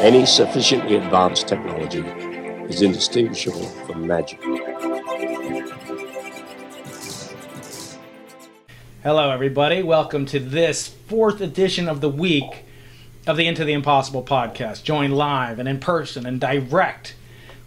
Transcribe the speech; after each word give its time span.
Any 0.00 0.26
sufficiently 0.26 0.94
advanced 0.94 1.48
technology 1.48 2.04
is 2.68 2.82
indistinguishable 2.82 3.66
from 3.84 4.06
magic. 4.06 4.40
Hello, 9.02 9.30
everybody. 9.30 9.82
Welcome 9.82 10.24
to 10.26 10.38
this 10.38 10.86
fourth 10.86 11.40
edition 11.40 11.88
of 11.88 12.00
the 12.00 12.08
week 12.08 12.64
of 13.26 13.36
the 13.36 13.48
Into 13.48 13.64
the 13.64 13.72
Impossible 13.72 14.22
podcast. 14.22 14.84
Joined 14.84 15.16
live 15.16 15.58
and 15.58 15.68
in 15.68 15.80
person 15.80 16.26
and 16.26 16.40
direct 16.40 17.16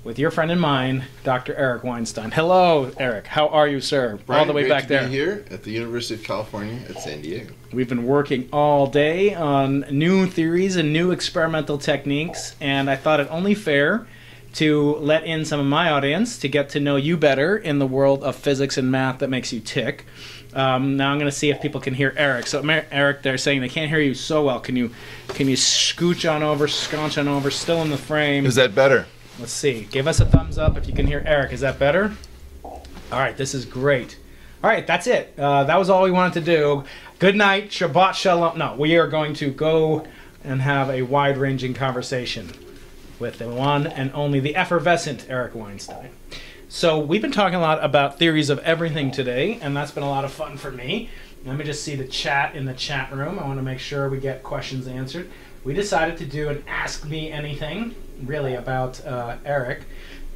with 0.03 0.17
your 0.17 0.31
friend 0.31 0.51
and 0.51 0.59
mine, 0.59 1.05
Dr. 1.23 1.53
Eric 1.55 1.83
Weinstein. 1.83 2.31
Hello, 2.31 2.91
Eric. 2.97 3.27
How 3.27 3.47
are 3.49 3.67
you, 3.67 3.79
sir? 3.79 4.19
Brian, 4.25 4.39
all 4.39 4.45
the 4.45 4.53
way 4.53 4.63
great 4.63 4.69
back 4.69 4.83
to 4.83 4.89
there. 4.89 5.03
Be 5.05 5.11
here 5.11 5.45
at 5.51 5.63
the 5.63 5.71
University 5.71 6.15
of 6.15 6.23
California 6.23 6.79
at 6.89 6.99
San 6.99 7.21
Diego. 7.21 7.53
We've 7.71 7.89
been 7.89 8.05
working 8.05 8.49
all 8.51 8.87
day 8.87 9.35
on 9.35 9.81
new 9.91 10.25
theories 10.25 10.75
and 10.75 10.91
new 10.91 11.11
experimental 11.11 11.77
techniques, 11.77 12.55
and 12.59 12.89
I 12.89 12.95
thought 12.95 13.19
it 13.19 13.27
only 13.29 13.53
fair 13.53 14.07
to 14.53 14.95
let 14.95 15.23
in 15.23 15.45
some 15.45 15.59
of 15.59 15.65
my 15.65 15.91
audience 15.91 16.37
to 16.39 16.49
get 16.49 16.69
to 16.69 16.79
know 16.79 16.95
you 16.95 17.15
better 17.15 17.55
in 17.55 17.79
the 17.79 17.87
world 17.87 18.23
of 18.23 18.35
physics 18.35 18.77
and 18.77 18.91
math 18.91 19.19
that 19.19 19.29
makes 19.29 19.53
you 19.53 19.59
tick. 19.59 20.05
Um, 20.53 20.97
now 20.97 21.11
I'm 21.11 21.19
going 21.19 21.31
to 21.31 21.35
see 21.35 21.49
if 21.49 21.61
people 21.61 21.79
can 21.79 21.93
hear 21.93 22.13
Eric. 22.17 22.47
So 22.47 22.61
Eric, 22.91 23.21
they're 23.21 23.37
saying 23.37 23.61
they 23.61 23.69
can't 23.69 23.89
hear 23.89 24.01
you 24.01 24.13
so 24.13 24.43
well. 24.43 24.59
Can 24.59 24.75
you 24.75 24.91
can 25.29 25.47
you 25.47 25.55
scooch 25.55 26.29
on 26.29 26.43
over, 26.43 26.67
scunch 26.67 27.17
on 27.17 27.29
over, 27.29 27.49
still 27.49 27.81
in 27.81 27.89
the 27.89 27.97
frame? 27.97 28.45
Is 28.45 28.55
that 28.55 28.75
better? 28.75 29.05
Let's 29.39 29.51
see. 29.51 29.87
Give 29.91 30.07
us 30.07 30.19
a 30.19 30.25
thumbs 30.25 30.57
up 30.57 30.77
if 30.77 30.87
you 30.87 30.93
can 30.93 31.07
hear 31.07 31.23
Eric. 31.25 31.51
Is 31.51 31.61
that 31.61 31.79
better? 31.79 32.13
All 32.63 33.19
right, 33.19 33.35
this 33.35 33.53
is 33.53 33.65
great. 33.65 34.17
All 34.63 34.69
right, 34.69 34.85
that's 34.85 35.07
it. 35.07 35.33
Uh, 35.37 35.63
that 35.63 35.77
was 35.77 35.89
all 35.89 36.03
we 36.03 36.11
wanted 36.11 36.33
to 36.33 36.41
do. 36.41 36.83
Good 37.19 37.35
night, 37.35 37.69
Shabbat 37.69 38.13
Shalom. 38.13 38.57
No, 38.57 38.75
we 38.75 38.97
are 38.97 39.07
going 39.07 39.33
to 39.35 39.49
go 39.51 40.05
and 40.43 40.61
have 40.61 40.89
a 40.89 41.01
wide 41.01 41.37
ranging 41.37 41.73
conversation 41.73 42.51
with 43.19 43.39
the 43.39 43.49
one 43.49 43.87
and 43.87 44.11
only 44.13 44.39
the 44.39 44.55
effervescent 44.55 45.25
Eric 45.29 45.55
Weinstein. 45.55 46.09
So, 46.69 46.99
we've 46.99 47.21
been 47.21 47.31
talking 47.31 47.55
a 47.55 47.61
lot 47.61 47.83
about 47.83 48.17
theories 48.17 48.49
of 48.49 48.59
everything 48.59 49.11
today, 49.11 49.59
and 49.61 49.75
that's 49.75 49.91
been 49.91 50.03
a 50.03 50.09
lot 50.09 50.23
of 50.23 50.31
fun 50.31 50.57
for 50.57 50.71
me. 50.71 51.09
Let 51.43 51.57
me 51.57 51.65
just 51.65 51.83
see 51.83 51.95
the 51.95 52.07
chat 52.07 52.55
in 52.55 52.65
the 52.65 52.73
chat 52.73 53.11
room. 53.11 53.39
I 53.39 53.45
want 53.45 53.59
to 53.59 53.63
make 53.63 53.79
sure 53.79 54.07
we 54.09 54.19
get 54.19 54.43
questions 54.43 54.87
answered. 54.87 55.29
We 55.63 55.73
decided 55.73 56.17
to 56.19 56.25
do 56.25 56.49
an 56.49 56.63
Ask 56.67 57.05
Me 57.05 57.31
Anything, 57.31 57.95
really 58.25 58.55
about 58.55 59.05
uh, 59.05 59.37
Eric, 59.45 59.83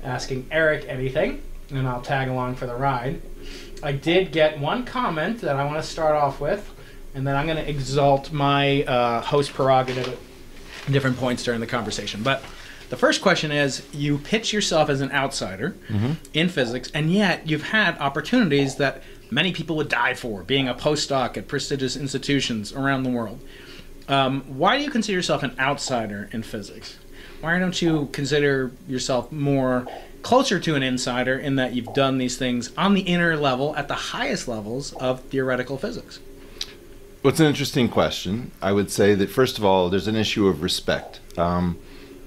asking 0.03 0.47
Eric 0.51 0.85
anything, 0.87 1.41
and 1.71 1.87
I'll 1.87 2.01
tag 2.01 2.27
along 2.29 2.55
for 2.55 2.65
the 2.65 2.75
ride. 2.75 3.21
I 3.83 3.91
did 3.91 4.31
get 4.31 4.59
one 4.59 4.85
comment 4.85 5.41
that 5.41 5.55
I 5.55 5.65
want 5.65 5.77
to 5.77 5.87
start 5.87 6.15
off 6.15 6.39
with, 6.39 6.71
and 7.13 7.25
then 7.25 7.35
I'm 7.35 7.45
going 7.45 7.63
to 7.63 7.69
exalt 7.69 8.31
my 8.31 8.83
uh, 8.83 9.21
host 9.21 9.53
prerogative 9.53 10.07
at 10.07 10.91
different 10.91 11.17
points 11.17 11.43
during 11.43 11.59
the 11.59 11.67
conversation. 11.67 12.23
But 12.23 12.43
the 12.89 12.97
first 12.97 13.21
question 13.21 13.51
is 13.51 13.85
you 13.93 14.17
pitch 14.19 14.53
yourself 14.53 14.89
as 14.89 15.01
an 15.01 15.11
outsider 15.11 15.75
in 16.33 16.49
physics, 16.49 16.91
and 16.93 17.11
yet 17.11 17.47
you've 17.47 17.63
had 17.69 17.97
opportunities 17.97 18.75
that 18.75 19.01
many 19.31 19.51
people 19.51 19.75
would 19.75 19.89
die 19.89 20.13
for, 20.13 20.43
being 20.43 20.67
a 20.67 20.75
postdoc 20.75 21.35
at 21.35 21.47
prestigious 21.47 21.95
institutions 21.97 22.71
around 22.73 23.03
the 23.03 23.09
world. 23.09 23.39
Um, 24.07 24.41
why 24.43 24.77
do 24.77 24.83
you 24.83 24.91
consider 24.91 25.15
yourself 25.17 25.41
an 25.41 25.55
outsider 25.59 26.29
in 26.31 26.43
physics? 26.43 26.99
Why 27.41 27.59
don't 27.59 27.79
you 27.81 28.09
consider 28.11 28.71
yourself 28.87 29.31
more 29.31 29.87
closer 30.21 30.59
to 30.59 30.75
an 30.75 30.81
insider 30.81 31.37
in 31.37 31.55
that 31.55 31.73
you've 31.73 31.93
done 31.93 32.17
these 32.17 32.37
things 32.37 32.71
on 32.77 32.95
the 32.95 33.01
inner 33.01 33.37
level 33.37 33.75
at 33.75 33.87
the 33.87 33.93
highest 33.95 34.47
levels 34.47 34.93
of 34.93 35.21
theoretical 35.25 35.77
physics? 35.77 36.19
Well, 37.21 37.31
it's 37.31 37.39
an 37.39 37.47
interesting 37.47 37.89
question. 37.89 38.51
I 38.61 38.71
would 38.71 38.91
say 38.91 39.15
that, 39.15 39.29
first 39.29 39.57
of 39.57 39.65
all, 39.65 39.89
there's 39.89 40.07
an 40.07 40.15
issue 40.15 40.47
of 40.47 40.61
respect. 40.61 41.19
Um, 41.37 41.77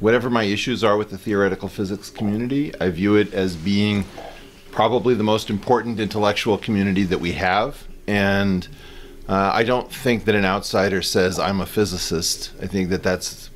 whatever 0.01 0.31
my 0.31 0.45
issues 0.45 0.85
are 0.85 0.97
with 0.97 1.11
the 1.11 1.19
theoretical 1.19 1.69
physics 1.69 2.11
community, 2.11 2.73
I 2.81 2.91
view 2.91 3.17
it 3.17 3.33
as 3.35 3.57
being 3.57 4.05
probably 4.71 5.15
the 5.15 5.25
most 5.25 5.51
important 5.51 5.99
intellectual 5.99 6.59
community 6.59 7.05
that 7.05 7.19
we 7.19 7.33
have. 7.33 7.87
And 8.07 8.67
uh, 9.29 9.51
I 9.53 9.65
don't 9.65 9.93
think 9.93 10.25
that 10.25 10.35
an 10.35 10.45
outsider 10.45 11.03
says, 11.03 11.39
I'm 11.39 11.61
a 11.61 11.67
physicist. 11.67 12.53
I 12.63 12.67
think 12.67 12.89
that 12.91 13.03
that's 13.03 13.51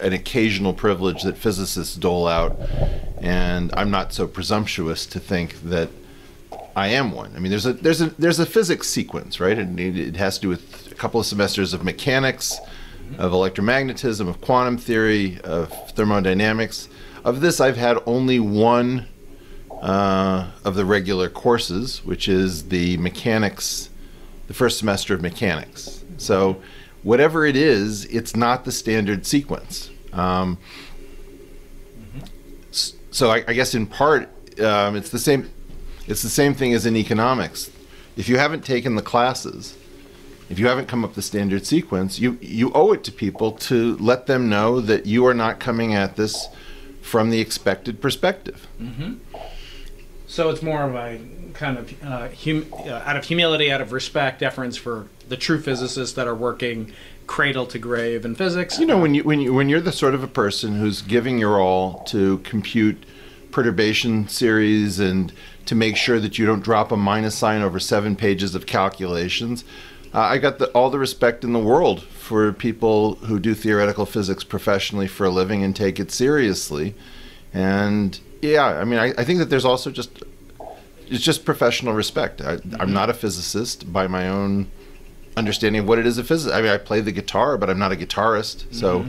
an 0.00 0.12
occasional 0.12 0.72
privilege 0.72 1.22
that 1.22 1.36
physicists 1.36 1.96
dole 1.96 2.26
out. 2.26 2.58
And 3.20 3.72
I'm 3.74 3.90
not 3.90 4.12
so 4.12 4.26
presumptuous 4.26 5.06
to 5.06 5.20
think 5.20 5.60
that 5.62 5.90
I 6.76 6.88
am 6.88 7.12
one. 7.12 7.32
I 7.36 7.40
mean, 7.40 7.50
there's 7.50 7.66
a 7.66 7.72
there's 7.72 8.00
a 8.00 8.06
there's 8.10 8.38
a 8.38 8.46
physics 8.46 8.88
sequence, 8.88 9.40
right? 9.40 9.58
And 9.58 9.78
it, 9.78 9.98
it 9.98 10.16
has 10.16 10.36
to 10.36 10.42
do 10.42 10.48
with 10.48 10.92
a 10.92 10.94
couple 10.94 11.20
of 11.20 11.26
semesters 11.26 11.74
of 11.74 11.84
mechanics, 11.84 12.58
of 13.18 13.32
electromagnetism, 13.32 14.28
of 14.28 14.40
quantum 14.40 14.78
theory, 14.78 15.40
of 15.42 15.72
thermodynamics. 15.90 16.88
Of 17.24 17.40
this, 17.40 17.60
I've 17.60 17.76
had 17.76 17.98
only 18.06 18.40
one 18.40 19.06
uh, 19.82 20.50
of 20.64 20.74
the 20.74 20.84
regular 20.84 21.28
courses, 21.28 22.04
which 22.04 22.28
is 22.28 22.68
the 22.68 22.96
mechanics, 22.98 23.90
the 24.46 24.54
first 24.54 24.78
semester 24.78 25.14
of 25.14 25.20
mechanics. 25.20 26.04
So, 26.16 26.62
whatever 27.02 27.44
it 27.46 27.56
is, 27.56 28.04
it's 28.06 28.34
not 28.36 28.64
the 28.64 28.72
standard 28.72 29.26
sequence. 29.26 29.90
Um, 30.12 30.58
s- 32.70 32.94
so, 33.10 33.30
I, 33.30 33.44
I 33.48 33.52
guess 33.52 33.74
in 33.74 33.86
part, 33.86 34.28
um, 34.60 34.96
it's 34.96 35.10
the 35.10 35.18
same. 35.18 35.50
It's 36.06 36.22
the 36.22 36.28
same 36.28 36.54
thing 36.54 36.74
as 36.74 36.86
in 36.86 36.96
economics. 36.96 37.70
If 38.16 38.28
you 38.28 38.36
haven't 38.38 38.64
taken 38.64 38.96
the 38.96 39.02
classes, 39.02 39.76
if 40.48 40.58
you 40.58 40.66
haven't 40.66 40.88
come 40.88 41.04
up 41.04 41.14
the 41.14 41.22
standard 41.22 41.64
sequence, 41.66 42.18
you 42.18 42.36
you 42.40 42.72
owe 42.74 42.92
it 42.92 43.04
to 43.04 43.12
people 43.12 43.52
to 43.52 43.96
let 43.98 44.26
them 44.26 44.48
know 44.48 44.80
that 44.80 45.06
you 45.06 45.24
are 45.26 45.34
not 45.34 45.60
coming 45.60 45.94
at 45.94 46.16
this 46.16 46.48
from 47.02 47.30
the 47.30 47.40
expected 47.40 48.00
perspective. 48.00 48.66
So 50.30 50.48
it's 50.48 50.62
more 50.62 50.84
of 50.84 50.94
a 50.94 51.20
kind 51.54 51.76
of 51.76 52.04
uh, 52.04 52.28
hum- 52.28 52.72
uh, 52.72 53.02
out 53.04 53.16
of 53.16 53.24
humility, 53.24 53.72
out 53.72 53.80
of 53.80 53.90
respect, 53.90 54.38
deference 54.38 54.76
for 54.76 55.08
the 55.28 55.36
true 55.36 55.60
physicists 55.60 56.14
that 56.14 56.28
are 56.28 56.36
working 56.36 56.92
cradle 57.26 57.66
to 57.66 57.80
grave 57.80 58.24
in 58.24 58.36
physics. 58.36 58.78
You 58.78 58.86
know, 58.86 59.00
when 59.00 59.12
you 59.12 59.24
when 59.24 59.40
you 59.40 59.52
when 59.52 59.68
you're 59.68 59.80
the 59.80 59.90
sort 59.90 60.14
of 60.14 60.22
a 60.22 60.28
person 60.28 60.76
who's 60.76 61.02
giving 61.02 61.40
your 61.40 61.60
all 61.60 62.04
to 62.04 62.38
compute 62.38 63.04
perturbation 63.50 64.28
series 64.28 65.00
and 65.00 65.32
to 65.66 65.74
make 65.74 65.96
sure 65.96 66.20
that 66.20 66.38
you 66.38 66.46
don't 66.46 66.62
drop 66.62 66.92
a 66.92 66.96
minus 66.96 67.36
sign 67.36 67.62
over 67.62 67.80
seven 67.80 68.14
pages 68.14 68.54
of 68.54 68.66
calculations, 68.66 69.64
uh, 70.14 70.20
I 70.20 70.38
got 70.38 70.60
the, 70.60 70.66
all 70.66 70.90
the 70.90 70.98
respect 71.00 71.42
in 71.42 71.52
the 71.52 71.58
world 71.58 72.04
for 72.04 72.52
people 72.52 73.16
who 73.16 73.40
do 73.40 73.52
theoretical 73.52 74.06
physics 74.06 74.44
professionally 74.44 75.08
for 75.08 75.26
a 75.26 75.30
living 75.30 75.64
and 75.64 75.74
take 75.74 75.98
it 75.98 76.12
seriously. 76.12 76.94
And 77.52 78.20
yeah, 78.40 78.66
I 78.66 78.84
mean, 78.84 78.98
I, 78.98 79.12
I 79.18 79.24
think 79.24 79.38
that 79.38 79.50
there's 79.50 79.64
also 79.64 79.90
just 79.90 80.22
it's 81.08 81.24
just 81.24 81.44
professional 81.44 81.92
respect. 81.92 82.40
I, 82.40 82.58
I'm 82.78 82.92
not 82.92 83.10
a 83.10 83.14
physicist 83.14 83.92
by 83.92 84.06
my 84.06 84.28
own 84.28 84.70
understanding 85.36 85.80
of 85.80 85.88
what 85.88 85.98
it 85.98 86.06
is 86.06 86.18
a 86.18 86.24
physicist. 86.24 86.54
I 86.54 86.62
mean, 86.62 86.70
I 86.70 86.78
play 86.78 87.00
the 87.00 87.12
guitar, 87.12 87.58
but 87.58 87.68
I'm 87.68 87.78
not 87.78 87.92
a 87.92 87.96
guitarist. 87.96 88.72
So 88.72 89.06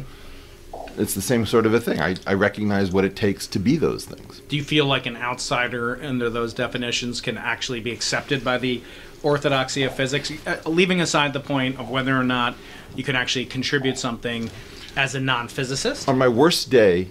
it's 0.97 1.13
the 1.13 1.21
same 1.21 1.45
sort 1.45 1.65
of 1.65 1.73
a 1.73 1.79
thing. 1.79 2.01
I, 2.01 2.15
I 2.25 2.33
recognize 2.33 2.91
what 2.91 3.05
it 3.05 3.15
takes 3.15 3.47
to 3.47 3.59
be 3.59 3.77
those 3.77 4.05
things. 4.05 4.41
Do 4.47 4.55
you 4.55 4.63
feel 4.63 4.85
like 4.85 5.05
an 5.05 5.15
outsider 5.17 6.01
under 6.03 6.29
those 6.29 6.53
definitions 6.53 7.21
can 7.21 7.37
actually 7.37 7.79
be 7.79 7.91
accepted 7.91 8.43
by 8.43 8.57
the 8.57 8.81
orthodoxy 9.23 9.83
of 9.83 9.95
physics, 9.95 10.31
uh, 10.45 10.57
leaving 10.65 11.01
aside 11.01 11.33
the 11.33 11.39
point 11.39 11.79
of 11.79 11.89
whether 11.89 12.17
or 12.17 12.23
not 12.23 12.55
you 12.95 13.03
can 13.03 13.15
actually 13.15 13.45
contribute 13.45 13.97
something 13.97 14.49
as 14.95 15.15
a 15.15 15.19
non-physicist? 15.19 16.09
On 16.09 16.17
my 16.17 16.27
worst 16.27 16.69
day, 16.69 17.07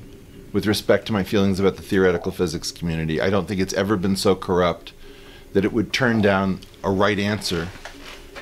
with 0.53 0.67
respect 0.67 1.07
to 1.07 1.13
my 1.13 1.23
feelings 1.23 1.61
about 1.61 1.77
the 1.77 1.83
theoretical 1.83 2.33
physics 2.33 2.71
community, 2.71 3.21
I 3.21 3.31
don't 3.31 3.47
think 3.47 3.61
it's 3.61 3.75
ever 3.75 3.97
been 3.97 4.17
so 4.17 4.35
corrupt 4.35 4.93
that 5.53 5.65
it 5.65 5.73
would 5.73 5.93
turn 5.93 6.21
down 6.21 6.61
a 6.83 6.91
right 6.91 7.19
answer 7.19 7.69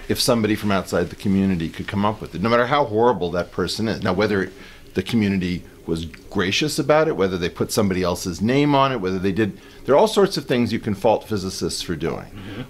if 0.08 0.20
somebody 0.20 0.54
from 0.54 0.70
outside 0.70 1.10
the 1.10 1.16
community 1.16 1.68
could 1.68 1.86
come 1.86 2.04
up 2.04 2.20
with 2.20 2.34
it, 2.34 2.41
no 2.41 2.48
matter 2.48 2.66
how 2.66 2.84
horrible 2.84 3.30
that 3.32 3.52
person 3.52 3.88
is. 3.88 4.02
Now, 4.02 4.14
whether 4.14 4.50
the 4.94 5.03
community 5.03 5.65
was 5.86 6.04
gracious 6.04 6.78
about 6.78 7.09
it, 7.09 7.16
whether 7.16 7.38
they 7.38 7.48
put 7.48 7.72
somebody 7.72 8.03
else's 8.03 8.41
name 8.42 8.74
on 8.74 8.92
it, 8.92 9.00
whether 9.00 9.18
they 9.18 9.33
did, 9.33 9.59
there 9.84 9.94
are 9.94 9.98
all 9.98 10.09
sorts 10.09 10.36
of 10.36 10.44
things 10.44 10.72
you 10.72 10.78
can 10.78 10.94
fault 10.94 11.24
physicists 11.24 11.80
for 11.83 11.97
doing. 11.97 12.27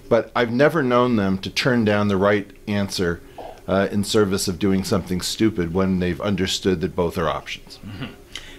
But 0.07 0.31
I've 0.35 0.51
never 0.51 0.81
known 0.83 1.15
them 1.17 1.37
to 1.39 1.49
turn 1.49 1.83
down 1.85 2.07
the 2.07 2.17
right 2.17 2.49
answer 2.67 3.21
uh, 3.67 3.87
in 3.91 4.03
service 4.03 4.47
of 4.47 4.57
doing 4.57 4.83
something 4.83 5.21
stupid 5.21 5.73
when 5.73 5.99
they've 5.99 6.19
understood 6.21 6.81
that 6.81 6.95
both 6.95 7.17
are 7.17 7.29
options. 7.29 7.79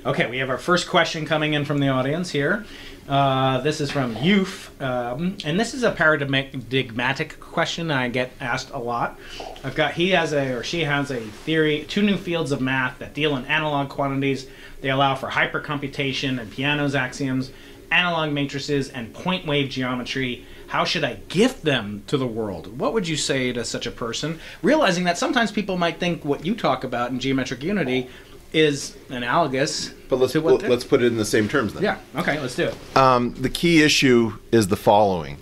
Okay, 0.06 0.31
we 0.31 0.38
have 0.38 0.49
our 0.49 0.56
first 0.56 0.88
question 0.88 1.26
coming 1.26 1.52
in 1.52 1.67
from 1.67 1.79
the 1.79 1.88
audience 1.88 2.31
here. 2.31 2.64
Uh, 3.06 3.61
this 3.61 3.82
is 3.82 3.91
from 3.91 4.17
Youth, 4.17 4.70
um, 4.81 5.37
and 5.44 5.61
this 5.61 5.75
is 5.75 5.82
a 5.82 5.91
paradigmatic 5.91 7.38
question 7.38 7.91
I 7.91 8.08
get 8.08 8.32
asked 8.41 8.70
a 8.70 8.79
lot. 8.79 9.19
I've 9.62 9.75
got 9.75 9.93
he 9.93 10.11
has 10.11 10.32
a 10.32 10.55
or 10.55 10.62
she 10.62 10.85
has 10.85 11.11
a 11.11 11.20
theory, 11.20 11.85
two 11.87 12.00
new 12.00 12.17
fields 12.17 12.50
of 12.50 12.62
math 12.62 12.99
that 13.00 13.12
deal 13.12 13.37
in 13.37 13.44
analog 13.44 13.91
quantities. 13.91 14.47
They 14.81 14.88
allow 14.88 15.17
for 15.17 15.29
hypercomputation 15.29 16.41
and 16.41 16.50
Peano's 16.50 16.94
axioms, 16.94 17.50
analog 17.91 18.32
matrices, 18.32 18.88
and 18.88 19.12
point 19.12 19.46
wave 19.46 19.69
geometry. 19.69 20.46
How 20.69 20.85
should 20.85 21.05
I 21.05 21.14
gift 21.29 21.64
them 21.64 22.05
to 22.06 22.17
the 22.17 22.29
world? 22.29 22.79
What 22.79 22.94
would 22.94 23.06
you 23.08 23.17
say 23.17 23.53
to 23.53 23.64
such 23.64 23.87
a 23.87 23.91
person? 23.91 24.38
Realizing 24.62 25.05
that 25.05 25.19
sometimes 25.19 25.50
people 25.50 25.76
might 25.76 25.99
think 25.99 26.25
what 26.25 26.46
you 26.46 26.55
talk 26.55 26.85
about 26.85 27.11
in 27.11 27.19
geometric 27.19 27.62
unity 27.62 28.08
is 28.52 28.97
analogous. 29.08 29.91
But 30.08 30.17
let's 30.17 30.32
to 30.32 30.41
what 30.41 30.62
let's 30.62 30.85
put 30.85 31.02
it 31.02 31.06
in 31.06 31.17
the 31.17 31.25
same 31.25 31.49
terms 31.49 31.75
then. 31.75 31.82
yeah. 31.82 31.99
Okay, 32.17 32.38
let's 32.41 32.56
do 32.56 32.64
it. 32.64 32.97
Um, 32.97 33.35
the 33.35 33.49
key 33.49 33.82
issue 33.82 34.38
is 34.50 34.69
the 34.69 34.76
following: 34.76 35.38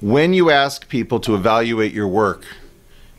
when 0.00 0.32
you 0.32 0.50
ask 0.50 0.88
people 0.88 1.20
to 1.20 1.34
evaluate 1.34 1.92
your 1.92 2.08
work, 2.08 2.44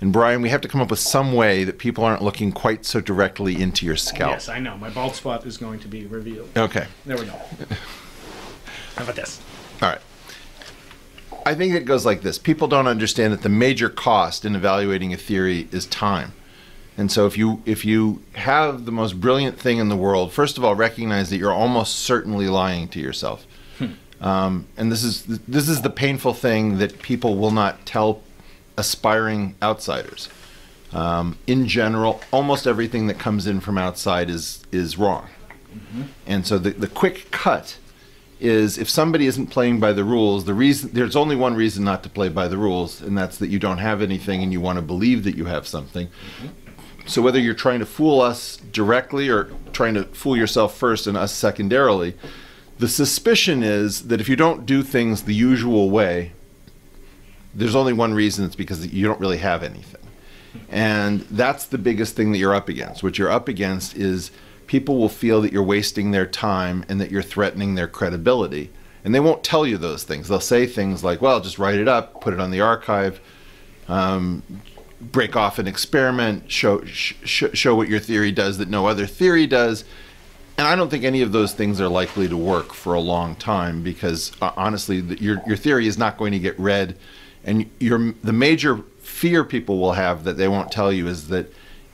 and 0.01 0.13
Brian, 0.13 0.42
we 0.42 0.50
have 0.50 0.62
to 0.62 0.68
come 0.68 0.81
up 0.81 0.89
with 0.89 1.00
some 1.00 1.34
way 1.34 1.63
that 1.63 1.78
people 1.78 2.04
aren't 2.04 2.22
looking 2.22 2.51
quite 2.51 2.86
so 2.86 3.01
directly 3.01 3.62
into 3.62 3.86
your 3.86 3.95
scalp. 3.95 4.31
Yes, 4.31 4.50
I 4.50 4.60
know. 4.60 4.78
My 4.78 4.89
bald 4.89 5.16
spot 5.16 5.45
is 5.45 5.57
going 5.57 5.80
to 5.80 5.88
be 5.88 6.06
revealed. 6.06 6.50
Okay. 6.56 6.88
There 7.06 7.18
we 7.18 7.25
go. 7.25 7.31
How 8.95 9.04
about 9.04 9.16
this? 9.16 9.42
All 9.81 9.90
right. 9.90 10.01
I 11.45 11.56
think 11.56 11.74
it 11.74 11.86
goes 11.86 12.06
like 12.06 12.22
this. 12.22 12.38
People 12.38 12.68
don't 12.68 12.88
understand 12.88 13.31
that 13.33 13.42
the 13.42 13.50
major 13.50 13.90
cost 13.90 14.44
in 14.44 14.56
evaluating 14.56 15.13
a 15.13 15.18
theory 15.18 15.68
is 15.72 15.86
time. 15.86 16.33
And 16.97 17.11
so 17.11 17.27
if 17.27 17.38
you 17.38 17.61
if 17.65 17.85
you 17.85 18.21
have 18.33 18.85
the 18.85 18.91
most 18.91 19.21
brilliant 19.21 19.59
thing 19.59 19.77
in 19.77 19.88
the 19.88 19.95
world, 19.95 20.33
first 20.33 20.57
of 20.57 20.65
all, 20.65 20.73
recognize 20.75 21.29
that 21.29 21.38
you're 21.38 21.53
almost 21.53 21.99
certainly 21.99 22.47
lying 22.47 22.88
to 22.89 22.99
yourself. 22.99 23.45
Um, 24.19 24.65
and 24.77 24.91
this 24.91 25.03
is 25.03 25.23
this 25.25 25.69
is 25.69 25.83
the 25.83 25.91
painful 25.91 26.33
thing 26.33 26.79
that 26.79 27.01
people 27.03 27.38
will 27.38 27.51
not 27.51 27.85
tell 27.85 28.21
aspiring 28.75 29.55
outsiders. 29.61 30.29
Um, 30.91 31.38
in 31.45 31.67
general, 31.67 32.21
almost 32.31 32.65
everything 32.65 33.07
that 33.07 33.19
comes 33.19 33.45
in 33.45 33.59
from 33.59 33.77
outside 33.77 34.29
is 34.29 34.63
is 34.71 34.97
wrong. 34.97 35.27
And 36.25 36.47
so 36.47 36.57
the, 36.57 36.71
the 36.71 36.88
quick 36.88 37.29
cut 37.29 37.77
is 38.39 38.77
if 38.77 38.89
somebody 38.89 39.27
isn't 39.27 39.47
playing 39.47 39.79
by 39.79 39.94
the 39.94 40.03
rules, 40.03 40.45
the 40.45 40.53
reason 40.53 40.89
there's 40.94 41.15
only 41.15 41.35
one 41.35 41.55
reason 41.55 41.83
not 41.83 42.01
to 42.03 42.09
play 42.09 42.29
by 42.29 42.47
the 42.47 42.57
rules, 42.57 43.01
and 43.01 43.15
that's 43.15 43.38
that 43.38 43.47
you 43.49 43.59
don't 43.59 43.79
have 43.79 44.01
anything 44.01 44.41
and 44.41 44.51
you 44.51 44.61
want 44.61 44.77
to 44.77 44.81
believe 44.81 45.23
that 45.25 45.35
you 45.35 45.45
have 45.45 45.67
something. 45.67 46.07
So 47.07 47.21
whether 47.21 47.39
you're 47.39 47.54
trying 47.54 47.80
to 47.80 47.86
fool 47.86 48.19
us 48.19 48.57
directly 48.57 49.30
or 49.30 49.50
trying 49.71 49.94
to 49.94 50.04
fool 50.04 50.36
yourself 50.36 50.77
first 50.77 51.07
and 51.07 51.18
us 51.18 51.31
secondarily, 51.31 52.15
the 52.80 52.88
suspicion 52.88 53.63
is 53.63 54.07
that 54.09 54.21
if 54.21 54.30
you 54.30 54.36
don't 54.36 54.65
do 54.65 54.83
things 54.83 55.24
the 55.24 55.33
usual 55.33 55.89
way, 55.89 56.33
there's 57.56 57.75
only 57.75 57.94
one 57.94 58.13
reason 58.13 58.45
it's 58.45 58.56
because 58.56 58.86
you 58.94 59.07
don't 59.07 59.19
really 59.19 59.38
have 59.38 59.63
anything. 59.63 60.01
And 60.69 61.21
that's 61.21 61.65
the 61.65 61.77
biggest 61.77 62.15
thing 62.15 62.31
that 62.33 62.38
you're 62.38 62.54
up 62.54 62.69
against. 62.69 63.04
What 63.04 63.18
you're 63.18 63.31
up 63.31 63.48
against 63.48 63.95
is 63.95 64.31
people 64.68 64.98
will 64.98 65.09
feel 65.09 65.42
that 65.42 65.54
you're 65.54 65.63
wasting 65.63 66.12
their 66.12 66.25
time 66.25 66.86
and 66.89 67.00
that 67.00 67.09
you're 67.09 67.24
threatening 67.24 67.75
their 67.75 67.88
credibility. 67.88 68.69
And 69.06 69.15
they 69.15 69.19
won't 69.21 69.44
tell 69.44 69.65
you 69.65 69.77
those 69.77 70.04
things. 70.04 70.27
They'll 70.27 70.39
say 70.42 70.65
things 70.65 71.04
like, 71.04 71.21
well, 71.21 71.39
just 71.39 71.57
write 71.57 71.80
it 71.80 71.88
up, 71.88 72.19
put 72.19 72.33
it 72.33 72.39
on 72.42 72.51
the 72.51 72.62
archive, 72.62 73.21
um, 73.88 74.44
break 74.99 75.35
off 75.35 75.59
an 75.59 75.67
experiment, 75.67 76.51
show, 76.51 76.83
sh- 76.85 77.13
sh- 77.23 77.44
show 77.53 77.75
what 77.75 77.88
your 77.88 77.99
theory 77.99 78.31
does 78.31 78.57
that 78.57 78.69
no 78.69 78.88
other 78.88 79.05
theory 79.05 79.47
does. 79.47 79.83
And 80.57 80.67
I 80.67 80.75
don't 80.75 80.89
think 80.89 81.03
any 81.03 81.21
of 81.21 81.31
those 81.31 81.53
things 81.53 81.79
are 81.79 81.88
likely 81.88 82.27
to 82.27 82.38
work 82.38 82.73
for 82.73 82.95
a 82.95 82.99
long 82.99 83.35
time 83.35 83.83
because 83.83 84.31
uh, 84.41 84.51
honestly, 84.57 85.01
the, 85.01 85.21
your, 85.21 85.41
your 85.45 85.57
theory 85.57 85.88
is 85.88 85.97
not 85.97 86.17
going 86.17 86.31
to 86.31 86.39
get 86.39 86.59
read. 86.59 86.97
And 87.44 87.69
your, 87.79 88.13
the 88.23 88.33
major 88.33 88.77
fear 88.99 89.44
people 89.44 89.77
will 89.77 89.94
have 89.94 90.23
that 90.23 90.38
they 90.38 90.47
won't 90.47 90.71
tell 90.71 90.91
you 90.91 91.07
is 91.07 91.27
that 91.27 91.53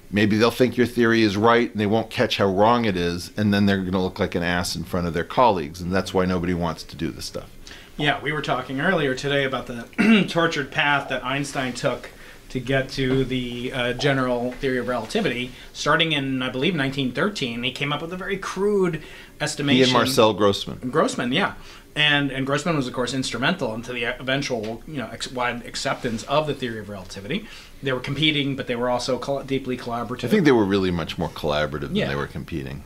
maybe 0.09 0.37
they'll 0.37 0.49
think 0.49 0.77
your 0.77 0.87
theory 0.87 1.23
is 1.23 1.35
right 1.35 1.69
and 1.69 1.79
they 1.79 1.85
won't 1.85 2.09
catch 2.09 2.37
how 2.37 2.45
wrong 2.45 2.85
it 2.85 2.95
is. 2.95 3.31
And 3.35 3.53
then 3.53 3.65
they're 3.65 3.79
going 3.79 3.91
to 3.91 3.99
look 3.99 4.19
like 4.19 4.33
an 4.33 4.43
ass 4.43 4.77
in 4.77 4.85
front 4.85 5.07
of 5.07 5.13
their 5.13 5.25
colleagues. 5.25 5.81
And 5.81 5.91
that's 5.91 6.13
why 6.13 6.23
nobody 6.23 6.53
wants 6.53 6.83
to 6.83 6.95
do 6.95 7.11
this 7.11 7.25
stuff. 7.25 7.49
Yeah, 7.97 8.21
we 8.21 8.31
were 8.31 8.41
talking 8.41 8.79
earlier 8.79 9.13
today 9.13 9.43
about 9.43 9.67
the 9.67 10.25
tortured 10.29 10.71
path 10.71 11.09
that 11.09 11.23
Einstein 11.23 11.73
took 11.73 12.09
to 12.53 12.59
get 12.59 12.87
to 12.87 13.25
the 13.25 13.73
uh, 13.73 13.93
general 13.93 14.51
theory 14.51 14.77
of 14.77 14.87
relativity. 14.87 15.51
Starting 15.73 16.11
in, 16.11 16.43
I 16.43 16.49
believe, 16.49 16.75
1913, 16.75 17.63
he 17.63 17.71
came 17.71 17.91
up 17.91 17.99
with 17.99 18.13
a 18.13 18.15
very 18.15 18.37
crude 18.37 19.01
estimation. 19.41 19.77
He 19.77 19.83
and 19.83 19.91
Marcel 19.91 20.35
Grossmann. 20.35 20.77
Grossmann, 20.91 21.31
yeah. 21.31 21.55
And 21.95 22.31
and 22.31 22.45
Grossmann 22.45 22.75
was 22.75 22.87
of 22.87 22.93
course 22.93 23.13
instrumental 23.13 23.73
into 23.73 23.91
the 23.91 24.03
eventual 24.19 24.83
you 24.87 24.97
know 24.97 25.09
ex- 25.11 25.31
wide 25.31 25.65
acceptance 25.65 26.21
of 26.23 26.45
the 26.45 26.53
theory 26.53 26.79
of 26.79 26.89
relativity. 26.89 27.47
They 27.81 27.91
were 27.91 27.99
competing, 27.99 28.55
but 28.55 28.67
they 28.67 28.75
were 28.75 28.89
also 28.89 29.17
col- 29.17 29.43
deeply 29.43 29.75
collaborative. 29.77 30.25
I 30.25 30.27
think 30.27 30.45
they 30.45 30.51
were 30.51 30.63
really 30.65 30.91
much 30.91 31.17
more 31.17 31.29
collaborative 31.29 31.81
than 31.89 31.95
Yeah. 31.95 32.07
they 32.07 32.15
were 32.15 32.27
competing. 32.27 32.83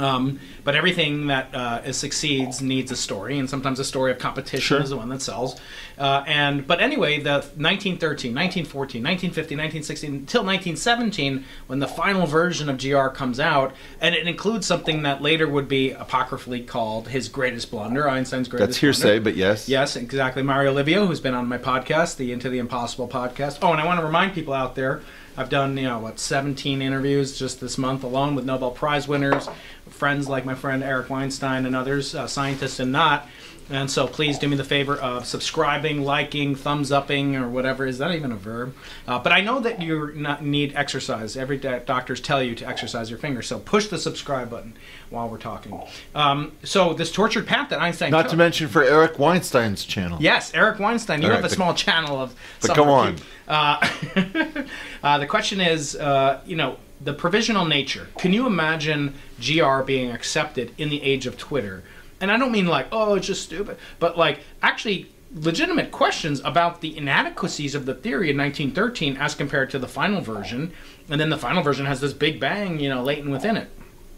Um, 0.00 0.40
but 0.64 0.74
everything 0.74 1.26
that 1.28 1.54
uh, 1.54 1.82
is- 1.84 1.96
succeeds 1.98 2.60
needs 2.62 2.90
a 2.90 2.96
story, 2.96 3.38
and 3.38 3.48
sometimes 3.50 3.78
a 3.78 3.84
story 3.84 4.10
of 4.12 4.18
competition 4.18 4.60
Sure. 4.60 4.80
is 4.82 4.90
the 4.90 4.96
one 4.96 5.08
that 5.10 5.22
sells. 5.22 5.60
Uh, 5.98 6.24
and 6.26 6.66
but 6.66 6.80
anyway, 6.80 7.18
the 7.20 7.44
1913, 7.56 8.32
1914, 8.34 9.02
1915, 9.02 9.58
1916 9.58 10.10
until 10.14 10.42
1917, 10.44 11.44
when 11.66 11.78
the 11.78 11.86
final 11.86 12.26
version 12.26 12.68
of 12.70 12.78
GR 12.78 13.08
comes 13.08 13.38
out, 13.38 13.74
and 14.00 14.14
it 14.14 14.26
includes 14.26 14.66
something 14.66 15.02
that 15.02 15.20
later 15.20 15.46
would 15.48 15.68
be 15.68 15.90
apocryphally 15.92 16.60
called 16.62 17.08
his 17.08 17.28
greatest 17.28 17.70
blunder, 17.70 18.08
Einstein's 18.08 18.48
greatest. 18.48 18.68
That's 18.68 18.78
hearsay, 18.78 19.02
blunder. 19.18 19.20
but 19.24 19.36
yes. 19.36 19.68
Yes, 19.68 19.96
exactly. 19.96 20.42
Mario 20.42 20.72
Livio, 20.72 21.06
who's 21.06 21.20
been 21.20 21.34
on 21.34 21.46
my 21.48 21.58
podcast, 21.58 22.16
the 22.16 22.32
Into 22.32 22.48
the 22.48 22.58
Impossible 22.58 23.08
podcast. 23.08 23.58
Oh, 23.62 23.72
and 23.72 23.80
I 23.80 23.84
want 23.86 24.00
to 24.00 24.06
remind 24.06 24.32
people 24.34 24.54
out 24.54 24.74
there, 24.74 25.02
I've 25.40 25.48
done, 25.48 25.78
you 25.78 25.84
know, 25.84 25.98
what, 26.00 26.18
17 26.20 26.82
interviews 26.82 27.38
just 27.38 27.62
this 27.62 27.78
month 27.78 28.04
alone 28.04 28.34
with 28.34 28.44
Nobel 28.44 28.72
Prize 28.72 29.08
winners, 29.08 29.48
friends 29.88 30.28
like 30.28 30.44
my 30.44 30.54
friend 30.54 30.82
Eric 30.82 31.08
Weinstein 31.08 31.64
and 31.64 31.74
others, 31.74 32.14
uh, 32.14 32.26
scientists 32.26 32.78
and 32.78 32.92
not. 32.92 33.26
And 33.70 33.88
so 33.88 34.08
please 34.08 34.38
do 34.38 34.48
me 34.48 34.56
the 34.56 34.64
favor 34.64 34.96
of 34.96 35.26
subscribing, 35.26 36.02
liking, 36.02 36.56
thumbs 36.56 36.90
upping, 36.90 37.36
or 37.36 37.48
whatever. 37.48 37.86
Is 37.86 37.98
that 37.98 38.12
even 38.12 38.32
a 38.32 38.36
verb? 38.36 38.74
Uh, 39.06 39.20
but 39.20 39.32
I 39.32 39.40
know 39.40 39.60
that 39.60 39.80
you 39.80 40.12
not 40.14 40.44
need 40.44 40.74
exercise. 40.74 41.36
Every 41.36 41.56
da- 41.56 41.78
doctors 41.78 42.20
tell 42.20 42.42
you 42.42 42.56
to 42.56 42.66
exercise 42.66 43.10
your 43.10 43.18
fingers. 43.20 43.46
So 43.46 43.60
push 43.60 43.86
the 43.86 43.98
subscribe 43.98 44.50
button 44.50 44.74
while 45.08 45.28
we're 45.28 45.38
talking. 45.38 45.80
Um, 46.16 46.52
so 46.64 46.94
this 46.94 47.12
tortured 47.12 47.46
path 47.46 47.70
that 47.70 47.80
Einstein 47.80 48.10
Not 48.10 48.22
took, 48.22 48.32
to 48.32 48.36
mention 48.36 48.66
for 48.66 48.82
Eric 48.82 49.18
Weinstein's 49.18 49.84
channel. 49.84 50.18
Yes, 50.20 50.52
Eric 50.52 50.80
Weinstein. 50.80 51.22
You 51.22 51.30
have 51.30 51.44
a 51.44 51.48
small 51.48 51.72
channel 51.74 52.20
of. 52.20 52.34
but 52.60 52.74
go 52.74 52.84
on. 52.90 53.16
Uh, 53.46 53.88
uh, 55.02 55.18
the 55.18 55.26
question 55.26 55.60
is, 55.60 55.94
uh, 55.94 56.40
you 56.44 56.56
know, 56.56 56.76
the 57.00 57.14
provisional 57.14 57.64
nature. 57.64 58.08
Can 58.18 58.32
you 58.32 58.46
imagine 58.46 59.14
GR 59.40 59.82
being 59.82 60.10
accepted 60.10 60.74
in 60.76 60.90
the 60.90 61.02
age 61.02 61.26
of 61.26 61.38
Twitter? 61.38 61.82
And 62.20 62.30
I 62.30 62.36
don't 62.36 62.52
mean 62.52 62.66
like, 62.66 62.88
oh, 62.92 63.14
it's 63.14 63.26
just 63.26 63.42
stupid, 63.42 63.78
but 63.98 64.18
like 64.18 64.40
actually 64.62 65.10
legitimate 65.34 65.90
questions 65.92 66.40
about 66.44 66.80
the 66.80 66.96
inadequacies 66.96 67.74
of 67.74 67.86
the 67.86 67.94
theory 67.94 68.30
in 68.30 68.36
1913 68.36 69.16
as 69.16 69.34
compared 69.34 69.70
to 69.70 69.78
the 69.78 69.88
final 69.88 70.20
version. 70.20 70.72
And 71.08 71.20
then 71.20 71.30
the 71.30 71.38
final 71.38 71.62
version 71.62 71.86
has 71.86 72.00
this 72.00 72.12
big 72.12 72.40
bang, 72.40 72.78
you 72.80 72.88
know, 72.88 73.02
latent 73.02 73.30
within 73.30 73.56
it. 73.56 73.70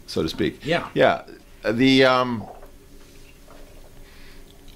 so 0.07 0.21
to 0.23 0.29
speak. 0.29 0.65
Yeah. 0.65 0.89
Yeah. 0.93 1.23
The 1.63 2.03
um, 2.03 2.45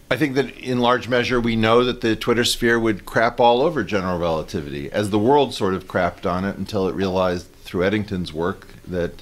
I 0.09 0.15
think 0.15 0.35
that 0.35 0.55
in 0.57 0.79
large 0.79 1.09
measure 1.09 1.41
we 1.41 1.55
know 1.55 1.83
that 1.83 1.99
the 2.01 2.15
Twitter 2.15 2.45
sphere 2.45 2.79
would 2.79 3.05
crap 3.05 3.39
all 3.41 3.61
over 3.61 3.83
general 3.83 4.17
relativity, 4.17 4.89
as 4.91 5.09
the 5.09 5.19
world 5.19 5.53
sort 5.53 5.73
of 5.73 5.85
crapped 5.85 6.29
on 6.29 6.45
it 6.45 6.57
until 6.57 6.87
it 6.87 6.95
realized 6.95 7.51
through 7.63 7.83
Eddington's 7.83 8.31
work 8.31 8.67
that 8.87 9.21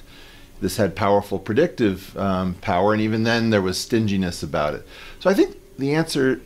this 0.60 0.76
had 0.76 0.96
powerful 0.96 1.38
predictive 1.38 2.16
um, 2.16 2.54
power, 2.54 2.92
and 2.92 3.02
even 3.02 3.24
then 3.24 3.50
there 3.50 3.62
was 3.62 3.78
stinginess 3.78 4.42
about 4.42 4.74
it. 4.74 4.86
So 5.20 5.28
I 5.28 5.34
think 5.34 5.56
the 5.78 5.94
answer 5.94 6.40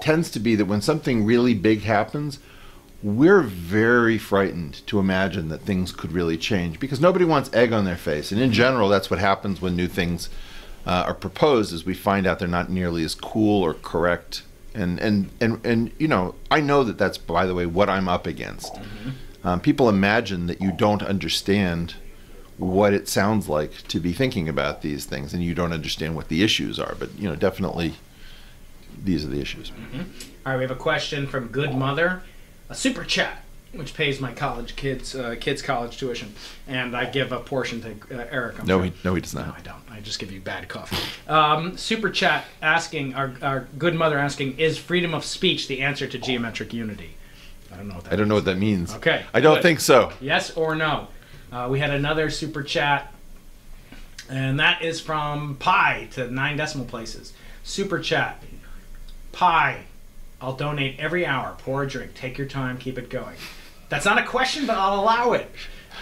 tends 0.00 0.30
to 0.30 0.40
be 0.40 0.54
that 0.54 0.64
when 0.64 0.80
something 0.80 1.24
really 1.24 1.54
big 1.54 1.82
happens, 1.82 2.38
we're 3.02 3.42
very 3.42 4.18
frightened 4.18 4.86
to 4.86 4.98
imagine 4.98 5.48
that 5.48 5.62
things 5.62 5.92
could 5.92 6.12
really 6.12 6.36
change 6.36 6.78
because 6.78 7.00
nobody 7.00 7.24
wants 7.24 7.50
egg 7.52 7.72
on 7.72 7.84
their 7.84 7.96
face. 7.96 8.30
And 8.32 8.40
in 8.40 8.52
general 8.52 8.88
that's 8.88 9.10
what 9.10 9.18
happens 9.18 9.60
when 9.60 9.76
new 9.76 9.88
things 9.88 10.28
uh, 10.86 11.04
are 11.06 11.14
proposed 11.14 11.72
is 11.72 11.84
we 11.84 11.94
find 11.94 12.26
out 12.26 12.38
they're 12.38 12.48
not 12.48 12.70
nearly 12.70 13.04
as 13.04 13.14
cool 13.14 13.62
or 13.62 13.74
correct. 13.74 14.42
And 14.74 14.98
and 15.00 15.30
and, 15.40 15.64
and 15.66 15.90
you 15.98 16.06
know 16.06 16.36
i 16.48 16.60
know 16.60 16.84
that 16.84 16.96
that's 16.96 17.18
by 17.18 17.44
the 17.44 17.54
way 17.56 17.66
what 17.66 17.90
i'm 17.90 18.08
up 18.08 18.26
against. 18.26 18.72
Um, 19.42 19.60
people 19.60 19.88
imagine 19.88 20.46
that 20.46 20.60
you 20.60 20.70
don't 20.70 21.02
understand 21.02 21.94
what 22.60 22.92
it 22.92 23.08
sounds 23.08 23.48
like 23.48 23.72
to 23.88 23.98
be 23.98 24.12
thinking 24.12 24.48
about 24.48 24.82
these 24.82 25.06
things 25.06 25.32
and 25.32 25.42
you 25.42 25.54
don't 25.54 25.72
understand 25.72 26.14
what 26.14 26.28
the 26.28 26.42
issues 26.42 26.78
are 26.78 26.94
but 26.98 27.08
you 27.18 27.26
know 27.28 27.34
definitely 27.34 27.94
these 29.02 29.24
are 29.24 29.28
the 29.28 29.40
issues 29.40 29.72
All 30.44 30.52
right, 30.52 30.56
we 30.56 30.62
have 30.62 30.70
a 30.70 30.74
question 30.74 31.26
from 31.26 31.48
Good 31.48 31.74
Mother, 31.74 32.22
a 32.68 32.74
super 32.74 33.02
chat, 33.04 33.42
which 33.72 33.94
pays 33.94 34.20
my 34.20 34.32
college 34.32 34.76
kids 34.76 35.14
uh, 35.14 35.36
kids 35.40 35.62
college 35.62 35.96
tuition, 35.98 36.34
and 36.68 36.94
I 36.94 37.06
give 37.06 37.32
a 37.32 37.40
portion 37.40 37.80
to 37.82 37.90
uh, 38.20 38.26
Eric. 38.30 38.60
I'm 38.60 38.66
no 38.66 38.76
sure. 38.78 38.84
he 38.86 38.92
no 39.04 39.14
he 39.14 39.20
does 39.22 39.34
No, 39.34 39.42
not 39.46 39.58
I 39.58 39.62
don't. 39.62 39.80
I 39.90 40.00
just 40.00 40.18
give 40.18 40.30
you 40.32 40.40
bad 40.40 40.68
coffee. 40.68 40.96
Um, 41.32 41.78
super 41.78 42.10
chat 42.10 42.44
asking 42.60 43.14
our, 43.14 43.32
our 43.42 43.68
good 43.78 43.94
mother 43.94 44.18
asking 44.18 44.58
is 44.58 44.76
freedom 44.76 45.14
of 45.14 45.24
speech 45.24 45.66
the 45.68 45.80
answer 45.80 46.06
to 46.06 46.18
geometric 46.18 46.72
unity? 46.74 47.16
I 47.72 47.76
don't 47.76 47.88
know 47.88 47.94
what 47.94 48.04
that 48.04 48.12
i 48.12 48.16
don't 48.16 48.28
know 48.28 48.34
what 48.34 48.44
that 48.46 48.58
means 48.58 48.92
Okay, 48.96 49.24
i 49.32 49.40
don't 49.40 49.54
good. 49.56 49.62
think 49.62 49.80
so 49.80 50.12
Yes 50.20 50.50
or 50.56 50.74
no? 50.74 51.06
Uh, 51.52 51.68
we 51.70 51.80
had 51.80 51.90
another 51.90 52.30
super 52.30 52.62
chat, 52.62 53.12
and 54.28 54.60
that 54.60 54.82
is 54.82 55.00
from 55.00 55.56
pi 55.56 56.08
to 56.12 56.30
nine 56.30 56.56
decimal 56.56 56.86
places. 56.86 57.32
Super 57.64 57.98
chat, 57.98 58.42
pi. 59.32 59.84
I'll 60.40 60.54
donate 60.54 60.98
every 60.98 61.26
hour. 61.26 61.56
Pour 61.58 61.82
a 61.82 61.88
drink. 61.88 62.14
Take 62.14 62.38
your 62.38 62.46
time. 62.46 62.78
Keep 62.78 62.98
it 62.98 63.10
going. 63.10 63.36
That's 63.88 64.04
not 64.04 64.18
a 64.18 64.24
question, 64.24 64.66
but 64.66 64.78
I'll 64.78 65.00
allow 65.00 65.32
it. 65.32 65.50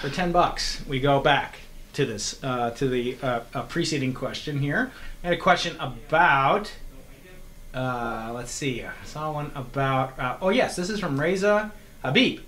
For 0.00 0.10
ten 0.10 0.30
bucks, 0.30 0.84
we 0.86 1.00
go 1.00 1.20
back 1.20 1.56
to 1.94 2.06
this, 2.06 2.38
uh, 2.44 2.70
to 2.72 2.88
the 2.88 3.16
uh, 3.20 3.40
preceding 3.68 4.14
question 4.14 4.58
here. 4.60 4.92
I 5.24 5.28
had 5.28 5.36
a 5.36 5.40
question 5.40 5.76
about. 5.80 6.70
Uh, 7.74 8.30
let's 8.34 8.52
see. 8.52 8.84
I 8.84 8.92
saw 9.04 9.32
one 9.32 9.50
about. 9.54 10.18
Uh, 10.18 10.36
oh 10.40 10.50
yes, 10.50 10.76
this 10.76 10.90
is 10.90 11.00
from 11.00 11.18
Reza 11.18 11.72
Habib. 12.02 12.40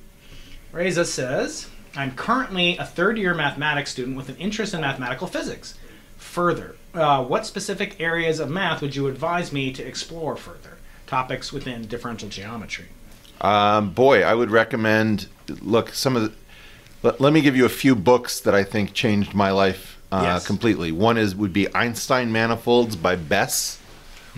Reza 0.71 1.04
says, 1.04 1.69
"I'm 1.97 2.13
currently 2.13 2.77
a 2.77 2.85
third-year 2.85 3.35
mathematics 3.35 3.91
student 3.91 4.17
with 4.17 4.29
an 4.29 4.37
interest 4.37 4.75
in 4.75 4.81
mathematical 4.81 5.27
physics. 5.27 5.75
Further, 6.19 6.77
uh, 6.95 7.25
what 7.25 7.47
specific 7.47 8.01
areas 8.01 8.41
of 8.41 8.51
math 8.51 8.83
would 8.83 8.95
you 8.95 9.07
advise 9.09 9.53
me 9.53 9.73
to 9.73 9.83
explore 9.83 10.37
further? 10.37 10.79
Topics 11.07 11.53
within 11.53 11.87
differential 11.87 12.29
geometry." 12.29 12.87
Um, 13.41 13.91
boy, 13.91 14.23
I 14.23 14.35
would 14.35 14.51
recommend. 14.51 15.27
Look, 15.61 15.95
some 15.95 16.17
of 16.17 16.23
the. 16.23 16.33
Let, 17.03 17.21
let 17.21 17.33
me 17.33 17.41
give 17.41 17.57
you 17.57 17.65
a 17.65 17.71
few 17.71 17.95
books 17.95 18.39
that 18.41 18.55
I 18.55 18.63
think 18.63 18.93
changed 18.93 19.33
my 19.35 19.51
life 19.51 19.99
uh, 20.13 20.21
Yes. 20.23 20.47
completely. 20.47 20.93
One 20.93 21.17
is 21.17 21.35
would 21.35 21.53
be 21.53 21.75
Einstein 21.75 22.31
Manifolds 22.31 22.95
by 22.97 23.17
Besse, 23.17 23.79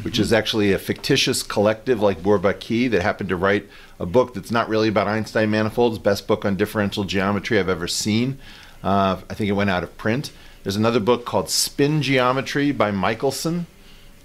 which 0.03 0.19
is 0.21 0.33
actually 0.33 0.73
a 0.73 0.79
fictitious 0.79 1.43
collective 1.43 2.01
like 2.01 2.23
Bourbaki 2.23 2.89
that 2.91 3.03
happened 3.03 3.29
to 3.31 3.37
write 3.37 3.69
a 4.03 4.07
book 4.07 4.35
that's 4.35 4.51
not 4.51 4.69
really 4.69 4.89
about 4.89 5.07
Einstein 5.07 5.51
manifolds. 5.51 5.99
Best 5.99 6.27
book 6.27 6.45
on 6.45 6.57
differential 6.57 7.05
geometry 7.05 7.59
I've 7.59 7.69
ever 7.69 7.89
seen. 7.89 8.39
Uh, 8.83 9.21
I 9.31 9.35
think 9.35 9.49
it 9.49 9.53
went 9.53 9.71
out 9.71 9.83
of 9.83 9.97
print. 9.97 10.33
There's 10.63 10.77
another 10.77 11.01
book 11.01 11.25
called 11.25 11.49
Spin 11.49 12.03
Geometry 12.03 12.73
by 12.73 12.91
Michelsohn 12.91 13.67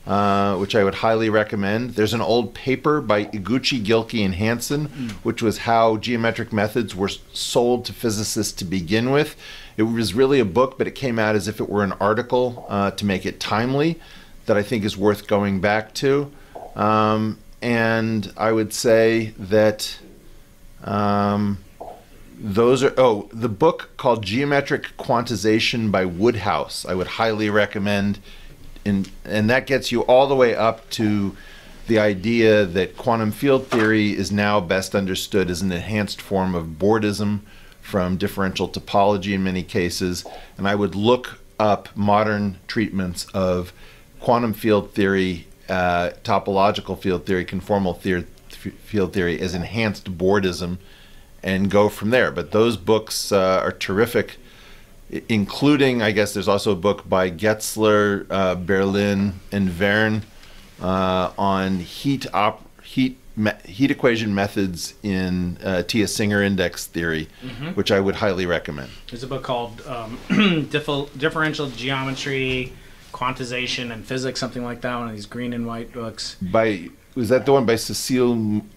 uh, 0.08 0.56
which 0.56 0.74
I 0.74 0.86
would 0.86 0.96
highly 0.96 1.30
recommend. 1.30 1.92
There's 1.92 2.14
an 2.14 2.22
old 2.22 2.54
paper 2.54 3.02
by 3.02 3.26
Eguchi, 3.26 3.84
Gilkey, 3.84 4.24
and 4.24 4.36
Hanson, 4.36 4.86
which 5.24 5.42
was 5.42 5.60
how 5.60 5.98
geometric 5.98 6.54
methods 6.54 6.96
were 6.96 7.10
sold 7.10 7.84
to 7.86 7.94
physicists 7.94 8.54
to 8.54 8.66
begin 8.66 9.12
with. 9.12 9.36
It 9.76 9.84
was 9.84 10.14
really 10.14 10.40
a 10.40 10.46
book, 10.46 10.78
but 10.78 10.88
it 10.88 10.92
came 10.96 11.20
out 11.20 11.36
as 11.36 11.50
if 11.50 11.60
it 11.60 11.68
were 11.68 11.84
an 11.84 11.92
article 11.94 12.66
uh, 12.70 12.92
to 12.92 13.06
make 13.06 13.26
it 13.26 13.42
timely, 13.42 14.00
that 14.46 14.56
I 14.56 14.64
think 14.64 14.86
is 14.86 14.96
worth 14.96 15.28
going 15.28 15.60
back 15.60 15.94
to. 15.96 16.32
Um, 16.76 17.40
and 17.62 18.32
I 18.38 18.52
would 18.52 18.74
say 18.74 19.34
that. 19.38 20.00
Um, 20.84 21.60
those 22.40 22.84
are 22.84 22.94
oh 22.98 23.28
the 23.34 23.50
book 23.50 23.90
called 23.98 24.24
geometric 24.24 24.96
quantization 24.96 25.92
by 25.92 26.06
woodhouse 26.06 26.86
i 26.86 26.94
would 26.94 27.08
highly 27.08 27.50
recommend 27.50 28.20
and 28.86 29.10
and 29.26 29.50
that 29.50 29.66
gets 29.66 29.92
you 29.92 30.02
all 30.02 30.28
the 30.28 30.36
way 30.36 30.54
up 30.56 30.88
to 30.92 31.36
the 31.88 31.98
idea 31.98 32.66
that 32.66 32.98
quantum 32.98 33.32
field 33.32 33.68
theory 33.68 34.12
is 34.12 34.32
now 34.32 34.60
best 34.60 34.94
understood 34.94 35.50
as 35.50 35.62
an 35.62 35.72
enhanced 35.72 36.22
form 36.22 36.54
of 36.54 36.66
bordism 36.78 37.40
from 37.82 38.18
differential 38.18 38.68
topology 38.68 39.34
in 39.34 39.42
many 39.42 39.64
cases. 39.64 40.26
And 40.58 40.68
I 40.68 40.76
would 40.76 40.94
look 40.94 41.40
up 41.58 41.88
modern 41.96 42.58
treatments 42.68 43.26
of 43.34 43.72
quantum 44.20 44.54
field 44.54 44.92
theory, 44.92 45.47
uh, 45.70 46.12
topological 46.24 47.00
field 47.00 47.26
theory, 47.26 47.46
conformal 47.46 47.98
theory, 48.00 48.26
field 48.50 49.14
theory 49.14 49.40
is 49.40 49.54
enhanced 49.54 50.18
bordism, 50.18 50.78
and 51.44 51.70
go 51.70 51.90
from 51.90 52.10
there. 52.10 52.32
But 52.32 52.52
those 52.52 52.78
books 52.78 53.32
uh, 53.32 53.62
are 53.64 53.72
terrific 53.72 54.38
including, 55.30 56.02
I 56.02 56.12
guess, 56.12 56.34
there's 56.34 56.48
also 56.48 56.72
a 56.72 56.76
book 56.76 57.08
by 57.08 57.32
Getzler, 57.32 58.26
uh, 58.30 58.56
Berline, 58.56 59.34
and 59.52 59.70
Vergne 59.70 60.24
uh, 60.82 61.32
on 61.38 61.80
heat 61.80 62.26
op- 62.34 62.68
heat 62.84 63.18
me- 63.36 63.52
heat 63.66 63.92
equation 63.92 64.34
methods 64.36 64.96
in 65.04 65.58
uh, 65.64 65.84
Atiyah-Singer 65.84 66.42
index 66.42 66.88
theory, 66.88 67.30
which 67.76 67.92
I 67.92 68.00
would 68.00 68.16
highly 68.16 68.46
recommend. 68.46 68.90
There's 69.10 69.24
a 69.24 69.28
book 69.28 69.44
called 69.44 69.82
um, 69.88 70.18
Differential 70.70 71.70
Geometry, 71.70 72.74
Quantization, 73.18 73.92
and 73.92 74.06
Physics, 74.06 74.40
something 74.40 74.64
like 74.64 74.82
that. 74.82 74.96
One 74.96 75.08
of 75.10 75.16
these 75.16 75.26
green 75.26 75.54
and 75.54 75.66
white 75.66 75.92
books. 75.92 76.36
By 76.42 76.90
was 77.16 77.30
that 77.30 77.46
the 77.48 77.54
one 77.54 77.66
by 77.66 77.76
Cecile 77.78 78.36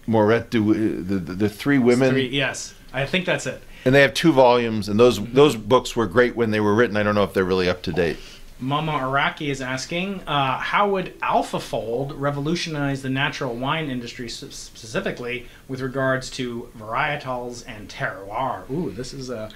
Morette? 0.09 0.51
The, 0.51 1.19
the, 1.19 1.35
the 1.35 1.49
three 1.49 1.79
women, 1.79 2.11
Three, 2.11 2.29
yes, 2.29 2.75
I 2.93 3.05
think 3.05 3.27
that's 3.27 3.47
it. 3.47 3.61
and 3.85 3.95
they 3.95 4.01
have 4.01 4.15
two 4.15 4.33
volumes, 4.33 4.89
and 4.89 4.99
those 4.99 5.23
those 5.33 5.57
books 5.57 5.95
were 5.95 6.07
great 6.07 6.37
when 6.37 6.51
they 6.51 6.61
were 6.61 6.75
written. 6.75 6.97
I 6.97 7.03
don't 7.03 7.15
know 7.15 7.25
if 7.25 7.35
they're 7.35 7.45
really 7.45 7.69
up 7.69 7.83
to 7.83 7.93
date. 7.93 8.17
Mama 8.63 8.93
Araki 8.93 9.49
is 9.49 9.63
asking, 9.63 10.21
uh, 10.27 10.59
how 10.59 10.91
would 10.91 11.19
AlphaFold 11.21 12.13
revolutionize 12.15 13.01
the 13.01 13.09
natural 13.09 13.55
wine 13.55 13.89
industry 13.89 14.29
specifically 14.29 15.47
with 15.67 15.81
regards 15.81 16.29
to 16.33 16.69
varietals 16.79 17.65
and 17.67 17.89
terroir? 17.89 18.69
Ooh, 18.71 18.91
this 18.91 19.15
is 19.15 19.31
a. 19.31 19.51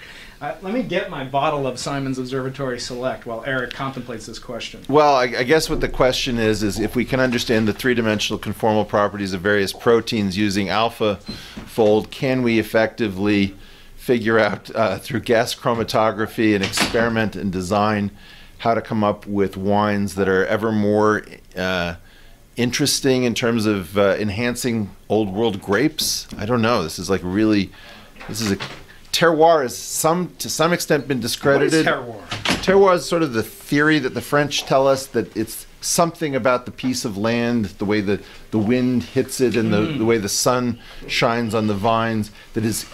Uh, 0.45 0.55
let 0.61 0.75
me 0.75 0.83
get 0.83 1.09
my 1.09 1.25
bottle 1.25 1.67
of 1.67 1.79
Simons 1.79 2.19
Observatory 2.19 2.79
Select 2.79 3.25
while 3.25 3.43
Eric 3.47 3.73
contemplates 3.73 4.27
this 4.27 4.39
question. 4.39 4.83
Well, 4.91 5.15
I, 5.15 5.23
I 5.23 5.43
guess 5.43 5.71
what 5.71 5.81
the 5.81 5.89
question 5.89 6.39
is 6.39 6.63
is 6.63 6.79
if 6.79 6.95
we 6.95 7.07
can 7.07 7.19
understand 7.19 7.67
the 7.67 7.73
three-dimensional 7.73 8.39
conformal 8.39 8.87
properties 8.87 9.33
of 9.33 9.41
various 9.41 9.73
proteins 9.73 10.37
using 10.37 10.69
alpha 10.69 11.17
fold, 11.65 12.11
can 12.11 12.43
we 12.43 12.59
effectively 12.59 13.57
figure 13.97 14.39
out 14.39 14.71
uh, 14.77 14.99
through 14.99 15.21
gas 15.21 15.55
chromatography 15.55 16.55
and 16.55 16.63
experiment 16.63 17.37
and 17.37 17.51
design 17.51 18.11
how 18.59 18.75
to 18.75 18.83
come 18.83 19.03
up 19.03 19.27
with 19.27 19.57
wines 19.57 20.15
that 20.15 20.29
are 20.29 20.45
ever 20.45 20.71
more 20.71 21.25
uh, 21.57 21.95
interesting 22.57 23.25
in 23.25 23.33
terms 23.33 23.65
of 23.65 23.97
uh, 23.97 24.15
enhancing 24.19 24.95
old 25.09 25.33
world 25.33 25.63
grapes? 25.63 26.29
I 26.37 26.45
don't 26.45 26.61
know. 26.61 26.83
This 26.83 26.99
is 26.99 27.09
like 27.09 27.23
really, 27.25 27.73
this 28.29 28.43
is 28.43 28.53
a 28.53 28.59
terroir 29.15 29.63
has 29.63 29.77
some 29.77 30.35
to 30.39 30.51
some 30.51 30.73
extent 30.73 31.07
been 31.07 31.19
What 31.19 31.25
is 31.25 31.33
discredited. 31.33 31.87
terroir? 31.87 32.21
Terroir 32.65 32.95
is 32.97 33.05
sort 33.05 33.23
of 33.23 33.33
the 33.33 33.43
theory 33.43 33.99
that 34.01 34.13
the 34.13 34.21
French 34.21 34.65
tell 34.65 34.89
us 34.89 35.07
that 35.07 35.35
it's 35.37 35.67
something 35.81 36.35
about 36.35 36.67
the 36.67 36.73
piece 36.73 37.05
of 37.05 37.17
land, 37.17 37.67
the 37.67 37.85
way 37.85 38.01
the, 38.01 38.21
the 38.51 38.59
wind 38.59 39.03
hits 39.03 39.41
it 39.41 39.55
and 39.55 39.73
the, 39.73 39.83
the 39.83 40.05
way 40.05 40.19
the 40.19 40.29
sun 40.29 40.81
shines 41.07 41.55
on 41.55 41.67
the 41.67 41.75
vines, 41.75 42.31
that 42.55 42.65
is 42.65 42.87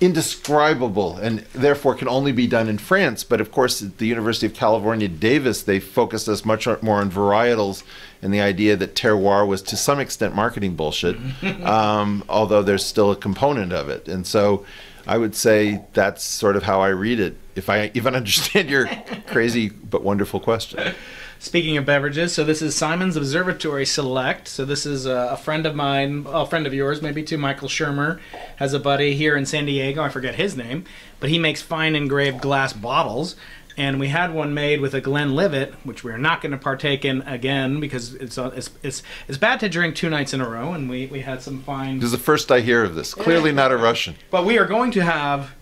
indescribable 0.00 1.18
and 1.18 1.40
therefore 1.52 1.94
can 1.94 2.08
only 2.08 2.32
be 2.32 2.46
done 2.46 2.66
in 2.66 2.78
France. 2.78 3.22
But 3.22 3.42
of 3.42 3.52
course, 3.52 3.82
at 3.82 3.98
the 3.98 4.06
University 4.06 4.46
of 4.46 4.54
California, 4.54 5.06
Davis, 5.06 5.62
they 5.62 5.78
focused 5.78 6.28
us 6.28 6.44
much 6.44 6.66
more 6.82 7.00
on 7.00 7.10
varietals 7.10 7.82
and 8.22 8.32
the 8.32 8.40
idea 8.40 8.74
that 8.76 8.94
terroir 8.94 9.46
was 9.46 9.60
to 9.62 9.76
some 9.76 10.00
extent 10.00 10.34
marketing 10.34 10.74
bullshit, 10.74 11.16
um, 11.62 12.24
although 12.28 12.62
there's 12.62 12.84
still 12.84 13.10
a 13.10 13.16
component 13.16 13.72
of 13.72 13.90
it. 13.90 14.08
And 14.08 14.26
so 14.26 14.64
I 15.06 15.18
would 15.18 15.34
say 15.34 15.84
that's 15.92 16.22
sort 16.22 16.56
of 16.56 16.62
how 16.62 16.80
I 16.80 16.88
read 16.88 17.20
it. 17.20 17.36
If 17.54 17.68
I 17.68 17.90
even 17.94 18.14
understand 18.14 18.70
your 18.70 18.88
crazy 19.26 19.68
but 19.68 20.02
wonderful 20.02 20.40
question. 20.40 20.94
Speaking 21.42 21.78
of 21.78 21.86
beverages, 21.86 22.34
so 22.34 22.44
this 22.44 22.60
is 22.60 22.76
Simons 22.76 23.16
Observatory 23.16 23.86
Select. 23.86 24.46
So 24.46 24.66
this 24.66 24.84
is 24.84 25.06
a, 25.06 25.30
a 25.32 25.36
friend 25.38 25.64
of 25.64 25.74
mine, 25.74 26.26
a 26.28 26.44
friend 26.44 26.66
of 26.66 26.74
yours, 26.74 27.00
maybe 27.00 27.22
too. 27.22 27.38
Michael 27.38 27.68
Shermer 27.68 28.20
has 28.56 28.74
a 28.74 28.78
buddy 28.78 29.14
here 29.14 29.38
in 29.38 29.46
San 29.46 29.64
Diego. 29.64 30.02
I 30.02 30.10
forget 30.10 30.34
his 30.34 30.54
name, 30.54 30.84
but 31.18 31.30
he 31.30 31.38
makes 31.38 31.62
fine 31.62 31.96
engraved 31.96 32.42
glass 32.42 32.74
bottles. 32.74 33.36
And 33.80 33.98
we 33.98 34.08
had 34.08 34.34
one 34.34 34.52
made 34.52 34.82
with 34.82 34.92
a 34.92 35.00
Glenlivet, 35.00 35.72
which 35.84 36.04
we're 36.04 36.18
not 36.18 36.42
going 36.42 36.52
to 36.52 36.58
partake 36.58 37.02
in 37.02 37.22
again 37.22 37.80
because 37.80 38.12
it's, 38.14 38.36
uh, 38.36 38.50
it's 38.54 38.68
it's 38.82 39.02
it's 39.26 39.38
bad 39.38 39.58
to 39.60 39.70
drink 39.70 39.96
two 39.96 40.10
nights 40.10 40.34
in 40.34 40.42
a 40.42 40.46
row. 40.46 40.74
And 40.74 40.90
we 40.90 41.06
we 41.06 41.20
had 41.22 41.40
some 41.40 41.62
fine 41.62 41.96
This 41.96 42.04
is 42.04 42.12
the 42.12 42.18
first 42.18 42.52
I 42.52 42.60
hear 42.60 42.84
of 42.84 42.94
this. 42.94 43.14
Clearly 43.14 43.52
not 43.52 43.72
a 43.72 43.78
Russian. 43.78 44.16
but 44.30 44.44
we 44.44 44.58
are 44.58 44.66
going 44.66 44.90
to 44.90 45.00
have 45.02 45.52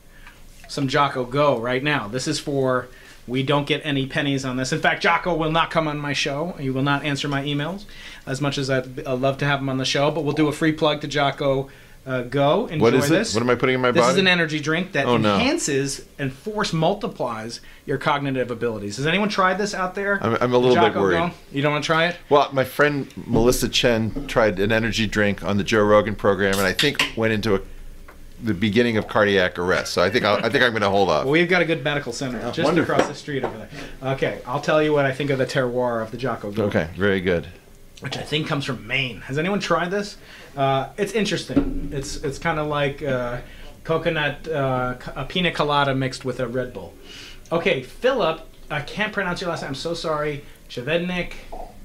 some 0.66 0.88
Jocko 0.88 1.26
Go 1.26 1.60
right 1.60 1.80
now. 1.80 2.08
This 2.08 2.26
is 2.26 2.40
for 2.40 2.88
we 3.28 3.44
don't 3.44 3.68
get 3.68 3.82
any 3.84 4.04
pennies 4.04 4.44
on 4.44 4.56
this. 4.56 4.72
In 4.72 4.80
fact, 4.80 5.00
Jocko 5.00 5.36
will 5.36 5.52
not 5.52 5.70
come 5.70 5.86
on 5.86 5.98
my 5.98 6.12
show. 6.12 6.56
He 6.58 6.70
will 6.70 6.82
not 6.82 7.04
answer 7.04 7.28
my 7.28 7.44
emails 7.44 7.84
as 8.26 8.40
much 8.40 8.58
as 8.58 8.68
I'd, 8.68 9.06
I'd 9.06 9.20
love 9.20 9.38
to 9.38 9.44
have 9.44 9.60
him 9.60 9.68
on 9.68 9.78
the 9.78 9.84
show. 9.84 10.10
But 10.10 10.24
we'll 10.24 10.34
do 10.34 10.48
a 10.48 10.52
free 10.52 10.72
plug 10.72 11.02
to 11.02 11.06
Jocko 11.06 11.70
uh, 12.08 12.22
Go. 12.22 12.66
Enjoy 12.66 12.82
What 12.82 12.94
is 12.94 13.08
this. 13.08 13.32
it? 13.32 13.36
What 13.36 13.42
am 13.42 13.50
I 13.50 13.54
putting 13.54 13.74
in 13.74 13.80
my 13.80 13.90
This 13.90 14.00
body? 14.00 14.12
This 14.12 14.16
is 14.16 14.20
an 14.20 14.28
energy 14.28 14.60
drink 14.60 14.92
that 14.92 15.06
Oh, 15.06 15.16
no. 15.18 15.34
enhances 15.34 16.06
and 16.18 16.32
force 16.32 16.72
multiplies 16.72 17.60
your 17.84 17.98
cognitive 17.98 18.50
abilities. 18.50 18.96
Has 18.96 19.06
anyone 19.06 19.28
tried 19.28 19.58
this 19.58 19.74
out 19.74 19.94
there? 19.94 20.22
I'm- 20.22 20.38
I'm 20.40 20.54
a 20.54 20.58
little 20.58 20.82
bit 20.82 20.94
worried. 20.94 21.16
Go? 21.18 21.30
You 21.52 21.62
don't 21.62 21.72
want 21.72 21.84
to 21.84 21.86
try 21.86 22.06
it? 22.06 22.16
well, 22.30 22.48
my 22.52 22.64
friend 22.64 23.06
Melissa 23.26 23.68
Chen 23.68 24.26
tried 24.26 24.58
an 24.58 24.72
energy 24.72 25.06
drink 25.06 25.44
on 25.44 25.58
the 25.58 25.64
Joe 25.64 25.82
Rogan 25.82 26.14
program, 26.14 26.54
and 26.54 26.66
I 26.66 26.72
think 26.72 27.12
went 27.16 27.32
into 27.34 27.54
a, 27.56 27.60
the 28.42 28.54
beginning 28.54 28.96
of 28.96 29.08
cardiac 29.08 29.58
arrest. 29.58 29.92
So 29.92 30.02
I 30.02 30.10
think 30.10 30.24
I'll, 30.24 30.36
I 30.36 30.48
think 30.48 30.64
I'm 30.64 30.70
going 30.70 30.82
to 30.82 30.90
hold 30.90 31.10
off. 31.10 31.24
Well, 31.24 31.32
we've 31.32 31.48
got 31.48 31.60
a 31.60 31.64
good 31.64 31.82
medical 31.84 32.12
center 32.12 32.38
just 32.52 32.60
wonderful. 32.60 32.94
across 32.94 33.08
the 33.08 33.14
street 33.14 33.44
over 33.44 33.56
there. 33.58 34.12
Okay, 34.14 34.40
I'll 34.46 34.60
tell 34.60 34.82
you 34.82 34.92
what 34.92 35.04
I 35.04 35.12
think 35.12 35.30
of 35.30 35.38
the 35.38 35.46
terroir 35.46 36.02
of 36.02 36.10
the 36.10 36.16
Jocko 36.16 36.52
Go. 36.52 36.64
Okay, 36.64 36.88
very 36.96 37.20
good. 37.20 37.48
which 38.00 38.16
I 38.16 38.22
think 38.22 38.46
comes 38.46 38.64
from 38.64 38.86
Maine. 38.86 39.22
Has 39.22 39.38
anyone 39.38 39.58
tried 39.58 39.90
this? 39.90 40.16
Uh, 40.56 40.88
it's 40.96 41.12
interesting. 41.12 41.90
It's 41.92 42.16
it's 42.16 42.38
kind 42.38 42.58
of 42.58 42.66
like 42.66 43.02
uh, 43.02 43.40
coconut, 43.84 44.46
uh, 44.48 44.96
a 45.16 45.24
pina 45.24 45.52
colada 45.52 45.94
mixed 45.94 46.24
with 46.24 46.40
a 46.40 46.46
Red 46.48 46.72
Bull. 46.72 46.94
Okay, 47.50 47.82
Philip, 47.82 48.40
I 48.70 48.82
can't 48.82 49.12
pronounce 49.12 49.40
your 49.40 49.50
last 49.50 49.62
name. 49.62 49.68
I'm 49.70 49.74
so 49.74 49.94
sorry. 49.94 50.44
Chevednik. 50.68 51.32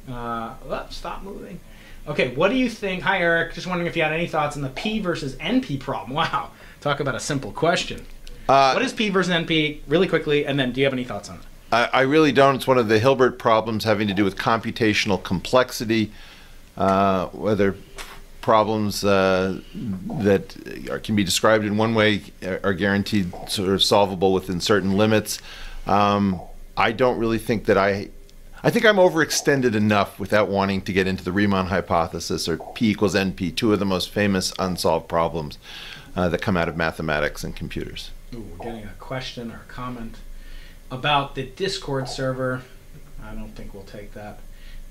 Uh, 0.10 0.54
oh, 0.70 0.88
stop 0.90 1.24
moving. 1.24 1.60
Okay, 2.06 2.36
what 2.36 2.50
do 2.50 2.56
you 2.56 2.70
think? 2.70 3.02
Hi, 3.04 3.20
Eric. 3.20 3.54
Just 3.54 3.68
wondering 3.68 3.88
if 3.88 3.96
you 3.96 4.04
had 4.04 4.12
any 4.12 4.28
thoughts 4.28 4.58
on 4.58 4.62
the 4.62 4.70
P 4.70 5.00
versus 5.00 5.36
NP 5.38 5.80
problem. 5.80 6.14
Wow, 6.24 6.52
talk 6.82 7.00
about 7.00 7.16
a 7.16 7.20
simple 7.20 7.52
question. 7.52 8.06
Uh, 8.50 8.74
What 8.74 8.84
is 8.84 8.92
P 8.92 9.10
versus 9.10 9.32
NP, 9.32 9.80
really 9.88 10.08
quickly, 10.08 10.46
and 10.46 10.60
then 10.60 10.74
do 10.74 10.82
you 10.82 10.86
have 10.86 10.94
any 10.94 11.06
thoughts 11.06 11.30
on 11.30 11.38
it? 11.38 11.44
I, 11.72 11.90
I 11.94 12.02
really 12.02 12.34
don't. 12.34 12.56
It's 12.56 12.68
one 12.68 12.78
of 12.78 12.90
the 12.90 13.00
Hilbert 13.00 13.40
problems 13.40 13.86
having 13.86 14.10
to 14.10 14.14
do 14.14 14.26
with 14.26 14.36
computational 14.36 15.24
complexity, 15.24 16.12
uh, 16.76 17.28
whether 17.28 17.78
problems 18.44 19.04
uh, 19.04 19.60
that 20.22 20.90
are, 20.92 21.00
can 21.00 21.16
be 21.16 21.24
described 21.24 21.66
in 21.66 21.78
one 21.78 21.96
way 21.96 22.22
are, 22.46 22.60
are 22.64 22.74
guaranteed 22.74 23.34
sort 23.50 23.70
of 23.70 23.82
solvable 23.82 24.34
within 24.34 24.62
certain 24.62 24.96
limits. 24.96 25.40
Um, 25.88 26.40
I 26.78 26.92
don't 26.92 27.18
really 27.18 27.40
think 27.40 27.66
that 27.66 27.78
I. 27.78 28.10
I 28.66 28.70
think 28.70 28.86
I'm 28.86 28.96
overextended 28.96 29.76
enough 29.76 30.22
without 30.22 30.48
wanting 30.48 30.84
to 30.84 30.94
get 30.94 31.06
into 31.06 31.22
the 31.22 31.34
Riemann 31.34 31.66
hypothesis 31.66 32.48
or 32.48 32.56
P 32.76 32.92
equals 32.92 33.14
NP, 33.14 33.58
two 33.58 33.74
of 33.74 33.80
the 33.80 33.86
most 33.86 34.10
famous 34.10 34.54
unsolved 34.58 35.10
problems 35.10 35.58
uh, 36.16 36.30
that 36.30 36.42
come 36.42 36.56
out 36.56 36.70
of 36.70 36.78
mathematics 36.78 37.44
and 37.44 37.54
computers. 37.54 38.12
Ooh, 38.34 38.40
we're 38.40 38.64
getting 38.64 38.86
a 38.86 38.94
question 39.00 39.52
or 39.52 39.56
a 39.56 39.72
comment 39.72 40.16
about 40.90 41.36
the 41.36 41.44
Discord 41.44 42.08
server. 42.08 42.62
I 43.22 43.36
don't 43.36 43.54
think 43.54 43.74
we'll 43.74 43.84
take 43.84 44.14
that. 44.14 44.40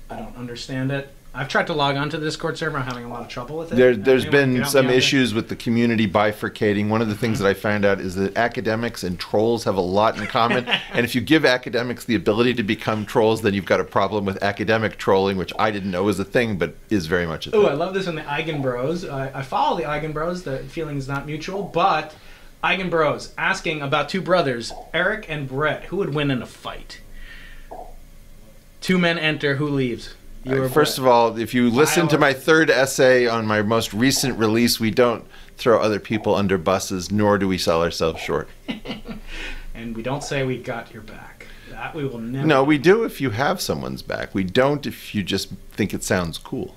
I 0.07 0.17
don't 0.17 0.37
understand 0.37 0.91
it. 0.91 1.09
I've 1.35 1.47
tried 1.47 1.65
to 1.67 1.73
log 1.73 1.95
on 1.95 2.11
to 2.11 2.19
the 2.19 2.25
Discord 2.27 2.59
server. 2.59 2.77
I'm 2.77 2.83
having 2.85 3.05
a 3.05 3.09
lot 3.09 3.21
of 3.21 3.27
trouble 3.27 3.57
with 3.57 3.71
it. 3.71 3.75
There, 3.75 3.95
there's 3.95 4.25
Anyone 4.25 4.53
been 4.53 4.65
some 4.65 4.85
there? 4.85 4.95
issues 4.95 5.33
with 5.33 5.49
the 5.49 5.55
community 5.55 6.07
bifurcating. 6.07 6.89
One 6.89 7.01
of 7.01 7.07
the 7.09 7.15
things 7.15 7.39
that 7.39 7.47
I 7.47 7.55
found 7.55 7.85
out 7.85 7.99
is 7.99 8.13
that 8.15 8.37
academics 8.37 9.03
and 9.03 9.19
trolls 9.19 9.63
have 9.63 9.75
a 9.75 9.81
lot 9.81 10.19
in 10.19 10.27
common. 10.27 10.67
and 10.93 11.03
if 11.03 11.15
you 11.15 11.21
give 11.21 11.43
academics 11.43 12.05
the 12.05 12.13
ability 12.13 12.53
to 12.55 12.63
become 12.63 13.03
trolls, 13.03 13.41
then 13.41 13.55
you've 13.55 13.65
got 13.65 13.79
a 13.79 13.83
problem 13.83 14.25
with 14.25 14.43
academic 14.43 14.97
trolling, 14.97 15.37
which 15.37 15.51
I 15.57 15.71
didn't 15.71 15.89
know 15.89 16.03
was 16.03 16.19
a 16.19 16.25
thing, 16.25 16.57
but 16.57 16.75
is 16.91 17.07
very 17.07 17.25
much 17.25 17.47
a 17.47 17.51
thing. 17.51 17.61
Oh, 17.61 17.65
I 17.65 17.73
love 17.73 17.95
this 17.95 18.05
one. 18.05 18.15
The 18.15 18.21
Eigen 18.21 18.61
Bros. 18.61 19.03
I, 19.03 19.39
I 19.39 19.41
follow 19.41 19.75
the 19.75 19.83
Eigen 19.83 20.13
Bros. 20.13 20.43
The 20.43 20.59
feeling 20.59 20.97
is 20.97 21.07
not 21.07 21.25
mutual, 21.25 21.63
but 21.63 22.15
Eigen 22.63 22.91
Bros. 22.91 23.33
asking 23.39 23.81
about 23.81 24.07
two 24.07 24.21
brothers, 24.21 24.71
Eric 24.93 25.25
and 25.29 25.49
Bret, 25.49 25.85
who 25.85 25.97
would 25.97 26.13
win 26.13 26.29
in 26.29 26.43
a 26.43 26.45
fight? 26.45 27.01
Two 28.81 28.99
men 28.99 29.17
enter. 29.17 29.55
Who 29.55 29.67
leaves? 29.67 30.13
You 30.43 30.63
or 30.63 30.69
First 30.69 30.97
of 30.97 31.07
all, 31.07 31.37
if 31.37 31.53
you 31.53 31.69
listen 31.69 32.07
to 32.09 32.17
my 32.17 32.33
third 32.33 32.69
essay 32.69 33.27
on 33.27 33.45
my 33.45 33.61
most 33.61 33.93
recent 33.93 34.37
release, 34.37 34.79
we 34.79 34.91
don't 34.91 35.25
throw 35.57 35.79
other 35.79 35.99
people 35.99 36.35
under 36.35 36.57
buses, 36.57 37.11
nor 37.11 37.37
do 37.37 37.47
we 37.47 37.57
sell 37.57 37.81
ourselves 37.81 38.19
short. 38.19 38.49
and 39.73 39.95
we 39.95 40.03
don't 40.03 40.23
say 40.23 40.43
we 40.43 40.57
got 40.57 40.93
your 40.93 41.03
back. 41.03 41.47
That 41.69 41.95
we 41.95 42.05
will 42.05 42.19
never. 42.19 42.45
No, 42.45 42.63
we 42.63 42.77
do 42.77 43.03
if 43.03 43.21
you 43.21 43.29
have 43.31 43.61
someone's 43.61 44.01
back. 44.01 44.35
We 44.35 44.43
don't 44.43 44.85
if 44.85 45.15
you 45.15 45.23
just 45.23 45.49
think 45.71 45.93
it 45.93 46.03
sounds 46.03 46.37
cool. 46.37 46.75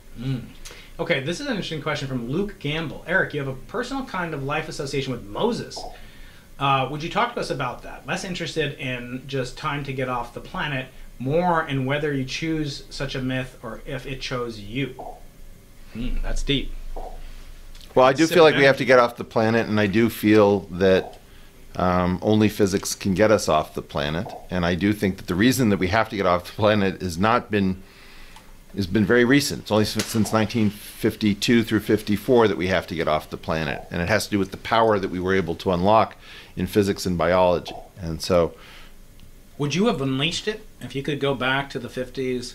Okay, 0.98 1.20
this 1.20 1.40
is 1.40 1.46
an 1.46 1.52
interesting 1.52 1.82
question 1.82 2.08
from 2.08 2.30
Luke 2.30 2.58
Gamble. 2.58 3.04
Eric, 3.06 3.34
you 3.34 3.40
have 3.40 3.48
a 3.48 3.58
personal 3.68 4.04
kind 4.06 4.32
of 4.32 4.44
life 4.44 4.68
association 4.68 5.12
with 5.12 5.24
Moses. 5.24 5.78
Uh, 6.58 6.88
would 6.90 7.02
you 7.02 7.10
talk 7.10 7.34
to 7.34 7.40
us 7.40 7.50
about 7.50 7.82
that? 7.82 8.06
Less 8.06 8.24
interested 8.24 8.78
in 8.78 9.22
just 9.26 9.58
time 9.58 9.84
to 9.84 9.92
get 9.92 10.08
off 10.08 10.32
the 10.32 10.40
planet, 10.40 10.86
more 11.18 11.66
in 11.66 11.86
whether 11.86 12.12
you 12.12 12.24
choose 12.24 12.84
such 12.90 13.14
a 13.14 13.22
myth 13.22 13.58
or 13.62 13.80
if 13.86 14.06
it 14.06 14.20
chose 14.20 14.60
you. 14.60 14.94
Hmm, 15.92 16.16
that's 16.22 16.42
deep. 16.42 16.72
Well, 17.94 18.04
I 18.04 18.12
do 18.12 18.26
feel 18.26 18.42
like 18.42 18.56
we 18.56 18.64
have 18.64 18.76
to 18.76 18.84
get 18.84 18.98
off 18.98 19.16
the 19.16 19.24
planet, 19.24 19.66
and 19.66 19.80
I 19.80 19.86
do 19.86 20.10
feel 20.10 20.60
that 20.70 21.18
um, 21.76 22.18
only 22.20 22.50
physics 22.50 22.94
can 22.94 23.14
get 23.14 23.30
us 23.30 23.48
off 23.48 23.74
the 23.74 23.82
planet. 23.82 24.26
And 24.50 24.66
I 24.66 24.74
do 24.74 24.92
think 24.92 25.16
that 25.16 25.26
the 25.26 25.34
reason 25.34 25.70
that 25.70 25.78
we 25.78 25.88
have 25.88 26.08
to 26.10 26.16
get 26.16 26.26
off 26.26 26.46
the 26.46 26.52
planet 26.52 27.00
has 27.00 27.16
not 27.16 27.50
been 27.50 27.82
has 28.74 28.86
been 28.86 29.06
very 29.06 29.24
recent. 29.24 29.62
It's 29.62 29.70
only 29.70 29.86
since 29.86 30.04
since 30.04 30.32
1952 30.32 31.62
through 31.62 31.80
54 31.80 32.48
that 32.48 32.58
we 32.58 32.66
have 32.66 32.86
to 32.88 32.94
get 32.94 33.08
off 33.08 33.30
the 33.30 33.38
planet, 33.38 33.86
and 33.90 34.02
it 34.02 34.08
has 34.08 34.26
to 34.26 34.30
do 34.30 34.38
with 34.38 34.50
the 34.50 34.58
power 34.58 34.98
that 34.98 35.08
we 35.08 35.18
were 35.18 35.34
able 35.34 35.54
to 35.56 35.72
unlock 35.72 36.16
in 36.56 36.66
physics 36.66 37.06
and 37.06 37.16
biology. 37.16 37.74
And 37.98 38.20
so, 38.20 38.54
Would 39.56 39.74
you 39.74 39.86
have 39.86 40.02
unleashed 40.02 40.46
it 40.48 40.66
if 40.86 40.94
you 40.94 41.02
could 41.02 41.20
go 41.20 41.34
back 41.34 41.68
to 41.70 41.78
the 41.78 41.88
50s? 41.88 42.54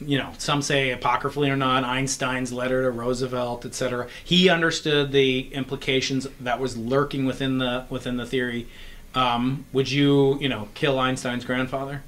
You 0.00 0.18
know, 0.18 0.32
some 0.36 0.62
say 0.62 0.90
apocryphally 0.90 1.48
or 1.48 1.56
not, 1.56 1.84
Einstein's 1.84 2.52
letter 2.52 2.82
to 2.82 2.90
Roosevelt, 2.90 3.64
etc. 3.64 4.08
He 4.24 4.48
understood 4.48 5.12
the 5.12 5.52
implications 5.54 6.26
that 6.40 6.58
was 6.58 6.76
lurking 6.76 7.24
within 7.24 7.58
the 7.58 7.86
within 7.88 8.16
the 8.16 8.26
theory. 8.26 8.66
Um, 9.14 9.64
would 9.72 9.90
you, 9.90 10.38
you 10.40 10.48
know, 10.48 10.68
kill 10.74 10.98
Einstein's 10.98 11.44
grandfather? 11.44 12.02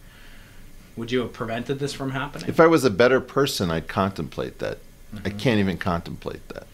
Would 0.97 1.13
you 1.13 1.21
have 1.21 1.33
prevented 1.33 1.79
this 1.79 1.93
from 1.93 2.11
happening? 2.11 2.49
if 2.49 2.59
I 2.59 2.67
was 2.67 2.85
a 2.85 2.91
better 2.91 3.21
person, 3.21 3.71
I'd 3.71 3.89
contemplate 3.89 4.59
that. 4.59 4.79
I 5.13 5.17
Mm-hmm. 5.19 5.39
can't 5.39 5.61
even 5.61 5.79
contemplate 5.79 6.49
that. 6.49 6.67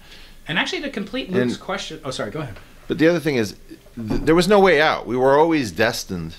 and 0.48 0.58
actually, 0.58 0.80
to 0.82 0.88
complete 0.90 1.30
Luke's 1.30 1.52
And- 1.54 1.60
question, 1.60 2.00
oh, 2.04 2.10
sorry, 2.10 2.30
go 2.30 2.40
ahead. 2.40 2.56
But 2.88 2.96
the 2.98 3.06
other 3.08 3.20
thing 3.20 3.36
is, 3.36 3.54
th- 3.96 4.22
there 4.22 4.34
was 4.34 4.48
no 4.48 4.58
way 4.58 4.80
out. 4.80 5.06
We 5.06 5.16
were 5.16 5.38
always 5.38 5.70
destined. 5.70 6.34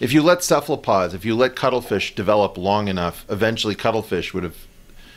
If 0.00 0.12
you 0.12 0.22
let 0.22 0.42
cephalopods, 0.42 1.14
if 1.14 1.24
you 1.24 1.34
let 1.36 1.54
cuttlefish 1.56 2.14
develop 2.14 2.58
long 2.58 2.88
enough, 2.88 3.24
eventually 3.28 3.74
cuttlefish 3.74 4.34
would 4.34 4.42
have 4.44 4.56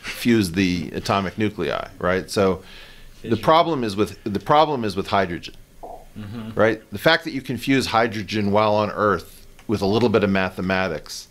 fused 0.01 0.55
the 0.55 0.91
atomic 0.93 1.37
nuclei, 1.37 1.87
right? 1.99 2.29
So 2.29 2.63
the 3.23 3.37
problem 3.37 3.83
is 3.83 3.95
with 3.95 4.23
the 4.23 4.39
problem 4.39 4.83
is 4.83 4.95
with 4.95 5.07
hydrogen, 5.07 5.55
Mm-hmm. 6.17 6.59
right? 6.59 6.81
The 6.91 6.97
fact 6.97 7.25
that 7.25 7.31
you 7.31 7.41
can 7.41 7.57
fuse 7.57 7.87
hydrogen 7.87 8.51
while 8.51 8.73
on 8.73 8.89
Earth 8.89 9.45
with 9.67 9.83
a 9.83 9.85
little 9.85 10.09
bit 10.09 10.23
of 10.23 10.31
mathematics, 10.31 11.27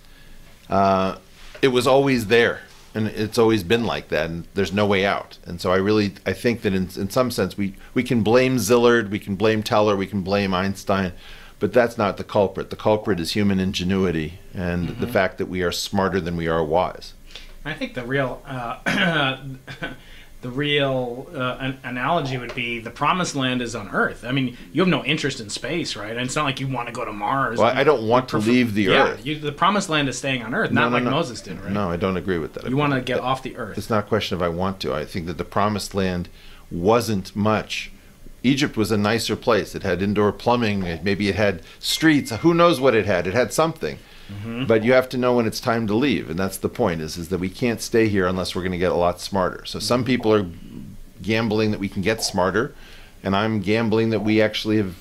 uh, 0.70 1.16
it 1.60 1.68
was 1.68 1.88
always 1.88 2.28
there, 2.28 2.60
and 2.94 3.08
it's 3.08 3.36
always 3.36 3.64
been 3.64 3.84
like 3.84 4.08
that, 4.08 4.30
and 4.30 4.46
there's 4.54 4.72
no 4.72 4.86
way 4.86 5.04
out. 5.04 5.38
And 5.44 5.60
so 5.60 5.72
I 5.72 5.76
really 5.76 6.12
I 6.24 6.32
think 6.32 6.62
that 6.62 6.72
in 6.72 6.88
in 6.96 7.10
some 7.10 7.32
sense 7.32 7.56
we 7.56 7.74
we 7.94 8.04
can 8.04 8.22
blame 8.22 8.58
Szilard, 8.58 9.10
we 9.10 9.18
can 9.18 9.34
blame 9.34 9.62
Teller, 9.64 9.96
we 9.96 10.06
can 10.06 10.22
blame 10.22 10.54
Einstein. 10.54 11.12
But 11.58 11.72
that's 11.72 11.96
not 11.96 12.18
the 12.18 12.24
culprit. 12.24 12.70
The 12.70 12.76
culprit 12.76 13.18
is 13.18 13.32
human 13.32 13.58
ingenuity 13.58 14.40
and 14.52 14.88
the 14.98 15.06
fact 15.06 15.38
that 15.38 15.46
we 15.46 15.62
are 15.62 15.72
smarter 15.72 16.20
than 16.20 16.36
we 16.36 16.48
are 16.48 16.62
wise. 16.62 17.14
I 17.64 17.72
think 17.72 17.94
the 17.94 18.04
real 18.04 18.42
uh, 18.46 19.38
the 20.42 20.50
real 20.50 21.28
uh, 21.34 21.56
an- 21.58 21.80
analogy 21.82 22.38
would 22.38 22.54
be 22.54 22.78
the 22.78 22.90
promised 22.90 23.34
land 23.34 23.60
is 23.60 23.74
on 23.74 23.88
Earth. 23.88 24.24
I 24.24 24.32
mean, 24.32 24.56
you 24.72 24.82
have 24.82 24.88
no 24.88 25.04
interest 25.04 25.40
in 25.40 25.50
space, 25.50 25.96
right? 25.96 26.12
And 26.12 26.20
it's 26.20 26.36
not 26.36 26.44
like 26.44 26.60
you 26.60 26.68
want 26.68 26.88
to 26.88 26.94
go 26.94 27.04
to 27.04 27.12
Mars. 27.12 27.58
Well, 27.58 27.74
I 27.74 27.82
don't 27.82 28.06
want 28.06 28.28
to 28.30 28.38
leave 28.38 28.74
the 28.74 28.84
yeah, 28.84 29.08
Earth. 29.08 29.26
You, 29.26 29.38
the 29.38 29.50
promised 29.50 29.88
land 29.88 30.08
is 30.08 30.16
staying 30.16 30.42
on 30.42 30.54
Earth, 30.54 30.70
not 30.70 30.90
no, 30.90 30.96
like 30.96 31.04
no. 31.04 31.10
Moses 31.10 31.40
did, 31.40 31.60
right? 31.60 31.72
No, 31.72 31.90
I 31.90 31.96
don't 31.96 32.16
agree 32.16 32.38
with 32.38 32.54
that. 32.54 32.68
You 32.68 32.76
want 32.76 32.92
to 32.92 33.00
get 33.00 33.18
off 33.18 33.42
the 33.42 33.56
Earth. 33.56 33.78
It's 33.78 33.90
not 33.90 34.04
a 34.04 34.06
question 34.06 34.36
of 34.36 34.42
I 34.42 34.48
want 34.48 34.78
to. 34.80 34.94
I 34.94 35.04
think 35.04 35.26
that 35.26 35.38
the 35.38 35.44
promised 35.44 35.94
land 35.94 36.28
wasn't 36.70 37.34
much. 37.34 37.90
Egypt 38.46 38.76
was 38.76 38.92
a 38.92 38.96
nicer 38.96 39.34
place. 39.34 39.74
It 39.74 39.82
had 39.82 40.00
indoor 40.00 40.32
plumbing. 40.32 40.80
Maybe 41.02 41.28
it 41.28 41.34
had 41.34 41.62
streets. 41.80 42.30
Who 42.30 42.54
knows 42.54 42.80
what 42.80 42.94
it 42.94 43.06
had? 43.06 43.26
It 43.26 43.34
had 43.34 43.52
something. 43.52 43.98
Mm-hmm. 44.32 44.66
But 44.66 44.84
you 44.84 44.92
have 44.92 45.08
to 45.10 45.18
know 45.18 45.34
when 45.34 45.46
it's 45.46 45.60
time 45.60 45.86
to 45.86 45.94
leave, 45.94 46.30
and 46.30 46.38
that's 46.38 46.58
the 46.58 46.68
point. 46.68 47.00
Is 47.00 47.16
is 47.16 47.28
that 47.28 47.38
we 47.38 47.48
can't 47.48 47.80
stay 47.80 48.08
here 48.08 48.26
unless 48.26 48.54
we're 48.54 48.62
going 48.62 48.72
to 48.72 48.78
get 48.78 48.92
a 48.92 48.96
lot 48.96 49.20
smarter. 49.20 49.64
So 49.64 49.78
some 49.78 50.04
people 50.04 50.32
are 50.32 50.46
gambling 51.22 51.70
that 51.70 51.80
we 51.80 51.88
can 51.88 52.02
get 52.02 52.22
smarter, 52.22 52.74
and 53.22 53.36
I'm 53.36 53.60
gambling 53.60 54.10
that 54.10 54.20
we 54.20 54.40
actually 54.40 54.78
have 54.78 54.96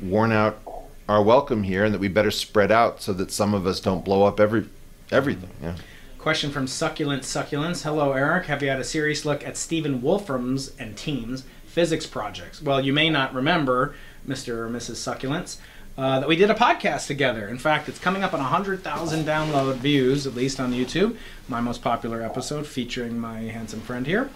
worn 0.00 0.32
out 0.32 0.60
our 1.08 1.22
welcome 1.22 1.62
here, 1.64 1.84
and 1.84 1.94
that 1.94 2.00
we 2.00 2.08
better 2.08 2.30
spread 2.30 2.72
out 2.72 3.02
so 3.02 3.12
that 3.12 3.30
some 3.30 3.54
of 3.54 3.66
us 3.66 3.78
don't 3.78 4.04
blow 4.04 4.24
up 4.24 4.40
every 4.40 4.68
everything. 5.12 5.50
Yeah. 5.62 5.76
Question 6.18 6.50
from 6.50 6.66
Succulent 6.66 7.22
Succulents. 7.22 7.82
Hello, 7.82 8.12
Eric. 8.12 8.46
Have 8.46 8.62
you 8.62 8.70
had 8.70 8.80
a 8.80 8.84
serious 8.84 9.24
look 9.24 9.46
at 9.46 9.56
Stephen 9.56 10.00
Wolfram's 10.00 10.74
and 10.78 10.96
team's 10.96 11.44
physics 11.74 12.06
projects? 12.06 12.62
Well, 12.62 12.80
you 12.80 12.92
may 12.92 13.10
not 13.10 13.34
remember, 13.34 13.96
Mr. 14.26 14.50
or 14.50 14.68
Mrs. 14.68 14.94
Succulents, 14.94 15.56
uh, 15.98 16.20
that 16.20 16.28
we 16.28 16.36
did 16.36 16.48
a 16.48 16.54
podcast 16.54 17.08
together. 17.08 17.48
In 17.48 17.58
fact, 17.58 17.88
it's 17.88 17.98
coming 17.98 18.22
up 18.22 18.32
on 18.32 18.38
100,000 18.38 19.24
download 19.24 19.74
views, 19.74 20.24
at 20.24 20.36
least 20.36 20.60
on 20.60 20.72
YouTube. 20.72 21.16
My 21.48 21.60
most 21.60 21.82
popular 21.82 22.22
episode 22.22 22.66
featuring 22.66 23.18
my 23.18 23.40
handsome 23.40 23.80
friend 23.80 24.06
here. 24.06 24.30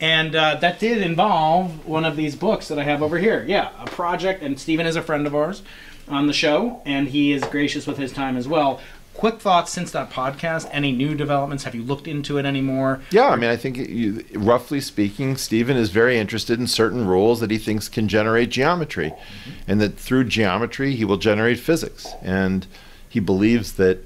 And 0.00 0.34
uh, 0.34 0.56
that 0.56 0.80
did 0.80 0.98
involve 0.98 1.86
one 1.86 2.04
of 2.04 2.16
these 2.16 2.34
books 2.34 2.66
that 2.66 2.80
I 2.80 2.82
have 2.82 3.00
over 3.00 3.18
here. 3.18 3.44
Yeah, 3.46 3.70
a 3.78 3.86
project, 3.86 4.42
and 4.42 4.58
Stephen 4.58 4.84
is 4.84 4.96
a 4.96 5.02
friend 5.02 5.24
of 5.28 5.36
ours 5.36 5.62
on 6.08 6.26
the 6.26 6.32
show, 6.32 6.82
and 6.84 7.06
he 7.08 7.32
is 7.32 7.44
gracious 7.44 7.86
with 7.86 7.98
his 7.98 8.12
time 8.12 8.36
as 8.36 8.48
well. 8.48 8.80
Quick 9.14 9.40
thoughts 9.40 9.70
since 9.70 9.90
that 9.92 10.10
podcast. 10.10 10.68
Any 10.72 10.90
new 10.90 11.14
developments? 11.14 11.64
Have 11.64 11.74
you 11.74 11.82
looked 11.82 12.08
into 12.08 12.38
it 12.38 12.46
anymore? 12.46 13.02
Yeah, 13.10 13.28
I 13.28 13.36
mean, 13.36 13.50
I 13.50 13.56
think 13.56 13.76
you, 13.76 14.24
roughly 14.32 14.80
speaking, 14.80 15.36
Stephen 15.36 15.76
is 15.76 15.90
very 15.90 16.18
interested 16.18 16.58
in 16.58 16.66
certain 16.66 17.06
rules 17.06 17.40
that 17.40 17.50
he 17.50 17.58
thinks 17.58 17.88
can 17.88 18.08
generate 18.08 18.50
geometry, 18.50 19.10
mm-hmm. 19.10 19.50
and 19.70 19.80
that 19.80 19.98
through 19.98 20.24
geometry 20.24 20.96
he 20.96 21.04
will 21.04 21.18
generate 21.18 21.58
physics. 21.58 22.08
And 22.22 22.66
he 23.08 23.20
believes 23.20 23.74
that 23.74 23.98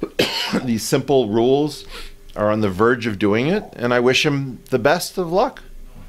these 0.64 0.82
simple 0.82 1.28
rules 1.28 1.86
are 2.34 2.50
on 2.50 2.60
the 2.60 2.70
verge 2.70 3.06
of 3.06 3.18
doing 3.18 3.46
it, 3.46 3.64
and 3.74 3.94
I 3.94 4.00
wish 4.00 4.26
him 4.26 4.58
the 4.70 4.78
best 4.78 5.16
of 5.16 5.30
luck. 5.30 5.62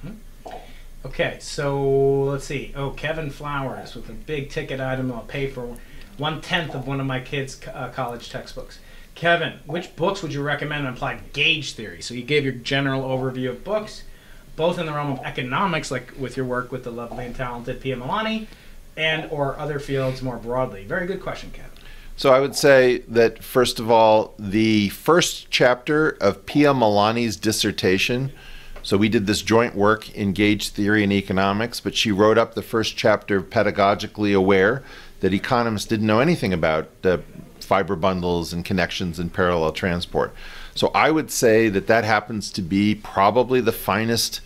Mm-hmm. 0.04 0.58
Okay, 1.06 1.38
so 1.40 2.24
let's 2.24 2.46
see. 2.46 2.74
Oh, 2.76 2.90
Kevin 2.92 3.30
Flowers 3.30 3.96
with 3.96 4.10
a 4.10 4.14
big 4.14 4.50
ticket 4.50 4.80
item. 4.80 5.12
I'll 5.12 5.22
pay 5.22 5.48
for 5.48 5.78
one 6.18 6.42
tenth 6.42 6.76
of 6.76 6.88
one 6.88 7.00
of 7.00 7.06
my 7.06 7.20
kids' 7.20 7.60
uh, 7.74 7.90
college 7.90 8.30
textbooks. 8.30 8.80
Kevin, 9.16 9.60
which 9.66 9.96
books 9.96 10.22
would 10.22 10.34
you 10.34 10.42
recommend 10.42 10.88
on 10.88 10.94
applied 10.94 11.34
gauge 11.34 11.74
theory? 11.74 12.02
So 12.02 12.14
you 12.14 12.24
gave 12.24 12.44
your 12.44 12.54
general 12.54 13.04
overview 13.04 13.50
of 13.50 13.64
books, 13.64 14.04
both 14.56 14.80
in 14.80 14.86
the 14.86 14.94
realm 14.94 15.12
of 15.12 15.20
economics, 15.20 15.92
like 15.92 16.14
with 16.18 16.38
your 16.38 16.46
work 16.46 16.72
with 16.72 16.84
the 16.84 16.92
lovely 16.92 17.26
and 17.26 17.36
talented 17.36 17.82
Pia 17.82 17.98
Malani, 17.98 18.48
and 18.98 19.30
or 19.32 19.58
other 19.58 19.80
fields 19.80 20.22
more 20.22 20.38
broadly. 20.38 20.86
Very 20.86 21.06
good 21.06 21.22
question, 21.22 21.52
Kevin. 21.52 21.72
So 22.18 22.32
I 22.32 22.40
would 22.40 22.56
say 22.56 23.00
that 23.08 23.44
first 23.44 23.80
of 23.80 23.90
all, 23.90 24.34
the 24.38 24.90
first 24.90 25.50
chapter 25.50 26.12
of 26.22 26.46
Pia 26.46 26.74
Malani's 26.74 27.36
dissertation. 27.36 28.32
So 28.84 28.98
we 28.98 29.10
did 29.10 29.28
this 29.28 29.42
joint 29.42 29.76
work 29.76 30.10
in 30.16 30.34
gauge 30.34 30.70
theory 30.70 31.04
and 31.04 31.14
economics, 31.14 31.80
but 31.80 31.96
she 31.96 32.12
wrote 32.12 32.38
up 32.38 32.54
the 32.54 32.64
first 32.64 32.98
chapter 32.98 33.42
pedagogically 33.42 34.36
aware 34.36 34.84
that 35.22 35.34
economists 35.34 35.86
didn't 35.86 36.08
know 36.08 36.20
anything 36.20 36.54
about 36.54 36.90
uh, 37.04 37.18
fiber 37.60 37.96
bundles 37.96 38.54
and 38.54 38.66
connections 38.66 39.18
and 39.18 39.34
parallel 39.34 39.72
transport. 39.72 40.34
So 40.76 40.90
I 40.94 41.10
would 41.12 41.32
say 41.32 41.70
that 41.70 41.88
that 41.88 42.04
happens 42.04 42.52
to 42.52 42.62
be 42.62 42.96
probably 42.96 43.62
the 43.62 43.72
finest 43.72 44.42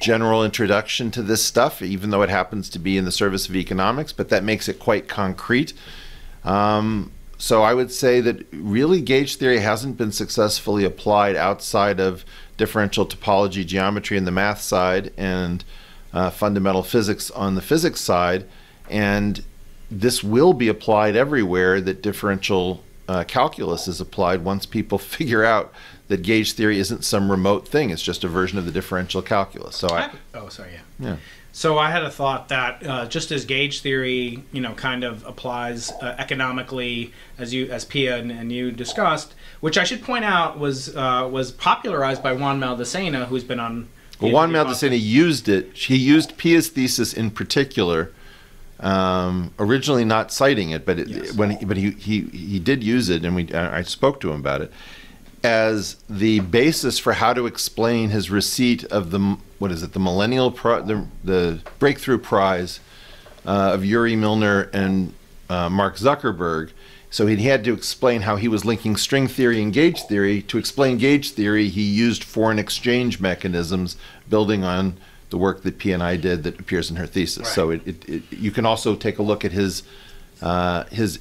general 0.00 0.44
introduction 0.44 1.10
to 1.10 1.22
this 1.22 1.44
stuff, 1.44 1.82
even 1.82 2.10
though 2.10 2.22
it 2.22 2.30
happens 2.30 2.70
to 2.70 2.78
be 2.78 2.96
in 2.96 3.04
the 3.04 3.12
service 3.12 3.48
of 3.48 3.54
economics, 3.54 4.12
but 4.12 4.30
that 4.30 4.42
makes 4.42 4.68
it 4.68 4.78
quite 4.78 5.08
concrete. 5.08 5.74
Um, 6.42 7.12
so 7.36 7.62
I 7.62 7.74
would 7.74 7.90
say 7.90 8.20
that 8.20 8.46
really 8.52 9.00
gauge 9.00 9.36
theory 9.36 9.60
hasn't 9.60 9.96
been 9.96 10.12
successfully 10.12 10.84
applied 10.84 11.36
outside 11.36 12.00
of 12.00 12.24
differential 12.56 13.06
topology 13.06 13.66
geometry 13.66 14.16
in 14.16 14.24
the 14.24 14.30
math 14.30 14.60
side 14.60 15.12
and 15.16 15.64
uh, 16.12 16.30
fundamental 16.30 16.82
physics 16.82 17.30
on 17.30 17.54
the 17.54 17.62
physics 17.62 18.00
side. 18.00 18.46
And 18.90 19.42
this 19.90 20.22
will 20.22 20.52
be 20.52 20.68
applied 20.68 21.16
everywhere 21.16 21.80
that 21.80 22.02
differential 22.02 22.82
uh, 23.08 23.24
calculus 23.24 23.88
is 23.88 24.00
applied 24.00 24.44
once 24.44 24.66
people 24.66 24.98
figure 25.16 25.44
out 25.44 25.72
that 26.08 26.22
gauge 26.22 26.52
theory 26.52 26.78
isn't 26.78 27.04
some 27.04 27.30
remote 27.30 27.66
thing. 27.66 27.90
It's 27.90 28.02
just 28.02 28.24
a 28.24 28.28
version 28.28 28.58
of 28.58 28.66
the 28.66 28.72
differential 28.72 29.22
calculus. 29.22 29.76
So 29.76 29.88
I, 29.88 30.10
oh, 30.34 30.48
sorry, 30.48 30.72
yeah. 30.72 31.08
yeah. 31.08 31.16
So 31.52 31.78
I 31.78 31.90
had 31.90 32.04
a 32.04 32.10
thought 32.10 32.48
that 32.48 32.86
uh, 32.86 33.06
just 33.06 33.32
as 33.32 33.44
gauge 33.44 33.80
theory, 33.80 34.44
you 34.52 34.60
know, 34.60 34.72
kind 34.74 35.02
of 35.02 35.26
applies 35.26 35.90
uh, 35.90 36.14
economically, 36.18 37.12
as 37.38 37.52
you, 37.52 37.66
as 37.70 37.84
Pia 37.84 38.18
and, 38.18 38.30
and, 38.30 38.52
you 38.52 38.70
discussed, 38.70 39.34
which 39.58 39.76
I 39.76 39.82
should 39.82 40.02
point 40.02 40.24
out 40.24 40.60
was 40.60 40.94
uh, 40.94 41.28
was 41.30 41.50
popularized 41.50 42.22
by 42.22 42.32
Juan 42.32 42.60
Maldacena, 42.60 43.26
who's 43.26 43.42
been 43.42 43.58
on. 43.58 43.88
Well, 44.20 44.30
Juan 44.32 44.52
Maldacena 44.52 45.00
used 45.00 45.48
it. 45.48 45.72
He 45.76 45.96
used 45.96 46.36
Pia's 46.36 46.68
thesis 46.68 47.12
in 47.12 47.32
particular 47.32 48.12
um, 48.80 49.52
originally 49.58 50.04
not 50.04 50.32
citing 50.32 50.70
it, 50.70 50.84
but 50.84 50.98
it, 50.98 51.08
yes. 51.08 51.32
when 51.34 51.50
he, 51.50 51.64
but 51.64 51.76
he, 51.76 51.90
he 51.92 52.20
he 52.22 52.58
did 52.58 52.82
use 52.82 53.08
it, 53.08 53.24
and 53.24 53.36
we 53.36 53.52
I 53.52 53.82
spoke 53.82 54.20
to 54.20 54.30
him 54.30 54.40
about 54.40 54.62
it 54.62 54.72
as 55.42 55.96
the 56.08 56.40
basis 56.40 56.98
for 56.98 57.14
how 57.14 57.32
to 57.32 57.46
explain 57.46 58.10
his 58.10 58.30
receipt 58.30 58.84
of 58.84 59.10
the 59.10 59.38
what 59.58 59.70
is 59.70 59.82
it 59.82 59.92
the 59.92 60.00
millennial 60.00 60.50
Pri- 60.50 60.82
the 60.82 61.06
the 61.24 61.60
breakthrough 61.78 62.18
prize 62.18 62.80
uh, 63.46 63.72
of 63.74 63.84
Yuri 63.84 64.16
Milner 64.16 64.70
and 64.72 65.14
uh, 65.48 65.68
Mark 65.68 65.96
Zuckerberg. 65.96 66.70
So 67.12 67.26
he 67.26 67.36
had 67.42 67.64
to 67.64 67.72
explain 67.72 68.22
how 68.22 68.36
he 68.36 68.46
was 68.46 68.64
linking 68.64 68.96
string 68.96 69.26
theory 69.26 69.60
and 69.60 69.72
gauge 69.72 70.02
theory. 70.02 70.42
To 70.42 70.58
explain 70.58 70.96
gauge 70.96 71.32
theory, 71.32 71.68
he 71.68 71.82
used 71.82 72.22
foreign 72.22 72.58
exchange 72.58 73.18
mechanisms, 73.18 73.96
building 74.28 74.62
on 74.62 74.96
the 75.30 75.38
work 75.38 75.62
that 75.62 75.78
P 75.78 75.92
and 75.92 76.02
I 76.02 76.16
did 76.16 76.42
that 76.42 76.60
appears 76.60 76.90
in 76.90 76.96
her 76.96 77.06
thesis. 77.06 77.44
Right. 77.44 77.54
So 77.54 77.70
it, 77.70 77.86
it, 77.86 78.08
it, 78.08 78.22
you 78.30 78.50
can 78.50 78.66
also 78.66 78.94
take 78.94 79.18
a 79.18 79.22
look 79.22 79.44
at 79.44 79.52
his 79.52 79.82
uh, 80.42 80.84
his 80.84 81.20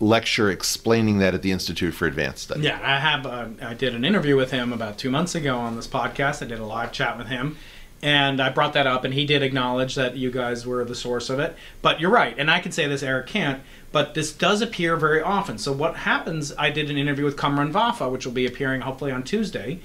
lecture 0.00 0.50
explaining 0.50 1.18
that 1.18 1.34
at 1.34 1.42
the 1.42 1.52
Institute 1.52 1.94
for 1.94 2.06
Advanced 2.06 2.44
Study. 2.44 2.62
Yeah, 2.62 2.80
I 2.82 2.98
have. 2.98 3.26
Uh, 3.26 3.48
I 3.62 3.74
did 3.74 3.94
an 3.94 4.04
interview 4.04 4.36
with 4.36 4.50
him 4.50 4.72
about 4.72 4.98
two 4.98 5.10
months 5.10 5.34
ago 5.34 5.56
on 5.56 5.76
this 5.76 5.86
podcast. 5.86 6.42
I 6.42 6.46
did 6.46 6.58
a 6.58 6.66
live 6.66 6.92
chat 6.92 7.16
with 7.16 7.28
him, 7.28 7.56
and 8.02 8.40
I 8.40 8.50
brought 8.50 8.72
that 8.74 8.86
up, 8.86 9.04
and 9.04 9.14
he 9.14 9.24
did 9.24 9.42
acknowledge 9.42 9.94
that 9.94 10.16
you 10.16 10.30
guys 10.30 10.66
were 10.66 10.84
the 10.84 10.94
source 10.94 11.30
of 11.30 11.38
it. 11.38 11.56
But 11.80 12.00
you're 12.00 12.10
right, 12.10 12.34
and 12.36 12.50
I 12.50 12.60
can 12.60 12.72
say 12.72 12.86
this, 12.86 13.02
Eric 13.02 13.28
can't. 13.28 13.62
But 13.94 14.14
this 14.14 14.32
does 14.32 14.60
appear 14.60 14.96
very 14.96 15.22
often. 15.22 15.56
So 15.56 15.70
what 15.70 15.94
happens? 15.94 16.52
I 16.58 16.70
did 16.70 16.90
an 16.90 16.98
interview 16.98 17.24
with 17.24 17.36
Cumrun 17.36 17.70
Vafa, 17.70 18.10
which 18.10 18.26
will 18.26 18.32
be 18.32 18.44
appearing 18.44 18.80
hopefully 18.80 19.12
on 19.12 19.22
Tuesday, 19.22 19.78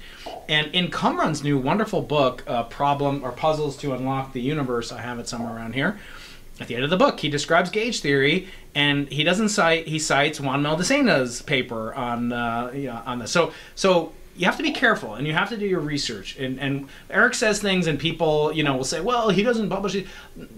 and 0.48 0.66
in 0.74 0.90
Cumrun's 0.90 1.44
new 1.44 1.56
wonderful 1.56 2.02
book, 2.02 2.42
uh, 2.48 2.64
"Problem 2.64 3.22
or 3.22 3.30
Puzzles 3.30 3.76
to 3.76 3.94
Unlock 3.94 4.32
the 4.32 4.40
Universe," 4.40 4.90
I 4.90 5.00
have 5.00 5.20
it 5.20 5.28
somewhere 5.28 5.54
around 5.54 5.74
here. 5.74 6.00
At 6.58 6.66
the 6.66 6.74
end 6.74 6.82
of 6.82 6.90
the 6.90 6.96
book, 6.96 7.20
he 7.20 7.28
describes 7.28 7.70
gauge 7.70 8.00
theory, 8.00 8.48
and 8.74 9.08
he 9.10 9.22
doesn't 9.22 9.50
cite 9.50 9.86
he 9.86 10.00
cites 10.00 10.40
Juan 10.40 10.60
Maldacena's 10.60 11.42
paper 11.42 11.94
on 11.94 12.32
uh, 12.32 13.02
on 13.06 13.20
this. 13.20 13.30
So 13.30 13.52
so 13.76 14.12
you 14.40 14.46
have 14.46 14.56
to 14.56 14.62
be 14.62 14.72
careful 14.72 15.16
and 15.16 15.26
you 15.26 15.34
have 15.34 15.50
to 15.50 15.56
do 15.58 15.66
your 15.66 15.80
research. 15.80 16.38
And, 16.38 16.58
and 16.58 16.88
Eric 17.10 17.34
says 17.34 17.60
things 17.60 17.86
and 17.86 17.98
people, 17.98 18.50
you 18.52 18.62
know, 18.62 18.74
will 18.74 18.84
say, 18.84 19.02
well, 19.02 19.28
he 19.28 19.42
doesn't 19.42 19.68
publish 19.68 19.94
it. 19.94 20.06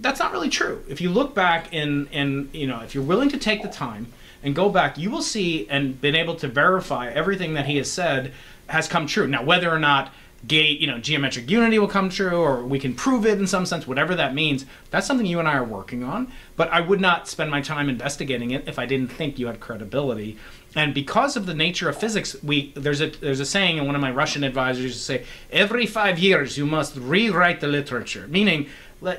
That's 0.00 0.20
not 0.20 0.30
really 0.30 0.48
true. 0.48 0.84
If 0.88 1.00
you 1.00 1.10
look 1.10 1.34
back 1.34 1.72
in, 1.72 2.06
in, 2.12 2.48
you 2.52 2.68
know, 2.68 2.78
if 2.82 2.94
you're 2.94 3.02
willing 3.02 3.28
to 3.30 3.38
take 3.38 3.60
the 3.60 3.68
time 3.68 4.06
and 4.44 4.54
go 4.54 4.68
back, 4.68 4.98
you 4.98 5.10
will 5.10 5.20
see 5.20 5.68
and 5.68 6.00
been 6.00 6.14
able 6.14 6.36
to 6.36 6.46
verify 6.46 7.08
everything 7.08 7.54
that 7.54 7.66
he 7.66 7.76
has 7.78 7.90
said 7.90 8.32
has 8.68 8.86
come 8.86 9.08
true. 9.08 9.26
Now, 9.26 9.42
whether 9.42 9.68
or 9.68 9.80
not 9.80 10.12
gate, 10.46 10.80
you 10.80 10.86
know, 10.86 10.98
geometric 10.98 11.50
unity 11.50 11.78
will 11.80 11.88
come 11.88 12.08
true, 12.08 12.40
or 12.40 12.64
we 12.64 12.78
can 12.78 12.94
prove 12.94 13.26
it 13.26 13.38
in 13.38 13.46
some 13.48 13.66
sense, 13.66 13.86
whatever 13.86 14.14
that 14.14 14.34
means. 14.34 14.64
That's 14.90 15.06
something 15.06 15.26
you 15.26 15.38
and 15.40 15.48
I 15.48 15.54
are 15.54 15.64
working 15.64 16.04
on. 16.04 16.30
But 16.56 16.68
I 16.70 16.80
would 16.80 17.00
not 17.00 17.28
spend 17.28 17.50
my 17.50 17.60
time 17.60 17.88
investigating 17.88 18.52
it 18.52 18.68
if 18.68 18.78
I 18.78 18.86
didn't 18.86 19.08
think 19.08 19.38
you 19.38 19.48
had 19.48 19.58
credibility. 19.60 20.38
And 20.74 20.94
because 20.94 21.36
of 21.36 21.46
the 21.46 21.54
nature 21.54 21.88
of 21.88 21.96
physics, 21.96 22.36
we 22.42 22.72
there's 22.74 23.00
a 23.00 23.08
there's 23.08 23.40
a 23.40 23.46
saying, 23.46 23.78
and 23.78 23.86
one 23.86 23.94
of 23.94 24.00
my 24.00 24.10
Russian 24.10 24.42
advisors 24.42 24.82
used 24.82 24.98
to 24.98 25.04
say, 25.04 25.24
every 25.50 25.86
five 25.86 26.18
years 26.18 26.56
you 26.56 26.66
must 26.66 26.96
rewrite 26.96 27.60
the 27.60 27.68
literature, 27.68 28.26
meaning 28.28 28.68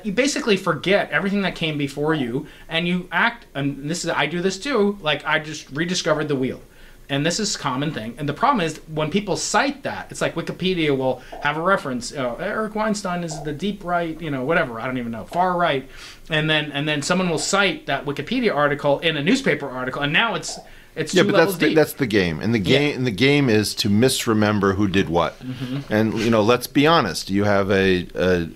you 0.02 0.12
basically 0.12 0.56
forget 0.56 1.10
everything 1.10 1.42
that 1.42 1.54
came 1.54 1.76
before 1.78 2.14
you, 2.14 2.46
and 2.68 2.88
you 2.88 3.08
act. 3.12 3.46
And 3.54 3.88
this 3.88 4.04
is 4.04 4.10
I 4.10 4.26
do 4.26 4.40
this 4.40 4.58
too. 4.58 4.98
Like 5.00 5.24
I 5.24 5.38
just 5.38 5.70
rediscovered 5.70 6.28
the 6.28 6.36
wheel 6.36 6.60
and 7.08 7.24
this 7.24 7.38
is 7.38 7.56
common 7.56 7.92
thing. 7.92 8.14
And 8.18 8.28
the 8.28 8.32
problem 8.32 8.64
is 8.64 8.78
when 8.88 9.10
people 9.10 9.36
cite 9.36 9.82
that, 9.82 10.10
it's 10.10 10.20
like 10.20 10.34
Wikipedia 10.34 10.96
will 10.96 11.22
have 11.42 11.56
a 11.56 11.60
reference. 11.60 12.12
Oh, 12.12 12.36
Eric 12.40 12.74
Weinstein 12.74 13.24
is 13.24 13.42
the 13.42 13.52
deep 13.52 13.84
right, 13.84 14.20
you 14.20 14.30
know, 14.30 14.44
whatever. 14.44 14.80
I 14.80 14.86
don't 14.86 14.98
even 14.98 15.12
know, 15.12 15.24
far 15.24 15.56
right, 15.56 15.88
and 16.30 16.48
then 16.48 16.72
and 16.72 16.88
then 16.88 17.02
someone 17.02 17.28
will 17.28 17.38
cite 17.38 17.86
that 17.86 18.06
Wikipedia 18.06 18.54
article 18.54 19.00
in 19.00 19.16
a 19.16 19.22
newspaper 19.22 19.68
article, 19.68 20.02
and 20.02 20.12
now 20.12 20.34
it's 20.34 20.58
it's 20.96 21.14
yeah, 21.14 21.22
but 21.22 21.32
that's 21.32 21.56
the, 21.56 21.74
that's 21.74 21.94
the 21.94 22.06
game, 22.06 22.40
and 22.40 22.54
the 22.54 22.58
game 22.58 22.90
yeah. 22.90 22.96
and 22.96 23.06
the 23.06 23.10
game 23.10 23.48
is 23.48 23.74
to 23.76 23.88
misremember 23.88 24.74
who 24.74 24.88
did 24.88 25.08
what. 25.08 25.38
Mm-hmm. 25.40 25.92
And 25.92 26.14
you 26.20 26.30
know, 26.30 26.42
let's 26.42 26.66
be 26.66 26.86
honest. 26.86 27.30
You 27.30 27.44
have 27.44 27.70
a, 27.70 28.06
a 28.14 28.48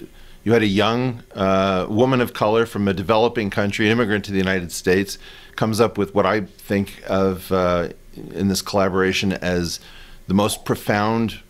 you 0.44 0.52
had 0.52 0.62
a 0.62 0.66
young 0.66 1.22
uh, 1.34 1.86
woman 1.88 2.20
of 2.20 2.32
color 2.32 2.66
from 2.66 2.88
a 2.88 2.94
developing 2.94 3.50
country, 3.50 3.86
an 3.86 3.92
immigrant 3.92 4.24
to 4.26 4.32
the 4.32 4.38
United 4.38 4.72
States, 4.72 5.18
comes 5.56 5.80
up 5.80 5.98
with 5.98 6.14
what 6.14 6.26
I 6.26 6.42
think 6.42 7.02
of. 7.06 7.50
Uh, 7.50 7.90
in 8.34 8.48
this 8.48 8.62
collaboration 8.62 9.32
as 9.32 9.80
the 10.26 10.34
most 10.34 10.64
profound 10.64 11.40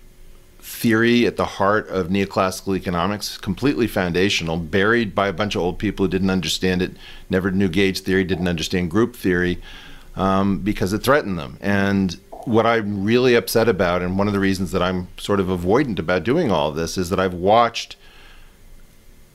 theory 0.60 1.26
at 1.26 1.36
the 1.36 1.44
heart 1.44 1.88
of 1.88 2.08
neoclassical 2.08 2.76
economics, 2.76 3.38
completely 3.38 3.86
foundational, 3.86 4.56
buried 4.56 5.14
by 5.14 5.28
a 5.28 5.32
bunch 5.32 5.54
of 5.54 5.62
old 5.62 5.78
people 5.78 6.04
who 6.04 6.10
didn't 6.10 6.30
understand 6.30 6.82
it, 6.82 6.92
never 7.30 7.50
knew 7.50 7.68
gauge 7.68 8.00
theory, 8.00 8.24
didn't 8.24 8.48
understand 8.48 8.90
group 8.90 9.16
theory, 9.16 9.58
um, 10.18 10.58
because 10.58 10.92
it 10.92 10.98
threatened 10.98 11.38
them. 11.38 11.56
And 11.62 12.18
what 12.44 12.66
I'm 12.66 13.04
really 13.04 13.34
upset 13.34 13.68
about, 13.68 14.02
and 14.02 14.18
one 14.18 14.26
of 14.26 14.34
the 14.34 14.40
reasons 14.40 14.72
that 14.72 14.82
I'm 14.82 15.08
sort 15.16 15.40
of 15.40 15.46
avoidant 15.46 15.98
about 15.98 16.24
doing 16.24 16.50
all 16.50 16.72
this, 16.72 16.98
is 16.98 17.08
that 17.10 17.20
I've 17.20 17.34
watched 17.34 17.96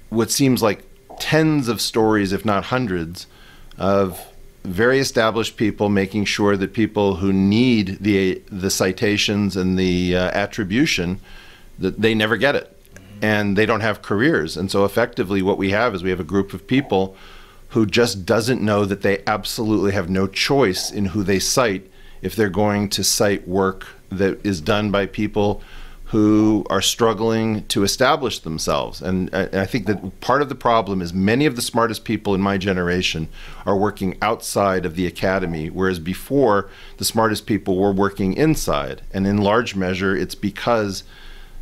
what 0.10 0.30
seems 0.30 0.62
like 0.62 0.84
tens 1.20 1.68
of 1.70 1.82
stories, 1.82 2.34
if 2.34 2.46
not 2.46 2.66
hundreds, 2.66 3.28
of 3.78 4.28
very 4.64 5.00
established 5.00 5.58
people 5.58 5.90
making 5.90 6.26
sure 6.26 6.56
that 6.58 6.74
people 6.74 7.16
who 7.16 7.34
need 7.34 7.98
the 8.00 8.42
the 8.50 8.70
citations 8.70 9.58
and 9.58 9.78
the 9.78 10.16
uh, 10.16 10.32
attribution 10.32 11.20
that 11.80 12.02
they 12.02 12.16
never 12.16 12.38
get 12.38 12.56
it 12.56 12.78
and 13.22 13.58
they 13.58 13.66
don't 13.66 13.82
have 13.82 14.02
careers 14.02 14.56
and 14.56 14.72
so 14.72 14.86
effectively 14.86 15.42
what 15.42 15.58
we 15.58 15.72
have 15.72 15.94
is 15.94 16.02
we 16.02 16.10
have 16.10 16.20
a 16.22 16.24
group 16.24 16.54
of 16.54 16.66
people 16.66 17.14
who 17.74 17.88
just 17.88 18.24
doesn't 18.24 18.62
know 18.62 18.86
that 18.86 19.02
they 19.02 19.24
absolutely 19.26 19.92
have 19.92 20.08
no 20.08 20.28
choice 20.28 20.92
in 20.92 21.06
who 21.06 21.24
they 21.24 21.40
cite 21.40 21.90
if 22.22 22.36
they're 22.36 22.50
going 22.50 22.88
to 22.88 23.04
cite 23.04 23.48
work 23.48 23.88
that 24.10 24.46
is 24.46 24.62
done 24.62 24.92
by 24.92 25.08
people 25.08 25.62
who 26.06 26.64
are 26.70 26.84
struggling 26.84 27.66
to 27.66 27.84
establish 27.84 28.38
themselves. 28.38 29.02
And 29.02 29.34
I, 29.34 29.66
think 29.66 29.88
that 29.88 30.22
part 30.22 30.44
of 30.44 30.50
the 30.50 30.56
problem 30.56 31.02
is 31.02 31.12
many 31.12 31.48
of 31.48 31.56
the 31.56 31.62
smartest 31.64 32.06
people 32.06 32.36
in 32.36 32.42
my 32.42 32.60
generation 32.60 33.28
are 33.66 33.76
working 33.76 34.20
outside 34.22 34.86
of 34.86 34.96
the 34.96 35.08
academy, 35.08 35.72
whereas 35.72 35.98
before 35.98 36.70
the 36.98 37.06
smartest 37.06 37.48
people 37.48 37.78
were 37.78 37.92
working 37.92 38.34
inside. 38.34 39.02
And 39.12 39.26
in 39.26 39.40
large 39.40 39.74
measure, 39.76 40.16
it's 40.16 40.36
because 40.36 41.04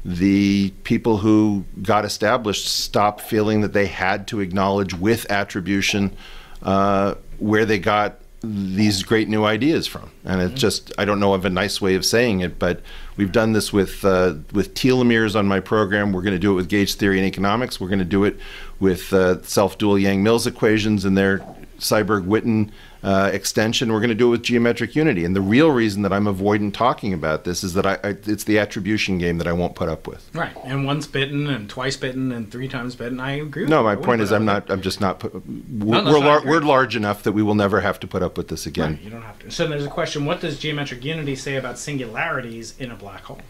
the 0.04 0.72
people 0.84 1.18
who 1.18 1.64
got 1.82 2.06
established 2.06 2.68
stopped 2.68 3.22
feeling 3.22 3.62
that 3.62 3.74
they 3.74 3.88
had 3.88 4.28
to 4.28 4.40
acknowledge 4.40 4.94
with 4.94 5.30
attribution 5.32 6.16
uh, 6.64 7.16
where 7.38 7.66
they 7.66 7.78
got 7.78 8.18
these 8.44 9.04
great 9.04 9.30
new 9.30 9.44
ideas 9.44 9.86
from. 9.86 10.10
And 10.26 10.42
it's 10.42 10.52
mm-hmm. 10.52 10.58
just 10.58 10.92
I 10.98 11.06
don't 11.06 11.20
know 11.20 11.34
of 11.34 11.46
a 11.46 11.50
nice 11.50 11.80
way 11.80 11.94
of 11.96 12.04
saying 12.04 12.40
it, 12.40 12.58
but 12.58 12.82
we've 13.16 13.32
done 13.32 13.54
this 13.54 13.72
with 13.72 14.04
uh, 14.04 14.36
with 14.52 14.74
telomeres 14.74 15.36
on 15.36 15.48
my 15.48 15.60
program. 15.60 16.12
We're 16.12 16.24
going 16.24 16.34
to 16.34 16.40
do 16.40 16.52
it 16.52 16.56
with 16.56 16.68
gauge 16.70 16.96
theory 16.96 17.20
and 17.20 17.28
economics. 17.28 17.80
We're 17.80 17.90
going 17.90 18.00
to 18.00 18.06
do 18.06 18.24
it 18.24 18.40
with 18.80 19.14
uh, 19.14 19.44
self-dual 19.44 20.00
Yang-Mills 20.00 20.48
equations 20.48 21.06
and 21.06 21.16
their 21.16 21.40
Seiberg-Witten 21.78 22.72
uh, 23.04 23.32
extension. 23.34 23.92
We're 23.92 24.00
going 24.00 24.10
to 24.10 24.16
do 24.16 24.28
it 24.28 24.32
with 24.32 24.44
geometric 24.44 24.96
unity. 24.96 25.26
And 25.26 25.36
the 25.36 25.42
real 25.42 25.72
reason 25.72 26.04
that 26.04 26.14
I'm 26.14 26.28
avoiding 26.28 26.72
talking 26.72 27.14
about 27.14 27.44
this 27.44 27.64
is 27.64 27.74
that 27.74 27.86
I, 27.86 27.94
I, 28.04 28.10
it's 28.26 28.44
the 28.44 28.60
attribution 28.60 29.18
game 29.18 29.38
that 29.40 29.48
I 29.48 29.54
won't 29.54 29.76
put 29.76 29.90
up 29.90 30.08
with. 30.08 30.30
Right, 30.34 30.56
and 30.64 30.86
once 30.86 31.08
bitten, 31.08 31.48
and 31.48 31.70
twice 31.70 31.98
bitten, 31.98 32.32
and 32.32 32.52
three 32.52 32.68
times 32.68 32.96
bitten. 32.96 33.20
I 33.20 33.32
agree. 33.32 33.66
No, 33.66 33.84
my 33.84 33.96
point 33.96 34.22
is 34.22 34.32
I'm 34.32 34.46
not. 34.46 34.70
I'm 34.70 34.82
just 34.82 35.02
not. 35.02 35.20
Put, 35.20 35.34
we're 35.34 36.04
we're, 36.04 36.20
lar- 36.20 36.46
we're 36.46 36.62
large 36.62 36.96
enough 36.96 37.24
that 37.24 37.32
we 37.32 37.44
will 37.44 37.56
never 37.56 37.82
have 37.82 38.00
to 38.02 38.08
put 38.08 38.22
up 38.22 38.38
with 38.38 38.50
this 38.50 38.66
again. 38.66 38.94
Right, 38.94 39.02
you 39.02 39.10
don't 39.10 39.24
have 39.24 39.40
to. 39.40 39.52
So 39.52 39.68
there's 39.68 39.86
a 39.86 39.90
question: 39.90 40.26
What 40.26 40.42
does 40.42 40.60
geometric 40.60 41.04
unity 41.04 41.36
say 41.36 41.56
about 41.56 41.80
singularities 41.80 42.76
in 42.80 42.92
a 42.92 42.96
black 42.96 43.24
hole? 43.24 43.42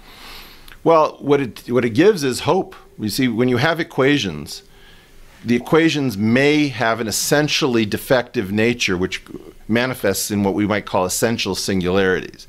Well, 0.83 1.17
what 1.19 1.41
it 1.41 1.69
what 1.69 1.85
it 1.85 1.91
gives 1.91 2.23
is 2.23 2.41
hope. 2.41 2.75
You 2.97 3.09
see, 3.09 3.27
when 3.27 3.49
you 3.49 3.57
have 3.57 3.79
equations, 3.79 4.63
the 5.43 5.55
equations 5.55 6.17
may 6.17 6.67
have 6.67 6.99
an 6.99 7.07
essentially 7.07 7.85
defective 7.85 8.51
nature, 8.51 8.97
which 8.97 9.23
manifests 9.67 10.29
in 10.29 10.43
what 10.43 10.53
we 10.53 10.67
might 10.67 10.85
call 10.85 11.05
essential 11.05 11.55
singularities. 11.55 12.47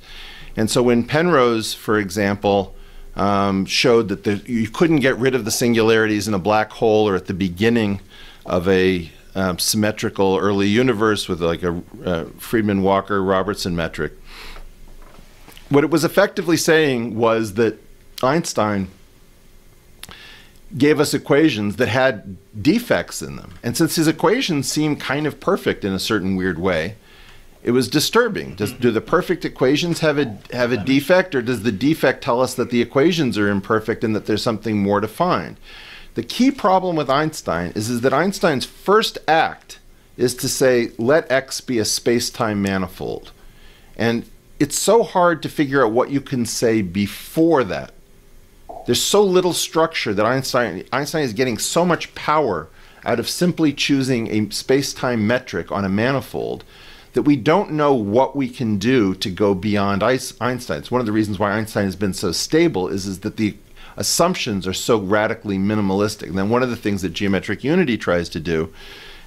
And 0.56 0.70
so, 0.70 0.82
when 0.82 1.04
Penrose, 1.04 1.72
for 1.72 1.98
example, 1.98 2.74
um, 3.16 3.64
showed 3.66 4.08
that 4.08 4.24
the, 4.24 4.42
you 4.46 4.68
couldn't 4.68 5.00
get 5.00 5.16
rid 5.18 5.34
of 5.34 5.44
the 5.44 5.50
singularities 5.50 6.28
in 6.28 6.34
a 6.34 6.38
black 6.38 6.70
hole 6.70 7.08
or 7.08 7.16
at 7.16 7.26
the 7.26 7.34
beginning 7.34 8.00
of 8.44 8.68
a 8.68 9.10
um, 9.34 9.58
symmetrical 9.58 10.38
early 10.38 10.66
universe 10.66 11.28
with 11.28 11.40
like 11.40 11.62
a 11.62 11.70
uh, 12.04 12.24
Friedmann 12.38 12.82
Walker 12.82 13.22
Robertson 13.22 13.74
metric, 13.74 14.12
what 15.68 15.84
it 15.84 15.90
was 15.90 16.04
effectively 16.04 16.56
saying 16.56 17.16
was 17.16 17.54
that 17.54 17.78
Einstein 18.22 18.88
gave 20.76 21.00
us 21.00 21.14
equations 21.14 21.76
that 21.76 21.88
had 21.88 22.36
defects 22.60 23.20
in 23.22 23.36
them. 23.36 23.54
And 23.62 23.76
since 23.76 23.96
his 23.96 24.08
equations 24.08 24.70
seem 24.70 24.96
kind 24.96 25.26
of 25.26 25.40
perfect 25.40 25.84
in 25.84 25.92
a 25.92 25.98
certain 25.98 26.36
weird 26.36 26.58
way, 26.58 26.96
it 27.62 27.72
was 27.72 27.88
disturbing. 27.88 28.54
Does, 28.54 28.72
mm-hmm. 28.72 28.82
do 28.82 28.90
the 28.90 29.00
perfect 29.00 29.44
equations 29.44 30.00
have 30.00 30.18
a 30.18 30.38
have 30.52 30.72
a 30.72 30.76
defect, 30.76 31.34
or 31.34 31.42
does 31.42 31.62
the 31.62 31.72
defect 31.72 32.24
tell 32.24 32.40
us 32.40 32.54
that 32.54 32.70
the 32.70 32.82
equations 32.82 33.38
are 33.38 33.48
imperfect 33.48 34.02
and 34.02 34.16
that 34.16 34.26
there's 34.26 34.42
something 34.42 34.82
more 34.82 35.00
to 35.00 35.08
find? 35.08 35.58
The 36.14 36.22
key 36.22 36.50
problem 36.50 36.96
with 36.96 37.08
Einstein 37.08 37.72
is, 37.74 37.88
is 37.88 38.00
that 38.02 38.12
Einstein's 38.12 38.66
first 38.66 39.18
act 39.28 39.78
is 40.16 40.34
to 40.36 40.48
say, 40.48 40.90
let 40.98 41.30
X 41.30 41.60
be 41.62 41.78
a 41.78 41.84
space-time 41.86 42.60
manifold. 42.60 43.32
And 43.96 44.24
it's 44.58 44.78
so 44.78 45.04
hard 45.04 45.42
to 45.42 45.48
figure 45.48 45.84
out 45.84 45.92
what 45.92 46.10
you 46.10 46.20
can 46.20 46.44
say 46.44 46.82
before 46.82 47.64
that. 47.64 47.92
There's 48.86 49.02
so 49.02 49.22
little 49.22 49.52
structure 49.52 50.12
that 50.14 50.26
Einstein 50.26 50.84
Einstein 50.92 51.22
is 51.22 51.32
getting 51.32 51.58
so 51.58 51.84
much 51.84 52.14
power 52.14 52.68
out 53.04 53.18
of 53.18 53.28
simply 53.28 53.72
choosing 53.72 54.28
a 54.28 54.50
space-time 54.50 55.26
metric 55.26 55.72
on 55.72 55.84
a 55.84 55.88
manifold 55.88 56.64
that 57.14 57.22
we 57.22 57.36
don't 57.36 57.72
know 57.72 57.94
what 57.94 58.34
we 58.34 58.48
can 58.48 58.78
do 58.78 59.14
to 59.14 59.30
go 59.30 59.54
beyond 59.54 60.02
Einstein. 60.02 60.78
It's 60.78 60.90
one 60.90 61.00
of 61.00 61.06
the 61.06 61.12
reasons 61.12 61.38
why 61.38 61.52
Einstein 61.52 61.84
has 61.84 61.96
been 61.96 62.14
so 62.14 62.32
stable 62.32 62.88
is, 62.88 63.06
is 63.06 63.20
that 63.20 63.36
the 63.36 63.56
assumptions 63.96 64.66
are 64.66 64.72
so 64.72 64.98
radically 64.98 65.58
minimalistic. 65.58 66.28
And 66.28 66.38
then 66.38 66.48
one 66.48 66.62
of 66.62 66.70
the 66.70 66.76
things 66.76 67.02
that 67.02 67.12
geometric 67.12 67.62
unity 67.62 67.98
tries 67.98 68.28
to 68.30 68.40
do 68.40 68.72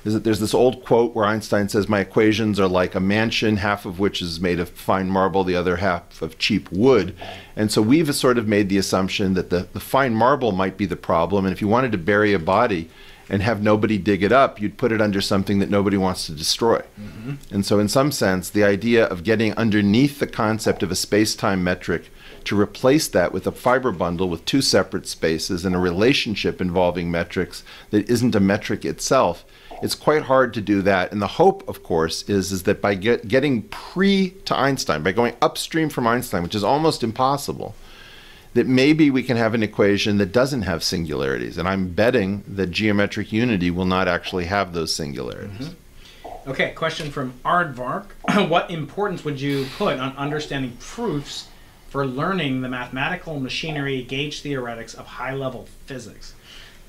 is 0.06 0.14
that 0.14 0.24
there's 0.24 0.40
this 0.40 0.54
old 0.54 0.86
quote 0.86 1.16
where 1.16 1.26
Einstein 1.26 1.68
says, 1.68 1.90
My 1.90 2.00
equations 2.00 2.60
are 2.60 2.68
like 2.68 2.94
a 2.94 3.00
mansion, 3.00 3.58
half 3.58 3.86
of 3.86 4.00
which 4.00 4.22
is 4.22 4.40
made 4.40 4.60
of 4.60 4.70
fine 4.70 5.10
marble, 5.10 5.44
the 5.44 5.56
other 5.56 5.78
half 5.78 6.22
of 6.22 6.38
cheap 6.38 6.72
wood. 6.72 7.16
And 7.56 7.72
so 7.72 7.82
we've 7.82 8.14
sort 8.14 8.38
of 8.38 8.48
made 8.48 8.70
the 8.70 8.78
assumption 8.78 9.34
that 9.34 9.50
the, 9.50 9.68
the 9.74 9.80
fine 9.80 10.14
marble 10.14 10.52
might 10.52 10.78
be 10.78 10.86
the 10.86 10.96
problem. 10.96 11.46
And 11.46 11.52
if 11.52 11.60
you 11.60 11.68
wanted 11.68 11.92
to 11.94 11.98
bury 11.98 12.34
a 12.34 12.40
body 12.40 12.90
and 13.30 13.42
have 13.42 13.64
nobody 13.64 13.98
dig 13.98 14.22
it 14.22 14.32
up, 14.32 14.62
you'd 14.62 14.78
put 14.78 14.92
it 14.92 15.02
under 15.02 15.22
something 15.22 15.58
that 15.58 15.72
nobody 15.72 15.98
wants 15.98 16.28
to 16.28 16.34
destroy. 16.34 16.84
Mm-hmm. 17.00 17.34
And 17.50 17.66
so, 17.66 17.80
in 17.80 17.90
some 17.90 18.12
sense, 18.12 18.52
the 18.52 18.64
idea 18.64 19.06
of 19.06 19.24
getting 19.24 19.54
underneath 19.54 20.20
the 20.20 20.28
concept 20.28 20.84
of 20.84 20.92
a 20.92 20.96
space 20.96 21.36
time 21.36 21.64
metric 21.64 22.12
to 22.44 22.60
replace 22.60 23.08
that 23.08 23.34
with 23.34 23.48
a 23.48 23.52
fiber 23.52 23.92
bundle 23.92 24.30
with 24.30 24.46
two 24.46 24.62
separate 24.62 25.08
spaces 25.08 25.66
and 25.66 25.76
a 25.76 25.80
relationship 25.80 26.62
involving 26.62 27.10
metrics 27.10 27.64
that 27.90 28.08
isn't 28.08 28.36
a 28.36 28.40
metric 28.40 28.86
itself 28.86 29.44
it's 29.82 29.96
quite 29.96 30.24
hard 30.24 30.54
to 30.56 30.62
do 30.62 30.82
that. 30.84 31.12
And 31.12 31.22
the 31.22 31.28
hope, 31.28 31.68
of 31.68 31.84
course, 31.84 32.28
is, 32.30 32.52
is 32.52 32.64
that 32.64 32.82
by 32.82 32.96
get, 32.96 33.28
getting 33.28 33.64
pre 33.64 34.32
to 34.46 34.56
Einstein, 34.56 35.04
by 35.04 35.12
going 35.12 35.36
upstream 35.42 35.90
from 35.90 36.08
Einstein, 36.08 36.44
which 36.44 36.56
is 36.56 36.64
almost 36.64 37.04
impossible, 37.04 37.76
that 38.54 38.68
maybe 38.68 39.10
we 39.10 39.22
can 39.22 39.36
have 39.36 39.54
an 39.54 39.62
equation 39.62 40.18
that 40.18 40.32
doesn't 40.32 40.62
have 40.62 40.84
singularities. 40.84 41.58
And 41.58 41.68
I'm 41.68 41.90
betting 41.90 42.44
that 42.48 42.72
geometric 42.72 43.34
unity 43.34 43.70
will 43.70 43.86
not 43.86 44.08
actually 44.08 44.46
have 44.46 44.74
those 44.74 44.94
singularities. 44.96 45.70
Mm-hmm. 45.70 46.50
Okay, 46.50 46.72
question 46.72 47.12
from 47.12 47.34
Aardvark. 47.44 48.06
what 48.50 48.70
importance 48.70 49.26
would 49.26 49.42
you 49.42 49.66
put 49.78 50.00
on 50.00 50.16
understanding 50.16 50.78
proofs 50.80 51.48
for 51.90 52.06
learning 52.06 52.62
the 52.62 52.70
mathematical 52.70 53.40
machinery, 53.40 54.04
gauge 54.04 54.42
theoretics 54.42 54.94
of 54.94 55.06
high 55.06 55.34
level 55.34 55.68
physics? 55.86 56.35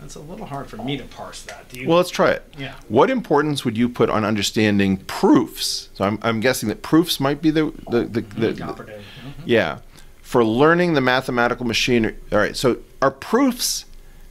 That's 0.00 0.14
a 0.14 0.20
little 0.20 0.46
hard 0.46 0.66
for 0.68 0.76
me 0.76 0.96
to 0.98 1.04
parse 1.04 1.42
that. 1.42 1.68
Do 1.68 1.80
you? 1.80 1.88
Well, 1.88 1.96
let's 1.96 2.10
try 2.10 2.30
it. 2.30 2.44
Yeah. 2.58 2.74
What 2.88 3.10
importance 3.10 3.64
would 3.64 3.76
you 3.78 3.88
put 3.88 4.10
on 4.10 4.24
understanding 4.24 4.98
proofs? 4.98 5.88
So 5.94 6.04
I'm, 6.04 6.18
I'm 6.22 6.40
guessing 6.40 6.68
that 6.68 6.82
proofs 6.82 7.18
might 7.18 7.40
be 7.40 7.50
the 7.50 7.72
the, 7.90 8.04
the, 8.04 8.20
the, 8.20 8.52
the 8.52 8.64
Operative. 8.64 9.02
Mhm. 9.24 9.32
yeah 9.46 9.78
for 10.20 10.44
learning 10.44 10.94
the 10.94 11.00
mathematical 11.00 11.64
machinery. 11.64 12.16
All 12.32 12.38
right. 12.38 12.56
So 12.56 12.78
are 13.00 13.12
proofs 13.12 13.84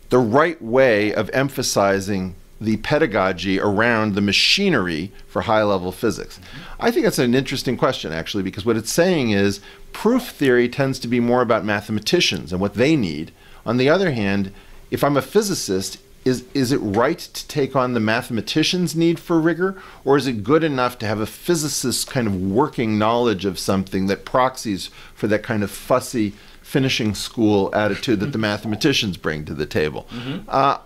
the 0.09 0.17
right 0.19 0.61
way 0.61 1.13
of 1.13 1.29
emphasizing 1.31 2.35
the 2.59 2.75
pedagogy 2.77 3.59
around 3.61 4.13
the 4.13 4.21
machinery 4.21 5.13
for 5.27 5.43
high 5.43 5.63
level 5.63 5.93
physics? 5.93 6.37
I 6.81 6.91
think 6.91 7.05
that's 7.05 7.17
an 7.19 7.33
interesting 7.33 7.77
question, 7.77 8.11
actually, 8.11 8.43
because 8.43 8.65
what 8.65 8.75
it's 8.75 8.91
saying 8.91 9.31
is 9.31 9.61
proof 9.93 10.29
theory 10.31 10.67
tends 10.67 10.99
to 10.99 11.07
be 11.07 11.21
more 11.21 11.41
about 11.41 11.63
mathematicians 11.63 12.51
and 12.51 12.59
what 12.59 12.73
they 12.73 12.97
need. 12.97 13.31
On 13.65 13.77
the 13.77 13.89
other 13.89 14.11
hand, 14.11 14.51
if 14.91 15.03
I'm 15.03 15.17
a 15.17 15.21
physicist, 15.21 15.99
is, 16.25 16.43
is 16.55 16.71
it 16.71 16.77
right 16.77 17.19
to 17.19 17.47
take 17.47 17.75
on 17.75 17.93
the 17.93 17.99
mathematician's 17.99 18.95
need 18.95 19.19
for 19.19 19.39
rigor, 19.39 19.79
or 20.03 20.17
is 20.17 20.25
it 20.25 20.43
good 20.43 20.63
enough 20.63 20.97
to 20.99 21.05
have 21.05 21.19
a 21.19 21.27
physicist's 21.27 22.03
kind 22.03 22.25
of 22.25 22.41
working 22.41 22.97
knowledge 22.97 23.45
of 23.45 23.59
something 23.59 24.07
that 24.07 24.25
proxies 24.25 24.89
for 25.13 25.27
that 25.27 25.43
kind 25.43 25.63
of 25.63 25.69
fussy 25.69 26.33
finishing 26.63 27.13
school 27.13 27.73
attitude 27.75 28.19
that 28.19 28.31
the 28.31 28.37
mathematicians 28.49 29.17
bring 29.17 29.45
to 29.45 29.53
the 29.53 29.67
table? 29.67 30.07
Uh, 30.47 30.79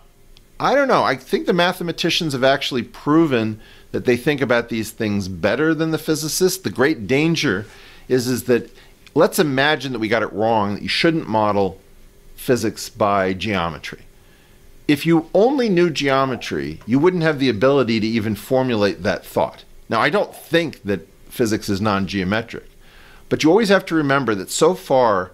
I 0.60 0.76
don't 0.76 0.90
know. 0.90 1.04
I 1.04 1.16
think 1.16 1.46
the 1.46 1.54
mathematicians 1.54 2.34
have 2.34 2.44
actually 2.44 2.84
proven 2.84 3.62
that 3.92 4.04
they 4.04 4.18
think 4.18 4.42
about 4.42 4.68
these 4.68 4.92
things 4.92 5.30
better 5.30 5.74
than 5.74 5.92
the 5.92 5.98
physicists. 5.98 6.62
The 6.62 6.70
great 6.70 7.08
danger 7.08 7.66
is 8.10 8.28
is 8.28 8.44
that 8.46 8.70
let's 9.16 9.40
imagine 9.40 9.94
that 9.94 10.00
we 10.00 10.10
got 10.10 10.22
it 10.22 10.34
wrong 10.34 10.76
that 10.76 10.84
you 10.84 10.90
shouldn't 10.90 11.30
model 11.30 11.80
physics 12.40 12.90
by 12.90 13.34
geometry. 13.34 14.04
If 14.88 15.06
you 15.06 15.30
only 15.34 15.70
knew 15.70 15.90
geometry, 15.90 16.80
you 16.88 16.98
wouldn't 16.98 17.22
have 17.22 17.38
the 17.38 17.50
ability 17.50 18.00
to 18.00 18.08
even 18.08 18.34
formulate 18.34 19.04
that 19.04 19.26
thought. 19.26 19.66
Now, 19.90 20.00
I 20.00 20.10
don't 20.10 20.34
think 20.34 20.82
that 20.84 21.08
physics 21.26 21.70
is 21.70 21.82
non-geometric, 21.82 22.68
but 23.28 23.44
you 23.44 23.50
always 23.50 23.70
have 23.70 23.86
to 23.88 23.96
remember 23.96 24.34
that 24.36 24.50
so 24.50 24.74
far 24.74 25.32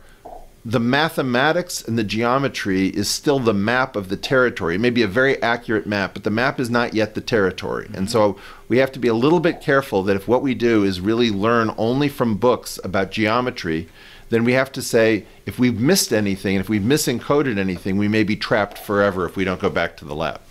the 0.65 0.80
mathematics 0.80 1.88
and 1.88 1.96
the 1.96 2.04
geometry 2.04 2.88
is 2.88 3.08
still 3.08 3.38
the 3.38 3.54
map 3.54 3.96
of 3.96 4.10
the 4.10 4.18
territory. 4.18 4.76
It 4.76 4.82
may 4.82 4.89
be 4.89 5.04
a 5.04 5.08
very 5.08 5.39
accurate 5.44 5.86
map, 5.86 6.15
but 6.15 6.24
the 6.24 6.32
map 6.32 6.60
is 6.60 6.72
not 6.72 6.96
yet 6.96 7.13
the 7.13 7.22
territory. 7.22 7.86
And 7.86 8.08
mm-hmm. 8.08 8.08
so 8.08 8.39
we 8.68 8.80
have 8.80 8.91
to 8.94 9.00
be 9.00 9.08
a 9.08 9.13
little 9.13 9.39
bit 9.39 9.62
careful 9.62 10.02
that 10.04 10.15
if 10.15 10.28
what 10.28 10.41
we 10.41 10.56
do 10.56 10.84
is 10.84 11.00
really 11.00 11.30
learn 11.30 11.72
only 11.78 12.10
from 12.10 12.38
books 12.38 12.80
about 12.84 13.12
geometry, 13.12 13.88
then 14.36 14.43
we 14.43 14.52
have 14.52 14.69
to 14.74 14.82
say 14.82 15.26
if 15.45 15.58
we've 15.58 15.80
missed 15.80 16.12
anything, 16.12 16.58
if 16.58 16.67
we've 16.67 16.82
misencoded 16.82 17.58
anything, 17.58 17.95
we 17.95 18.10
may 18.10 18.21
be 18.21 18.36
trapped 18.36 18.78
forever 18.78 19.26
if 19.26 19.38
we 19.38 19.45
don't 19.45 19.62
go 19.62 19.69
back 19.69 19.95
to 19.95 20.04
the 20.04 20.13
lab. 20.13 20.41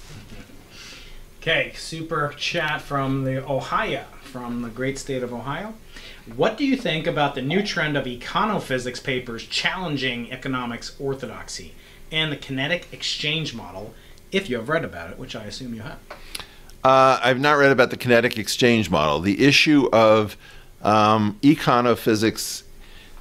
Okay, 1.40 1.75
super 1.77 2.33
chat 2.38 2.81
from 2.81 3.25
the 3.25 3.47
Ohio, 3.47 4.07
from 4.23 4.62
the 4.62 4.70
great 4.70 4.97
state 4.99 5.23
of 5.23 5.35
Ohio. 5.35 5.75
What 6.35 6.57
do 6.57 6.64
you 6.64 6.79
think 6.79 7.07
about 7.07 7.35
the 7.35 7.42
new 7.42 7.62
trend 7.62 7.99
of 7.99 8.07
econophysics 8.07 9.05
papers 9.05 9.47
challenging 9.47 10.33
economics 10.33 10.97
orthodoxy 10.99 11.75
and 12.11 12.33
the 12.33 12.37
kinetic 12.37 12.88
exchange 12.90 13.55
model? 13.55 13.92
If 14.33 14.49
you 14.49 14.57
have 14.57 14.70
read 14.70 14.85
about 14.85 15.11
it, 15.11 15.18
which 15.18 15.37
I 15.37 15.44
assume 15.44 15.75
you 15.75 15.83
have. 15.83 15.99
Uh, 16.83 17.20
I've 17.23 17.38
not 17.38 17.59
read 17.59 17.70
about 17.70 17.90
the 17.90 17.99
kinetic 17.99 18.38
exchange 18.38 18.88
model. 18.88 19.20
The 19.20 19.44
issue 19.44 19.90
of 19.92 20.38
um, 20.81 21.38
econophysics, 21.42 22.63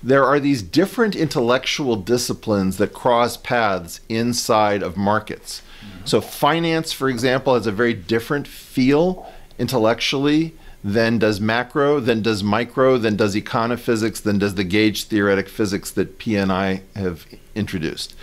there 0.03 0.25
are 0.25 0.39
these 0.39 0.61
different 0.61 1.15
intellectual 1.15 1.95
disciplines 1.95 2.77
that 2.77 2.93
cross 2.93 3.37
paths 3.37 4.01
inside 4.09 4.83
of 4.83 4.97
markets. 4.97 5.61
So, 6.05 6.19
finance, 6.19 6.91
for 6.91 7.09
example, 7.09 7.55
has 7.55 7.65
a 7.65 7.71
very 7.71 7.93
different 7.93 8.47
feel 8.47 9.31
intellectually 9.57 10.53
than 10.83 11.17
does 11.17 11.39
macro, 11.39 12.01
than 12.01 12.21
does 12.21 12.43
micro, 12.43 12.97
than 12.97 13.15
does 13.15 13.35
econophysics, 13.35 14.21
than 14.21 14.37
does 14.37 14.55
the 14.55 14.65
gauge 14.65 15.05
theoretic 15.05 15.47
physics 15.47 15.89
that 15.91 16.17
P 16.17 16.35
and 16.35 16.51
I 16.51 16.81
have 16.95 17.25
introduced. 17.55 18.15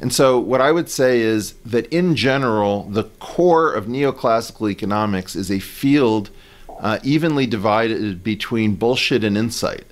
And 0.00 0.12
so, 0.12 0.40
what 0.40 0.60
I 0.60 0.72
would 0.72 0.88
say 0.88 1.20
is 1.20 1.52
that 1.64 1.86
in 1.86 2.16
general, 2.16 2.84
the 2.84 3.04
core 3.20 3.72
of 3.72 3.86
neoclassical 3.86 4.68
economics 4.68 5.36
is 5.36 5.50
a 5.50 5.60
field 5.60 6.30
uh, 6.80 6.98
evenly 7.04 7.46
divided 7.46 8.24
between 8.24 8.74
bullshit 8.74 9.22
and 9.22 9.38
insight. 9.38 9.84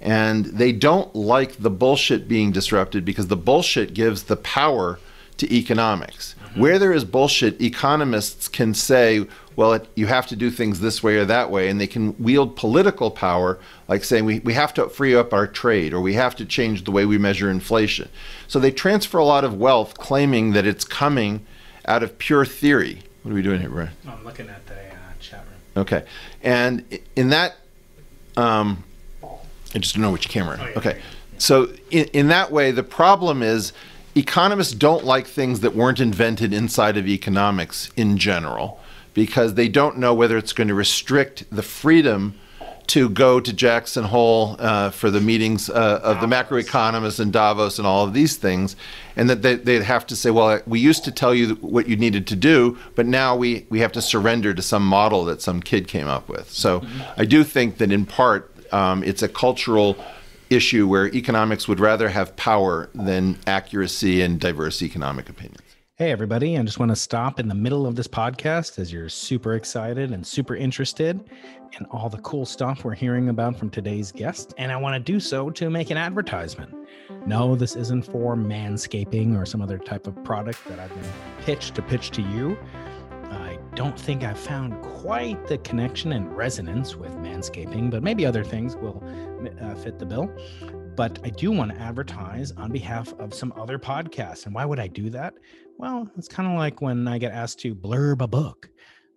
And 0.00 0.44
they 0.46 0.72
don't 0.72 1.14
like 1.14 1.56
the 1.56 1.70
bullshit 1.70 2.28
being 2.28 2.52
disrupted 2.52 3.04
because 3.04 3.26
the 3.26 3.36
bullshit 3.36 3.94
gives 3.94 4.24
the 4.24 4.36
power 4.36 4.98
to 5.38 5.52
economics. 5.54 6.34
Mm-hmm. 6.40 6.60
Where 6.60 6.78
there 6.78 6.92
is 6.92 7.04
bullshit, 7.04 7.60
economists 7.60 8.48
can 8.48 8.74
say, 8.74 9.26
well, 9.56 9.72
it, 9.72 9.88
you 9.96 10.06
have 10.06 10.26
to 10.28 10.36
do 10.36 10.50
things 10.50 10.80
this 10.80 11.02
way 11.02 11.16
or 11.16 11.24
that 11.24 11.50
way, 11.50 11.68
and 11.68 11.80
they 11.80 11.86
can 11.86 12.16
wield 12.18 12.54
political 12.54 13.10
power, 13.10 13.58
like 13.88 14.04
saying 14.04 14.24
we, 14.24 14.38
we 14.40 14.52
have 14.54 14.72
to 14.74 14.88
free 14.88 15.16
up 15.16 15.32
our 15.32 15.46
trade 15.46 15.92
or 15.92 16.00
we 16.00 16.14
have 16.14 16.36
to 16.36 16.44
change 16.44 16.84
the 16.84 16.92
way 16.92 17.04
we 17.04 17.18
measure 17.18 17.50
inflation. 17.50 18.08
So 18.46 18.60
they 18.60 18.70
transfer 18.70 19.18
a 19.18 19.24
lot 19.24 19.44
of 19.44 19.54
wealth, 19.54 19.98
claiming 19.98 20.52
that 20.52 20.66
it's 20.66 20.84
coming 20.84 21.44
out 21.86 22.02
of 22.02 22.18
pure 22.18 22.44
theory. 22.44 23.02
What 23.22 23.32
are 23.32 23.34
we 23.34 23.42
doing 23.42 23.60
here, 23.60 23.70
Brian? 23.70 23.90
I'm 24.06 24.24
looking 24.24 24.48
at 24.48 24.64
the 24.66 24.74
uh, 24.74 24.94
chat 25.20 25.44
room. 25.44 25.82
Okay, 25.82 26.04
and 26.42 26.98
in 27.16 27.30
that, 27.30 27.56
um, 28.36 28.84
I 29.74 29.78
just 29.78 29.94
don't 29.94 30.02
know 30.02 30.12
which 30.12 30.28
camera. 30.28 30.58
Oh, 30.60 30.66
yeah, 30.66 30.78
okay, 30.78 30.96
yeah. 30.96 31.38
so 31.38 31.72
in, 31.90 32.06
in 32.06 32.28
that 32.28 32.50
way, 32.50 32.70
the 32.70 32.82
problem 32.82 33.42
is 33.42 33.72
economists 34.14 34.72
don't 34.72 35.04
like 35.04 35.26
things 35.26 35.60
that 35.60 35.74
weren't 35.74 36.00
invented 36.00 36.52
inside 36.52 36.96
of 36.96 37.06
economics 37.06 37.90
in 37.96 38.18
general 38.18 38.80
because 39.14 39.54
they 39.54 39.68
don't 39.68 39.98
know 39.98 40.14
whether 40.14 40.36
it's 40.36 40.52
going 40.52 40.68
to 40.68 40.74
restrict 40.74 41.44
the 41.50 41.62
freedom 41.62 42.34
to 42.88 43.10
go 43.10 43.38
to 43.38 43.52
Jackson 43.52 44.04
Hole 44.04 44.56
uh, 44.58 44.90
for 44.90 45.10
the 45.10 45.20
meetings 45.20 45.68
uh, 45.68 46.00
of 46.02 46.20
the 46.20 46.26
macroeconomists 46.26 47.20
and 47.20 47.30
Davos 47.30 47.78
and 47.78 47.86
all 47.86 48.04
of 48.04 48.14
these 48.14 48.36
things, 48.36 48.76
and 49.14 49.28
that 49.28 49.42
they, 49.42 49.56
they'd 49.56 49.82
have 49.82 50.06
to 50.06 50.16
say, 50.16 50.30
well, 50.30 50.60
we 50.66 50.80
used 50.80 51.04
to 51.04 51.12
tell 51.12 51.34
you 51.34 51.56
what 51.56 51.86
you 51.86 51.96
needed 51.96 52.26
to 52.28 52.36
do, 52.36 52.78
but 52.94 53.06
now 53.06 53.36
we, 53.36 53.66
we 53.68 53.80
have 53.80 53.92
to 53.92 54.00
surrender 54.00 54.54
to 54.54 54.62
some 54.62 54.86
model 54.86 55.26
that 55.26 55.42
some 55.42 55.60
kid 55.60 55.86
came 55.86 56.08
up 56.08 56.30
with. 56.30 56.50
So 56.50 56.82
I 57.18 57.26
do 57.26 57.44
think 57.44 57.76
that 57.76 57.92
in 57.92 58.06
part 58.06 58.50
um, 58.72 59.02
it's 59.04 59.22
a 59.22 59.28
cultural 59.28 59.96
issue 60.50 60.88
where 60.88 61.08
economics 61.14 61.68
would 61.68 61.80
rather 61.80 62.08
have 62.08 62.34
power 62.36 62.88
than 62.94 63.38
accuracy 63.46 64.22
and 64.22 64.40
diverse 64.40 64.82
economic 64.82 65.28
opinions. 65.28 65.62
Hey, 65.96 66.12
everybody. 66.12 66.56
I 66.56 66.62
just 66.62 66.78
want 66.78 66.92
to 66.92 66.96
stop 66.96 67.40
in 67.40 67.48
the 67.48 67.56
middle 67.56 67.84
of 67.84 67.96
this 67.96 68.06
podcast 68.06 68.78
as 68.78 68.92
you're 68.92 69.08
super 69.08 69.54
excited 69.54 70.12
and 70.12 70.24
super 70.24 70.54
interested 70.54 71.28
in 71.78 71.86
all 71.86 72.08
the 72.08 72.18
cool 72.18 72.46
stuff 72.46 72.84
we're 72.84 72.94
hearing 72.94 73.30
about 73.30 73.58
from 73.58 73.68
today's 73.68 74.12
guest. 74.12 74.54
And 74.58 74.70
I 74.70 74.76
want 74.76 74.94
to 74.94 75.12
do 75.12 75.18
so 75.18 75.50
to 75.50 75.68
make 75.68 75.90
an 75.90 75.96
advertisement. 75.96 76.72
No, 77.26 77.56
this 77.56 77.74
isn't 77.74 78.02
for 78.02 78.36
manscaping 78.36 79.36
or 79.36 79.44
some 79.44 79.60
other 79.60 79.76
type 79.76 80.06
of 80.06 80.22
product 80.22 80.64
that 80.68 80.78
I've 80.78 80.94
been 80.94 81.10
pitched 81.40 81.74
to 81.74 81.82
pitch 81.82 82.10
to 82.12 82.22
you. 82.22 82.56
Don't 83.78 83.96
think 83.98 84.24
I've 84.24 84.36
found 84.40 84.82
quite 84.82 85.46
the 85.46 85.58
connection 85.58 86.10
and 86.10 86.36
resonance 86.36 86.96
with 86.96 87.12
manscaping, 87.12 87.92
but 87.92 88.02
maybe 88.02 88.26
other 88.26 88.42
things 88.42 88.74
will 88.74 89.00
uh, 89.62 89.76
fit 89.76 90.00
the 90.00 90.04
bill 90.04 90.28
but 90.98 91.20
I 91.22 91.30
do 91.30 91.52
want 91.52 91.72
to 91.72 91.80
advertise 91.80 92.50
on 92.56 92.72
behalf 92.72 93.14
of 93.20 93.32
some 93.32 93.52
other 93.56 93.78
podcasts. 93.78 94.46
And 94.46 94.54
why 94.56 94.64
would 94.64 94.80
I 94.80 94.88
do 94.88 95.10
that? 95.10 95.32
Well, 95.76 96.10
it's 96.16 96.26
kind 96.26 96.50
of 96.50 96.58
like 96.58 96.82
when 96.82 97.06
I 97.06 97.18
get 97.18 97.30
asked 97.30 97.60
to 97.60 97.72
blurb 97.72 98.20
a 98.20 98.26
book. 98.26 98.68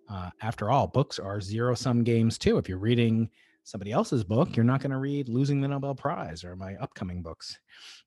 Uh, 0.08 0.30
after 0.42 0.70
all, 0.70 0.86
books 0.86 1.18
are 1.18 1.40
zero 1.40 1.74
sum 1.74 2.04
games 2.04 2.38
too. 2.38 2.56
If 2.56 2.68
you're 2.68 2.78
reading 2.78 3.28
somebody 3.64 3.90
else's 3.90 4.22
book, 4.22 4.54
you're 4.54 4.64
not 4.64 4.80
going 4.80 4.92
to 4.92 4.98
read 4.98 5.28
Losing 5.28 5.60
the 5.60 5.66
Nobel 5.66 5.96
Prize 5.96 6.44
or 6.44 6.54
my 6.54 6.76
upcoming 6.76 7.20
books, 7.20 7.58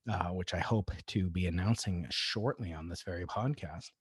uh, 0.10 0.30
which 0.30 0.54
I 0.54 0.60
hope 0.60 0.90
to 1.08 1.30
be 1.30 1.48
announcing 1.48 2.08
shortly 2.10 2.72
on 2.72 2.88
this 2.88 3.02
very 3.02 3.26
podcast. 3.26 3.92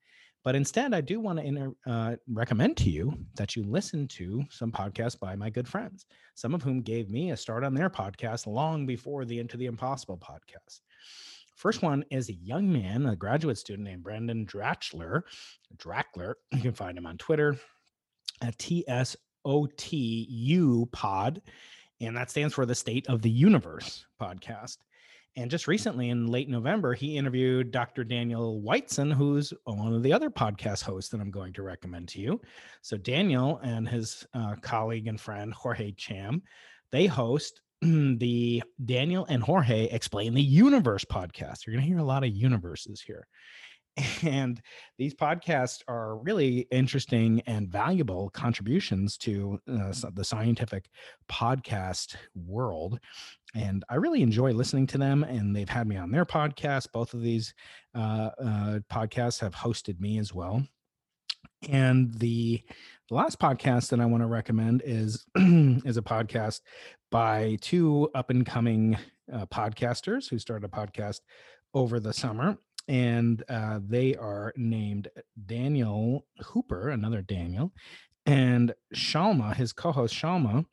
But 0.44 0.54
instead, 0.54 0.92
I 0.92 1.00
do 1.00 1.20
want 1.20 1.38
to 1.38 1.44
inter- 1.44 1.74
uh, 1.86 2.16
recommend 2.28 2.76
to 2.78 2.90
you 2.90 3.16
that 3.34 3.56
you 3.56 3.64
listen 3.64 4.06
to 4.08 4.44
some 4.50 4.70
podcasts 4.70 5.18
by 5.18 5.34
my 5.34 5.48
good 5.48 5.66
friends, 5.66 6.04
some 6.34 6.54
of 6.54 6.62
whom 6.62 6.82
gave 6.82 7.08
me 7.08 7.30
a 7.30 7.36
start 7.36 7.64
on 7.64 7.72
their 7.72 7.88
podcast 7.88 8.46
long 8.46 8.84
before 8.84 9.24
the 9.24 9.38
Into 9.38 9.56
the 9.56 9.64
Impossible 9.66 10.18
podcast. 10.18 10.80
First 11.56 11.80
one 11.82 12.04
is 12.10 12.28
a 12.28 12.34
young 12.34 12.70
man, 12.70 13.06
a 13.06 13.16
graduate 13.16 13.56
student 13.56 13.88
named 13.88 14.02
Brandon 14.02 14.44
Dratchler. 14.44 15.22
Drackler, 15.78 16.34
you 16.52 16.60
can 16.60 16.74
find 16.74 16.98
him 16.98 17.06
on 17.06 17.16
Twitter 17.16 17.56
at 18.42 18.58
TSOTU 18.58 19.16
pod, 20.92 21.40
and 22.00 22.16
that 22.16 22.30
stands 22.30 22.52
for 22.52 22.66
the 22.66 22.74
State 22.74 23.06
of 23.08 23.22
the 23.22 23.30
Universe 23.30 24.04
podcast. 24.20 24.76
And 25.36 25.50
just 25.50 25.66
recently, 25.66 26.10
in 26.10 26.28
late 26.28 26.48
November, 26.48 26.94
he 26.94 27.16
interviewed 27.16 27.72
Dr. 27.72 28.04
Daniel 28.04 28.60
Whiteson, 28.60 29.10
who's 29.10 29.52
one 29.64 29.92
of 29.92 30.04
the 30.04 30.12
other 30.12 30.30
podcast 30.30 30.82
hosts 30.82 31.10
that 31.10 31.20
I'm 31.20 31.32
going 31.32 31.52
to 31.54 31.62
recommend 31.62 32.08
to 32.10 32.20
you. 32.20 32.40
So, 32.82 32.96
Daniel 32.96 33.58
and 33.64 33.88
his 33.88 34.24
uh, 34.32 34.54
colleague 34.60 35.08
and 35.08 35.20
friend, 35.20 35.52
Jorge 35.52 35.90
Cham, 35.92 36.42
they 36.92 37.06
host 37.06 37.62
the 37.82 38.62
Daniel 38.84 39.26
and 39.28 39.42
Jorge 39.42 39.88
Explain 39.88 40.34
the 40.34 40.42
Universe 40.42 41.04
podcast. 41.04 41.66
You're 41.66 41.74
going 41.74 41.84
to 41.84 41.88
hear 41.88 41.98
a 41.98 42.04
lot 42.04 42.22
of 42.22 42.30
universes 42.30 43.00
here. 43.00 43.26
And 44.22 44.60
these 44.98 45.14
podcasts 45.14 45.82
are 45.88 46.16
really 46.16 46.66
interesting 46.70 47.42
and 47.46 47.68
valuable 47.68 48.30
contributions 48.30 49.16
to 49.18 49.60
uh, 49.70 49.92
the 50.12 50.24
scientific 50.24 50.88
podcast 51.30 52.16
world. 52.34 52.98
And 53.54 53.84
I 53.88 53.96
really 53.96 54.22
enjoy 54.22 54.52
listening 54.52 54.86
to 54.88 54.98
them. 54.98 55.22
And 55.22 55.54
they've 55.54 55.68
had 55.68 55.86
me 55.86 55.96
on 55.96 56.10
their 56.10 56.24
podcast. 56.24 56.90
Both 56.92 57.14
of 57.14 57.22
these 57.22 57.54
uh, 57.94 58.30
uh, 58.42 58.78
podcasts 58.90 59.40
have 59.40 59.54
hosted 59.54 60.00
me 60.00 60.18
as 60.18 60.34
well. 60.34 60.66
And 61.68 62.12
the, 62.14 62.62
the 63.08 63.14
last 63.14 63.38
podcast 63.38 63.90
that 63.90 64.00
I 64.00 64.06
want 64.06 64.22
to 64.22 64.26
recommend 64.26 64.82
is 64.84 65.24
is 65.36 65.96
a 65.96 66.02
podcast 66.02 66.60
by 67.10 67.56
two 67.60 68.10
up 68.14 68.30
and 68.30 68.44
coming 68.44 68.98
uh, 69.32 69.46
podcasters 69.46 70.28
who 70.28 70.38
started 70.38 70.66
a 70.66 70.76
podcast 70.76 71.20
over 71.72 72.00
the 72.00 72.12
summer 72.12 72.58
and 72.88 73.42
uh, 73.48 73.80
they 73.86 74.14
are 74.16 74.52
named 74.56 75.08
Daniel 75.46 76.26
Hooper, 76.42 76.90
another 76.90 77.22
Daniel, 77.22 77.72
and 78.26 78.74
Shalma, 78.94 79.54
his 79.54 79.72
co-host 79.72 80.14
Shalma, 80.14 80.64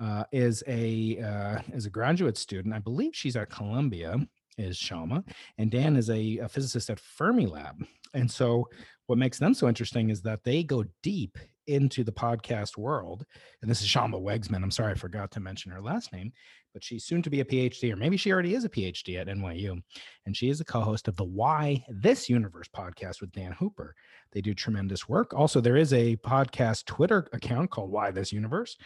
uh, 0.00 0.24
is 0.32 0.62
a 0.66 1.18
uh, 1.20 1.62
is 1.72 1.86
a 1.86 1.90
graduate 1.90 2.36
student. 2.36 2.74
I 2.74 2.78
believe 2.78 3.14
she's 3.14 3.36
at 3.36 3.50
Columbia. 3.50 4.18
Is 4.56 4.78
Shalma, 4.78 5.24
and 5.58 5.68
Dan 5.68 5.96
is 5.96 6.10
a, 6.10 6.38
a 6.38 6.48
physicist 6.48 6.88
at 6.88 7.00
Fermilab. 7.00 7.84
And 8.14 8.30
so, 8.30 8.68
what 9.06 9.18
makes 9.18 9.38
them 9.38 9.52
so 9.52 9.66
interesting 9.66 10.10
is 10.10 10.22
that 10.22 10.44
they 10.44 10.62
go 10.62 10.84
deep 11.02 11.38
into 11.66 12.04
the 12.04 12.12
podcast 12.12 12.76
world. 12.76 13.24
And 13.62 13.70
this 13.70 13.82
is 13.82 13.88
Shalma 13.88 14.20
Wegsman. 14.20 14.62
I'm 14.62 14.70
sorry 14.70 14.92
I 14.92 14.94
forgot 14.94 15.30
to 15.32 15.40
mention 15.40 15.72
her 15.72 15.82
last 15.82 16.12
name 16.12 16.32
but 16.74 16.82
she's 16.82 17.04
soon 17.04 17.22
to 17.22 17.30
be 17.30 17.40
a 17.40 17.44
PhD, 17.44 17.92
or 17.92 17.96
maybe 17.96 18.16
she 18.16 18.32
already 18.32 18.54
is 18.54 18.64
a 18.64 18.68
PhD 18.68 19.18
at 19.18 19.28
NYU. 19.28 19.80
And 20.26 20.36
she 20.36 20.50
is 20.50 20.60
a 20.60 20.64
co 20.64 20.80
host 20.80 21.06
of 21.06 21.16
the 21.16 21.24
Why 21.24 21.82
This 21.88 22.28
Universe 22.28 22.68
podcast 22.68 23.20
with 23.20 23.32
Dan 23.32 23.52
Hooper. 23.52 23.94
They 24.32 24.40
do 24.40 24.52
tremendous 24.52 25.08
work. 25.08 25.32
Also, 25.32 25.60
there 25.60 25.76
is 25.76 25.92
a 25.92 26.16
podcast 26.16 26.84
Twitter 26.86 27.28
account 27.32 27.70
called 27.70 27.92
Why 27.92 28.10
This 28.10 28.32
Universe, 28.32 28.76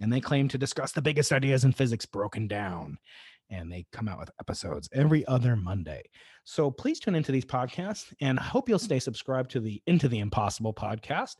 and 0.00 0.10
they 0.10 0.20
claim 0.20 0.48
to 0.48 0.58
discuss 0.58 0.92
the 0.92 1.02
biggest 1.02 1.32
ideas 1.32 1.64
in 1.64 1.72
physics 1.72 2.06
broken 2.06 2.48
down. 2.48 2.98
And 3.50 3.70
they 3.70 3.84
come 3.92 4.08
out 4.08 4.18
with 4.18 4.30
episodes 4.40 4.88
every 4.94 5.24
other 5.26 5.54
Monday. 5.54 6.02
So 6.44 6.70
please 6.70 6.98
tune 6.98 7.14
into 7.14 7.30
these 7.30 7.44
podcasts 7.44 8.12
and 8.22 8.38
hope 8.38 8.70
you'll 8.70 8.78
stay 8.78 8.98
subscribed 8.98 9.50
to 9.50 9.60
the 9.60 9.82
Into 9.86 10.08
the 10.08 10.20
Impossible 10.20 10.72
podcast, 10.72 11.36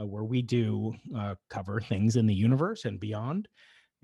uh, 0.00 0.06
where 0.06 0.24
we 0.24 0.40
do 0.40 0.94
uh, 1.14 1.34
cover 1.50 1.82
things 1.82 2.16
in 2.16 2.26
the 2.26 2.34
universe 2.34 2.86
and 2.86 2.98
beyond 2.98 3.46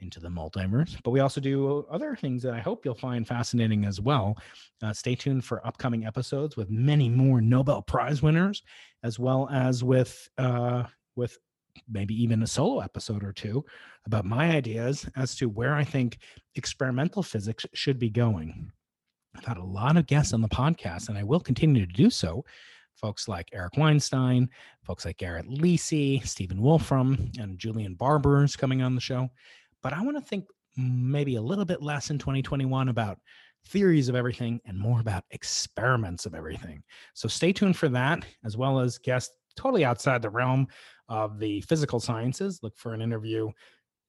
into 0.00 0.20
the 0.20 0.28
multiverse. 0.28 0.96
But 1.02 1.10
we 1.10 1.20
also 1.20 1.40
do 1.40 1.86
other 1.90 2.16
things 2.16 2.42
that 2.42 2.54
I 2.54 2.60
hope 2.60 2.84
you'll 2.84 2.94
find 2.94 3.26
fascinating 3.26 3.84
as 3.84 4.00
well. 4.00 4.36
Uh, 4.82 4.92
stay 4.92 5.14
tuned 5.14 5.44
for 5.44 5.66
upcoming 5.66 6.06
episodes 6.06 6.56
with 6.56 6.70
many 6.70 7.08
more 7.08 7.40
Nobel 7.40 7.82
Prize 7.82 8.22
winners, 8.22 8.62
as 9.02 9.18
well 9.18 9.48
as 9.52 9.84
with 9.84 10.28
uh, 10.38 10.84
with 11.16 11.38
maybe 11.88 12.20
even 12.20 12.42
a 12.42 12.46
solo 12.46 12.80
episode 12.80 13.22
or 13.22 13.32
two 13.32 13.64
about 14.06 14.24
my 14.24 14.50
ideas 14.50 15.08
as 15.16 15.34
to 15.36 15.48
where 15.48 15.74
I 15.74 15.84
think 15.84 16.18
experimental 16.56 17.22
physics 17.22 17.66
should 17.74 17.98
be 17.98 18.10
going. 18.10 18.72
I've 19.36 19.44
had 19.44 19.58
a 19.58 19.64
lot 19.64 19.96
of 19.96 20.06
guests 20.06 20.32
on 20.32 20.40
the 20.40 20.48
podcast, 20.48 21.08
and 21.08 21.16
I 21.16 21.22
will 21.22 21.40
continue 21.40 21.86
to 21.86 21.92
do 21.92 22.10
so. 22.10 22.44
Folks 22.96 23.28
like 23.28 23.48
Eric 23.52 23.76
Weinstein, 23.76 24.50
folks 24.82 25.04
like 25.04 25.16
Garrett 25.16 25.48
Lisi, 25.48 26.26
Stephen 26.26 26.60
Wolfram, 26.60 27.30
and 27.38 27.58
Julian 27.58 27.94
Barbour 27.94 28.44
is 28.44 28.56
coming 28.56 28.82
on 28.82 28.94
the 28.94 29.00
show. 29.00 29.30
But 29.82 29.92
I 29.92 30.02
want 30.02 30.16
to 30.16 30.22
think 30.22 30.44
maybe 30.76 31.36
a 31.36 31.42
little 31.42 31.64
bit 31.64 31.82
less 31.82 32.10
in 32.10 32.18
2021 32.18 32.88
about 32.88 33.18
theories 33.66 34.08
of 34.08 34.14
everything 34.14 34.60
and 34.64 34.78
more 34.78 35.00
about 35.00 35.24
experiments 35.30 36.26
of 36.26 36.34
everything. 36.34 36.82
So 37.14 37.28
stay 37.28 37.52
tuned 37.52 37.76
for 37.76 37.88
that, 37.90 38.24
as 38.44 38.56
well 38.56 38.80
as 38.80 38.98
guests 38.98 39.34
totally 39.56 39.84
outside 39.84 40.22
the 40.22 40.30
realm 40.30 40.66
of 41.08 41.38
the 41.38 41.60
physical 41.62 42.00
sciences. 42.00 42.60
Look 42.62 42.76
for 42.76 42.94
an 42.94 43.02
interview 43.02 43.50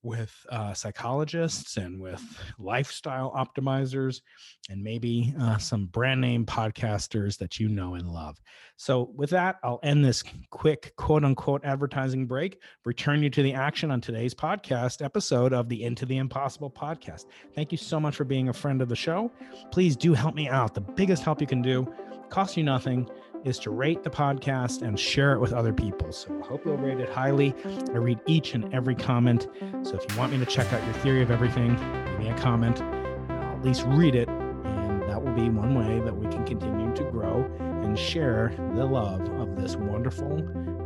with 0.03 0.33
uh, 0.49 0.73
psychologists 0.73 1.77
and 1.77 2.01
with 2.01 2.21
lifestyle 2.57 3.31
optimizers 3.31 4.21
and 4.69 4.83
maybe 4.83 5.33
uh, 5.39 5.57
some 5.57 5.85
brand 5.87 6.21
name 6.21 6.45
podcasters 6.45 7.37
that 7.37 7.59
you 7.59 7.69
know 7.69 7.95
and 7.95 8.07
love. 8.07 8.37
So, 8.77 9.11
with 9.15 9.29
that, 9.31 9.57
I'll 9.63 9.79
end 9.83 10.03
this 10.03 10.23
quick 10.49 10.93
quote 10.95 11.23
unquote 11.23 11.63
advertising 11.63 12.25
break, 12.25 12.59
return 12.85 13.21
you 13.21 13.29
to 13.29 13.43
the 13.43 13.53
action 13.53 13.91
on 13.91 14.01
today's 14.01 14.33
podcast 14.33 15.03
episode 15.03 15.53
of 15.53 15.69
the 15.69 15.83
Into 15.83 16.05
the 16.05 16.17
Impossible 16.17 16.71
podcast. 16.71 17.25
Thank 17.53 17.71
you 17.71 17.77
so 17.77 17.99
much 17.99 18.15
for 18.15 18.23
being 18.23 18.49
a 18.49 18.53
friend 18.53 18.81
of 18.81 18.89
the 18.89 18.95
show. 18.95 19.31
Please 19.71 19.95
do 19.95 20.13
help 20.13 20.35
me 20.35 20.49
out. 20.49 20.73
The 20.73 20.81
biggest 20.81 21.23
help 21.23 21.41
you 21.41 21.47
can 21.47 21.61
do 21.61 21.91
costs 22.29 22.57
you 22.57 22.63
nothing 22.63 23.07
is 23.43 23.59
to 23.59 23.71
rate 23.71 24.03
the 24.03 24.09
podcast 24.09 24.81
and 24.81 24.99
share 24.99 25.33
it 25.33 25.39
with 25.39 25.53
other 25.53 25.73
people. 25.73 26.11
So 26.11 26.39
I 26.43 26.47
hope 26.47 26.65
you'll 26.65 26.77
rate 26.77 26.99
it 26.99 27.09
highly. 27.09 27.55
I 27.65 27.97
read 27.97 28.19
each 28.27 28.53
and 28.53 28.73
every 28.73 28.95
comment. 28.95 29.47
So 29.83 29.95
if 29.95 30.09
you 30.09 30.17
want 30.17 30.31
me 30.31 30.39
to 30.39 30.45
check 30.45 30.71
out 30.73 30.83
your 30.83 30.93
theory 30.95 31.21
of 31.21 31.31
everything, 31.31 31.77
leave 32.05 32.19
me 32.19 32.29
a 32.29 32.37
comment. 32.37 32.81
I'll 32.81 33.57
at 33.57 33.63
least 33.63 33.83
read 33.87 34.15
it. 34.15 34.29
And 34.29 35.01
that 35.09 35.23
will 35.23 35.33
be 35.33 35.49
one 35.49 35.75
way 35.75 35.99
that 36.03 36.15
we 36.15 36.27
can 36.27 36.45
continue 36.45 36.93
to 36.95 37.03
grow 37.05 37.43
and 37.59 37.97
share 37.97 38.53
the 38.75 38.85
love 38.85 39.21
of 39.39 39.55
this 39.55 39.75
wonderful, 39.75 40.37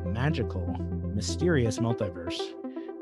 magical, 0.06 0.66
mysterious 1.14 1.80
multiverse, 1.80 2.40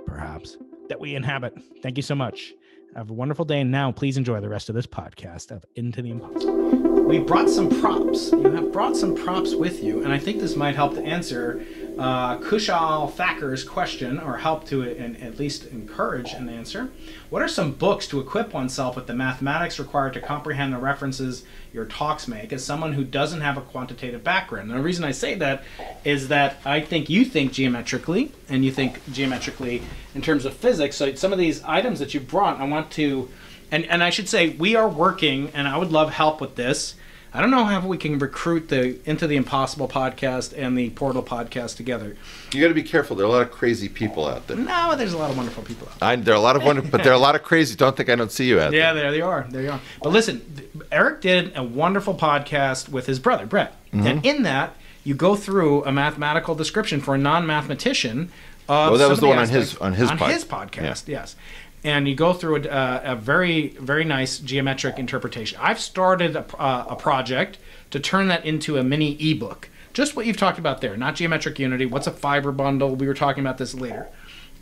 perhaps, 0.06 0.58
that 0.90 1.00
we 1.00 1.16
inhabit. 1.16 1.54
Thank 1.82 1.98
you 1.98 2.04
so 2.04 2.16
much. 2.16 2.54
Have 2.96 3.10
a 3.10 3.14
wonderful 3.14 3.46
day. 3.46 3.62
And 3.62 3.72
now, 3.72 3.92
please 3.92 4.18
enjoy 4.18 4.40
the 4.40 4.50
rest 4.50 4.70
of 4.70 4.76
this 4.76 4.86
podcast 4.86 5.52
of 5.52 5.66
Into 5.76 6.02
the 6.02 6.12
Impossible. 6.12 6.93
We 7.04 7.20
brought 7.20 7.50
some 7.50 7.70
props. 7.82 8.32
You 8.32 8.50
have 8.50 8.72
brought 8.72 8.96
some 8.96 9.14
props 9.14 9.54
with 9.54 9.84
you, 9.84 10.04
and 10.04 10.12
I 10.12 10.18
think 10.18 10.40
this 10.40 10.56
might 10.56 10.74
help 10.74 10.96
to 10.96 11.04
answer 11.04 11.64
uh, 12.00 12.38
Kushal 12.38 13.14
Thacker's 13.14 13.64
question, 13.64 14.20
or 14.20 14.38
help 14.38 14.66
to 14.70 14.82
and 14.82 15.22
at 15.22 15.38
least 15.38 15.66
encourage 15.68 16.32
an 16.32 16.50
answer. 16.50 16.92
What 17.30 17.42
are 17.42 17.48
some 17.48 17.74
books 17.74 18.08
to 18.08 18.20
equip 18.20 18.54
oneself 18.54 18.96
with 18.96 19.06
the 19.06 19.14
mathematics 19.14 19.78
required 19.78 20.14
to 20.14 20.22
comprehend 20.22 20.74
the 20.74 20.78
references 20.78 21.44
your 21.72 21.86
talks 21.86 22.28
make 22.28 22.52
as 22.52 22.64
someone 22.64 22.94
who 22.94 23.04
doesn't 23.04 23.42
have 23.42 23.58
a 23.58 23.62
quantitative 23.62 24.24
background? 24.24 24.72
And 24.72 24.80
the 24.80 24.84
reason 24.84 25.04
I 25.04 25.12
say 25.12 25.36
that 25.36 25.64
is 26.04 26.30
that 26.30 26.58
I 26.66 26.80
think 26.82 27.10
you 27.10 27.26
think 27.26 27.52
geometrically, 27.52 28.32
and 28.50 28.66
you 28.66 28.72
think 28.72 29.00
geometrically 29.12 29.84
in 30.16 30.22
terms 30.22 30.46
of 30.46 30.56
physics. 30.56 30.96
So 30.96 31.14
some 31.16 31.34
of 31.34 31.38
these 31.38 31.64
items 31.64 32.00
that 32.00 32.14
you've 32.14 32.28
brought, 32.28 32.60
I 32.60 32.64
want 32.64 32.90
to, 32.92 33.30
and, 33.74 33.86
and 33.86 34.04
I 34.04 34.10
should 34.10 34.30
say, 34.30 34.50
we 34.50 34.76
are 34.76 34.88
working, 34.88 35.52
and 35.54 35.68
I 35.68 35.78
would 35.78 35.92
love 35.92 36.12
help 36.12 36.40
with 36.40 36.56
this 36.56 36.96
I 37.36 37.42
don't 37.42 37.50
know 37.50 37.66
how 37.66 37.86
we 37.86 37.98
can 37.98 38.20
recruit 38.20 38.70
the 38.70 39.00
Into 39.10 39.26
the 39.26 39.38
Impossible 39.38 39.88
podcast 39.88 40.54
and 40.56 40.78
the 40.78 40.92
Portal 40.92 41.24
podcast 41.24 41.78
together. 41.78 42.16
You 42.54 42.62
got 42.62 42.68
to 42.68 42.76
be 42.76 42.84
careful. 42.84 43.16
There 43.16 43.26
are 43.26 43.30
a 43.30 43.32
lot 43.32 43.42
of 43.42 43.50
crazy 43.50 43.90
people 43.90 44.28
out 44.28 44.46
there. 44.46 44.56
No, 44.56 44.96
there's 44.96 45.14
a 45.14 45.18
lot 45.18 45.32
of 45.32 45.38
wonderful 45.38 45.64
people 45.64 45.88
out 45.88 46.00
there. 46.00 46.10
I, 46.10 46.16
there 46.16 46.36
are 46.36 46.38
a 46.38 46.42
lot 46.42 46.56
of 46.56 46.64
wonderful, 46.64 46.92
but 46.92 47.04
there 47.04 47.12
are 47.12 47.16
a 47.16 47.20
lot 47.20 47.34
of 47.34 47.42
crazy. 47.42 47.76
Don't 47.76 47.98
think 47.98 48.10
I 48.10 48.16
don't 48.16 48.32
see 48.32 48.46
you 48.46 48.60
out 48.60 48.72
yeah, 48.72 48.94
there. 48.94 49.06
there 49.06 49.12
they 49.12 49.22
are. 49.22 49.48
There 49.50 49.64
you 49.64 49.72
are. 49.72 49.82
But 50.04 50.12
listen, 50.12 50.70
Eric 50.92 51.22
did 51.22 51.58
a 51.58 51.64
wonderful 51.64 52.14
podcast 52.14 52.88
with 52.90 53.08
his 53.08 53.18
brother 53.18 53.48
Bret, 53.48 53.74
mm-hmm. 53.88 54.06
and 54.06 54.24
in 54.24 54.44
that 54.44 54.76
you 55.04 55.16
go 55.16 55.36
through 55.36 55.84
a 55.86 55.92
mathematical 55.92 56.54
description 56.54 57.02
for 57.02 57.16
a 57.16 57.18
non-mathematician. 57.18 58.32
Of 58.70 58.94
oh, 58.94 58.98
that 58.98 59.10
was 59.10 59.20
the 59.20 59.28
one 59.28 59.40
on 59.40 59.50
his 59.50 59.76
on 59.78 59.94
his 59.94 60.12
on 60.12 60.20
pod- 60.20 60.32
his 60.32 60.46
podcast. 60.46 61.08
Yeah. 61.08 61.22
Yes 61.22 61.36
and 61.84 62.08
you 62.08 62.16
go 62.16 62.34
through 62.34 62.64
a, 62.66 63.02
a, 63.04 63.16
very 63.16 63.70
very 63.70 64.04
nice 64.04 64.40
geometric 64.40 64.98
interpretation. 64.98 65.60
I've 65.62 65.80
started 65.80 66.36
a, 66.36 66.46
uh, 66.58 66.86
a, 66.90 66.96
project 66.96 67.58
to 67.92 68.00
turn 68.00 68.28
that 68.30 68.46
into 68.46 68.78
a 68.78 68.84
mini 68.84 69.18
ebook. 69.20 69.70
Just 69.94 70.16
what 70.16 70.26
you've 70.26 70.38
talked 70.38 70.60
about 70.60 70.82
there, 70.82 70.98
not 70.98 71.16
geometric 71.16 71.60
unity. 71.60 71.86
What's 71.86 72.08
a 72.08 72.12
fiber 72.12 72.52
bundle? 72.52 72.96
We 72.96 73.06
were 73.06 73.14
talking 73.14 73.44
about 73.44 73.58
this 73.58 73.76
later. 73.76 74.08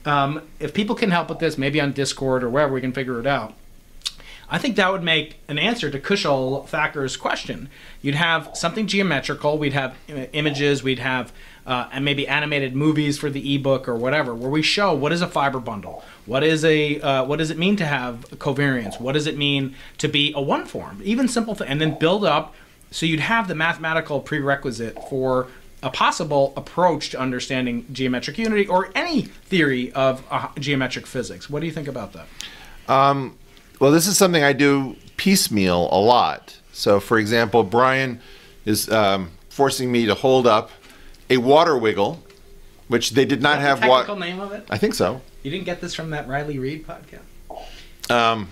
Um, 0.03 0.41
if 0.59 0.73
people 0.73 0.95
can 0.95 1.11
help 1.11 1.29
with 1.29 1.39
this, 1.39 1.57
maybe 1.57 1.79
on 1.79 1.91
Discord 1.93 2.43
or 2.43 2.49
wherever 2.49 2.73
we 2.73 2.81
can 2.81 2.91
figure 2.91 3.19
it 3.19 3.27
out. 3.27 3.53
I 4.49 4.57
think 4.57 4.75
that 4.75 4.91
would 4.91 5.03
make 5.03 5.37
an 5.47 5.57
answer 5.57 5.89
to 5.89 5.97
Kushal 5.97 6.67
Thacker's 6.67 7.15
question. 7.15 7.69
You'd 8.01 8.15
have 8.15 8.49
something 8.53 8.85
geometrical. 8.85 9.57
We'd 9.57 9.71
have 9.71 9.95
images. 10.33 10.83
We'd 10.83 10.99
have 10.99 11.31
uh, 11.65 11.87
and 11.91 12.03
maybe 12.03 12.27
animated 12.27 12.75
movies 12.75 13.17
for 13.17 13.29
the 13.29 13.55
ebook 13.55 13.87
or 13.87 13.95
whatever, 13.95 14.33
where 14.33 14.49
we 14.49 14.61
show 14.61 14.93
what 14.93 15.11
is 15.11 15.21
a 15.21 15.27
fiber 15.27 15.59
bundle, 15.59 16.03
what 16.25 16.43
is 16.43 16.65
a 16.65 16.99
uh, 17.01 17.25
what 17.25 17.37
does 17.37 17.51
it 17.51 17.57
mean 17.57 17.75
to 17.75 17.85
have 17.85 18.25
covariance, 18.31 18.99
what 18.99 19.13
does 19.13 19.27
it 19.27 19.37
mean 19.37 19.75
to 19.97 20.07
be 20.07 20.33
a 20.35 20.41
one 20.41 20.65
form, 20.65 21.01
even 21.03 21.27
simple 21.27 21.55
thing, 21.55 21.67
and 21.67 21.79
then 21.79 21.97
build 21.99 22.25
up. 22.25 22.53
So 22.89 23.05
you'd 23.05 23.21
have 23.21 23.47
the 23.47 23.55
mathematical 23.55 24.19
prerequisite 24.19 24.97
for 25.09 25.47
a 25.83 25.89
possible 25.89 26.53
approach 26.55 27.09
to 27.09 27.19
understanding 27.19 27.85
geometric 27.91 28.37
unity 28.37 28.67
or 28.67 28.91
any 28.93 29.21
theory 29.21 29.91
of 29.93 30.23
uh, 30.29 30.49
geometric 30.59 31.07
physics. 31.07 31.49
What 31.49 31.61
do 31.61 31.65
you 31.65 31.71
think 31.71 31.87
about 31.87 32.13
that? 32.13 32.27
Um, 32.87 33.37
well, 33.79 33.91
this 33.91 34.07
is 34.07 34.17
something 34.17 34.43
I 34.43 34.53
do 34.53 34.95
piecemeal 35.17 35.89
a 35.91 35.99
lot. 35.99 36.59
So, 36.73 36.99
for 36.99 37.17
example, 37.17 37.63
Brian 37.63 38.21
is 38.65 38.89
um, 38.89 39.31
forcing 39.49 39.91
me 39.91 40.05
to 40.05 40.13
hold 40.13 40.45
up 40.45 40.69
a 41.31 41.37
water 41.37 41.77
wiggle, 41.77 42.21
which 42.89 43.11
they 43.11 43.25
did 43.25 43.41
not 43.41 43.59
have. 43.59 43.79
The 43.79 43.87
technical 43.87 44.15
wa- 44.15 44.19
name 44.19 44.39
of 44.39 44.51
it? 44.51 44.67
I 44.69 44.77
think 44.77 44.93
so. 44.93 45.21
You 45.43 45.49
didn't 45.49 45.65
get 45.65 45.81
this 45.81 45.95
from 45.95 46.11
that 46.11 46.27
Riley 46.27 46.59
Reid 46.59 46.85
podcast. 46.85 48.11
Um, 48.11 48.49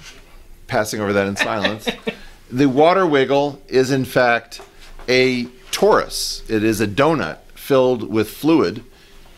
passing 0.68 1.02
over 1.02 1.14
that 1.14 1.28
in 1.28 1.36
silence. 1.36 1.90
the 2.52 2.68
water 2.68 3.06
wiggle 3.06 3.62
is 3.68 3.92
in 3.92 4.06
fact 4.06 4.62
a 5.10 5.46
torus. 5.72 6.50
It 6.50 6.64
is 6.64 6.80
a 6.80 6.88
donut 6.88 7.40
filled 7.54 8.10
with 8.10 8.30
fluid, 8.30 8.84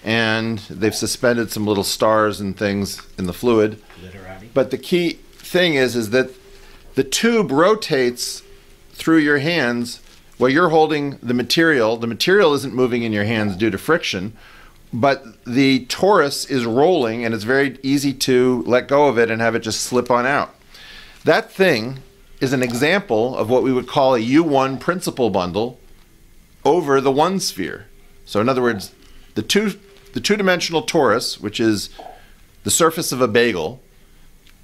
and 0.03 0.59
they've 0.69 0.95
suspended 0.95 1.51
some 1.51 1.65
little 1.65 1.83
stars 1.83 2.39
and 2.39 2.55
things 2.55 3.01
in 3.17 3.25
the 3.25 3.33
fluid. 3.33 3.81
Literati. 4.03 4.49
But 4.53 4.69
the 4.69 4.77
key 4.77 5.13
thing 5.37 5.73
is, 5.73 5.95
is 5.95 6.11
that 6.11 6.29
the 6.93 7.03
tube 7.03 7.51
rotates 7.51 8.43
through 8.91 9.17
your 9.17 9.39
hands 9.39 9.99
well, 10.41 10.49
you're 10.49 10.69
holding 10.69 11.19
the 11.21 11.35
material. 11.35 11.97
The 11.97 12.07
material 12.07 12.55
isn't 12.55 12.73
moving 12.73 13.03
in 13.03 13.13
your 13.13 13.25
hands 13.25 13.55
due 13.55 13.69
to 13.69 13.77
friction, 13.77 14.35
but 14.91 15.23
the 15.45 15.85
torus 15.85 16.49
is 16.49 16.65
rolling, 16.65 17.23
and 17.23 17.35
it's 17.35 17.43
very 17.43 17.77
easy 17.83 18.11
to 18.13 18.63
let 18.65 18.87
go 18.87 19.07
of 19.07 19.19
it 19.19 19.29
and 19.29 19.39
have 19.39 19.53
it 19.53 19.59
just 19.59 19.81
slip 19.81 20.09
on 20.09 20.25
out. 20.25 20.55
That 21.25 21.51
thing 21.51 21.99
is 22.39 22.53
an 22.53 22.63
example 22.63 23.37
of 23.37 23.51
what 23.51 23.61
we 23.61 23.71
would 23.71 23.87
call 23.87 24.15
a 24.15 24.19
U1 24.19 24.79
principal 24.79 25.29
bundle 25.29 25.79
over 26.65 26.99
the 26.99 27.11
one 27.11 27.39
sphere. 27.39 27.85
So, 28.25 28.41
in 28.41 28.49
other 28.49 28.63
words, 28.63 28.95
the 29.35 29.43
two 29.43 29.79
the 30.13 30.19
two-dimensional 30.19 30.87
torus, 30.87 31.39
which 31.39 31.59
is 31.59 31.91
the 32.63 32.71
surface 32.71 33.11
of 33.11 33.21
a 33.21 33.27
bagel, 33.27 33.79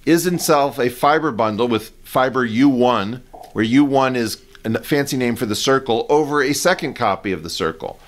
is 0.07 0.25
itself 0.25 0.79
a 0.79 0.89
fiber 0.89 1.31
bundle 1.31 1.67
with 1.67 1.89
fiber 2.03 2.47
U1, 2.47 3.21
where 3.53 3.63
U1 3.63 4.15
is 4.15 4.37
a 4.75 4.83
fancy 4.83 5.17
name 5.17 5.35
for 5.35 5.45
the 5.45 5.55
circle 5.55 6.05
over 6.09 6.41
a 6.41 6.53
second 6.53 6.95
copy 6.95 7.31
of 7.31 7.43
the 7.43 7.49
circle. 7.49 7.99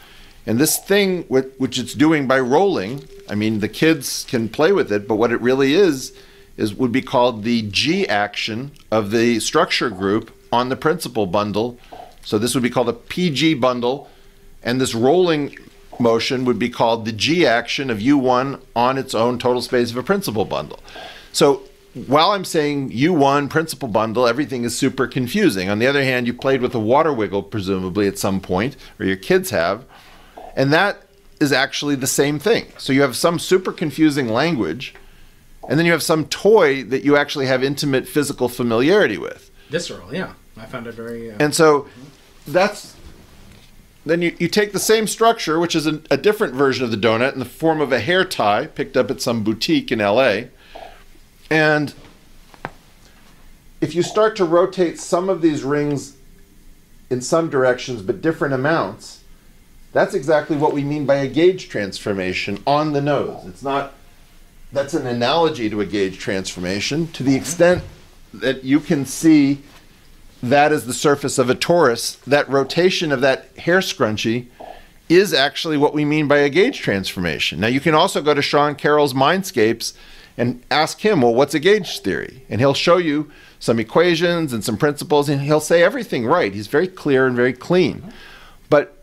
And 0.45 0.59
this 0.59 0.77
thing, 0.79 1.23
which 1.23 1.77
it's 1.77 1.93
doing 1.93 2.27
by 2.27 2.39
rolling, 2.39 3.07
I 3.29 3.35
mean, 3.35 3.59
the 3.59 3.69
kids 3.69 4.25
can 4.27 4.49
play 4.49 4.71
with 4.71 4.91
it, 4.91 5.07
but 5.07 5.15
what 5.15 5.31
it 5.31 5.39
really 5.41 5.73
is, 5.73 6.13
is 6.57 6.73
would 6.73 6.91
be 6.91 7.01
called 7.01 7.43
the 7.43 7.61
G 7.63 8.07
action 8.07 8.71
of 8.91 9.11
the 9.11 9.39
structure 9.39 9.89
group 9.89 10.35
on 10.51 10.69
the 10.69 10.75
principal 10.75 11.25
bundle. 11.25 11.77
So 12.23 12.37
this 12.37 12.53
would 12.53 12.63
be 12.63 12.69
called 12.69 12.89
a 12.89 12.93
PG 12.93 13.55
bundle, 13.55 14.09
and 14.63 14.81
this 14.81 14.95
rolling 14.95 15.57
motion 15.99 16.45
would 16.45 16.59
be 16.59 16.69
called 16.69 17.05
the 17.05 17.11
G 17.11 17.45
action 17.45 17.89
of 17.89 17.99
U1 17.99 18.59
on 18.75 18.97
its 18.97 19.13
own 19.13 19.37
total 19.37 19.61
space 19.61 19.91
of 19.91 19.97
a 19.97 20.03
principal 20.03 20.45
bundle. 20.45 20.79
So 21.31 21.61
while 21.93 22.31
I'm 22.31 22.45
saying 22.45 22.91
U1 22.91 23.49
principal 23.49 23.87
bundle, 23.87 24.27
everything 24.27 24.63
is 24.63 24.77
super 24.77 25.07
confusing. 25.07 25.69
On 25.69 25.79
the 25.79 25.87
other 25.87 26.03
hand, 26.03 26.27
you 26.27 26.33
played 26.33 26.61
with 26.61 26.75
a 26.75 26.79
water 26.79 27.11
wiggle, 27.11 27.43
presumably 27.43 28.07
at 28.07 28.19
some 28.19 28.39
point, 28.39 28.75
or 28.99 29.05
your 29.05 29.15
kids 29.15 29.49
have, 29.49 29.85
and 30.55 30.71
that 30.71 31.03
is 31.39 31.51
actually 31.51 31.95
the 31.95 32.07
same 32.07 32.37
thing. 32.37 32.67
So 32.77 32.93
you 32.93 33.01
have 33.01 33.15
some 33.15 33.39
super 33.39 33.71
confusing 33.71 34.27
language, 34.27 34.93
and 35.67 35.79
then 35.79 35.85
you 35.85 35.91
have 35.91 36.03
some 36.03 36.25
toy 36.25 36.83
that 36.83 37.03
you 37.03 37.17
actually 37.17 37.47
have 37.47 37.63
intimate 37.63 38.07
physical 38.07 38.49
familiarity 38.49 39.17
with. 39.17 39.49
Visceral, 39.69 40.13
yeah. 40.13 40.33
I 40.57 40.65
found 40.65 40.87
it 40.87 40.93
very. 40.93 41.31
Uh, 41.31 41.37
and 41.39 41.55
so 41.55 41.87
that's. 42.45 42.95
Then 44.05 44.21
you, 44.21 44.35
you 44.39 44.47
take 44.47 44.71
the 44.71 44.79
same 44.79 45.07
structure, 45.07 45.59
which 45.59 45.75
is 45.75 45.85
a, 45.85 46.01
a 46.09 46.17
different 46.17 46.53
version 46.53 46.85
of 46.85 46.91
the 46.91 46.97
donut 46.97 47.33
in 47.33 47.39
the 47.39 47.45
form 47.45 47.81
of 47.81 47.91
a 47.91 47.99
hair 47.99 48.23
tie 48.23 48.65
picked 48.65 48.95
up 48.95 49.11
at 49.11 49.21
some 49.21 49.43
boutique 49.43 49.91
in 49.91 49.99
LA 49.99 50.43
and 51.49 51.93
if 53.81 53.95
you 53.95 54.03
start 54.03 54.35
to 54.37 54.45
rotate 54.45 54.99
some 54.99 55.29
of 55.29 55.41
these 55.41 55.63
rings 55.63 56.17
in 57.09 57.21
some 57.21 57.49
directions 57.49 58.01
but 58.01 58.21
different 58.21 58.53
amounts, 58.53 59.23
that's 59.93 60.13
exactly 60.13 60.55
what 60.55 60.73
we 60.73 60.83
mean 60.83 61.05
by 61.05 61.15
a 61.15 61.27
gauge 61.27 61.69
transformation 61.69 62.61
on 62.67 62.93
the 62.93 63.01
nose. 63.01 63.45
It's 63.47 63.63
not, 63.63 63.93
that's 64.71 64.93
an 64.93 65.07
analogy 65.07 65.69
to 65.69 65.81
a 65.81 65.85
gauge 65.85 66.19
transformation 66.19 67.07
to 67.13 67.23
the 67.23 67.31
mm-hmm. 67.31 67.39
extent 67.39 67.83
that 68.33 68.63
you 68.63 68.79
can 68.79 69.05
see 69.05 69.63
that 70.43 70.71
is 70.71 70.85
the 70.85 70.93
surface 70.93 71.37
of 71.37 71.49
a 71.49 71.55
torus, 71.55 72.19
that 72.23 72.47
rotation 72.47 73.11
of 73.11 73.21
that 73.21 73.49
hair 73.57 73.79
scrunchie 73.79 74.47
is 75.09 75.33
actually 75.33 75.75
what 75.75 75.93
we 75.93 76.05
mean 76.05 76.27
by 76.27 76.37
a 76.37 76.49
gauge 76.49 76.79
transformation. 76.79 77.59
Now, 77.59 77.67
you 77.67 77.79
can 77.79 77.95
also 77.95 78.21
go 78.21 78.33
to 78.33 78.41
Sean 78.41 78.75
Carroll's 78.75 79.13
Mindscapes 79.13 79.93
and 80.37 80.63
ask 80.71 80.99
him, 80.99 81.21
well, 81.21 81.33
what's 81.33 81.53
a 81.53 81.59
gauge 81.59 81.99
theory? 81.99 82.43
And 82.49 82.61
he'll 82.61 82.73
show 82.73 82.97
you 82.97 83.31
some 83.59 83.79
equations 83.79 84.53
and 84.53 84.63
some 84.63 84.77
principles, 84.77 85.29
and 85.29 85.41
he'll 85.41 85.59
say 85.59 85.83
everything 85.83 86.25
right. 86.25 86.53
He's 86.53 86.67
very 86.67 86.87
clear 86.87 87.27
and 87.27 87.35
very 87.35 87.53
clean. 87.53 88.13
But 88.69 88.95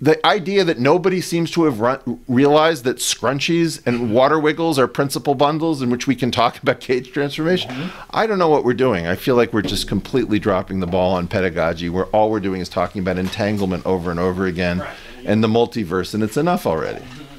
the 0.00 0.24
idea 0.26 0.64
that 0.64 0.78
nobody 0.78 1.20
seems 1.20 1.50
to 1.52 1.64
have 1.64 1.80
run, 1.80 2.20
realized 2.28 2.84
that 2.84 2.98
scrunchies 2.98 3.84
and 3.86 4.12
water 4.12 4.38
wiggles 4.38 4.78
are 4.78 4.86
principal 4.86 5.34
bundles 5.34 5.82
in 5.82 5.90
which 5.90 6.06
we 6.06 6.14
can 6.14 6.30
talk 6.30 6.58
about 6.62 6.80
gauge 6.80 7.12
transformation. 7.12 7.70
Mm-hmm. 7.70 8.00
I 8.10 8.26
don't 8.26 8.38
know 8.38 8.48
what 8.48 8.64
we're 8.64 8.74
doing. 8.74 9.06
I 9.06 9.16
feel 9.16 9.34
like 9.34 9.52
we're 9.52 9.62
just 9.62 9.88
completely 9.88 10.38
dropping 10.38 10.80
the 10.80 10.86
ball 10.86 11.14
on 11.14 11.26
pedagogy, 11.26 11.88
where 11.88 12.06
all 12.06 12.30
we're 12.30 12.40
doing 12.40 12.60
is 12.60 12.68
talking 12.68 13.00
about 13.00 13.18
entanglement 13.18 13.86
over 13.86 14.10
and 14.10 14.20
over 14.20 14.46
again 14.46 14.86
and 15.24 15.42
the 15.42 15.48
multiverse, 15.48 16.12
and 16.14 16.22
it's 16.22 16.36
enough 16.36 16.66
already. 16.66 17.00
Mm-hmm. 17.00 17.33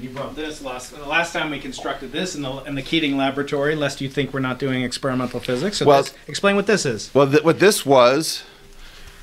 You 0.00 0.08
brought 0.08 0.34
this 0.34 0.62
last 0.62 0.96
the 0.96 1.04
last 1.04 1.32
time 1.32 1.50
we 1.50 1.58
constructed 1.58 2.10
this 2.10 2.34
in 2.34 2.42
the 2.42 2.50
in 2.64 2.74
the 2.74 2.82
Keating 2.82 3.16
laboratory, 3.18 3.74
lest 3.74 4.00
you 4.00 4.08
think 4.08 4.32
we're 4.32 4.40
not 4.40 4.58
doing 4.58 4.82
experimental 4.82 5.40
physics. 5.40 5.78
So 5.78 5.84
Well- 5.86 6.06
explain 6.26 6.56
what 6.56 6.66
this 6.66 6.86
is. 6.86 7.10
Well, 7.12 7.30
th- 7.30 7.44
what 7.44 7.60
this 7.60 7.84
was 7.84 8.42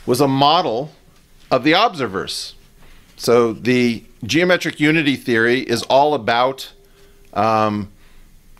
was 0.05 0.21
a 0.21 0.27
model 0.27 0.91
of 1.49 1.63
the 1.63 1.71
observerse. 1.71 2.53
So 3.15 3.53
the 3.53 4.03
geometric 4.23 4.79
unity 4.79 5.15
theory 5.15 5.61
is 5.61 5.81
all 5.83 6.13
about 6.13 6.71
um, 7.33 7.89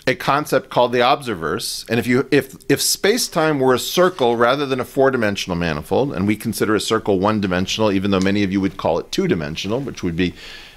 a 0.08 0.16
concept 0.16 0.70
called 0.70 0.94
the 0.94 1.00
observerse. 1.00 1.88
And 1.88 2.00
if 2.00 2.08
you 2.08 2.28
if 2.32 2.56
if 2.68 2.82
space 2.82 3.28
time 3.28 3.60
were 3.60 3.76
a 3.76 3.80
circle 3.80 4.36
rather 4.36 4.66
than 4.66 4.80
a 4.80 4.86
four 4.86 5.12
dimensional 5.12 5.56
manifold, 5.56 6.14
and 6.14 6.26
we 6.26 6.36
consider 6.36 6.74
a 6.74 6.80
circle 6.80 7.20
one 7.20 7.42
dimensional, 7.42 7.92
even 7.92 8.10
though 8.10 8.20
many 8.20 8.42
of 8.44 8.52
you 8.52 8.60
would 8.60 8.78
call 8.78 8.98
it 8.98 9.12
two 9.12 9.28
dimensional, 9.28 9.80
which 9.80 10.02
would 10.02 10.16
be 10.16 10.34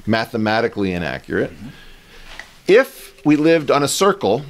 mathematically 0.07 0.93
inaccurate. 0.93 1.53
If 2.67 3.25
we 3.25 3.37
lived 3.37 3.71
on 3.71 3.83
a 3.83 3.89
circle, 3.89 4.45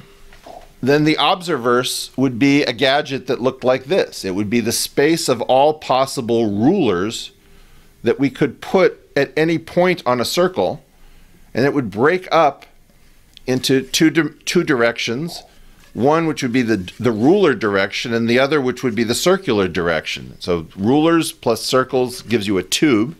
then 0.81 1.03
the 1.03 1.15
observerse 1.15 2.15
would 2.17 2.39
be 2.39 2.63
a 2.63 2.73
gadget 2.73 3.27
that 3.27 3.41
looked 3.41 3.63
like 3.63 3.85
this. 3.85 4.25
It 4.25 4.35
would 4.35 4.49
be 4.49 4.59
the 4.59 4.71
space 4.71 5.29
of 5.29 5.41
all 5.41 5.75
possible 5.75 6.49
rulers 6.49 7.31
that 8.03 8.19
we 8.19 8.29
could 8.29 8.61
put 8.61 8.97
at 9.15 9.31
any 9.37 9.59
point 9.59 10.01
on 10.05 10.19
a 10.19 10.25
circle, 10.25 10.83
and 11.53 11.65
it 11.65 11.73
would 11.73 11.91
break 11.91 12.27
up 12.31 12.65
into 13.45 13.81
two 13.81 14.09
di- 14.09 14.29
two 14.45 14.63
directions. 14.63 15.43
One 15.93 16.25
which 16.25 16.41
would 16.41 16.53
be 16.53 16.61
the 16.61 16.89
the 16.99 17.11
ruler 17.11 17.53
direction, 17.53 18.13
and 18.13 18.29
the 18.29 18.39
other 18.39 18.61
which 18.61 18.81
would 18.81 18.95
be 18.95 19.03
the 19.03 19.13
circular 19.13 19.67
direction. 19.67 20.37
So 20.39 20.67
rulers 20.75 21.31
plus 21.31 21.61
circles 21.61 22.21
gives 22.21 22.47
you 22.47 22.57
a 22.57 22.63
tube, 22.63 23.15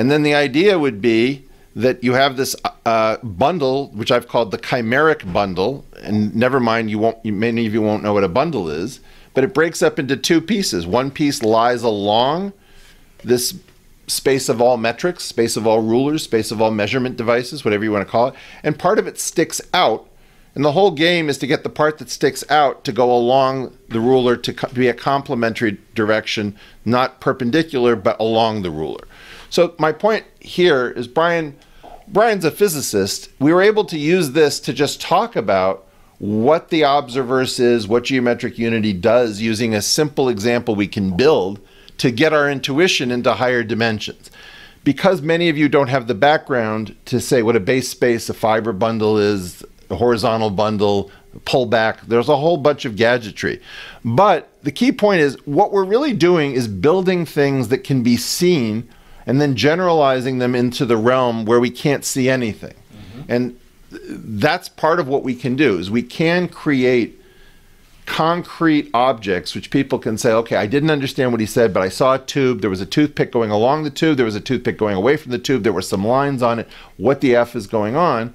and 0.00 0.10
then 0.10 0.22
the 0.22 0.32
idea 0.32 0.78
would 0.78 1.02
be 1.02 1.44
that 1.76 2.02
you 2.02 2.14
have 2.14 2.38
this 2.38 2.56
uh, 2.86 3.18
bundle, 3.18 3.88
which 3.88 4.10
I've 4.10 4.28
called 4.28 4.50
the 4.50 4.56
chimeric 4.56 5.30
bundle, 5.30 5.84
and 6.02 6.34
never 6.34 6.58
mind, 6.58 6.88
you 6.88 6.98
won't. 6.98 7.18
You, 7.22 7.34
many 7.34 7.66
of 7.66 7.74
you 7.74 7.82
won't 7.82 8.02
know 8.02 8.14
what 8.14 8.24
a 8.24 8.28
bundle 8.28 8.70
is, 8.70 9.00
but 9.34 9.44
it 9.44 9.52
breaks 9.52 9.82
up 9.82 9.98
into 9.98 10.16
two 10.16 10.40
pieces. 10.40 10.86
One 10.86 11.10
piece 11.10 11.42
lies 11.42 11.82
along 11.82 12.54
this 13.22 13.60
space 14.06 14.48
of 14.48 14.62
all 14.62 14.78
metrics, 14.78 15.24
space 15.24 15.58
of 15.58 15.66
all 15.66 15.82
rulers, 15.82 16.22
space 16.22 16.50
of 16.50 16.62
all 16.62 16.70
measurement 16.70 17.18
devices, 17.18 17.62
whatever 17.62 17.84
you 17.84 17.92
want 17.92 18.06
to 18.06 18.10
call 18.10 18.28
it, 18.28 18.34
and 18.62 18.78
part 18.78 18.98
of 18.98 19.06
it 19.06 19.18
sticks 19.18 19.60
out. 19.74 20.08
And 20.54 20.64
the 20.64 20.72
whole 20.72 20.92
game 20.92 21.28
is 21.28 21.36
to 21.38 21.46
get 21.46 21.62
the 21.62 21.68
part 21.68 21.98
that 21.98 22.08
sticks 22.08 22.42
out 22.48 22.84
to 22.84 22.92
go 22.92 23.14
along 23.14 23.76
the 23.90 24.00
ruler 24.00 24.38
to 24.38 24.54
co- 24.54 24.72
be 24.72 24.88
a 24.88 24.94
complementary 24.94 25.76
direction, 25.94 26.56
not 26.86 27.20
perpendicular, 27.20 27.96
but 27.96 28.18
along 28.18 28.62
the 28.62 28.70
ruler. 28.70 29.04
So 29.50 29.74
my 29.78 29.92
point 29.92 30.24
here 30.38 30.88
is 30.88 31.06
Brian 31.06 31.56
Brian's 32.08 32.44
a 32.44 32.50
physicist. 32.50 33.28
We 33.38 33.52
were 33.52 33.62
able 33.62 33.84
to 33.84 33.98
use 33.98 34.32
this 34.32 34.58
to 34.60 34.72
just 34.72 35.00
talk 35.00 35.36
about 35.36 35.86
what 36.18 36.68
the 36.68 36.82
observerse 36.82 37.60
is, 37.60 37.86
what 37.86 38.04
geometric 38.04 38.58
unity 38.58 38.92
does 38.92 39.40
using 39.40 39.74
a 39.74 39.82
simple 39.82 40.28
example 40.28 40.74
we 40.74 40.88
can 40.88 41.16
build 41.16 41.60
to 41.98 42.10
get 42.10 42.32
our 42.32 42.50
intuition 42.50 43.10
into 43.10 43.34
higher 43.34 43.62
dimensions. 43.62 44.30
Because 44.82 45.22
many 45.22 45.48
of 45.48 45.58
you 45.58 45.68
don't 45.68 45.88
have 45.88 46.06
the 46.06 46.14
background 46.14 46.96
to 47.06 47.20
say 47.20 47.42
what 47.42 47.56
a 47.56 47.60
base 47.60 47.88
space, 47.88 48.28
a 48.28 48.34
fiber 48.34 48.72
bundle 48.72 49.18
is, 49.18 49.64
a 49.88 49.96
horizontal 49.96 50.50
bundle, 50.50 51.10
pullback. 51.44 52.00
there's 52.06 52.28
a 52.28 52.36
whole 52.36 52.56
bunch 52.56 52.84
of 52.84 52.96
gadgetry. 52.96 53.60
But 54.04 54.50
the 54.62 54.72
key 54.72 54.92
point 54.92 55.20
is 55.20 55.36
what 55.46 55.72
we're 55.72 55.84
really 55.84 56.12
doing 56.12 56.52
is 56.52 56.66
building 56.66 57.24
things 57.24 57.68
that 57.68 57.84
can 57.84 58.02
be 58.02 58.16
seen 58.16 58.88
and 59.26 59.40
then 59.40 59.56
generalizing 59.56 60.38
them 60.38 60.54
into 60.54 60.84
the 60.84 60.96
realm 60.96 61.44
where 61.44 61.60
we 61.60 61.70
can't 61.70 62.04
see 62.04 62.28
anything. 62.28 62.74
Mm-hmm. 62.74 63.22
And 63.28 63.60
that's 63.90 64.68
part 64.68 65.00
of 65.00 65.08
what 65.08 65.22
we 65.22 65.34
can 65.34 65.56
do 65.56 65.78
is 65.78 65.90
we 65.90 66.02
can 66.02 66.48
create 66.48 67.20
concrete 68.06 68.90
objects 68.92 69.54
which 69.54 69.70
people 69.70 69.96
can 69.96 70.18
say 70.18 70.32
okay 70.32 70.56
i 70.56 70.66
didn't 70.66 70.90
understand 70.90 71.30
what 71.30 71.40
he 71.40 71.46
said 71.46 71.72
but 71.72 71.80
i 71.80 71.88
saw 71.88 72.14
a 72.14 72.18
tube. 72.18 72.60
There 72.60 72.70
was 72.70 72.80
a 72.80 72.86
toothpick 72.86 73.30
going 73.30 73.52
along 73.52 73.84
the 73.84 73.90
tube. 73.90 74.16
There 74.16 74.26
was 74.26 74.34
a 74.34 74.40
toothpick 74.40 74.76
going 74.76 74.96
away 74.96 75.16
from 75.16 75.30
the 75.30 75.38
tube. 75.38 75.62
There 75.62 75.72
were 75.72 75.80
some 75.80 76.04
lines 76.04 76.42
on 76.42 76.58
it. 76.58 76.68
What 76.96 77.20
the 77.20 77.36
f 77.36 77.54
is 77.54 77.68
going 77.68 77.94
on? 77.94 78.34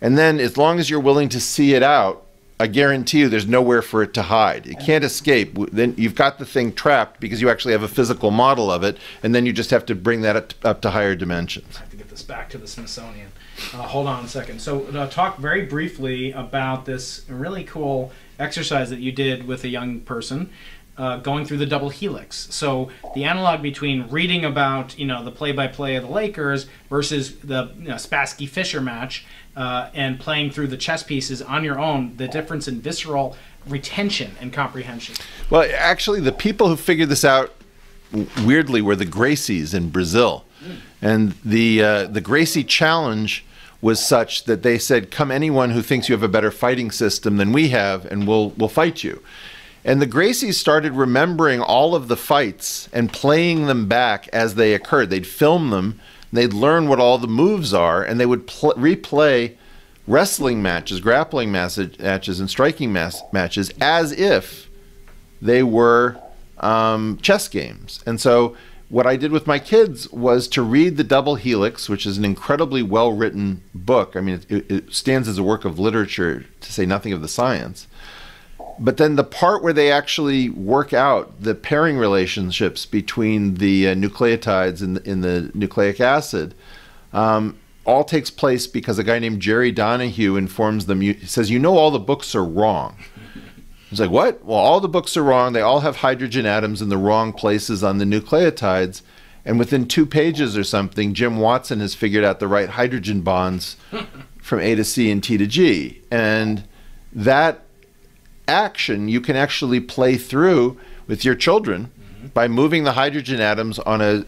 And 0.00 0.16
then 0.16 0.38
as 0.38 0.56
long 0.56 0.78
as 0.78 0.88
you're 0.88 1.00
willing 1.00 1.28
to 1.30 1.40
see 1.40 1.74
it 1.74 1.82
out 1.82 2.27
i 2.60 2.66
guarantee 2.66 3.20
you 3.20 3.28
there's 3.28 3.46
nowhere 3.46 3.82
for 3.82 4.02
it 4.02 4.14
to 4.14 4.22
hide 4.22 4.66
it 4.66 4.78
can't 4.80 5.04
escape 5.04 5.56
then 5.72 5.94
you've 5.96 6.14
got 6.14 6.38
the 6.38 6.46
thing 6.46 6.72
trapped 6.72 7.20
because 7.20 7.40
you 7.40 7.50
actually 7.50 7.72
have 7.72 7.82
a 7.82 7.88
physical 7.88 8.30
model 8.30 8.70
of 8.70 8.82
it 8.82 8.96
and 9.22 9.34
then 9.34 9.46
you 9.46 9.52
just 9.52 9.70
have 9.70 9.84
to 9.86 9.94
bring 9.94 10.22
that 10.22 10.54
up, 10.64 10.80
to 10.80 10.90
higher 10.90 11.14
dimensions 11.14 11.76
I 11.76 11.80
have 11.80 11.90
to 11.90 11.96
get 11.96 12.08
this 12.08 12.22
back 12.22 12.50
to 12.50 12.58
the 12.58 12.66
Smithsonian. 12.66 13.32
Uh, 13.72 13.82
hold 13.82 14.06
on 14.06 14.24
a 14.24 14.28
second. 14.28 14.60
So, 14.60 14.84
uh, 14.86 15.08
talk 15.08 15.38
very 15.38 15.66
briefly 15.66 16.30
about 16.32 16.84
this 16.84 17.24
really 17.28 17.64
cool 17.64 18.12
exercise 18.38 18.90
that 18.90 19.00
you 19.00 19.10
did 19.10 19.46
with 19.46 19.64
a 19.64 19.68
young 19.68 20.00
person. 20.00 20.50
Uh, 20.98 21.16
going 21.18 21.44
through 21.44 21.58
the 21.58 21.66
double 21.66 21.90
helix. 21.90 22.48
So 22.50 22.90
the 23.14 23.22
analog 23.22 23.62
between 23.62 24.08
reading 24.08 24.44
about 24.44 24.98
you 24.98 25.06
know 25.06 25.24
the 25.24 25.30
play-by-play 25.30 25.94
of 25.94 26.02
the 26.02 26.10
Lakers 26.10 26.66
versus 26.90 27.36
the 27.36 27.70
you 27.78 27.90
know, 27.90 27.94
Spassky 27.94 28.48
Fisher 28.48 28.80
match 28.80 29.24
uh, 29.56 29.90
and 29.94 30.18
playing 30.18 30.50
through 30.50 30.66
the 30.66 30.76
chess 30.76 31.04
pieces 31.04 31.40
on 31.40 31.62
your 31.62 31.78
own, 31.78 32.16
the 32.16 32.26
difference 32.26 32.66
in 32.66 32.80
visceral 32.80 33.36
retention 33.68 34.32
and 34.40 34.52
comprehension. 34.52 35.14
Well, 35.50 35.70
actually, 35.76 36.18
the 36.20 36.32
people 36.32 36.66
who 36.66 36.74
figured 36.76 37.10
this 37.10 37.24
out 37.24 37.54
weirdly 38.44 38.82
were 38.82 38.96
the 38.96 39.06
Gracies 39.06 39.74
in 39.74 39.90
Brazil, 39.90 40.46
and 41.00 41.36
the 41.44 41.80
uh, 41.80 42.06
the 42.08 42.20
Gracie 42.20 42.64
challenge 42.64 43.44
was 43.80 44.04
such 44.04 44.46
that 44.46 44.64
they 44.64 44.78
said, 44.78 45.12
"Come, 45.12 45.30
anyone 45.30 45.70
who 45.70 45.82
thinks 45.82 46.08
you 46.08 46.14
have 46.14 46.24
a 46.24 46.28
better 46.28 46.50
fighting 46.50 46.90
system 46.90 47.36
than 47.36 47.52
we 47.52 47.68
have, 47.68 48.04
and 48.06 48.26
we'll 48.26 48.50
we'll 48.50 48.68
fight 48.68 49.04
you." 49.04 49.22
And 49.88 50.02
the 50.02 50.06
Gracies 50.06 50.56
started 50.56 50.92
remembering 50.92 51.62
all 51.62 51.94
of 51.94 52.08
the 52.08 52.16
fights 52.16 52.90
and 52.92 53.10
playing 53.10 53.68
them 53.68 53.88
back 53.88 54.28
as 54.34 54.54
they 54.54 54.74
occurred. 54.74 55.08
They'd 55.08 55.26
film 55.26 55.70
them, 55.70 55.98
they'd 56.30 56.52
learn 56.52 56.88
what 56.88 57.00
all 57.00 57.16
the 57.16 57.26
moves 57.26 57.72
are, 57.72 58.02
and 58.04 58.20
they 58.20 58.26
would 58.26 58.46
pl- 58.46 58.74
replay 58.74 59.56
wrestling 60.06 60.60
matches, 60.60 61.00
grappling 61.00 61.50
mas- 61.50 61.98
matches, 61.98 62.38
and 62.38 62.50
striking 62.50 62.92
matches 62.92 63.72
as 63.80 64.12
if 64.12 64.68
they 65.40 65.62
were 65.62 66.20
um, 66.58 67.18
chess 67.22 67.48
games. 67.48 68.02
And 68.04 68.20
so, 68.20 68.58
what 68.90 69.06
I 69.06 69.16
did 69.16 69.32
with 69.32 69.46
my 69.46 69.58
kids 69.58 70.06
was 70.12 70.48
to 70.48 70.60
read 70.60 70.98
The 70.98 71.04
Double 71.04 71.36
Helix, 71.36 71.88
which 71.88 72.04
is 72.04 72.18
an 72.18 72.26
incredibly 72.26 72.82
well 72.82 73.12
written 73.12 73.62
book. 73.74 74.16
I 74.16 74.20
mean, 74.20 74.42
it, 74.50 74.70
it 74.70 74.92
stands 74.92 75.28
as 75.28 75.38
a 75.38 75.42
work 75.42 75.64
of 75.64 75.78
literature, 75.78 76.44
to 76.60 76.72
say 76.74 76.84
nothing 76.84 77.14
of 77.14 77.22
the 77.22 77.28
science. 77.28 77.86
But 78.80 78.96
then 78.96 79.16
the 79.16 79.24
part 79.24 79.62
where 79.62 79.72
they 79.72 79.90
actually 79.90 80.48
work 80.50 80.92
out 80.92 81.42
the 81.42 81.54
pairing 81.54 81.98
relationships 81.98 82.86
between 82.86 83.54
the 83.54 83.88
uh, 83.88 83.94
nucleotides 83.94 84.82
in 84.82 84.94
the, 84.94 85.10
in 85.10 85.20
the 85.20 85.50
nucleic 85.54 86.00
acid 86.00 86.54
um, 87.12 87.58
all 87.84 88.04
takes 88.04 88.30
place 88.30 88.66
because 88.66 88.98
a 88.98 89.04
guy 89.04 89.18
named 89.18 89.40
Jerry 89.40 89.72
Donohue 89.72 90.36
informs 90.36 90.86
them. 90.86 91.00
He 91.00 91.14
says, 91.26 91.50
"You 91.50 91.58
know, 91.58 91.76
all 91.76 91.90
the 91.90 91.98
books 91.98 92.34
are 92.34 92.44
wrong." 92.44 92.96
He's 93.90 94.00
like, 94.00 94.10
"What? 94.10 94.44
Well, 94.44 94.58
all 94.58 94.80
the 94.80 94.88
books 94.88 95.16
are 95.16 95.24
wrong. 95.24 95.54
They 95.54 95.62
all 95.62 95.80
have 95.80 95.96
hydrogen 95.96 96.46
atoms 96.46 96.82
in 96.82 96.90
the 96.90 96.98
wrong 96.98 97.32
places 97.32 97.82
on 97.82 97.98
the 97.98 98.04
nucleotides." 98.04 99.02
And 99.44 99.58
within 99.58 99.88
two 99.88 100.04
pages 100.04 100.58
or 100.58 100.64
something, 100.64 101.14
Jim 101.14 101.38
Watson 101.38 101.80
has 101.80 101.94
figured 101.94 102.24
out 102.24 102.38
the 102.38 102.48
right 102.48 102.68
hydrogen 102.68 103.22
bonds 103.22 103.76
from 104.42 104.60
A 104.60 104.74
to 104.74 104.84
C 104.84 105.10
and 105.10 105.22
T 105.22 105.38
to 105.38 105.46
G. 105.46 106.02
And 106.10 106.64
that 107.12 107.64
action 108.58 109.08
you 109.08 109.20
can 109.20 109.36
actually 109.36 109.78
play 109.80 110.16
through 110.16 110.78
with 111.06 111.24
your 111.24 111.34
children 111.34 111.90
by 112.34 112.48
moving 112.48 112.84
the 112.84 112.92
hydrogen 112.92 113.40
atoms 113.40 113.78
on 113.80 114.00
a 114.00 114.24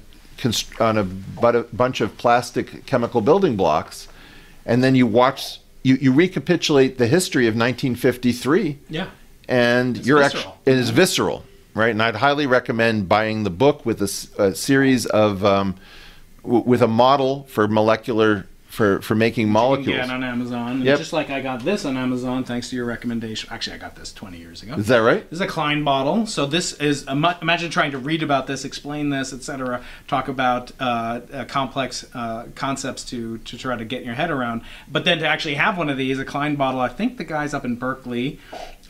on 0.79 0.97
a, 0.97 1.05
but 1.05 1.55
a 1.55 1.63
bunch 1.65 2.01
of 2.01 2.17
plastic 2.17 2.87
chemical 2.87 3.21
building 3.21 3.57
blocks, 3.57 4.09
and 4.65 4.83
then 4.83 4.95
you 4.95 5.07
watch 5.07 5.61
you, 5.83 5.97
you 5.97 6.13
recapitulate 6.15 6.97
the 6.97 7.07
history 7.07 7.47
of 7.47 7.55
1953 7.55 8.79
Yeah. 8.89 9.09
and 9.49 9.99
It's 9.99 10.07
you're 10.07 10.23
actually 10.23 10.55
it 10.65 10.77
is 10.79 10.89
visceral, 10.91 11.45
right? 11.75 11.91
And 11.91 12.03
I'd 12.03 12.17
highly 12.17 12.47
recommend 12.47 13.07
buying 13.09 13.45
the 13.45 13.51
book 13.51 13.85
with 13.85 14.01
a 14.01 14.55
series 14.55 15.05
of 15.07 15.45
um, 15.45 15.75
w- 16.43 16.63
with 16.65 16.81
a 16.81 16.89
model 16.89 17.45
for 17.51 17.69
molecular 17.69 18.47
for 18.71 19.03
for 19.03 19.17
making 19.17 19.49
molecules. 19.49 19.97
can 19.97 20.07
get 20.07 20.15
on 20.15 20.23
Amazon. 20.23 20.83
Yep. 20.83 20.99
Just 20.99 21.13
like 21.13 21.29
I 21.29 21.41
got 21.41 21.65
this 21.65 21.85
on 21.85 21.97
Amazon 21.97 22.45
thanks 22.45 22.71
to 22.71 22.77
your 22.77 22.85
recommendation. 22.85 23.49
Actually, 23.53 23.75
I 23.75 23.79
got 23.79 23.97
this 23.97 24.13
20 24.13 24.39
years 24.39 24.63
ago. 24.63 24.75
Is 24.75 24.87
that 24.87 24.99
right? 24.99 25.29
This 25.29 25.39
is 25.39 25.41
a 25.41 25.49
Klein 25.49 25.83
bottle. 25.83 26.25
So 26.27 26.47
this 26.47 26.75
is 26.75 27.05
imagine 27.09 27.71
trying 27.71 27.91
to 27.91 27.99
read 27.99 28.23
about 28.23 28.47
this, 28.47 28.65
explain 28.65 29.11
this, 29.11 29.33
etc. 29.33 29.83
Talk 30.07 30.29
about 30.29 30.71
uh, 30.79 31.21
uh, 31.33 31.45
complex 31.47 32.07
uh, 32.15 32.47
concepts 32.55 33.05
to 33.07 33.39
to 33.39 33.59
try 33.59 33.77
to 33.77 33.85
get 33.85 34.05
your 34.05 34.15
head 34.15 34.31
around. 34.31 34.63
But 34.87 35.05
then 35.05 35.19
to 35.19 35.27
actually 35.27 35.57
have 35.57 35.77
one 35.77 35.91
of 35.91 35.99
these, 35.99 36.21
a 36.21 36.25
Klein 36.25 36.55
bottle. 36.55 36.81
I 36.81 36.89
think 36.89 37.19
the 37.19 37.25
guy's 37.25 37.53
up 37.53 37.65
in 37.65 37.75
Berkeley. 37.75 38.39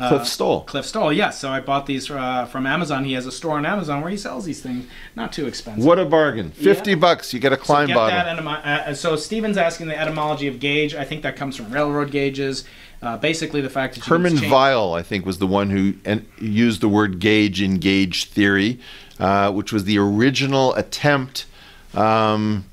Uh, 0.01 0.09
Cliff 0.09 0.27
Stoll. 0.27 0.63
Cliff 0.63 0.87
Stoll, 0.87 1.13
yes. 1.13 1.39
So 1.39 1.51
I 1.51 1.61
bought 1.61 1.87
these 1.87 2.11
uh, 2.11 2.47
from 2.47 2.67
Amazon. 2.67 3.05
He 3.05 3.13
has 3.13 3.27
a 3.27 3.33
store 3.33 3.59
on 3.59 3.67
Amazon 3.67 4.01
where 4.01 4.11
he 4.11 4.17
sells 4.17 4.45
these 4.47 4.61
things. 4.63 4.87
Not 5.15 5.33
too 5.33 5.47
expensive. 5.47 5.85
What 5.85 5.99
a 5.99 6.05
bargain! 6.05 6.51
Fifty 6.53 6.91
Yeah. 6.93 6.97
bucks, 6.97 7.35
you 7.35 7.41
get 7.41 7.53
a 7.53 7.57
Klein 7.57 7.89
Get 7.89 7.95
bottle. 7.95 8.19
etymo- 8.19 8.65
uh, 8.65 8.95
so 8.95 9.17
Steven's 9.17 9.57
asking 9.59 9.89
the 9.89 9.99
etymology 9.99 10.47
of 10.49 10.59
gauge. 10.59 10.95
I 10.95 11.05
think 11.05 11.23
that 11.23 11.37
comes 11.37 11.57
from 11.57 11.71
railroad 11.71 12.11
gauges. 12.11 12.65
Uh, 13.03 13.17
basically, 13.17 13.61
the 13.61 13.71
fact 13.71 13.95
that 13.95 14.07
you 14.07 14.13
Hermann 14.13 14.37
Weyl, 14.37 14.99
I 14.99 15.03
think, 15.03 15.25
was 15.25 15.39
the 15.39 15.47
one 15.47 15.71
who 15.71 15.95
en- 16.05 16.27
used 16.41 16.81
the 16.83 16.89
word 16.89 17.19
gauge 17.19 17.63
in 17.63 17.79
gauge 17.79 18.27
theory, 18.27 18.79
uh, 19.19 19.51
which 19.53 19.73
was 19.73 19.85
the 19.85 19.99
original 19.99 20.75
attempt 20.75 21.47
um, 21.95 22.65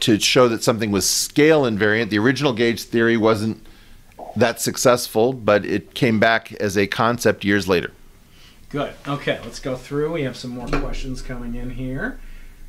to 0.00 0.18
show 0.18 0.48
that 0.48 0.62
something 0.62 0.90
was 0.90 1.08
scale 1.08 1.62
invariant. 1.62 2.10
The 2.10 2.18
original 2.18 2.52
gauge 2.52 2.82
theory 2.82 3.16
wasn't 3.16 3.64
that 4.36 4.60
successful, 4.60 5.32
but 5.32 5.64
it 5.64 5.94
came 5.94 6.20
back 6.20 6.52
as 6.54 6.76
a 6.76 6.86
concept 6.86 7.44
years 7.44 7.68
later. 7.68 7.92
Good. 8.68 8.94
Okay, 9.06 9.38
let's 9.44 9.60
go 9.60 9.76
through. 9.76 10.12
We 10.12 10.22
have 10.22 10.36
some 10.36 10.50
more 10.50 10.66
questions 10.66 11.22
coming 11.22 11.54
in 11.54 11.70
here. 11.70 12.18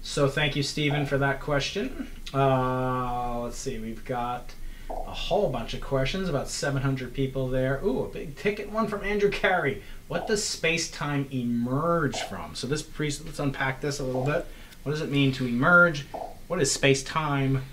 So 0.02 0.30
thank 0.30 0.56
you, 0.56 0.64
Stephen, 0.64 1.06
for 1.06 1.18
that 1.18 1.42
question. 1.42 2.10
Uh, 2.34 3.40
let's 3.40 3.58
see. 3.58 3.80
We've 3.80 4.06
got 4.06 4.54
a 4.90 4.94
whole 4.94 5.50
bunch 5.50 5.74
of 5.74 5.82
questions. 5.82 6.30
About 6.30 6.48
700 6.48 7.14
people 7.14 7.50
there. 7.50 7.82
Ooh, 7.84 8.04
a 8.04 8.08
big 8.08 8.38
ticket 8.38 8.72
one 8.72 8.88
from 8.88 9.04
Andrew 9.04 9.30
Carey. 9.30 9.82
What 10.08 10.28
does 10.28 10.44
space-time 10.44 11.28
emerge 11.32 12.22
from? 12.22 12.56
So 12.56 12.68
this 12.68 12.84
pre- 12.84 13.14
let's 13.26 13.40
unpack 13.40 13.82
this 13.82 14.00
a 14.00 14.04
little 14.04 14.24
bit. 14.24 14.46
What 14.84 14.92
does 14.92 15.02
it 15.02 15.12
mean 15.12 15.34
to 15.34 15.46
emerge? 15.46 16.06
What 16.48 16.62
is 16.62 16.72
space-time? 16.72 17.64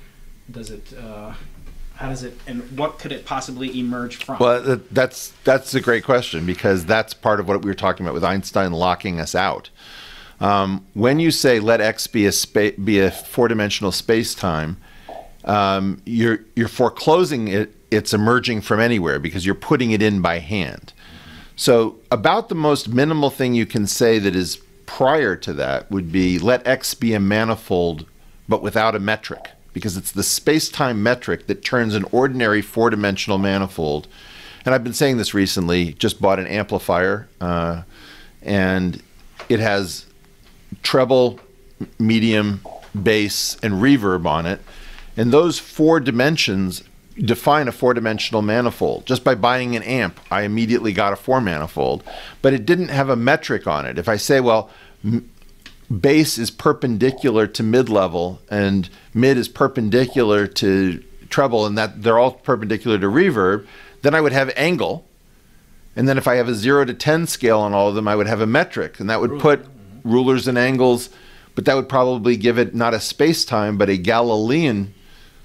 Does 0.50 0.70
it? 0.70 0.92
Uh, 0.98 1.34
how 1.96 2.08
does 2.08 2.22
it? 2.24 2.38
And 2.46 2.78
what 2.78 2.98
could 2.98 3.12
it 3.12 3.24
possibly 3.24 3.78
emerge 3.78 4.16
from? 4.16 4.38
Well, 4.38 4.80
that's 4.90 5.32
that's 5.44 5.74
a 5.74 5.80
great 5.80 6.04
question 6.04 6.44
because 6.44 6.84
that's 6.84 7.14
part 7.14 7.40
of 7.40 7.48
what 7.48 7.62
we 7.62 7.70
were 7.70 7.74
talking 7.74 8.04
about 8.04 8.14
with 8.14 8.24
Einstein 8.24 8.72
locking 8.72 9.20
us 9.20 9.34
out. 9.34 9.70
Um, 10.40 10.84
when 10.94 11.20
you 11.20 11.30
say 11.30 11.60
let 11.60 11.80
X 11.80 12.06
be 12.06 12.26
a 12.26 12.32
spa- 12.32 12.72
be 12.82 12.98
a 12.98 13.10
four-dimensional 13.10 13.92
space-time, 13.92 14.76
um, 15.44 16.02
you're 16.04 16.40
you're 16.56 16.68
foreclosing 16.68 17.48
it. 17.48 17.74
It's 17.90 18.12
emerging 18.12 18.62
from 18.62 18.80
anywhere 18.80 19.20
because 19.20 19.46
you're 19.46 19.54
putting 19.54 19.92
it 19.92 20.02
in 20.02 20.20
by 20.20 20.40
hand. 20.40 20.92
So 21.54 22.00
about 22.10 22.48
the 22.48 22.56
most 22.56 22.88
minimal 22.88 23.30
thing 23.30 23.54
you 23.54 23.66
can 23.66 23.86
say 23.86 24.18
that 24.18 24.34
is 24.34 24.56
prior 24.86 25.36
to 25.36 25.52
that 25.52 25.88
would 25.92 26.10
be 26.10 26.40
let 26.40 26.66
X 26.66 26.94
be 26.94 27.14
a 27.14 27.20
manifold, 27.20 28.06
but 28.48 28.62
without 28.62 28.96
a 28.96 28.98
metric, 28.98 29.50
because 29.74 29.98
it's 29.98 30.12
the 30.12 30.22
space-time 30.22 31.02
metric 31.02 31.46
that 31.48 31.62
turns 31.62 31.94
an 31.94 32.06
ordinary 32.12 32.62
four-dimensional 32.62 33.36
manifold. 33.36 34.08
And 34.64 34.74
I've 34.74 34.84
been 34.84 34.94
saying 34.94 35.18
this 35.18 35.34
recently. 35.34 35.92
Just 35.92 36.22
bought 36.22 36.38
an 36.38 36.46
amplifier, 36.46 37.28
uh, 37.42 37.82
and 38.40 39.02
it 39.50 39.60
has 39.60 40.06
treble, 40.82 41.38
medium, 41.98 42.62
bass, 43.02 43.58
and 43.62 43.74
reverb 43.74 44.24
on 44.24 44.46
it. 44.46 44.60
And 45.16 45.32
those 45.32 45.58
four 45.58 46.00
dimensions 46.00 46.82
define 47.16 47.68
a 47.68 47.72
four 47.72 47.94
dimensional 47.94 48.42
manifold. 48.42 49.06
Just 49.06 49.22
by 49.22 49.34
buying 49.34 49.76
an 49.76 49.82
amp, 49.82 50.18
I 50.30 50.42
immediately 50.42 50.92
got 50.92 51.12
a 51.12 51.16
four 51.16 51.40
manifold, 51.40 52.02
but 52.42 52.52
it 52.52 52.64
didn't 52.64 52.88
have 52.88 53.08
a 53.08 53.16
metric 53.16 53.66
on 53.66 53.86
it. 53.86 53.98
If 53.98 54.08
I 54.08 54.16
say, 54.16 54.40
well, 54.40 54.70
m- 55.04 55.30
bass 56.00 56.38
is 56.38 56.50
perpendicular 56.50 57.46
to 57.46 57.62
mid 57.62 57.88
level 57.88 58.40
and 58.50 58.88
mid 59.12 59.36
is 59.36 59.48
perpendicular 59.48 60.46
to 60.46 61.02
treble, 61.30 61.66
and 61.66 61.76
that 61.76 62.02
they're 62.02 62.18
all 62.18 62.32
perpendicular 62.32 62.98
to 62.98 63.06
reverb, 63.06 63.66
then 64.02 64.14
I 64.14 64.20
would 64.20 64.32
have 64.32 64.52
angle. 64.56 65.04
And 65.96 66.08
then 66.08 66.18
if 66.18 66.28
I 66.28 66.36
have 66.36 66.48
a 66.48 66.54
zero 66.54 66.84
to 66.84 66.94
10 66.94 67.26
scale 67.26 67.60
on 67.60 67.72
all 67.72 67.88
of 67.88 67.94
them, 67.94 68.08
I 68.08 68.16
would 68.16 68.26
have 68.26 68.40
a 68.40 68.46
metric, 68.46 69.00
and 69.00 69.10
that 69.10 69.20
would 69.20 69.40
put 69.40 69.62
mm-hmm. 69.62 70.10
rulers 70.10 70.48
and 70.48 70.58
angles, 70.58 71.10
but 71.54 71.64
that 71.64 71.74
would 71.74 71.88
probably 71.88 72.36
give 72.36 72.58
it 72.58 72.74
not 72.74 72.94
a 72.94 73.00
space 73.00 73.44
time, 73.44 73.76
but 73.76 73.88
a 73.88 73.96
Galilean 73.96 74.94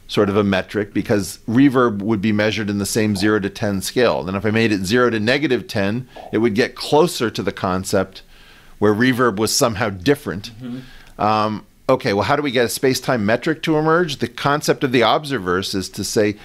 sort 0.08 0.28
of 0.28 0.36
a 0.36 0.44
metric 0.44 0.92
because 0.92 1.38
reverb 1.48 2.02
would 2.02 2.20
be 2.20 2.32
measured 2.32 2.70
in 2.70 2.80
the 2.80 2.86
same 2.86 3.16
0 3.16 3.40
to 3.42 3.50
10 3.50 3.82
scale. 3.82 4.24
Then 4.24 4.36
if 4.36 4.46
I 4.46 4.50
made 4.50 4.72
it 4.72 4.84
0 4.84 5.12
to 5.12 5.20
negative 5.20 5.68
10, 5.68 6.10
it 6.32 6.40
would 6.40 6.56
get 6.56 6.76
closer 6.76 7.30
to 7.30 7.44
the 7.44 7.52
concept 7.52 8.24
where 8.80 8.94
reverb 8.94 9.38
was 9.38 9.56
somehow 9.56 9.90
different. 9.90 10.52
Um, 11.18 11.66
okay, 11.88 12.14
well, 12.14 12.24
how 12.24 12.36
do 12.36 12.42
we 12.42 12.52
get 12.52 12.66
a 12.66 12.70
space 12.70 13.00
time 13.00 13.26
metric 13.26 13.62
to 13.64 13.78
emerge? 13.78 14.18
The 14.18 14.28
concept 14.28 14.84
of 14.84 14.92
the 14.92 15.02
observerse 15.02 15.76
is 15.76 15.90
to 15.90 16.04
say, 16.04 16.36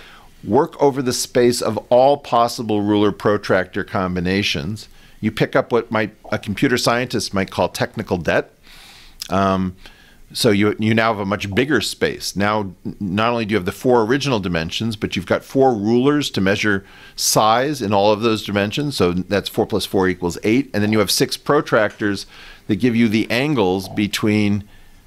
work 0.42 0.80
over 0.82 1.00
the 1.00 1.12
space 1.12 1.62
of 1.62 1.78
all 1.88 2.18
possible 2.18 2.82
ruler 2.82 3.12
protractor 3.12 3.82
combinations. 3.84 4.88
You 5.20 5.30
pick 5.32 5.56
up 5.56 5.72
what 5.72 5.90
might 5.90 6.14
a 6.30 6.38
computer 6.38 6.76
scientist 6.76 7.32
might 7.32 7.50
call 7.50 7.70
technical 7.70 8.18
debt. 8.18 8.50
Um, 9.30 9.74
so 10.34 10.50
you 10.50 10.74
you 10.78 10.92
now 10.94 11.12
have 11.12 11.20
a 11.20 11.24
much 11.24 11.52
bigger 11.54 11.80
space. 11.80 12.34
Now, 12.34 12.72
not 13.00 13.30
only 13.30 13.44
do 13.44 13.52
you 13.52 13.56
have 13.56 13.64
the 13.64 13.72
four 13.72 14.02
original 14.02 14.40
dimensions, 14.40 14.96
but 14.96 15.14
you've 15.14 15.26
got 15.26 15.44
four 15.44 15.72
rulers 15.72 16.28
to 16.30 16.40
measure 16.40 16.84
size 17.14 17.80
in 17.80 17.94
all 17.94 18.12
of 18.12 18.20
those 18.20 18.44
dimensions. 18.44 18.96
So 18.96 19.12
that's 19.12 19.48
four 19.48 19.64
plus 19.64 19.86
four 19.86 20.08
equals 20.08 20.36
eight, 20.42 20.70
and 20.74 20.82
then 20.82 20.92
you 20.92 20.98
have 20.98 21.10
six 21.10 21.36
protractors 21.36 22.26
that 22.66 22.76
give 22.76 22.96
you 22.96 23.08
the 23.08 23.30
angles 23.30 23.88
between 23.88 24.64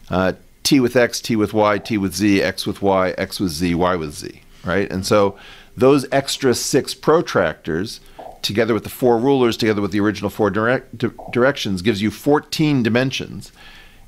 uh, 0.10 0.34
t 0.64 0.80
with 0.80 0.96
x, 0.96 1.20
t 1.20 1.36
with 1.36 1.54
y, 1.54 1.78
t 1.78 1.98
with 1.98 2.16
z, 2.16 2.42
x 2.42 2.66
with 2.66 2.82
y, 2.82 3.12
x 3.12 3.40
with 3.40 3.52
z, 3.52 3.76
y 3.76 3.96
with 3.96 4.14
z. 4.14 4.42
Right, 4.64 4.90
and 4.90 5.06
so 5.06 5.38
those 5.76 6.06
extra 6.12 6.56
six 6.56 6.96
protractors 6.96 8.00
together 8.42 8.74
with 8.74 8.84
the 8.84 8.90
four 8.90 9.18
rulers, 9.18 9.58
together 9.58 9.82
with 9.82 9.92
the 9.92 10.00
original 10.00 10.30
four 10.30 10.50
direct, 10.50 10.98
di- 10.98 11.10
directions, 11.32 11.82
gives 11.82 12.02
you 12.02 12.10
14 12.10 12.82
dimensions. 12.82 13.52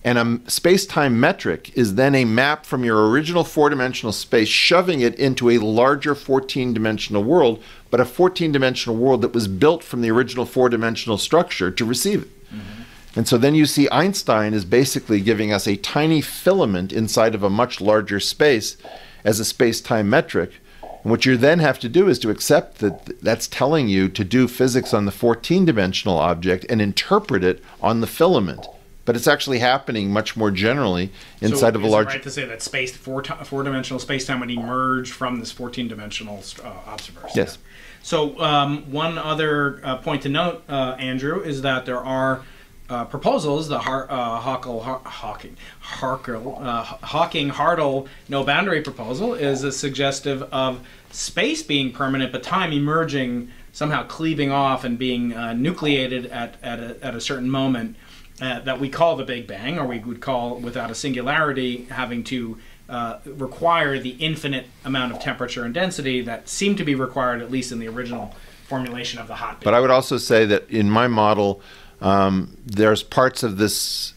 And 0.04 0.18
a 0.18 0.50
space 0.50 0.86
time 0.86 1.20
metric 1.20 1.72
is 1.76 1.96
then 1.96 2.16
a 2.16 2.24
map 2.24 2.66
from 2.66 2.86
your 2.86 3.10
original 3.10 3.44
four 3.44 3.70
dimensional 3.70 4.14
space, 4.14 4.48
shoving 4.48 5.02
it 5.02 5.16
into 5.16 5.50
a 5.50 5.58
larger 5.58 6.16
14 6.16 6.74
dimensional 6.74 7.24
world, 7.24 7.62
but 7.90 8.00
a 8.00 8.06
14 8.06 8.52
dimensional 8.52 8.96
world 8.96 9.22
that 9.22 9.34
was 9.34 9.50
built 9.50 9.84
from 9.84 10.02
the 10.02 10.10
original 10.10 10.46
four 10.46 10.70
dimensional 10.70 11.18
structure 11.18 11.70
to 11.70 11.84
receive 11.84 12.24
it. 12.24 12.48
Mm-hmm. 12.48 12.84
And 13.16 13.28
so 13.28 13.38
then 13.38 13.56
you 13.56 13.66
see 13.66 13.90
Einstein 13.92 14.54
is 14.54 14.64
basically 14.64 15.20
giving 15.20 15.52
us 15.52 15.68
a 15.68 15.76
tiny 15.76 16.22
filament 16.22 16.94
inside 16.94 17.36
of 17.36 17.44
a 17.44 17.50
much 17.50 17.82
larger 17.82 18.22
space 18.22 18.78
as 19.26 19.40
a 19.40 19.46
space 19.46 19.82
time 19.82 20.10
metric. 20.10 20.52
And 20.82 21.12
what 21.12 21.26
you 21.26 21.36
then 21.36 21.60
have 21.60 21.80
to 21.80 21.90
do 21.90 22.08
is 22.08 22.20
to 22.20 22.30
accept 22.30 22.78
that 22.80 23.22
that's 23.22 23.48
telling 23.48 23.90
you 23.90 24.08
to 24.10 24.24
do 24.24 24.48
physics 24.48 24.94
on 24.94 25.04
the 25.04 25.12
14 25.12 25.66
dimensional 25.66 26.18
object 26.18 26.66
and 26.70 26.82
interpret 26.82 27.44
it 27.44 27.62
on 27.82 28.00
the 28.00 28.08
filament. 28.08 28.66
But 29.10 29.16
it's 29.16 29.28
actually 29.28 29.58
happening 29.58 30.12
much 30.12 30.38
more 30.38 30.52
generally 30.52 31.10
inside 31.42 31.74
so 31.74 31.80
of 31.80 31.82
a 31.82 31.88
is 31.88 31.92
it 31.92 31.96
large. 31.96 32.08
right 32.10 32.22
to 32.22 32.30
say 32.30 32.46
that 32.46 32.62
space 32.62 32.96
four 32.96 33.24
ti 33.24 33.34
four 33.44 33.64
dimensional 33.64 34.00
space 34.00 34.28
time 34.28 34.40
would 34.40 34.52
emerge 34.52 35.12
from 35.12 35.40
this 35.40 35.52
fourteen 35.52 35.88
dimensional 35.88 36.44
uh. 36.64 36.96
Yes. 37.34 37.58
So 38.04 38.40
um, 38.40 38.92
one 38.92 39.18
other 39.18 39.82
uh, 39.84 39.98
point 39.98 40.22
to 40.22 40.30
note, 40.30 40.62
uh, 40.70 40.96
Andrew, 41.00 41.42
is 41.42 41.64
that 41.64 41.88
there 41.88 41.98
are 41.98 42.44
uh, 42.88 43.06
proposals. 43.06 43.68
The 43.68 43.80
Har- 43.80 44.06
uh, 44.12 44.42
Har- 44.42 45.02
Hawking, 45.04 45.58
Harkel, 45.82 46.64
uh, 46.64 46.84
Hawking 46.84 47.50
Hartle 47.50 48.08
no 48.28 48.44
boundary 48.44 48.84
proposal 48.84 49.34
is 49.34 49.64
a 49.64 49.72
suggestive 49.72 50.44
of 50.54 50.86
space 51.10 51.64
being 51.64 51.92
permanent, 51.92 52.32
but 52.32 52.44
time 52.44 52.72
emerging 52.72 53.50
somehow 53.72 54.04
cleaving 54.04 54.52
off 54.52 54.84
and 54.84 55.00
being 55.00 55.34
uh, 55.34 55.54
nucleated 55.54 56.28
at 56.28 56.58
at 56.62 56.80
a, 56.80 57.04
at 57.04 57.16
a 57.16 57.20
certain 57.20 57.50
moment. 57.50 57.96
Uh, 58.42 58.60
that 58.62 58.80
we 58.80 58.88
call 58.88 59.18
the 59.18 59.26
Big 59.26 59.48
Bang, 59.48 59.78
or 59.78 59.86
we 59.86 60.00
would 60.00 60.22
call, 60.22 60.56
without 60.60 60.90
a 60.90 60.96
singularity, 60.96 61.86
having 61.90 62.24
to 62.24 62.58
uh, 62.88 63.20
require 63.26 64.00
the 64.00 64.12
infinite 64.12 64.66
amount 64.86 65.12
of 65.12 65.20
temperature 65.20 65.66
and 65.66 65.74
density 65.74 66.22
that 66.22 66.48
seemed 66.48 66.78
to 66.78 66.86
be 66.86 66.96
required, 66.96 67.42
at 67.42 67.52
least 67.52 67.72
in 67.72 67.80
the 67.80 67.88
original 67.88 68.34
formulation 68.68 69.20
of 69.20 69.28
the 69.28 69.36
hot. 69.36 69.60
Big 69.60 69.66
But 69.66 69.74
I 69.74 69.80
would 69.82 69.92
also 69.92 70.18
say 70.18 70.46
that 70.46 70.70
in 70.70 70.90
my 70.90 71.08
model, 71.08 71.62
um, 72.02 72.58
there's 72.66 73.04
parts 73.04 73.44
of 73.44 73.58
this 73.58 74.14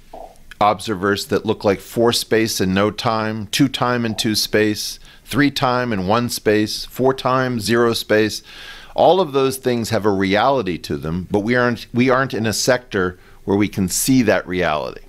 observerse 0.61 1.27
that 1.29 1.45
look 1.45 1.65
like 1.65 1.81
four 1.81 2.13
space 2.13 2.61
and 2.61 2.73
no 2.73 2.91
time, 2.91 3.49
two 3.49 3.69
time 3.69 4.05
and 4.05 4.17
two 4.17 4.37
space, 4.37 5.01
three 5.25 5.51
time 5.51 5.93
and 5.93 6.09
one 6.09 6.29
space, 6.29 6.85
four 6.85 7.13
time, 7.13 7.59
zero 7.59 7.93
space. 7.93 8.43
All 8.95 9.21
of 9.21 9.33
those 9.33 9.57
things 9.57 9.91
have 9.91 10.07
a 10.07 10.11
reality 10.11 10.79
to 10.79 10.97
them, 10.97 11.27
but 11.31 11.41
we 11.41 11.57
aren't 11.57 11.87
we 11.93 12.11
aren't 12.11 12.35
in 12.35 12.47
a 12.47 12.53
sector 12.53 13.19
where 13.45 13.57
we 13.57 13.69
can 13.69 13.89
see 13.89 14.23
that 14.23 14.47
reality. 14.47 15.03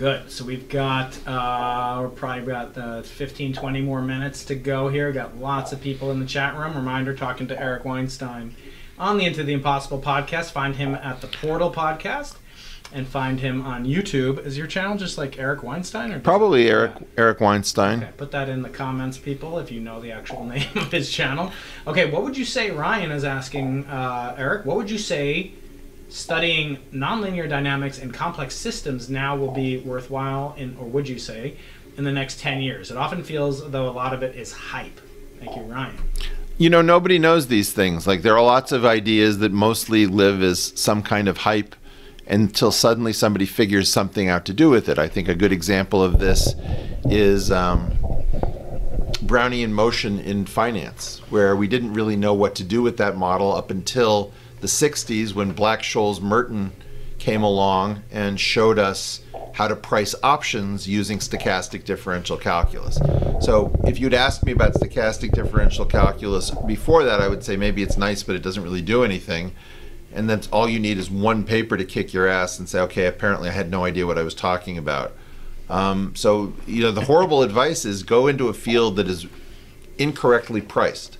Good. 0.00 0.30
So 0.30 0.46
we've 0.46 0.66
got 0.66 1.18
uh, 1.26 1.98
we're 2.00 2.08
probably 2.08 2.42
about 2.42 2.78
uh, 2.78 3.02
15, 3.02 3.52
20 3.52 3.82
more 3.82 4.00
minutes 4.00 4.46
to 4.46 4.54
go 4.54 4.88
here. 4.88 5.08
We've 5.08 5.14
got 5.14 5.36
lots 5.36 5.72
of 5.72 5.82
people 5.82 6.10
in 6.10 6.20
the 6.20 6.24
chat 6.24 6.56
room. 6.56 6.74
Reminder: 6.74 7.14
talking 7.14 7.46
to 7.48 7.60
Eric 7.60 7.84
Weinstein 7.84 8.54
on 8.98 9.18
the 9.18 9.26
Into 9.26 9.42
the 9.42 9.52
Impossible 9.52 10.00
podcast. 10.00 10.52
Find 10.52 10.76
him 10.76 10.94
at 10.94 11.20
the 11.20 11.26
Portal 11.26 11.70
podcast, 11.70 12.36
and 12.94 13.06
find 13.06 13.40
him 13.40 13.60
on 13.60 13.84
YouTube. 13.84 14.42
Is 14.46 14.56
your 14.56 14.66
channel 14.66 14.96
just 14.96 15.18
like 15.18 15.38
Eric 15.38 15.62
Weinstein 15.62 16.12
or 16.12 16.20
Probably 16.20 16.70
Eric 16.70 16.92
Eric 17.18 17.40
Weinstein. 17.40 18.02
Okay, 18.02 18.12
put 18.16 18.30
that 18.30 18.48
in 18.48 18.62
the 18.62 18.70
comments, 18.70 19.18
people, 19.18 19.58
if 19.58 19.70
you 19.70 19.80
know 19.80 20.00
the 20.00 20.12
actual 20.12 20.44
name 20.46 20.70
of 20.76 20.90
his 20.90 21.10
channel. 21.10 21.52
Okay, 21.86 22.10
what 22.10 22.22
would 22.22 22.38
you 22.38 22.46
say? 22.46 22.70
Ryan 22.70 23.10
is 23.10 23.24
asking 23.24 23.84
uh, 23.84 24.34
Eric. 24.38 24.64
What 24.64 24.78
would 24.78 24.90
you 24.90 24.96
say? 24.96 25.52
Studying 26.10 26.78
nonlinear 26.92 27.48
dynamics 27.48 27.98
and 27.98 28.12
complex 28.12 28.56
systems 28.56 29.08
now 29.08 29.36
will 29.36 29.52
be 29.52 29.78
worthwhile, 29.78 30.54
in, 30.58 30.76
or 30.80 30.86
would 30.86 31.08
you 31.08 31.20
say, 31.20 31.56
in 31.96 32.02
the 32.02 32.10
next 32.10 32.40
ten 32.40 32.60
years? 32.60 32.90
It 32.90 32.96
often 32.96 33.22
feels 33.22 33.70
though 33.70 33.88
a 33.88 33.92
lot 33.92 34.12
of 34.12 34.22
it 34.24 34.34
is 34.34 34.52
hype. 34.52 35.00
Thank 35.38 35.56
you, 35.56 35.62
Ryan. 35.62 35.96
You 36.58 36.68
know, 36.68 36.82
nobody 36.82 37.18
knows 37.18 37.46
these 37.46 37.72
things. 37.72 38.08
Like 38.08 38.22
there 38.22 38.36
are 38.36 38.42
lots 38.42 38.72
of 38.72 38.84
ideas 38.84 39.38
that 39.38 39.52
mostly 39.52 40.06
live 40.06 40.42
as 40.42 40.72
some 40.74 41.00
kind 41.02 41.28
of 41.28 41.38
hype 41.38 41.76
until 42.26 42.72
suddenly 42.72 43.12
somebody 43.12 43.46
figures 43.46 43.88
something 43.88 44.28
out 44.28 44.44
to 44.46 44.52
do 44.52 44.68
with 44.68 44.88
it. 44.88 44.98
I 44.98 45.08
think 45.08 45.28
a 45.28 45.34
good 45.34 45.52
example 45.52 46.02
of 46.02 46.18
this 46.18 46.54
is 47.04 47.50
um, 47.50 47.92
Brownian 49.24 49.70
motion 49.70 50.18
in 50.18 50.44
finance, 50.44 51.22
where 51.30 51.54
we 51.54 51.68
didn't 51.68 51.94
really 51.94 52.16
know 52.16 52.34
what 52.34 52.56
to 52.56 52.64
do 52.64 52.82
with 52.82 52.96
that 52.96 53.16
model 53.16 53.54
up 53.54 53.70
until 53.70 54.32
the 54.60 54.66
60s 54.66 55.34
when 55.34 55.52
Black 55.52 55.80
Scholes 55.80 56.20
Merton 56.20 56.72
came 57.18 57.42
along 57.42 58.02
and 58.10 58.40
showed 58.40 58.78
us 58.78 59.20
how 59.54 59.68
to 59.68 59.76
price 59.76 60.14
options 60.22 60.88
using 60.88 61.18
stochastic 61.18 61.84
differential 61.84 62.36
calculus. 62.36 62.96
So, 63.40 63.74
if 63.84 63.98
you'd 63.98 64.14
asked 64.14 64.44
me 64.44 64.52
about 64.52 64.74
stochastic 64.74 65.32
differential 65.32 65.84
calculus 65.84 66.50
before 66.50 67.04
that, 67.04 67.20
I 67.20 67.28
would 67.28 67.44
say 67.44 67.56
maybe 67.56 67.82
it's 67.82 67.96
nice, 67.96 68.22
but 68.22 68.36
it 68.36 68.42
doesn't 68.42 68.62
really 68.62 68.82
do 68.82 69.04
anything. 69.04 69.52
And 70.12 70.28
then 70.28 70.40
all 70.52 70.68
you 70.68 70.78
need 70.78 70.98
is 70.98 71.10
one 71.10 71.44
paper 71.44 71.76
to 71.76 71.84
kick 71.84 72.12
your 72.12 72.26
ass 72.26 72.58
and 72.58 72.68
say, 72.68 72.80
okay, 72.80 73.06
apparently 73.06 73.48
I 73.48 73.52
had 73.52 73.70
no 73.70 73.84
idea 73.84 74.06
what 74.06 74.18
I 74.18 74.22
was 74.22 74.34
talking 74.34 74.76
about. 74.76 75.14
Um, 75.68 76.14
so, 76.16 76.52
you 76.66 76.82
know, 76.82 76.90
the 76.90 77.04
horrible 77.04 77.42
advice 77.42 77.84
is 77.84 78.02
go 78.02 78.26
into 78.26 78.48
a 78.48 78.52
field 78.52 78.96
that 78.96 79.06
is 79.06 79.26
incorrectly 79.98 80.60
priced. 80.60 81.16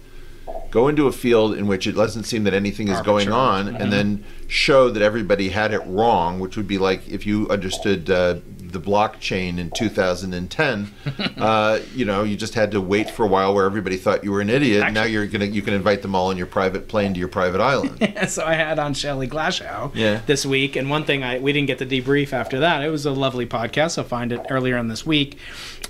Go 0.70 0.88
into 0.88 1.06
a 1.06 1.12
field 1.12 1.56
in 1.56 1.66
which 1.66 1.86
it 1.86 1.92
doesn't 1.92 2.24
seem 2.24 2.44
that 2.44 2.54
anything 2.54 2.88
is 2.88 3.00
going 3.00 3.32
on, 3.32 3.68
and 3.74 3.92
then 3.92 4.18
mm-hmm. 4.18 4.39
Show 4.50 4.90
that 4.90 5.00
everybody 5.02 5.48
had 5.50 5.72
it 5.72 5.78
wrong, 5.86 6.40
which 6.40 6.56
would 6.56 6.66
be 6.66 6.76
like 6.76 7.08
if 7.08 7.24
you 7.24 7.48
understood 7.48 8.10
uh, 8.10 8.34
the 8.60 8.80
blockchain 8.80 9.58
in 9.58 9.70
2010. 9.70 10.92
uh, 11.38 11.78
you 11.94 12.04
know, 12.04 12.24
you 12.24 12.36
just 12.36 12.54
had 12.54 12.72
to 12.72 12.80
wait 12.80 13.08
for 13.10 13.24
a 13.24 13.28
while 13.28 13.54
where 13.54 13.64
everybody 13.64 13.96
thought 13.96 14.24
you 14.24 14.32
were 14.32 14.40
an 14.40 14.50
idiot. 14.50 14.92
now 14.92 15.04
you're 15.04 15.26
gonna 15.28 15.44
you 15.44 15.62
can 15.62 15.72
invite 15.72 16.02
them 16.02 16.16
all 16.16 16.30
on 16.30 16.36
your 16.36 16.46
private 16.48 16.88
plane 16.88 17.14
to 17.14 17.20
your 17.20 17.28
private 17.28 17.60
island. 17.60 18.12
so 18.28 18.44
I 18.44 18.54
had 18.54 18.80
on 18.80 18.92
Shelley 18.92 19.28
Glashow 19.28 19.92
Yeah. 19.94 20.20
this 20.26 20.44
week, 20.44 20.74
and 20.74 20.90
one 20.90 21.04
thing 21.04 21.22
I 21.22 21.38
we 21.38 21.52
didn't 21.52 21.68
get 21.68 21.78
to 21.78 21.86
debrief 21.86 22.32
after 22.32 22.58
that. 22.58 22.82
It 22.82 22.90
was 22.90 23.06
a 23.06 23.12
lovely 23.12 23.46
podcast. 23.46 23.98
I'll 23.98 24.04
find 24.04 24.32
it 24.32 24.44
earlier 24.50 24.76
in 24.78 24.88
this 24.88 25.06
week. 25.06 25.38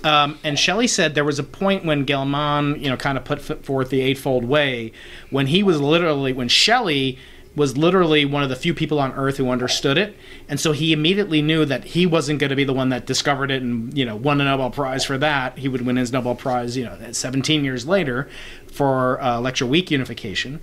Um, 0.03 0.37
and 0.43 0.57
Shelley 0.57 0.87
said 0.87 1.13
there 1.15 1.25
was 1.25 1.37
a 1.39 1.43
point 1.43 1.85
when 1.85 2.05
Gell-Mann, 2.05 2.79
you 2.81 2.89
know, 2.89 2.97
kind 2.97 3.17
of 3.19 3.23
put 3.23 3.63
forth 3.65 3.89
the 3.89 4.01
Eightfold 4.01 4.45
Way, 4.45 4.91
when 5.29 5.47
he 5.47 5.61
was 5.61 5.79
literally 5.79 6.33
when 6.33 6.47
Shelley 6.47 7.17
was 7.55 7.77
literally 7.77 8.23
one 8.23 8.43
of 8.43 8.49
the 8.49 8.55
few 8.55 8.73
people 8.73 8.99
on 8.99 9.11
earth 9.13 9.37
who 9.37 9.49
understood 9.49 9.97
it. 9.97 10.15
And 10.47 10.59
so 10.59 10.71
he 10.71 10.93
immediately 10.93 11.41
knew 11.41 11.65
that 11.65 11.83
he 11.83 12.05
wasn't 12.05 12.39
going 12.39 12.49
to 12.49 12.55
be 12.55 12.63
the 12.63 12.73
one 12.73 12.89
that 12.89 13.05
discovered 13.05 13.51
it 13.51 13.61
and 13.61 13.95
you 13.97 14.05
know 14.05 14.15
won 14.15 14.39
a 14.39 14.45
nobel 14.45 14.69
prize 14.69 15.03
for 15.03 15.17
that. 15.17 15.57
He 15.57 15.67
would 15.67 15.81
win 15.85 15.97
his 15.97 16.11
nobel 16.11 16.35
prize 16.35 16.77
you 16.77 16.85
know 16.85 16.97
17 17.11 17.63
years 17.63 17.85
later 17.85 18.29
for 18.71 19.21
uh, 19.21 19.37
electroweak 19.37 19.91
unification 19.91 20.59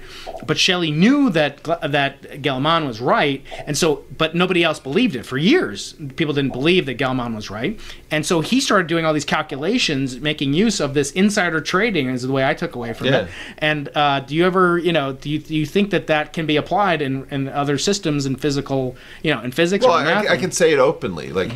but 0.47 0.59
shelley 0.59 0.91
knew 0.91 1.31
that 1.31 1.63
that 1.83 2.43
Gell-Mann 2.43 2.87
was 2.87 3.01
right 3.01 3.45
and 3.67 3.77
so 3.77 4.05
but 4.17 4.35
nobody 4.35 4.65
else 4.65 4.81
believed 4.81 5.15
it 5.15 5.25
for 5.25 5.37
years 5.39 5.95
people 6.17 6.35
didn't 6.35 6.53
believe 6.53 6.87
that 6.87 6.95
Gell-Mann 6.95 7.35
was 7.35 7.51
right 7.51 7.79
and 8.11 8.25
so 8.25 8.41
he 8.41 8.61
started 8.61 8.87
doing 8.87 9.05
all 9.05 9.13
these 9.13 9.25
calculations 9.25 10.21
making 10.21 10.55
use 10.55 10.81
of 10.81 10.95
this 10.95 11.11
insider 11.13 11.61
trading 11.61 12.09
is 12.09 12.23
the 12.23 12.33
way 12.33 12.45
i 12.45 12.55
took 12.55 12.75
away 12.75 12.93
from 12.93 13.09
Yeah. 13.09 13.21
it 13.25 13.29
and 13.59 13.89
uh, 13.95 14.21
do 14.21 14.35
you 14.35 14.47
ever, 14.47 14.79
you 14.79 14.93
know, 14.93 15.13
do 15.13 15.29
you, 15.31 15.39
do 15.39 15.55
you 15.55 15.67
think 15.67 15.91
that 15.91 16.07
that 16.07 16.33
can 16.33 16.47
be 16.47 16.57
applied 16.57 17.03
in, 17.03 17.27
in 17.31 17.49
other 17.49 17.79
systems 17.79 18.27
in 18.27 18.37
physical, 18.37 18.97
you 19.23 19.35
know, 19.35 19.43
in 19.43 19.51
physics 19.53 19.85
well, 19.85 19.99
or? 19.99 20.11
I, 20.11 20.35
I 20.35 20.37
can 20.37 20.53
say 20.53 20.73
it 20.73 20.79
openly. 20.79 21.31
Like, 21.33 21.51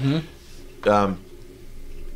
um, 0.87 1.19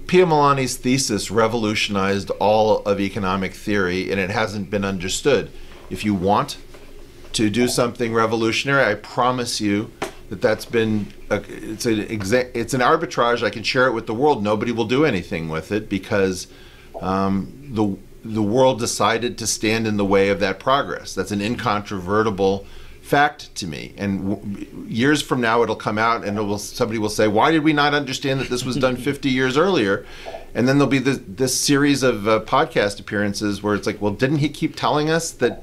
Pia 0.06 0.24
Malani's 0.24 0.76
thesis 0.76 1.30
revolutionized 1.30 2.30
all 2.38 2.78
of 2.82 3.00
economic 3.00 3.54
theory, 3.54 4.10
and 4.10 4.20
it 4.20 4.30
hasn't 4.30 4.70
been 4.70 4.84
understood. 4.84 5.50
If 5.90 6.04
you 6.04 6.14
want 6.14 6.58
to 7.32 7.50
do 7.50 7.66
something 7.66 8.14
revolutionary, 8.14 8.84
I 8.84 8.94
promise 8.94 9.60
you 9.60 9.90
that 10.30 10.40
that's 10.40 10.64
been 10.64 11.12
a, 11.28 11.42
it's 11.48 11.86
an 11.86 12.02
exa- 12.04 12.50
it's 12.54 12.72
an 12.72 12.80
arbitrage. 12.80 13.42
I 13.42 13.50
can 13.50 13.64
share 13.64 13.86
it 13.88 13.92
with 13.92 14.06
the 14.06 14.14
world. 14.14 14.42
Nobody 14.42 14.70
will 14.70 14.86
do 14.86 15.04
anything 15.04 15.48
with 15.48 15.72
it 15.72 15.88
because 15.88 16.46
um, 17.00 17.52
the 17.72 17.96
the 18.24 18.42
world 18.42 18.78
decided 18.78 19.38
to 19.38 19.46
stand 19.46 19.86
in 19.86 19.96
the 19.96 20.04
way 20.04 20.28
of 20.28 20.40
that 20.40 20.58
progress. 20.58 21.14
That's 21.14 21.30
an 21.30 21.40
incontrovertible 21.40 22.66
fact 23.06 23.54
to 23.54 23.66
me. 23.66 23.94
And 23.96 24.36
w- 24.36 24.66
years 24.88 25.22
from 25.22 25.40
now, 25.40 25.62
it'll 25.62 25.76
come 25.76 25.96
out, 25.96 26.24
and 26.24 26.36
it 26.36 26.42
will 26.42 26.58
somebody 26.58 26.98
will 26.98 27.08
say, 27.08 27.28
"Why 27.28 27.52
did 27.52 27.62
we 27.62 27.72
not 27.72 27.94
understand 27.94 28.40
that 28.40 28.48
this 28.48 28.64
was 28.64 28.76
done 28.76 28.96
50 29.10 29.30
years 29.30 29.56
earlier?" 29.56 30.04
And 30.54 30.66
then 30.66 30.78
there'll 30.78 30.90
be 30.90 30.98
this, 30.98 31.20
this 31.26 31.58
series 31.58 32.02
of 32.02 32.26
uh, 32.26 32.40
podcast 32.40 32.98
appearances 32.98 33.62
where 33.62 33.74
it's 33.74 33.86
like, 33.86 34.02
"Well, 34.02 34.12
didn't 34.12 34.38
he 34.38 34.48
keep 34.48 34.74
telling 34.76 35.08
us 35.08 35.30
that?" 35.32 35.62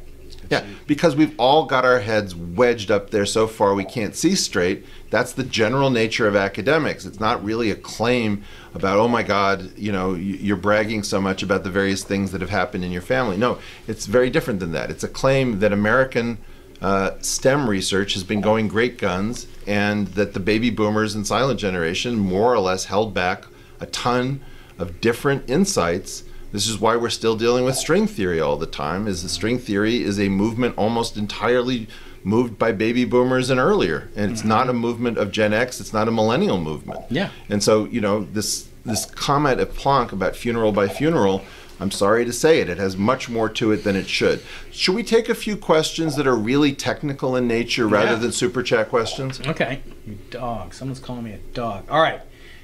Yeah, 0.49 0.65
because 0.87 1.15
we've 1.15 1.33
all 1.39 1.65
got 1.65 1.85
our 1.85 1.99
heads 1.99 2.35
wedged 2.35 2.91
up 2.91 3.09
there 3.09 3.25
so 3.25 3.47
far 3.47 3.73
we 3.73 3.85
can't 3.85 4.15
see 4.15 4.35
straight. 4.35 4.85
That's 5.09 5.31
the 5.31 5.43
general 5.43 5.89
nature 5.89 6.27
of 6.27 6.35
academics. 6.35 7.05
It's 7.05 7.19
not 7.19 7.43
really 7.43 7.71
a 7.71 7.75
claim 7.75 8.43
about, 8.75 8.99
oh 8.99 9.07
my 9.07 9.23
God, 9.23 9.75
you 9.77 9.91
know, 9.91 10.13
you're 10.13 10.57
bragging 10.57 11.03
so 11.03 11.21
much 11.21 11.43
about 11.43 11.63
the 11.63 11.69
various 11.69 12.03
things 12.03 12.31
that 12.31 12.41
have 12.41 12.49
happened 12.49 12.83
in 12.83 12.91
your 12.91 13.01
family. 13.01 13.37
No, 13.37 13.57
it's 13.87 14.05
very 14.05 14.29
different 14.29 14.59
than 14.59 14.73
that. 14.73 14.91
It's 14.91 15.03
a 15.03 15.07
claim 15.07 15.59
that 15.59 15.71
American 15.71 16.39
uh, 16.83 17.11
STEM 17.21 17.69
research 17.69 18.13
has 18.13 18.23
been 18.23 18.41
going 18.41 18.67
great 18.67 18.97
guns 18.97 19.47
and 19.65 20.07
that 20.09 20.33
the 20.33 20.39
baby 20.39 20.69
boomers 20.69 21.15
and 21.15 21.25
silent 21.25 21.59
generation 21.59 22.17
more 22.17 22.53
or 22.53 22.59
less 22.59 22.85
held 22.85 23.13
back 23.13 23.45
a 23.79 23.85
ton 23.87 24.41
of 24.77 24.99
different 25.01 25.49
insights 25.49 26.23
this 26.53 26.69
is 26.69 26.79
why 26.79 26.95
we're 26.95 27.09
still 27.09 27.35
dealing 27.35 27.65
with 27.65 27.75
string 27.75 28.05
theory 28.05 28.39
all 28.39 28.57
the 28.57 28.67
time. 28.67 29.07
Is 29.07 29.23
the 29.23 29.27
string 29.27 29.57
theory 29.57 30.03
is 30.03 30.19
a 30.19 30.29
movement 30.29 30.77
almost 30.77 31.17
entirely 31.17 31.87
moved 32.23 32.59
by 32.59 32.71
baby 32.71 33.05
boomers 33.05 33.49
and 33.49 33.59
earlier, 33.59 34.09
and 34.15 34.31
it's 34.31 34.43
not 34.43 34.69
a 34.69 34.73
movement 34.73 35.17
of 35.17 35.31
Gen 35.31 35.51
X. 35.51 35.81
It's 35.81 35.91
not 35.91 36.07
a 36.07 36.11
millennial 36.11 36.61
movement. 36.61 37.01
Yeah. 37.09 37.31
And 37.49 37.61
so 37.63 37.85
you 37.85 37.99
know 37.99 38.23
this 38.25 38.69
this 38.85 39.05
comment 39.05 39.59
of 39.59 39.73
Planck 39.73 40.11
about 40.11 40.35
funeral 40.35 40.71
by 40.71 40.87
funeral. 40.87 41.43
I'm 41.83 41.91
sorry 41.91 42.23
to 42.23 42.31
say 42.31 42.61
it. 42.61 42.69
It 42.69 42.77
has 42.77 42.95
much 42.95 43.27
more 43.27 43.49
to 43.49 43.73
it 43.73 43.83
than 43.83 43.97
it 43.97 44.07
should. 44.07 44.41
Should 44.71 44.95
we 44.95 45.03
take 45.03 45.27
a 45.27 45.35
few 45.35 45.57
questions 45.57 46.15
that 46.15 46.25
are 46.25 46.35
really 46.35 46.71
technical 46.71 47.35
in 47.35 47.45
nature 47.45 47.89
rather 47.89 48.11
Yeah. 48.13 48.19
than 48.19 48.31
super 48.31 48.63
chat 48.63 48.87
questions? 48.87 49.41
okay, 49.45 49.81
you 50.07 50.17
dog. 50.29 50.73
Someone's 50.73 51.01
calling 51.01 51.25
me 51.25 51.33
a 51.33 51.39
dog. 51.53 51.83
All 51.89 52.01
right. 52.01 52.21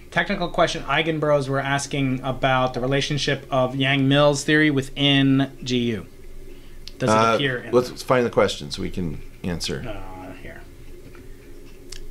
Technical 0.09 0.47
question. 0.47 0.83
Eigenbros 0.83 1.49
were 1.49 1.59
asking 1.59 2.21
about 2.23 2.73
the 2.73 2.79
relationship 2.79 3.45
of 3.51 3.75
Yang 3.75 4.07
Mills 4.07 4.45
theory 4.45 4.71
within 4.71 5.51
GU. 5.65 6.05
Does 6.97 7.09
it 7.09 7.13
Uh, 7.13 7.35
appear 7.35 7.57
in 7.57 7.71
let's 7.73 8.01
find 8.01 8.25
the 8.25 8.29
question 8.29 8.71
so 8.71 8.81
we 8.81 8.89
can 8.89 9.21
answer. 9.43 9.83
uh, 9.85 10.31
here? 10.41 10.61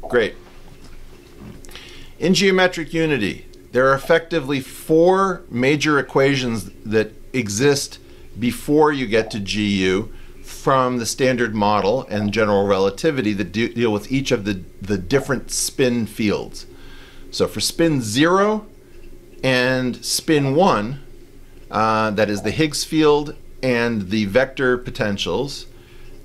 Great. 0.03 0.35
In 2.19 2.35
geometric 2.35 2.93
unity, 2.93 3.47
there 3.73 3.89
are 3.91 3.95
effectively 3.95 4.61
four 4.61 5.43
major 5.51 5.99
equations 5.99 6.71
that 6.85 7.13
exist 7.33 7.99
before 8.39 8.93
you 8.93 9.07
get 9.07 9.31
to 9.31 9.39
GU 9.39 10.13
from 10.43 10.99
the 10.99 11.07
standard 11.07 11.55
model 11.55 12.07
and 12.09 12.33
general 12.33 12.67
relativity 12.67 13.33
that 13.35 13.53
de- 13.53 13.73
deal 13.75 13.93
with 13.93 14.11
each 14.11 14.33
of 14.33 14.45
the, 14.45 14.63
the 14.81 14.97
different 14.97 15.51
spin 15.51 16.07
fields. 16.07 16.67
So 17.31 17.47
for 17.47 17.61
spin 17.61 18.01
zero 18.01 18.67
and 19.45 20.03
spin 20.05 20.55
one, 20.55 21.01
uh, 21.71 22.11
that 22.13 22.31
is 22.31 22.43
the 22.43 22.51
Higgs 22.51 22.85
field 22.85 23.37
and 23.63 24.11
the 24.11 24.25
vector 24.25 24.79
potentials, 24.79 25.67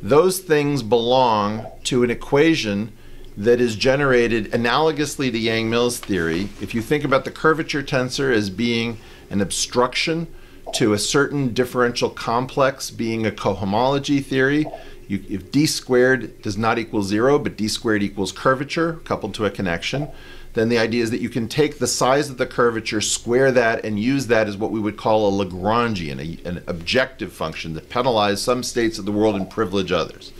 those 0.01 0.39
things 0.39 0.83
belong 0.83 1.65
to 1.85 2.03
an 2.03 2.09
equation 2.09 2.93
that 3.37 3.59
is 3.59 3.75
generated 3.75 4.51
analogously 4.51 5.31
to 5.31 5.37
Yang 5.37 5.69
Mills 5.69 5.99
theory. 5.99 6.49
If 6.61 6.73
you 6.75 6.81
think 6.81 7.03
about 7.03 7.25
the 7.25 7.31
curvature 7.31 7.83
tensor 7.83 8.33
as 8.33 8.49
being 8.49 8.97
an 9.29 9.41
obstruction 9.41 10.27
to 10.73 10.93
a 10.93 10.99
certain 10.99 11.53
differential 11.53 12.09
complex 12.09 12.91
being 12.91 13.25
a 13.25 13.31
cohomology 13.31 14.23
theory, 14.23 14.65
You, 15.07 15.21
if 15.27 15.51
d 15.51 15.65
squared 15.65 16.41
does 16.41 16.57
not 16.57 16.79
equal 16.79 17.03
zero, 17.03 17.37
but 17.37 17.57
d 17.57 17.67
squared 17.67 18.01
equals 18.01 18.31
curvature 18.31 19.01
coupled 19.03 19.33
to 19.33 19.45
a 19.45 19.51
connection, 19.51 20.07
then 20.53 20.69
the 20.69 20.77
idea 20.77 21.03
is 21.03 21.11
that 21.11 21.19
you 21.19 21.29
can 21.29 21.47
take 21.49 21.77
the 21.77 21.87
size 21.87 22.29
of 22.29 22.37
the 22.37 22.45
curvature, 22.45 23.01
square 23.01 23.51
that, 23.51 23.83
and 23.83 23.99
use 23.99 24.27
that 24.27 24.47
as 24.47 24.55
what 24.55 24.71
we 24.71 24.79
would 24.79 24.95
call 24.95 25.27
a 25.27 25.45
Lagrangian, 25.45 26.19
a, 26.19 26.47
an 26.47 26.63
objective 26.67 27.33
function 27.33 27.73
that 27.73 27.89
penalizes 27.89 28.37
some 28.37 28.63
states 28.63 28.97
of 28.97 29.05
the 29.05 29.11
world 29.11 29.35
and 29.35 29.49
privilege 29.49 29.91
others. 29.91 30.31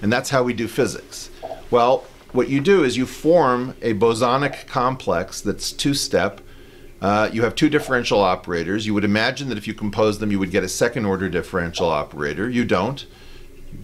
And 0.00 0.10
that's 0.10 0.30
how 0.30 0.42
we 0.42 0.54
do 0.54 0.66
physics. 0.66 1.28
Well, 1.70 2.04
what 2.36 2.48
you 2.48 2.60
do 2.60 2.84
is 2.84 2.96
you 2.96 3.06
form 3.06 3.74
a 3.82 3.94
bosonic 3.94 4.66
complex 4.66 5.40
that's 5.40 5.72
two 5.72 5.94
step. 5.94 6.40
Uh, 7.00 7.28
you 7.32 7.42
have 7.42 7.54
two 7.54 7.68
differential 7.68 8.20
operators. 8.20 8.86
You 8.86 8.94
would 8.94 9.04
imagine 9.04 9.48
that 9.48 9.58
if 9.58 9.66
you 9.66 9.74
compose 9.74 10.18
them, 10.18 10.30
you 10.30 10.38
would 10.38 10.50
get 10.50 10.62
a 10.62 10.68
second 10.68 11.06
order 11.06 11.28
differential 11.28 11.88
operator. 11.88 12.48
You 12.48 12.64
don't. 12.64 13.06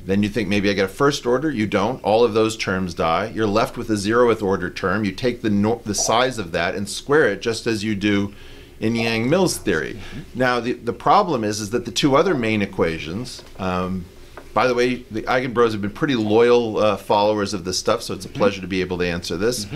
Then 0.04 0.22
you 0.22 0.28
think 0.28 0.48
maybe 0.48 0.70
I 0.70 0.72
get 0.72 0.84
a 0.84 0.88
first 0.88 1.26
order. 1.26 1.50
You 1.50 1.66
don't. 1.66 2.02
All 2.02 2.24
of 2.24 2.34
those 2.34 2.56
terms 2.56 2.94
die. 2.94 3.26
You're 3.34 3.46
left 3.46 3.76
with 3.76 3.90
a 3.90 3.94
zeroth 3.94 4.42
order 4.42 4.70
term. 4.70 5.04
You 5.04 5.12
take 5.12 5.42
the 5.42 5.50
no- 5.50 5.82
the 5.84 5.94
size 5.94 6.38
of 6.38 6.52
that 6.52 6.74
and 6.74 6.88
square 6.88 7.26
it 7.28 7.42
just 7.42 7.66
as 7.66 7.84
you 7.84 7.94
do 7.94 8.34
in 8.80 8.96
Yang-Mills 8.96 9.58
theory. 9.58 10.00
Now 10.34 10.60
the 10.60 10.72
the 10.72 10.92
problem 10.92 11.44
is 11.44 11.60
is 11.60 11.70
that 11.70 11.84
the 11.84 11.92
two 11.92 12.16
other 12.16 12.34
main 12.34 12.62
equations. 12.62 13.42
Um, 13.58 14.06
by 14.54 14.66
the 14.66 14.74
way, 14.74 14.96
the 15.10 15.22
Eigenbros 15.22 15.72
have 15.72 15.80
been 15.80 15.90
pretty 15.92 16.14
loyal 16.14 16.76
uh, 16.78 16.96
followers 16.96 17.54
of 17.54 17.64
this 17.64 17.78
stuff, 17.78 18.02
so 18.02 18.12
it's 18.14 18.26
a 18.26 18.28
pleasure 18.28 18.60
to 18.60 18.66
be 18.66 18.80
able 18.80 18.98
to 18.98 19.06
answer 19.06 19.36
this. 19.36 19.66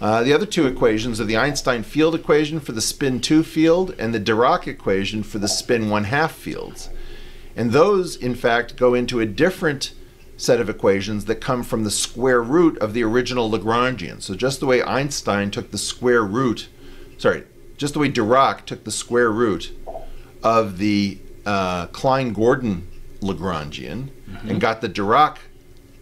Uh, 0.00 0.22
the 0.22 0.32
other 0.32 0.44
two 0.44 0.66
equations 0.66 1.20
are 1.20 1.24
the 1.24 1.36
Einstein 1.38 1.82
field 1.82 2.14
equation 2.14 2.60
for 2.60 2.72
the 2.72 2.82
spin 2.82 3.20
2 3.20 3.42
field 3.42 3.94
and 3.98 4.14
the 4.14 4.20
Dirac 4.20 4.66
equation 4.66 5.22
for 5.22 5.38
the 5.38 5.48
spin 5.48 5.88
1 5.88 6.04
half 6.04 6.32
fields. 6.32 6.90
And 7.56 7.72
those, 7.72 8.16
in 8.16 8.34
fact, 8.34 8.76
go 8.76 8.92
into 8.92 9.20
a 9.20 9.26
different 9.26 9.94
set 10.36 10.60
of 10.60 10.68
equations 10.68 11.24
that 11.24 11.36
come 11.36 11.62
from 11.62 11.84
the 11.84 11.90
square 11.90 12.42
root 12.42 12.76
of 12.78 12.92
the 12.92 13.02
original 13.02 13.50
Lagrangian. 13.50 14.20
So 14.20 14.34
just 14.34 14.60
the 14.60 14.66
way 14.66 14.82
Einstein 14.82 15.50
took 15.50 15.70
the 15.70 15.78
square 15.78 16.22
root, 16.22 16.68
sorry, 17.16 17.44
just 17.78 17.94
the 17.94 18.00
way 18.00 18.10
Dirac 18.10 18.66
took 18.66 18.84
the 18.84 18.90
square 18.90 19.30
root 19.30 19.74
of 20.42 20.76
the 20.76 21.18
uh, 21.46 21.86
Klein-Gordon 21.86 22.86
Lagrangian 23.20 24.10
and 24.48 24.60
got 24.60 24.80
the 24.80 24.88
Dirac 24.88 25.38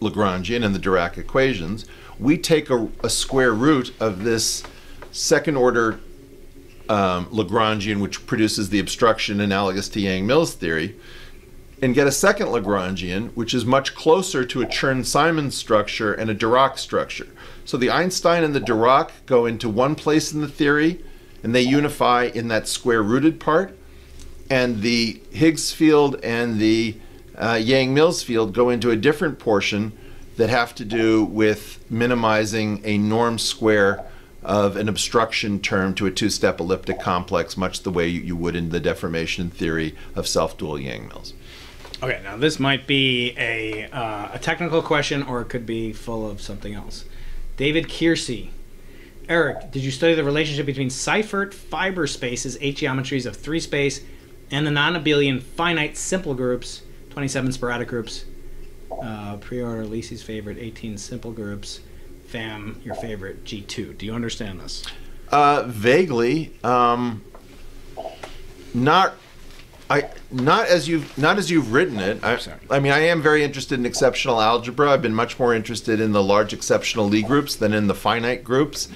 Lagrangian 0.01 0.63
and 0.63 0.75
the 0.75 0.79
Dirac 0.79 1.17
equations, 1.17 1.85
we 2.19 2.37
take 2.37 2.69
a, 2.69 2.89
a 3.03 3.09
square 3.09 3.53
root 3.53 3.93
of 3.99 4.23
this 4.23 4.63
second 5.11 5.57
order 5.57 5.99
um, 6.89 7.25
Lagrangian, 7.27 7.99
which 7.99 8.25
produces 8.25 8.69
the 8.69 8.79
obstruction 8.79 9.39
analogous 9.39 9.89
to 9.89 9.99
Yang-Mills 9.99 10.53
theory, 10.53 10.95
and 11.81 11.93
get 11.93 12.07
a 12.07 12.11
second 12.11 12.47
Lagrangian, 12.47 13.31
which 13.35 13.53
is 13.53 13.65
much 13.65 13.95
closer 13.95 14.45
to 14.45 14.61
a 14.61 14.65
Chern-Simons 14.65 15.55
structure 15.55 16.13
and 16.13 16.29
a 16.29 16.35
Dirac 16.35 16.77
structure. 16.77 17.27
So 17.65 17.77
the 17.77 17.89
Einstein 17.89 18.43
and 18.43 18.55
the 18.55 18.61
Dirac 18.61 19.11
go 19.25 19.45
into 19.45 19.67
one 19.69 19.95
place 19.95 20.31
in 20.31 20.41
the 20.41 20.47
theory, 20.47 21.03
and 21.43 21.53
they 21.53 21.61
unify 21.61 22.31
in 22.33 22.47
that 22.47 22.67
square-rooted 22.67 23.39
part, 23.39 23.77
and 24.49 24.81
the 24.81 25.21
Higgs 25.31 25.71
field 25.71 26.19
and 26.23 26.59
the 26.59 26.95
uh, 27.37 27.59
Yang-Mills 27.61 28.23
field 28.23 28.53
go 28.53 28.69
into 28.69 28.91
a 28.91 28.95
different 28.95 29.39
portion 29.39 29.91
that 30.37 30.49
have 30.49 30.75
to 30.75 30.85
do 30.85 31.23
with 31.23 31.83
minimizing 31.89 32.81
a 32.83 32.97
norm 32.97 33.39
square 33.39 34.03
of 34.43 34.75
an 34.75 34.87
obstruction 34.87 35.59
term 35.59 35.93
to 35.95 36.05
a 36.05 36.11
two-step 36.11 36.59
elliptic 36.59 36.99
complex, 36.99 37.57
much 37.57 37.81
the 37.81 37.91
way 37.91 38.07
you, 38.07 38.21
you 38.21 38.35
would 38.35 38.55
in 38.55 38.69
the 38.69 38.79
deformation 38.79 39.49
theory 39.49 39.95
of 40.13 40.27
self-dual 40.27 40.79
Yang-Mills. 40.79 41.33
Okay, 42.03 42.21
now 42.23 42.37
this 42.37 42.59
might 42.59 42.85
be 42.85 43.33
a 43.37 43.85
uh, 43.85 44.29
a 44.33 44.39
technical 44.39 44.81
question, 44.81 45.23
or 45.23 45.41
it 45.41 45.45
could 45.45 45.65
be 45.65 45.93
full 45.93 46.29
of 46.29 46.41
something 46.41 46.73
else. 46.73 47.05
David 47.57 47.85
Kiersey. 47.85 48.49
Eric, 49.27 49.71
did 49.71 49.81
you 49.81 49.89
study 49.89 50.13
the 50.13 50.23
relationship 50.23 50.67
between 50.67 50.91
Seifert 50.91 51.53
fiber 51.53 52.05
spaces, 52.05 52.57
eight 52.61 52.77
geometries 52.77 53.25
of 53.25 53.35
three 53.35 53.59
space, 53.59 54.01
and 54.51 54.67
the 54.67 54.71
non-abelian 54.71 55.41
finite 55.41 55.97
simple 55.97 56.35
groups, 56.35 56.83
27 57.15 57.53
sporadic 57.53 57.87
groups, 57.87 58.25
uh, 59.01 59.37
pre-order 59.37 59.85
Lisi's 59.85 60.21
favorite, 60.21 60.57
18 60.57 60.97
simple 60.97 61.31
groups, 61.31 61.79
FAM 62.27 62.81
your 62.83 62.93
favorite, 62.95 63.45
G2. 63.45 63.97
Do 63.97 64.05
you 64.05 64.13
understand 64.13 64.59
this? 64.59 64.83
Uh, 65.29 65.63
vaguely, 65.65 66.51
um, 66.61 67.23
not. 68.73 69.13
I 69.89 70.09
not 70.29 70.67
as 70.67 70.89
you've 70.89 71.17
not 71.17 71.37
as 71.37 71.49
you've 71.49 71.71
written 71.71 71.99
it. 71.99 72.21
I, 72.21 72.37
I 72.69 72.79
mean, 72.79 72.91
I 72.91 72.99
am 72.99 73.21
very 73.21 73.45
interested 73.45 73.79
in 73.79 73.85
exceptional 73.85 74.41
algebra. 74.41 74.91
I've 74.91 75.01
been 75.01 75.15
much 75.15 75.39
more 75.39 75.55
interested 75.55 76.01
in 76.01 76.11
the 76.11 76.23
large 76.23 76.51
exceptional 76.51 77.07
Lie 77.07 77.21
groups 77.21 77.55
than 77.55 77.71
in 77.71 77.87
the 77.87 77.95
finite 77.95 78.43
groups. 78.43 78.89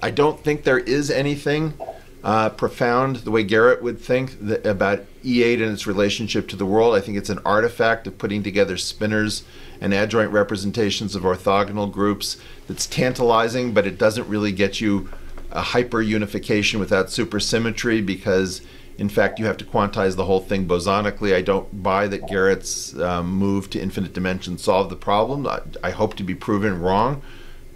I 0.00 0.12
don't 0.12 0.38
think 0.38 0.62
there 0.62 0.78
is 0.78 1.10
anything 1.10 1.74
uh, 2.22 2.50
profound 2.50 3.16
the 3.16 3.32
way 3.32 3.42
Garrett 3.42 3.82
would 3.82 3.98
think 3.98 4.38
that, 4.42 4.64
about 4.64 5.06
E8 5.24 5.62
and 5.62 5.72
its 5.72 5.86
relationship 5.86 6.48
to 6.48 6.56
the 6.56 6.66
world. 6.66 6.94
I 6.94 7.00
think 7.00 7.16
it's 7.16 7.30
an 7.30 7.40
artifact 7.44 8.06
of 8.06 8.18
putting 8.18 8.42
together 8.42 8.76
spinors 8.76 9.42
and 9.80 9.92
adjoint 9.92 10.30
representations 10.30 11.14
of 11.14 11.22
orthogonal 11.22 11.90
groups 11.90 12.36
that's 12.66 12.86
tantalizing, 12.86 13.72
but 13.72 13.86
it 13.86 13.98
doesn't 13.98 14.28
really 14.28 14.52
get 14.52 14.80
you 14.80 15.08
a 15.50 15.62
hyper 15.62 16.02
unification 16.02 16.80
without 16.80 17.06
supersymmetry 17.06 18.04
because 18.04 18.60
in 18.98 19.08
fact 19.08 19.38
you 19.38 19.44
have 19.44 19.56
to 19.56 19.64
quantize 19.64 20.16
the 20.16 20.24
whole 20.24 20.40
thing 20.40 20.66
bosonically 20.66 21.34
i 21.34 21.40
don't 21.40 21.82
buy 21.82 22.08
that 22.08 22.26
garrett's 22.28 22.96
um, 23.00 23.28
move 23.28 23.68
to 23.70 23.80
infinite 23.80 24.12
dimensions 24.12 24.62
solved 24.62 24.90
the 24.90 24.96
problem 24.96 25.46
i, 25.46 25.60
I 25.82 25.90
hope 25.90 26.14
to 26.16 26.24
be 26.24 26.34
proven 26.34 26.80
wrong 26.80 27.22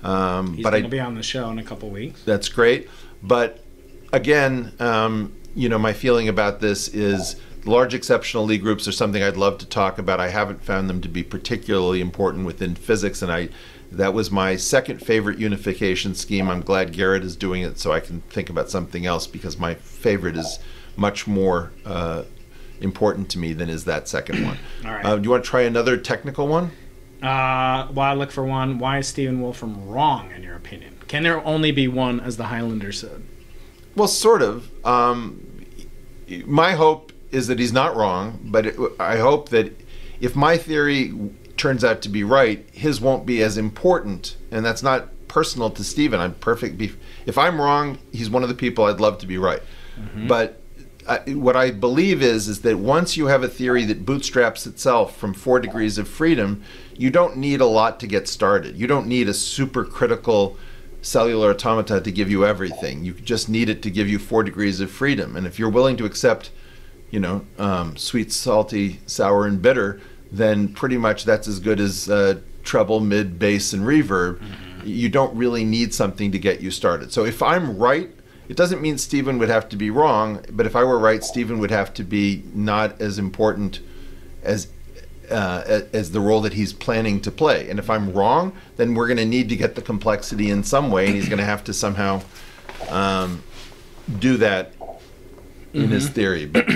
um, 0.02 0.54
He's 0.54 0.62
but 0.62 0.70
going 0.70 0.84
to 0.84 0.88
be 0.88 1.00
on 1.00 1.14
the 1.14 1.22
show 1.22 1.50
in 1.50 1.58
a 1.58 1.64
couple 1.64 1.90
weeks. 1.90 2.22
that's 2.24 2.48
great. 2.48 2.88
But 3.22 3.64
again, 4.12 4.72
um, 4.78 5.34
you 5.58 5.68
know, 5.68 5.78
my 5.78 5.92
feeling 5.92 6.28
about 6.28 6.60
this 6.60 6.86
is 6.86 7.34
large 7.64 7.92
exceptional 7.92 8.46
Lie 8.46 8.58
groups 8.58 8.86
are 8.86 8.92
something 8.92 9.24
I'd 9.24 9.36
love 9.36 9.58
to 9.58 9.66
talk 9.66 9.98
about. 9.98 10.20
I 10.20 10.28
haven't 10.28 10.62
found 10.62 10.88
them 10.88 11.00
to 11.00 11.08
be 11.08 11.24
particularly 11.24 12.00
important 12.00 12.46
within 12.46 12.76
physics, 12.76 13.22
and 13.22 13.32
I 13.32 13.48
that 13.90 14.14
was 14.14 14.30
my 14.30 14.54
second 14.54 14.98
favorite 14.98 15.38
unification 15.38 16.14
scheme. 16.14 16.48
I'm 16.48 16.60
glad 16.60 16.92
Garrett 16.92 17.24
is 17.24 17.34
doing 17.34 17.62
it, 17.62 17.78
so 17.78 17.90
I 17.90 17.98
can 17.98 18.20
think 18.30 18.50
about 18.50 18.70
something 18.70 19.04
else 19.04 19.26
because 19.26 19.58
my 19.58 19.74
favorite 19.74 20.36
is 20.36 20.60
much 20.96 21.26
more 21.26 21.72
uh, 21.84 22.22
important 22.80 23.28
to 23.30 23.38
me 23.38 23.52
than 23.52 23.68
is 23.68 23.84
that 23.84 24.06
second 24.06 24.44
one. 24.44 24.58
All 24.84 24.92
right. 24.92 25.04
Uh, 25.04 25.16
do 25.16 25.22
you 25.24 25.30
want 25.30 25.44
to 25.44 25.50
try 25.50 25.62
another 25.62 25.96
technical 25.96 26.46
one? 26.46 26.70
Uh, 27.20 27.88
while 27.88 28.12
I 28.12 28.14
look 28.14 28.30
for 28.30 28.44
one, 28.44 28.78
why 28.78 28.98
is 28.98 29.08
Stephen 29.08 29.40
Wolfram 29.40 29.88
wrong 29.88 30.30
in 30.30 30.44
your 30.44 30.54
opinion? 30.54 30.98
Can 31.08 31.24
there 31.24 31.44
only 31.44 31.72
be 31.72 31.88
one, 31.88 32.20
as 32.20 32.36
the 32.36 32.44
Highlander 32.44 32.92
said? 32.92 33.24
Well, 33.96 34.06
sort 34.06 34.42
of. 34.42 34.70
Um, 34.86 35.47
my 36.46 36.72
hope 36.72 37.12
is 37.30 37.46
that 37.48 37.58
he's 37.58 37.72
not 37.72 37.96
wrong, 37.96 38.40
but 38.44 38.66
it, 38.66 38.76
I 38.98 39.18
hope 39.18 39.50
that 39.50 39.72
if 40.20 40.34
my 40.34 40.56
theory 40.56 41.12
turns 41.56 41.84
out 41.84 42.02
to 42.02 42.08
be 42.08 42.24
right, 42.24 42.66
his 42.72 43.00
won't 43.00 43.26
be 43.26 43.42
as 43.42 43.58
important, 43.58 44.36
and 44.50 44.64
that's 44.64 44.82
not 44.82 45.08
personal 45.28 45.70
to 45.70 45.84
Stephen. 45.84 46.20
I'm 46.20 46.34
perfect. 46.34 46.78
Be- 46.78 46.92
if 47.26 47.36
I'm 47.36 47.60
wrong, 47.60 47.98
he's 48.12 48.30
one 48.30 48.42
of 48.42 48.48
the 48.48 48.54
people 48.54 48.84
I'd 48.84 49.00
love 49.00 49.18
to 49.18 49.26
be 49.26 49.38
right. 49.38 49.62
Mm-hmm. 49.98 50.26
But 50.26 50.60
I, 51.06 51.18
what 51.32 51.56
I 51.56 51.70
believe 51.70 52.22
is 52.22 52.48
is 52.48 52.60
that 52.62 52.78
once 52.78 53.16
you 53.16 53.26
have 53.26 53.42
a 53.42 53.48
theory 53.48 53.84
that 53.84 54.04
bootstraps 54.04 54.66
itself 54.66 55.16
from 55.16 55.34
four 55.34 55.58
degrees 55.58 55.98
of 55.98 56.08
freedom, 56.08 56.62
you 56.96 57.10
don't 57.10 57.36
need 57.36 57.60
a 57.60 57.66
lot 57.66 58.00
to 58.00 58.06
get 58.06 58.28
started. 58.28 58.76
You 58.76 58.86
don't 58.86 59.06
need 59.06 59.28
a 59.28 59.34
super 59.34 59.84
critical 59.84 60.56
cellular 61.02 61.50
automata 61.50 62.00
to 62.00 62.10
give 62.10 62.30
you 62.30 62.44
everything. 62.44 63.04
You 63.04 63.12
just 63.14 63.48
need 63.48 63.68
it 63.68 63.82
to 63.82 63.90
give 63.90 64.08
you 64.08 64.18
four 64.18 64.42
degrees 64.42 64.80
of 64.80 64.90
freedom. 64.90 65.36
And 65.36 65.46
if 65.46 65.58
you're 65.58 65.70
willing 65.70 65.96
to 65.98 66.04
accept, 66.04 66.50
you 67.10 67.20
know, 67.20 67.44
um, 67.58 67.96
sweet, 67.96 68.32
salty, 68.32 69.00
sour, 69.06 69.46
and 69.46 69.62
bitter, 69.62 70.00
then 70.30 70.68
pretty 70.68 70.98
much 70.98 71.24
that's 71.24 71.48
as 71.48 71.60
good 71.60 71.80
as 71.80 72.10
uh, 72.10 72.40
treble, 72.62 73.00
mid, 73.00 73.38
bass, 73.38 73.72
and 73.72 73.84
reverb. 73.84 74.42
You 74.84 75.08
don't 75.08 75.36
really 75.36 75.64
need 75.64 75.94
something 75.94 76.32
to 76.32 76.38
get 76.38 76.60
you 76.60 76.70
started. 76.70 77.12
So 77.12 77.24
if 77.24 77.42
I'm 77.42 77.78
right, 77.78 78.10
it 78.48 78.56
doesn't 78.56 78.80
mean 78.80 78.98
Stephen 78.98 79.38
would 79.38 79.48
have 79.50 79.68
to 79.70 79.76
be 79.76 79.90
wrong, 79.90 80.44
but 80.50 80.66
if 80.66 80.74
I 80.74 80.84
were 80.84 80.98
right, 80.98 81.22
Stephen 81.22 81.58
would 81.58 81.70
have 81.70 81.92
to 81.94 82.04
be 82.04 82.44
not 82.54 83.00
as 83.00 83.18
important 83.18 83.80
as 84.42 84.68
uh, 85.30 85.82
as 85.92 86.10
the 86.10 86.20
role 86.20 86.40
that 86.42 86.54
he's 86.54 86.72
planning 86.72 87.20
to 87.20 87.30
play. 87.30 87.68
And 87.70 87.78
if 87.78 87.90
I'm 87.90 88.12
wrong, 88.12 88.52
then 88.76 88.94
we're 88.94 89.06
going 89.06 89.18
to 89.18 89.24
need 89.24 89.48
to 89.48 89.56
get 89.56 89.74
the 89.74 89.82
complexity 89.82 90.50
in 90.50 90.62
some 90.64 90.90
way, 90.90 91.06
and 91.06 91.14
he's 91.14 91.28
going 91.28 91.38
to 91.38 91.44
have 91.44 91.64
to 91.64 91.72
somehow 91.72 92.22
um, 92.88 93.42
do 94.18 94.36
that 94.38 94.72
in 95.72 95.88
his 95.88 96.08
theory. 96.08 96.46
But 96.46 96.68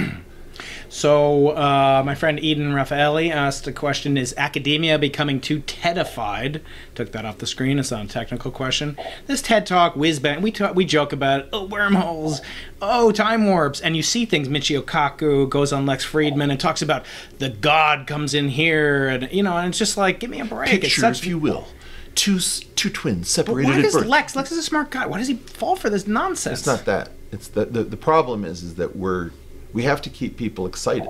So, 0.93 1.49
uh, 1.57 2.03
my 2.05 2.15
friend 2.15 2.39
Eden 2.39 2.75
Raffaelli 2.75 3.31
asked 3.31 3.67
a 3.67 3.73
question 3.73 4.19
Is 4.19 4.35
academia 4.37 4.99
becoming 4.99 5.41
too 5.41 5.61
TEDified? 5.61 6.61
Took 6.95 7.13
that 7.13 7.25
off 7.25 7.39
the 7.39 7.47
screen. 7.47 7.79
It's 7.79 7.91
not 7.91 8.05
a 8.05 8.09
technical 8.09 8.51
question. 8.51 8.99
This 9.27 9.41
TED 9.41 9.65
Talk, 9.65 9.97
whiz 9.97 10.21
bang, 10.21 10.43
we, 10.43 10.53
talk, 10.53 10.75
we 10.75 10.85
joke 10.85 11.15
about. 11.15 11.49
Oh, 11.51 11.65
wormholes. 11.65 12.43
Oh, 12.83 13.11
time 13.11 13.47
warps. 13.47 13.81
And 13.81 13.97
you 13.97 14.03
see 14.03 14.27
things. 14.27 14.49
Michio 14.49 14.83
Kaku 14.83 15.49
goes 15.49 15.73
on 15.73 15.87
Lex 15.87 16.05
Fridman 16.05 16.51
and 16.51 16.61
talks 16.61 16.83
about 16.83 17.07
the 17.39 17.49
God 17.49 18.07
comes 18.07 18.35
in 18.35 18.51
here. 18.51 19.09
And, 19.09 19.33
you 19.33 19.43
know, 19.43 19.57
and 19.57 19.69
it's 19.69 19.79
just 19.79 19.97
like, 19.97 20.21
give 20.21 20.29
me 20.29 20.41
a 20.41 20.45
break. 20.45 20.83
Picture, 20.83 21.01
such, 21.01 21.21
if 21.21 21.27
you 21.27 21.39
will, 21.39 21.69
two 22.15 22.39
two 22.39 22.91
twins 22.91 23.31
separated 23.31 23.69
but 23.69 23.77
why 23.77 23.83
does. 23.83 23.95
Lex, 23.95 24.37
Lex 24.37 24.53
is 24.53 24.59
a 24.59 24.63
smart 24.63 24.91
guy. 24.91 25.07
Why 25.07 25.17
does 25.17 25.29
he 25.29 25.37
fall 25.37 25.75
for 25.75 25.89
this 25.89 26.07
nonsense? 26.07 26.59
It's 26.59 26.67
not 26.67 26.85
that. 26.85 27.13
It's 27.31 27.49
the, 27.49 27.65
the 27.65 27.83
the 27.83 27.97
problem 27.97 28.45
is 28.45 28.63
is 28.63 28.75
that 28.75 28.95
we're 28.95 29.31
we 29.73 29.83
have 29.85 30.03
to 30.03 30.11
keep 30.11 30.37
people 30.37 30.67
excited. 30.67 31.09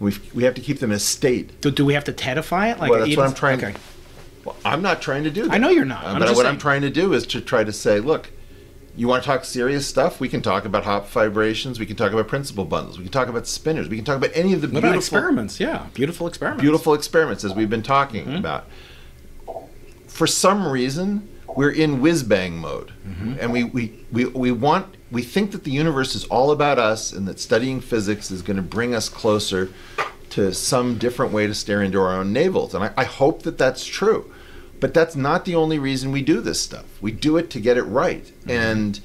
We 0.00 0.12
we 0.34 0.44
have 0.44 0.54
to 0.54 0.60
keep 0.60 0.80
them 0.80 0.90
in 0.90 0.96
a 0.96 1.00
state. 1.00 1.60
Do, 1.60 1.70
do 1.70 1.84
we 1.84 1.94
have 1.94 2.04
to 2.04 2.12
TEDify 2.12 2.72
it? 2.72 2.78
Like 2.80 2.90
Well, 2.90 3.00
that's 3.00 3.16
what 3.16 3.26
I'm 3.26 3.34
trying. 3.34 3.58
Okay. 3.64 3.74
Well, 4.44 4.56
I'm 4.64 4.82
not 4.82 5.00
trying 5.00 5.24
to 5.24 5.30
do 5.30 5.44
that. 5.44 5.52
I 5.52 5.58
know 5.58 5.70
you're 5.70 5.84
not. 5.84 6.04
Uh, 6.04 6.18
but 6.18 6.28
what 6.28 6.36
saying. 6.36 6.46
I'm 6.48 6.58
trying 6.58 6.82
to 6.82 6.90
do 6.90 7.14
is 7.14 7.26
to 7.28 7.40
try 7.40 7.64
to 7.64 7.72
say, 7.72 7.98
look, 8.00 8.30
you 8.96 9.08
want 9.08 9.22
to 9.22 9.26
talk 9.26 9.44
serious 9.44 9.86
stuff? 9.86 10.20
We 10.20 10.28
can 10.28 10.42
talk 10.42 10.64
about 10.66 10.84
Hopf 10.84 11.06
fibrations. 11.10 11.78
We 11.78 11.86
can 11.86 11.96
talk 11.96 12.12
about 12.12 12.28
principal 12.28 12.64
bundles. 12.64 12.98
We 12.98 13.04
can 13.04 13.12
talk 13.12 13.28
about 13.28 13.44
spinors. 13.44 13.88
We 13.88 13.96
can 13.96 14.04
talk 14.04 14.16
about 14.18 14.30
any 14.34 14.52
of 14.52 14.60
the 14.60 14.66
What 14.68 14.82
beautiful 14.82 14.98
experiments? 14.98 15.58
Yeah, 15.60 15.86
beautiful 15.94 16.26
experiments. 16.26 16.60
beautiful 16.60 16.92
experiments 16.94 17.42
as 17.44 17.54
we've 17.54 17.70
been 17.70 17.82
talking 17.82 18.26
Mm-hmm. 18.26 18.36
about. 18.36 18.66
For 20.08 20.26
some 20.26 20.68
reason, 20.68 21.28
we're 21.56 21.70
in 21.70 22.00
whiz 22.00 22.22
bang 22.22 22.56
mode, 22.58 22.92
Mm-hmm. 23.06 23.34
and 23.40 23.52
we, 23.52 23.64
we, 23.64 23.92
we, 24.12 24.24
we 24.26 24.50
want 24.52 24.86
we 25.10 25.22
think 25.22 25.52
that 25.52 25.62
the 25.64 25.70
universe 25.70 26.14
is 26.14 26.24
all 26.24 26.50
about 26.50 26.78
us, 26.78 27.12
and 27.12 27.28
that 27.28 27.38
studying 27.38 27.80
physics 27.80 28.30
is 28.30 28.42
going 28.42 28.56
to 28.56 28.62
bring 28.62 28.94
us 28.94 29.08
closer 29.08 29.70
to 30.30 30.52
some 30.52 30.98
different 30.98 31.32
way 31.32 31.46
to 31.46 31.54
stare 31.54 31.82
into 31.82 32.00
our 32.00 32.12
own 32.12 32.32
navels. 32.32 32.74
And 32.74 32.82
I, 32.84 32.92
I 32.96 33.04
hope 33.04 33.42
that 33.42 33.56
that's 33.56 33.84
true, 33.86 34.32
but 34.80 34.92
that's 34.92 35.14
not 35.14 35.44
the 35.44 35.54
only 35.54 35.78
reason 35.78 36.10
we 36.10 36.22
do 36.22 36.40
this 36.40 36.60
stuff. 36.60 36.84
We 37.00 37.12
do 37.12 37.36
it 37.36 37.50
to 37.50 37.60
get 37.60 37.76
it 37.76 37.82
right, 37.84 38.24
Mm-hmm. 38.24 38.50
and 38.50 39.00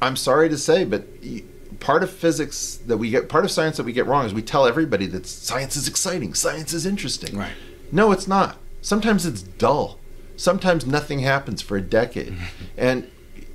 I'm 0.00 0.16
sorry 0.16 0.48
to 0.48 0.58
say, 0.58 0.84
but. 0.84 1.06
y- 1.24 1.44
Part 1.80 2.04
of 2.04 2.10
physics 2.12 2.76
that 2.86 2.98
we 2.98 3.10
get, 3.10 3.28
part 3.28 3.44
of 3.44 3.50
science 3.50 3.76
that 3.78 3.82
we 3.84 3.92
get 3.92 4.06
wrong 4.06 4.24
is 4.24 4.32
we 4.32 4.42
tell 4.42 4.66
everybody 4.66 5.06
that 5.06 5.26
science 5.26 5.74
is 5.74 5.88
exciting, 5.88 6.32
science 6.34 6.72
is 6.72 6.86
interesting. 6.86 7.36
Right. 7.36 7.54
No, 7.90 8.12
it's 8.12 8.28
not. 8.28 8.56
Sometimes 8.82 9.26
it's 9.26 9.42
dull. 9.42 9.98
Sometimes 10.36 10.86
nothing 10.86 11.20
happens 11.20 11.62
for 11.62 11.76
a 11.76 11.82
decade. 11.82 12.34
and 12.76 13.10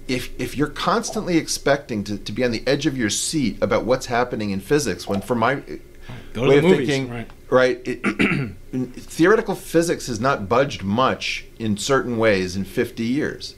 if 0.07 0.29
if 0.39 0.55
you're 0.55 0.67
constantly 0.67 1.37
expecting 1.37 2.03
to, 2.05 2.17
to 2.17 2.31
be 2.31 2.43
on 2.43 2.51
the 2.51 2.63
edge 2.65 2.85
of 2.85 2.97
your 2.97 3.09
seat 3.09 3.57
about 3.61 3.83
what's 3.83 4.05
happening 4.05 4.51
in 4.51 4.59
physics, 4.59 5.07
when 5.07 5.21
for 5.21 5.35
my 5.35 5.61
Go 6.33 6.47
way 6.47 6.57
of 6.57 6.63
movies, 6.63 6.87
thinking, 6.87 7.09
right. 7.09 7.29
right, 7.49 7.81
it, 7.85 8.55
theoretical 8.95 9.55
physics 9.55 10.07
has 10.07 10.19
not 10.19 10.47
budged 10.47 10.83
much 10.83 11.45
in 11.59 11.77
certain 11.77 12.17
ways 12.17 12.55
in 12.55 12.63
50 12.63 13.03
years, 13.03 13.55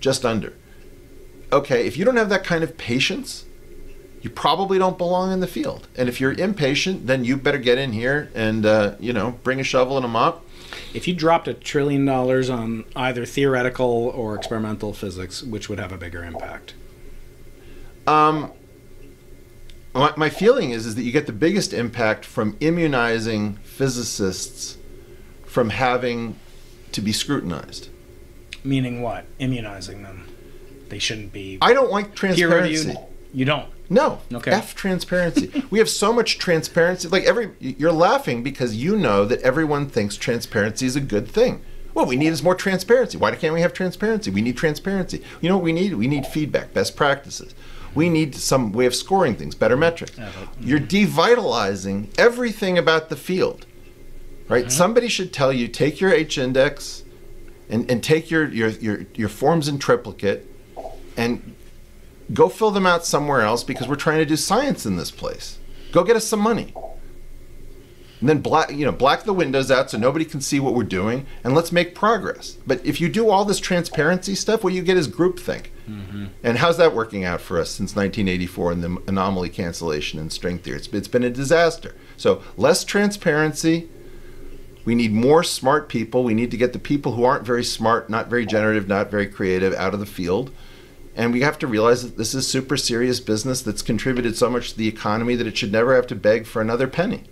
just 0.00 0.24
under. 0.24 0.52
Okay, 1.52 1.86
if 1.86 1.96
you 1.96 2.04
don't 2.04 2.16
have 2.16 2.28
that 2.28 2.44
kind 2.44 2.64
of 2.64 2.76
patience, 2.76 3.44
you 4.20 4.30
probably 4.30 4.78
don't 4.78 4.98
belong 4.98 5.32
in 5.32 5.40
the 5.40 5.46
field. 5.46 5.86
And 5.96 6.08
if 6.08 6.20
you're 6.20 6.32
impatient, 6.32 7.06
then 7.06 7.24
you 7.24 7.36
better 7.36 7.58
get 7.58 7.78
in 7.78 7.92
here 7.92 8.30
and 8.34 8.66
uh, 8.66 8.96
you 8.98 9.12
know 9.12 9.38
bring 9.42 9.60
a 9.60 9.64
shovel 9.64 9.96
and 9.96 10.04
a 10.04 10.08
mop. 10.08 10.44
If 10.94 11.06
you 11.06 11.14
dropped 11.14 11.48
a 11.48 11.54
trillion 11.54 12.04
dollars 12.04 12.48
on 12.50 12.84
either 12.94 13.24
theoretical 13.26 13.86
or 14.14 14.34
experimental 14.34 14.92
physics, 14.92 15.42
which 15.42 15.68
would 15.68 15.78
have 15.78 15.92
a 15.92 15.98
bigger 15.98 16.24
impact? 16.24 16.74
Um, 18.06 18.52
my, 19.94 20.12
my 20.16 20.30
feeling 20.30 20.70
is 20.70 20.86
is 20.86 20.94
that 20.94 21.02
you 21.02 21.12
get 21.12 21.26
the 21.26 21.32
biggest 21.32 21.72
impact 21.72 22.24
from 22.24 22.56
immunizing 22.60 23.54
physicists 23.64 24.78
from 25.44 25.70
having 25.70 26.38
to 26.92 27.00
be 27.00 27.12
scrutinized. 27.12 27.88
Meaning 28.62 29.02
what? 29.02 29.26
Immunizing 29.38 30.02
them. 30.02 30.28
They 30.88 30.98
shouldn't 30.98 31.32
be 31.32 31.58
I 31.60 31.72
don't 31.72 31.90
like 31.90 32.14
transparency. 32.14 32.88
reviewed. 32.88 32.98
You 33.32 33.44
don't. 33.44 33.68
No. 33.88 34.20
Okay. 34.32 34.50
F 34.50 34.74
transparency. 34.74 35.64
we 35.70 35.78
have 35.78 35.88
so 35.88 36.12
much 36.12 36.38
transparency. 36.38 37.08
Like 37.08 37.24
every 37.24 37.50
you're 37.60 37.92
laughing 37.92 38.42
because 38.42 38.76
you 38.76 38.96
know 38.96 39.24
that 39.24 39.40
everyone 39.42 39.88
thinks 39.88 40.16
transparency 40.16 40.86
is 40.86 40.96
a 40.96 41.00
good 41.00 41.28
thing. 41.28 41.62
What 41.92 42.08
we 42.08 42.16
need 42.16 42.28
is 42.28 42.42
more 42.42 42.54
transparency. 42.54 43.16
Why 43.16 43.34
can't 43.34 43.54
we 43.54 43.62
have 43.62 43.72
transparency? 43.72 44.30
We 44.30 44.42
need 44.42 44.56
transparency. 44.56 45.22
You 45.40 45.48
know 45.48 45.56
what 45.56 45.64
we 45.64 45.72
need? 45.72 45.94
We 45.94 46.08
need 46.08 46.26
feedback, 46.26 46.74
best 46.74 46.94
practices. 46.94 47.54
We 47.94 48.10
need 48.10 48.34
some 48.34 48.72
way 48.72 48.84
of 48.84 48.94
scoring 48.94 49.34
things, 49.34 49.54
better 49.54 49.78
metrics. 49.78 50.18
You're 50.60 50.80
mm. 50.80 50.88
devitalizing 50.88 52.08
everything 52.18 52.76
about 52.76 53.08
the 53.08 53.16
field. 53.16 53.64
Right? 54.46 54.66
Mm-hmm. 54.66 54.70
Somebody 54.70 55.08
should 55.08 55.32
tell 55.32 55.52
you 55.52 55.68
take 55.68 55.98
your 55.98 56.12
H 56.12 56.36
index 56.36 57.02
and, 57.70 57.90
and 57.90 58.04
take 58.04 58.30
your, 58.30 58.46
your, 58.46 58.68
your, 58.68 59.06
your 59.14 59.30
forms 59.30 59.66
in 59.66 59.78
triplicate 59.78 60.46
and 61.16 61.55
go 62.32 62.48
fill 62.48 62.70
them 62.70 62.86
out 62.86 63.04
somewhere 63.04 63.42
else 63.42 63.64
because 63.64 63.88
we're 63.88 63.96
trying 63.96 64.18
to 64.18 64.26
do 64.26 64.36
science 64.36 64.86
in 64.86 64.96
this 64.96 65.10
place. 65.10 65.58
Go 65.92 66.04
get 66.04 66.16
us 66.16 66.26
some 66.26 66.40
money. 66.40 66.74
And 68.20 68.28
then 68.30 68.40
black, 68.40 68.72
you 68.72 68.84
know, 68.84 68.92
black 68.92 69.24
the 69.24 69.32
windows 69.34 69.70
out 69.70 69.90
so 69.90 69.98
nobody 69.98 70.24
can 70.24 70.40
see 70.40 70.58
what 70.58 70.74
we're 70.74 70.84
doing, 70.84 71.26
and 71.44 71.54
let's 71.54 71.70
make 71.70 71.94
progress. 71.94 72.56
But 72.66 72.84
if 72.84 73.00
you 73.00 73.08
do 73.10 73.28
all 73.28 73.44
this 73.44 73.60
transparency 73.60 74.34
stuff, 74.34 74.64
what 74.64 74.72
you 74.72 74.82
get 74.82 74.96
is 74.96 75.06
groupthink. 75.06 75.66
Mm-hmm. 75.88 76.26
And 76.42 76.58
how's 76.58 76.78
that 76.78 76.94
working 76.94 77.24
out 77.24 77.42
for 77.42 77.60
us 77.60 77.70
since 77.70 77.94
1984 77.94 78.72
and 78.72 78.82
the 78.82 79.02
anomaly 79.06 79.50
cancellation 79.50 80.18
and 80.18 80.32
string 80.32 80.58
theory? 80.58 80.78
It's, 80.78 80.88
it's 80.88 81.08
been 81.08 81.24
a 81.24 81.30
disaster. 81.30 81.94
So 82.16 82.42
less 82.56 82.84
transparency. 82.84 83.90
We 84.86 84.94
need 84.94 85.12
more 85.12 85.42
smart 85.42 85.88
people. 85.88 86.24
We 86.24 86.32
need 86.32 86.50
to 86.52 86.56
get 86.56 86.72
the 86.72 86.78
people 86.78 87.12
who 87.12 87.24
aren't 87.24 87.44
very 87.44 87.64
smart, 87.64 88.08
not 88.08 88.28
very 88.28 88.46
generative, 88.46 88.88
not 88.88 89.10
very 89.10 89.26
creative 89.26 89.74
out 89.74 89.92
of 89.92 90.00
the 90.00 90.06
field. 90.06 90.52
And 91.16 91.32
we 91.32 91.40
have 91.40 91.58
to 91.60 91.66
realize 91.66 92.02
that 92.02 92.18
this 92.18 92.34
is 92.34 92.46
super 92.46 92.76
serious 92.76 93.18
business 93.20 93.62
that's 93.62 93.82
contributed 93.82 94.36
so 94.36 94.50
much 94.50 94.72
to 94.72 94.78
the 94.78 94.86
economy 94.86 95.34
that 95.34 95.46
it 95.46 95.56
should 95.56 95.72
never 95.72 95.96
have 95.96 96.06
to 96.08 96.14
beg 96.14 96.46
for 96.46 96.60
another 96.62 96.86
penny. 96.86 97.24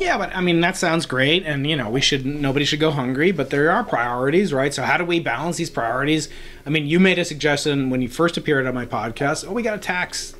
Yeah, 0.00 0.18
but 0.18 0.34
I 0.34 0.40
mean 0.40 0.60
that 0.62 0.76
sounds 0.76 1.06
great, 1.06 1.44
and 1.44 1.66
you 1.66 1.76
know 1.76 1.90
we 1.90 2.00
should 2.00 2.24
nobody 2.26 2.64
should 2.64 2.80
go 2.80 2.90
hungry, 2.90 3.32
but 3.32 3.50
there 3.50 3.70
are 3.70 3.84
priorities, 3.84 4.52
right? 4.52 4.72
So 4.72 4.82
how 4.82 4.96
do 4.96 5.04
we 5.04 5.20
balance 5.20 5.58
these 5.58 5.70
priorities? 5.70 6.28
I 6.66 6.70
mean, 6.70 6.86
you 6.86 6.98
made 6.98 7.18
a 7.18 7.24
suggestion 7.24 7.90
when 7.90 8.02
you 8.02 8.08
first 8.08 8.36
appeared 8.36 8.66
on 8.66 8.74
my 8.74 8.86
podcast. 8.86 9.46
Oh, 9.46 9.52
we 9.52 9.62
got 9.62 9.72
to 9.72 9.78
tax, 9.78 10.34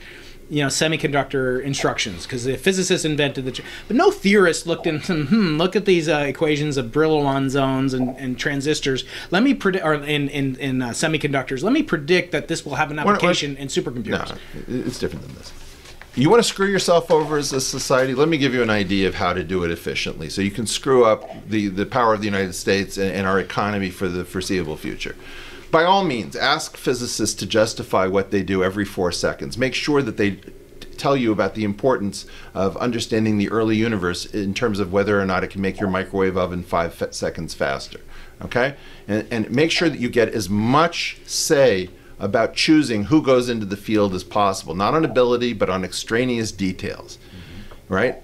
you 0.50 0.62
know, 0.62 0.66
semiconductor 0.66 1.62
instructions 1.62 2.26
because 2.26 2.44
the 2.44 2.56
physicists 2.56 3.04
invented 3.04 3.44
the, 3.44 3.62
but 3.86 3.96
no 3.96 4.10
theorist 4.10 4.66
looked 4.66 4.86
into. 4.86 5.20
Hmm, 5.30 5.58
look 5.58 5.76
at 5.76 5.84
these 5.84 6.08
uh, 6.08 6.24
equations 6.26 6.76
of 6.76 6.86
Brillouin 6.86 7.50
zones 7.50 7.94
and, 7.94 8.16
and 8.16 8.38
transistors. 8.38 9.04
Let 9.30 9.42
me 9.42 9.54
predict, 9.54 9.84
or 9.84 9.94
in 9.94 10.28
in, 10.28 10.56
in 10.56 10.82
uh, 10.82 10.88
semiconductors. 10.88 11.62
Let 11.62 11.72
me 11.72 11.82
predict 11.82 12.32
that 12.32 12.48
this 12.48 12.64
will 12.64 12.74
have 12.74 12.90
an 12.90 12.98
application 12.98 13.56
in 13.56 13.68
supercomputers. 13.68 14.36
No, 14.66 14.86
it's 14.86 14.98
different 14.98 15.26
than 15.26 15.36
this. 15.36 15.52
You 16.16 16.28
want 16.28 16.42
to 16.42 16.48
screw 16.48 16.66
yourself 16.66 17.10
over 17.10 17.38
as 17.38 17.52
a 17.52 17.60
society? 17.60 18.14
Let 18.14 18.28
me 18.28 18.36
give 18.36 18.52
you 18.52 18.62
an 18.62 18.70
idea 18.70 19.06
of 19.06 19.14
how 19.14 19.32
to 19.32 19.44
do 19.44 19.62
it 19.62 19.70
efficiently 19.70 20.28
so 20.28 20.42
you 20.42 20.50
can 20.50 20.66
screw 20.66 21.04
up 21.04 21.24
the, 21.48 21.68
the 21.68 21.86
power 21.86 22.14
of 22.14 22.20
the 22.20 22.26
United 22.26 22.54
States 22.54 22.98
and, 22.98 23.12
and 23.12 23.26
our 23.28 23.38
economy 23.38 23.90
for 23.90 24.08
the 24.08 24.24
foreseeable 24.24 24.76
future. 24.76 25.14
By 25.70 25.84
all 25.84 26.04
means, 26.04 26.34
ask 26.34 26.76
physicists 26.76 27.36
to 27.36 27.46
justify 27.46 28.06
what 28.06 28.30
they 28.30 28.42
do 28.42 28.64
every 28.64 28.84
four 28.84 29.12
seconds. 29.12 29.56
Make 29.56 29.74
sure 29.74 30.02
that 30.02 30.16
they 30.16 30.40
tell 30.96 31.16
you 31.16 31.32
about 31.32 31.54
the 31.54 31.64
importance 31.64 32.26
of 32.54 32.76
understanding 32.76 33.38
the 33.38 33.48
early 33.50 33.76
universe 33.76 34.26
in 34.26 34.52
terms 34.52 34.80
of 34.80 34.92
whether 34.92 35.20
or 35.20 35.24
not 35.24 35.42
it 35.44 35.48
can 35.48 35.62
make 35.62 35.80
your 35.80 35.88
microwave 35.88 36.36
oven 36.36 36.62
five 36.62 36.92
fe- 36.92 37.12
seconds 37.12 37.54
faster. 37.54 38.00
Okay? 38.42 38.74
And, 39.08 39.26
and 39.30 39.50
make 39.50 39.70
sure 39.70 39.88
that 39.88 40.00
you 40.00 40.10
get 40.10 40.28
as 40.28 40.48
much 40.48 41.18
say 41.24 41.88
about 42.18 42.54
choosing 42.54 43.04
who 43.04 43.22
goes 43.22 43.48
into 43.48 43.64
the 43.64 43.76
field 43.76 44.14
as 44.14 44.24
possible, 44.24 44.74
not 44.74 44.92
on 44.92 45.04
ability, 45.04 45.54
but 45.54 45.70
on 45.70 45.84
extraneous 45.84 46.52
details, 46.52 47.18
right? 47.88 48.16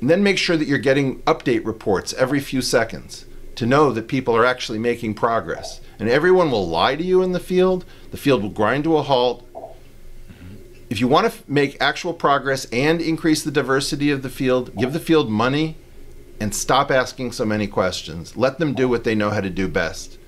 And 0.00 0.10
then 0.10 0.22
make 0.22 0.36
sure 0.36 0.58
that 0.58 0.68
you're 0.68 0.78
getting 0.78 1.20
update 1.22 1.64
reports 1.64 2.12
every 2.14 2.40
few 2.40 2.60
seconds 2.60 3.24
to 3.54 3.64
know 3.64 3.92
that 3.92 4.08
people 4.08 4.36
are 4.36 4.44
actually 4.44 4.78
making 4.78 5.14
progress. 5.14 5.80
And 6.00 6.08
everyone 6.08 6.50
will 6.50 6.66
lie 6.66 6.96
to 6.96 7.04
you 7.04 7.22
in 7.22 7.32
the 7.32 7.40
field, 7.40 7.84
the 8.10 8.16
field 8.16 8.42
will 8.42 8.50
grind 8.50 8.84
to 8.84 8.96
a 8.96 9.02
halt. 9.02 9.46
If 10.88 11.00
you 11.00 11.06
want 11.06 11.26
to 11.26 11.32
f- 11.32 11.48
make 11.48 11.80
actual 11.80 12.14
progress 12.14 12.64
and 12.72 13.00
increase 13.00 13.44
the 13.44 13.50
diversity 13.50 14.10
of 14.10 14.22
the 14.22 14.30
field, 14.30 14.74
give 14.76 14.92
the 14.92 14.98
field 14.98 15.30
money 15.30 15.76
and 16.40 16.54
stop 16.54 16.90
asking 16.90 17.32
so 17.32 17.44
many 17.44 17.66
questions. 17.66 18.36
Let 18.36 18.58
them 18.58 18.74
do 18.74 18.88
what 18.88 19.04
they 19.04 19.14
know 19.14 19.30
how 19.30 19.40
to 19.40 19.50
do 19.50 19.68
best 19.68 20.18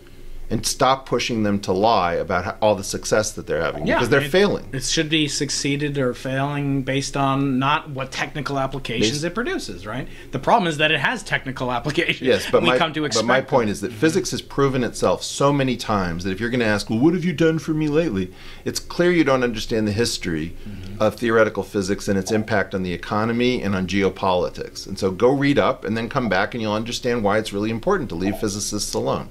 and 0.52 0.66
stop 0.66 1.06
pushing 1.06 1.42
them 1.44 1.58
to 1.58 1.72
lie 1.72 2.12
about 2.12 2.44
how, 2.44 2.56
all 2.60 2.74
the 2.74 2.84
success 2.84 3.32
that 3.32 3.46
they're 3.46 3.62
having 3.62 3.86
Yeah, 3.86 3.94
because 3.96 4.10
they're 4.10 4.20
it- 4.20 4.30
failing. 4.30 4.68
It 4.72 4.84
should 4.84 5.08
be 5.08 5.26
succeeded 5.26 5.96
or 5.96 6.12
failing 6.12 6.82
based 6.82 7.16
on 7.16 7.58
not 7.58 7.88
what 7.90 8.12
technical 8.12 8.58
applications 8.58 9.12
Based- 9.12 9.24
it 9.24 9.34
produces, 9.34 9.86
right? 9.86 10.06
The 10.30 10.38
problem 10.38 10.68
is 10.68 10.76
that 10.76 10.90
it 10.92 11.00
has 11.00 11.22
technical 11.22 11.72
applications. 11.72 12.20
Yes, 12.20 12.46
but 12.50 12.62
we 12.62 12.68
my, 12.68 12.76
come 12.78 12.92
to 12.92 13.00
but 13.08 13.24
my 13.24 13.40
point 13.40 13.70
is 13.70 13.80
that 13.80 13.92
physics 13.92 14.30
has 14.32 14.42
proven 14.42 14.84
itself 14.84 15.22
so 15.22 15.52
many 15.54 15.76
times 15.76 16.24
that 16.24 16.30
if 16.32 16.38
you're 16.40 16.50
going 16.50 16.60
to 16.60 16.66
ask, 16.66 16.90
well, 16.90 16.98
what 16.98 17.14
have 17.14 17.24
you 17.24 17.32
done 17.32 17.58
for 17.58 17.72
me 17.72 17.88
lately? 17.88 18.30
It's 18.66 18.78
clear 18.78 19.10
you 19.10 19.24
don't 19.24 19.42
understand 19.42 19.88
the 19.88 19.92
history 19.92 20.54
Mm-hmm. 20.68 21.00
of 21.02 21.14
theoretical 21.16 21.62
physics 21.62 22.06
and 22.08 22.18
its 22.18 22.30
impact 22.30 22.74
on 22.74 22.82
the 22.82 22.92
economy 22.92 23.62
and 23.62 23.74
on 23.74 23.86
geopolitics. 23.86 24.86
And 24.86 24.98
so 24.98 25.10
go 25.10 25.30
read 25.30 25.58
up 25.58 25.84
and 25.84 25.96
then 25.96 26.08
come 26.10 26.28
back 26.28 26.54
and 26.54 26.60
you'll 26.62 26.74
understand 26.74 27.24
why 27.24 27.38
it's 27.38 27.52
really 27.52 27.70
important 27.70 28.08
to 28.10 28.14
leave 28.14 28.36
physicists 28.36 28.92
alone. 28.94 29.28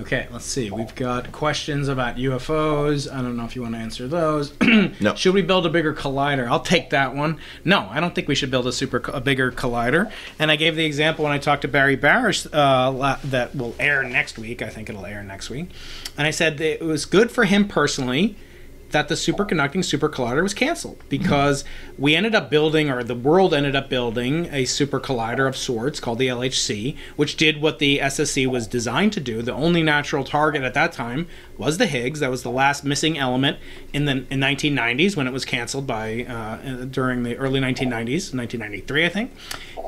Okay, 0.00 0.26
let's 0.32 0.46
see. 0.46 0.70
We've 0.70 0.94
got 0.94 1.30
questions 1.30 1.88
about 1.88 2.16
UFOs. 2.16 3.12
I 3.12 3.16
don't 3.16 3.36
know 3.36 3.44
if 3.44 3.54
you 3.54 3.62
want 3.62 3.74
to 3.74 3.80
answer 3.80 4.08
those. 4.08 4.52
No. 5.00 5.14
Should 5.14 5.34
we 5.34 5.42
build 5.42 5.66
a 5.66 5.68
bigger 5.68 5.94
collider? 5.94 6.48
I'll 6.48 6.60
take 6.60 6.90
that 6.90 7.14
one. 7.14 7.38
No, 7.64 7.88
I 7.90 8.00
don't 8.00 8.14
think 8.14 8.28
we 8.28 8.34
should 8.34 8.50
build 8.50 8.66
a 8.66 8.72
super 8.72 9.02
a 9.12 9.20
bigger 9.20 9.50
collider. 9.52 10.10
And 10.38 10.50
I 10.50 10.56
gave 10.56 10.76
the 10.76 10.84
example 10.84 11.24
when 11.24 11.32
I 11.32 11.38
talked 11.38 11.62
to 11.62 11.68
Barry 11.68 11.96
Barish 11.96 12.46
uh, 12.52 13.16
that 13.24 13.54
will 13.54 13.74
air 13.78 14.02
next 14.02 14.38
week. 14.38 14.62
I 14.62 14.68
think 14.68 14.88
it'll 14.88 15.06
air 15.06 15.22
next 15.22 15.48
week. 15.50 15.70
And 16.18 16.26
I 16.26 16.30
said 16.30 16.58
that 16.58 16.82
it 16.82 16.84
was 16.84 17.04
good 17.04 17.30
for 17.30 17.44
him 17.44 17.68
personally 17.68 18.36
that 18.90 19.08
the 19.08 19.14
superconducting 19.14 19.84
super 19.84 20.08
collider 20.08 20.42
was 20.42 20.54
canceled 20.54 21.02
because 21.08 21.64
we 21.98 22.14
ended 22.14 22.34
up 22.34 22.50
building, 22.50 22.90
or 22.90 23.02
the 23.02 23.14
world 23.14 23.54
ended 23.54 23.76
up 23.76 23.88
building, 23.88 24.46
a 24.52 24.64
super 24.64 25.00
collider 25.00 25.48
of 25.48 25.56
sorts 25.56 26.00
called 26.00 26.18
the 26.18 26.28
LHC, 26.28 26.96
which 27.16 27.36
did 27.36 27.60
what 27.60 27.78
the 27.78 27.98
SSC 27.98 28.46
was 28.46 28.66
designed 28.66 29.12
to 29.12 29.20
do. 29.20 29.42
The 29.42 29.52
only 29.52 29.82
natural 29.82 30.24
target 30.24 30.62
at 30.62 30.74
that 30.74 30.92
time 30.92 31.28
was 31.56 31.78
the 31.78 31.86
Higgs. 31.86 32.20
That 32.20 32.30
was 32.30 32.42
the 32.42 32.50
last 32.50 32.84
missing 32.84 33.18
element 33.18 33.58
in 33.92 34.04
the 34.04 34.24
in 34.30 34.40
1990s 34.40 35.16
when 35.16 35.26
it 35.26 35.32
was 35.32 35.44
canceled 35.44 35.86
by 35.86 36.24
uh, 36.24 36.84
during 36.84 37.22
the 37.22 37.36
early 37.36 37.60
1990s, 37.60 38.34
1993, 38.34 39.04
I 39.04 39.08
think, 39.08 39.32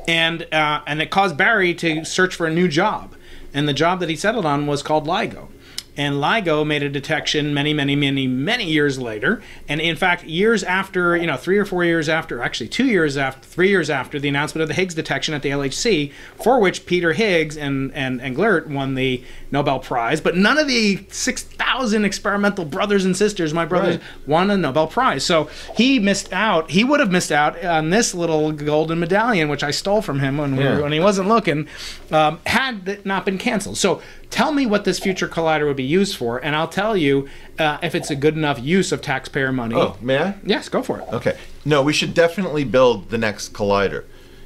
and 0.06 0.46
uh, 0.52 0.82
and 0.86 1.02
it 1.02 1.10
caused 1.10 1.36
Barry 1.36 1.74
to 1.74 2.04
search 2.04 2.34
for 2.34 2.46
a 2.46 2.52
new 2.52 2.68
job, 2.68 3.14
and 3.52 3.68
the 3.68 3.72
job 3.72 4.00
that 4.00 4.08
he 4.08 4.16
settled 4.16 4.46
on 4.46 4.66
was 4.66 4.82
called 4.82 5.06
LIGO. 5.06 5.48
And 5.96 6.14
LIGO 6.16 6.66
made 6.66 6.82
a 6.82 6.88
detection 6.88 7.52
many, 7.52 7.74
many, 7.74 7.94
many, 7.94 8.26
many 8.26 8.64
years 8.64 8.98
later. 8.98 9.42
And 9.68 9.78
in 9.80 9.94
fact, 9.94 10.24
years 10.24 10.64
after, 10.64 11.14
you 11.16 11.26
know, 11.26 11.36
three 11.36 11.58
or 11.58 11.66
four 11.66 11.84
years 11.84 12.08
after, 12.08 12.42
actually 12.42 12.68
two 12.68 12.86
years 12.86 13.18
after, 13.18 13.46
three 13.46 13.68
years 13.68 13.90
after 13.90 14.18
the 14.18 14.28
announcement 14.28 14.62
of 14.62 14.68
the 14.68 14.74
Higgs 14.74 14.94
detection 14.94 15.34
at 15.34 15.42
the 15.42 15.50
LHC, 15.50 16.10
for 16.42 16.60
which 16.60 16.86
Peter 16.86 17.12
Higgs 17.12 17.58
and, 17.58 17.92
and, 17.94 18.22
and 18.22 18.34
Glert 18.34 18.68
won 18.68 18.94
the 18.94 19.22
Nobel 19.50 19.80
Prize. 19.80 20.20
But 20.22 20.34
none 20.34 20.56
of 20.56 20.66
the 20.66 21.04
6,000 21.10 22.04
experimental 22.06 22.64
brothers 22.64 23.04
and 23.04 23.16
sisters, 23.16 23.52
my 23.52 23.66
brothers, 23.66 23.96
Right. 23.96 24.02
won 24.26 24.50
a 24.50 24.56
Nobel 24.56 24.86
Prize. 24.86 25.24
So 25.24 25.50
he 25.76 25.98
missed 25.98 26.32
out. 26.32 26.70
He 26.70 26.84
would 26.84 27.00
have 27.00 27.10
missed 27.10 27.32
out 27.32 27.62
on 27.62 27.90
this 27.90 28.14
little 28.14 28.52
golden 28.52 28.98
medallion, 29.00 29.48
which 29.50 29.62
I 29.62 29.70
stole 29.72 30.00
from 30.00 30.20
him 30.20 30.38
when, 30.38 30.56
we 30.56 30.64
Yeah. 30.64 30.76
were, 30.76 30.82
when 30.84 30.92
he 30.92 31.00
wasn't 31.00 31.28
looking, 31.28 31.68
um, 32.10 32.38
had 32.46 32.88
it 32.88 33.04
not 33.04 33.24
been 33.26 33.36
canceled. 33.38 33.76
So 33.76 34.00
tell 34.30 34.52
me 34.52 34.64
what 34.64 34.84
this 34.84 34.98
future 34.98 35.28
collider 35.28 35.66
would 35.66 35.76
be 35.76 35.81
used 35.82 36.16
for, 36.16 36.38
and 36.38 36.56
I'll 36.56 36.68
tell 36.68 36.96
you 36.96 37.28
uh, 37.58 37.78
if 37.82 37.94
it's 37.94 38.10
a 38.10 38.16
good 38.16 38.36
enough 38.36 38.60
use 38.60 38.92
of 38.92 39.02
taxpayer 39.02 39.52
money. 39.52 39.74
Oh, 39.74 39.96
may 40.00 40.18
I? 40.18 40.34
Yes, 40.44 40.68
go 40.68 40.82
for 40.82 41.00
it. 41.00 41.08
Okay. 41.12 41.36
No, 41.64 41.82
we 41.82 41.92
should 41.92 42.14
definitely 42.14 42.64
build 42.64 43.10
the 43.10 43.18
next 43.18 43.52
collider. 43.52 44.04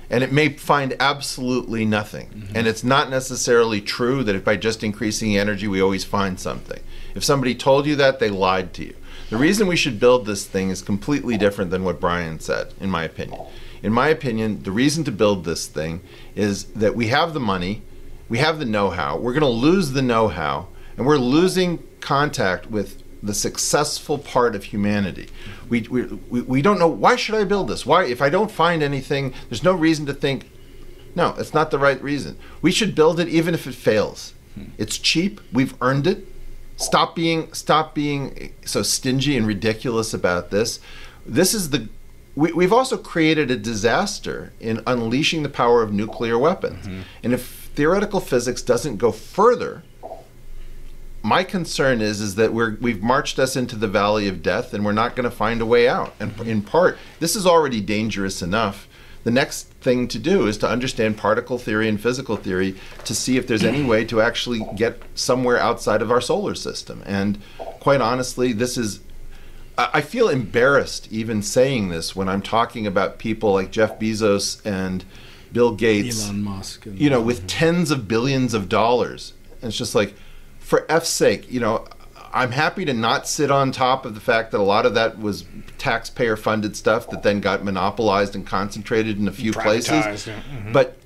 And 0.08 0.22
it 0.22 0.30
may 0.30 0.50
find 0.50 0.94
absolutely 1.00 1.84
nothing. 1.84 2.48
And 2.54 2.68
it's 2.68 2.84
not 2.84 3.10
necessarily 3.10 3.80
true 3.80 4.22
that 4.22 4.36
if 4.36 4.44
by 4.44 4.56
just 4.56 4.84
increasing 4.84 5.36
energy 5.36 5.66
we 5.66 5.80
always 5.80 6.04
find 6.04 6.38
something. 6.38 6.80
If 7.14 7.24
somebody 7.24 7.54
told 7.54 7.86
you 7.86 7.96
that, 7.96 8.20
they 8.20 8.30
lied 8.30 8.72
to 8.74 8.84
you. 8.84 8.94
The 9.30 9.36
reason 9.36 9.66
we 9.66 9.74
should 9.74 9.98
build 9.98 10.24
this 10.24 10.46
thing 10.46 10.70
is 10.70 10.82
completely 10.82 11.36
different 11.36 11.72
than 11.72 11.82
what 11.82 11.98
Brian 11.98 12.38
said, 12.38 12.72
in 12.80 12.88
my 12.88 13.02
opinion. 13.02 13.40
In 13.82 13.92
my 13.92 14.08
opinion, 14.08 14.62
the 14.62 14.70
reason 14.70 15.02
to 15.04 15.12
build 15.12 15.44
this 15.44 15.66
thing 15.66 16.00
is 16.36 16.64
that 16.66 16.94
we 16.94 17.08
have 17.08 17.34
the 17.34 17.40
money, 17.40 17.82
we 18.28 18.38
have 18.38 18.60
the 18.60 18.64
know 18.64 18.90
how, 18.90 19.16
we're 19.16 19.32
going 19.32 19.40
to 19.40 19.48
lose 19.48 19.90
the 19.90 20.02
know 20.02 20.28
how, 20.28 20.68
and 20.96 21.06
we're 21.06 21.18
losing 21.18 21.82
contact 22.00 22.70
with 22.70 23.02
the 23.22 23.34
successful 23.34 24.18
part 24.18 24.54
of 24.54 24.64
humanity. 24.64 25.28
We, 25.68 25.82
we, 25.82 26.04
we, 26.42 26.62
don't 26.62 26.78
know 26.78 26.86
why 26.86 27.16
should 27.16 27.34
I 27.34 27.44
build 27.44 27.68
this? 27.68 27.84
Why 27.84 28.04
if 28.04 28.22
I 28.22 28.28
don't 28.28 28.50
find 28.50 28.82
anything, 28.82 29.34
there's 29.48 29.64
no 29.64 29.74
reason 29.74 30.06
to 30.06 30.14
think 30.14 30.50
no, 31.16 31.34
it's 31.38 31.54
not 31.54 31.70
the 31.70 31.78
right 31.78 32.00
reason. 32.02 32.38
We 32.60 32.70
should 32.70 32.94
build 32.94 33.18
it 33.18 33.28
even 33.28 33.54
if 33.54 33.66
it 33.66 33.74
fails. 33.74 34.34
Hmm. 34.54 34.64
It's 34.76 34.98
cheap, 34.98 35.40
we've 35.50 35.74
earned 35.80 36.06
it. 36.06 36.28
Stop 36.76 37.16
being 37.16 37.52
stop 37.54 37.94
being 37.94 38.52
so 38.66 38.82
stingy 38.82 39.34
and 39.36 39.46
ridiculous 39.46 40.12
about 40.12 40.50
this. 40.50 40.78
This 41.24 41.54
is 41.54 41.70
the 41.70 41.88
we, 42.34 42.52
we've 42.52 42.72
also 42.72 42.98
created 42.98 43.50
a 43.50 43.56
disaster 43.56 44.52
in 44.60 44.82
unleashing 44.86 45.42
the 45.42 45.48
power 45.48 45.82
of 45.82 45.90
nuclear 45.90 46.38
weapons. 46.38 46.86
Mm-hmm. 46.86 47.00
And 47.24 47.32
if 47.32 47.70
theoretical 47.74 48.20
physics 48.20 48.60
doesn't 48.60 48.98
go 48.98 49.10
further, 49.10 49.84
my 51.26 51.42
concern 51.42 52.00
is 52.00 52.20
is 52.20 52.36
that 52.36 52.52
we're 52.52 52.76
we've 52.80 53.02
marched 53.02 53.36
us 53.40 53.56
into 53.56 53.74
the 53.74 53.88
valley 53.88 54.28
of 54.28 54.42
death 54.42 54.72
and 54.72 54.84
we're 54.84 54.92
not 54.92 55.16
going 55.16 55.28
to 55.28 55.36
find 55.36 55.60
a 55.60 55.66
way 55.66 55.88
out 55.88 56.14
and 56.20 56.38
in 56.42 56.62
part 56.62 56.96
this 57.18 57.34
is 57.34 57.44
already 57.44 57.80
dangerous 57.80 58.42
enough 58.42 58.86
the 59.24 59.30
next 59.32 59.64
thing 59.80 60.06
to 60.06 60.20
do 60.20 60.46
is 60.46 60.56
to 60.56 60.68
understand 60.68 61.16
particle 61.16 61.58
theory 61.58 61.88
and 61.88 62.00
physical 62.00 62.36
theory 62.36 62.76
to 63.04 63.12
see 63.12 63.36
if 63.36 63.48
there's 63.48 63.64
any 63.64 63.82
way 63.82 64.04
to 64.04 64.20
actually 64.20 64.64
get 64.76 65.02
somewhere 65.16 65.58
outside 65.58 66.00
of 66.00 66.12
our 66.12 66.20
solar 66.20 66.54
system 66.54 67.02
and 67.06 67.42
quite 67.80 68.00
honestly 68.00 68.52
this 68.52 68.78
is 68.78 69.00
I 69.76 70.00
feel 70.00 70.28
embarrassed 70.30 71.12
even 71.12 71.42
saying 71.42 71.90
this 71.90 72.16
when 72.16 72.30
I'm 72.30 72.40
talking 72.40 72.86
about 72.86 73.18
people 73.18 73.52
like 73.52 73.70
Jeff 73.70 73.98
Bezos 73.98 74.64
and 74.64 75.04
Bill 75.52 75.74
Gates 75.74 76.24
Elon 76.24 76.42
Musk. 76.42 76.86
And, 76.86 76.98
you 76.98 77.10
know, 77.10 77.20
with 77.20 77.46
tens 77.46 77.90
of 77.90 78.08
billions 78.08 78.54
of 78.54 78.70
dollars. 78.70 79.34
And 79.60 79.68
it's 79.68 79.76
just 79.76 79.94
like, 79.94 80.14
for 80.66 80.84
F's 80.90 81.08
sake, 81.08 81.50
you 81.50 81.60
know, 81.60 81.84
I'm 82.34 82.50
happy 82.50 82.84
to 82.84 82.92
not 82.92 83.28
sit 83.28 83.50
on 83.52 83.70
top 83.70 84.04
of 84.04 84.14
the 84.14 84.20
fact 84.20 84.50
that 84.50 84.58
a 84.58 84.64
lot 84.64 84.84
of 84.84 84.94
that 84.94 85.18
was 85.18 85.44
taxpayer 85.78 86.36
funded 86.36 86.74
stuff 86.76 87.08
that 87.10 87.22
then 87.22 87.40
got 87.40 87.62
monopolized 87.64 88.34
and 88.34 88.44
concentrated 88.44 89.16
in 89.18 89.28
a 89.28 89.32
few 89.32 89.52
places. 89.52 90.26
Yeah. 90.26 90.34
Mhm. 90.52 90.72
But 90.72 90.96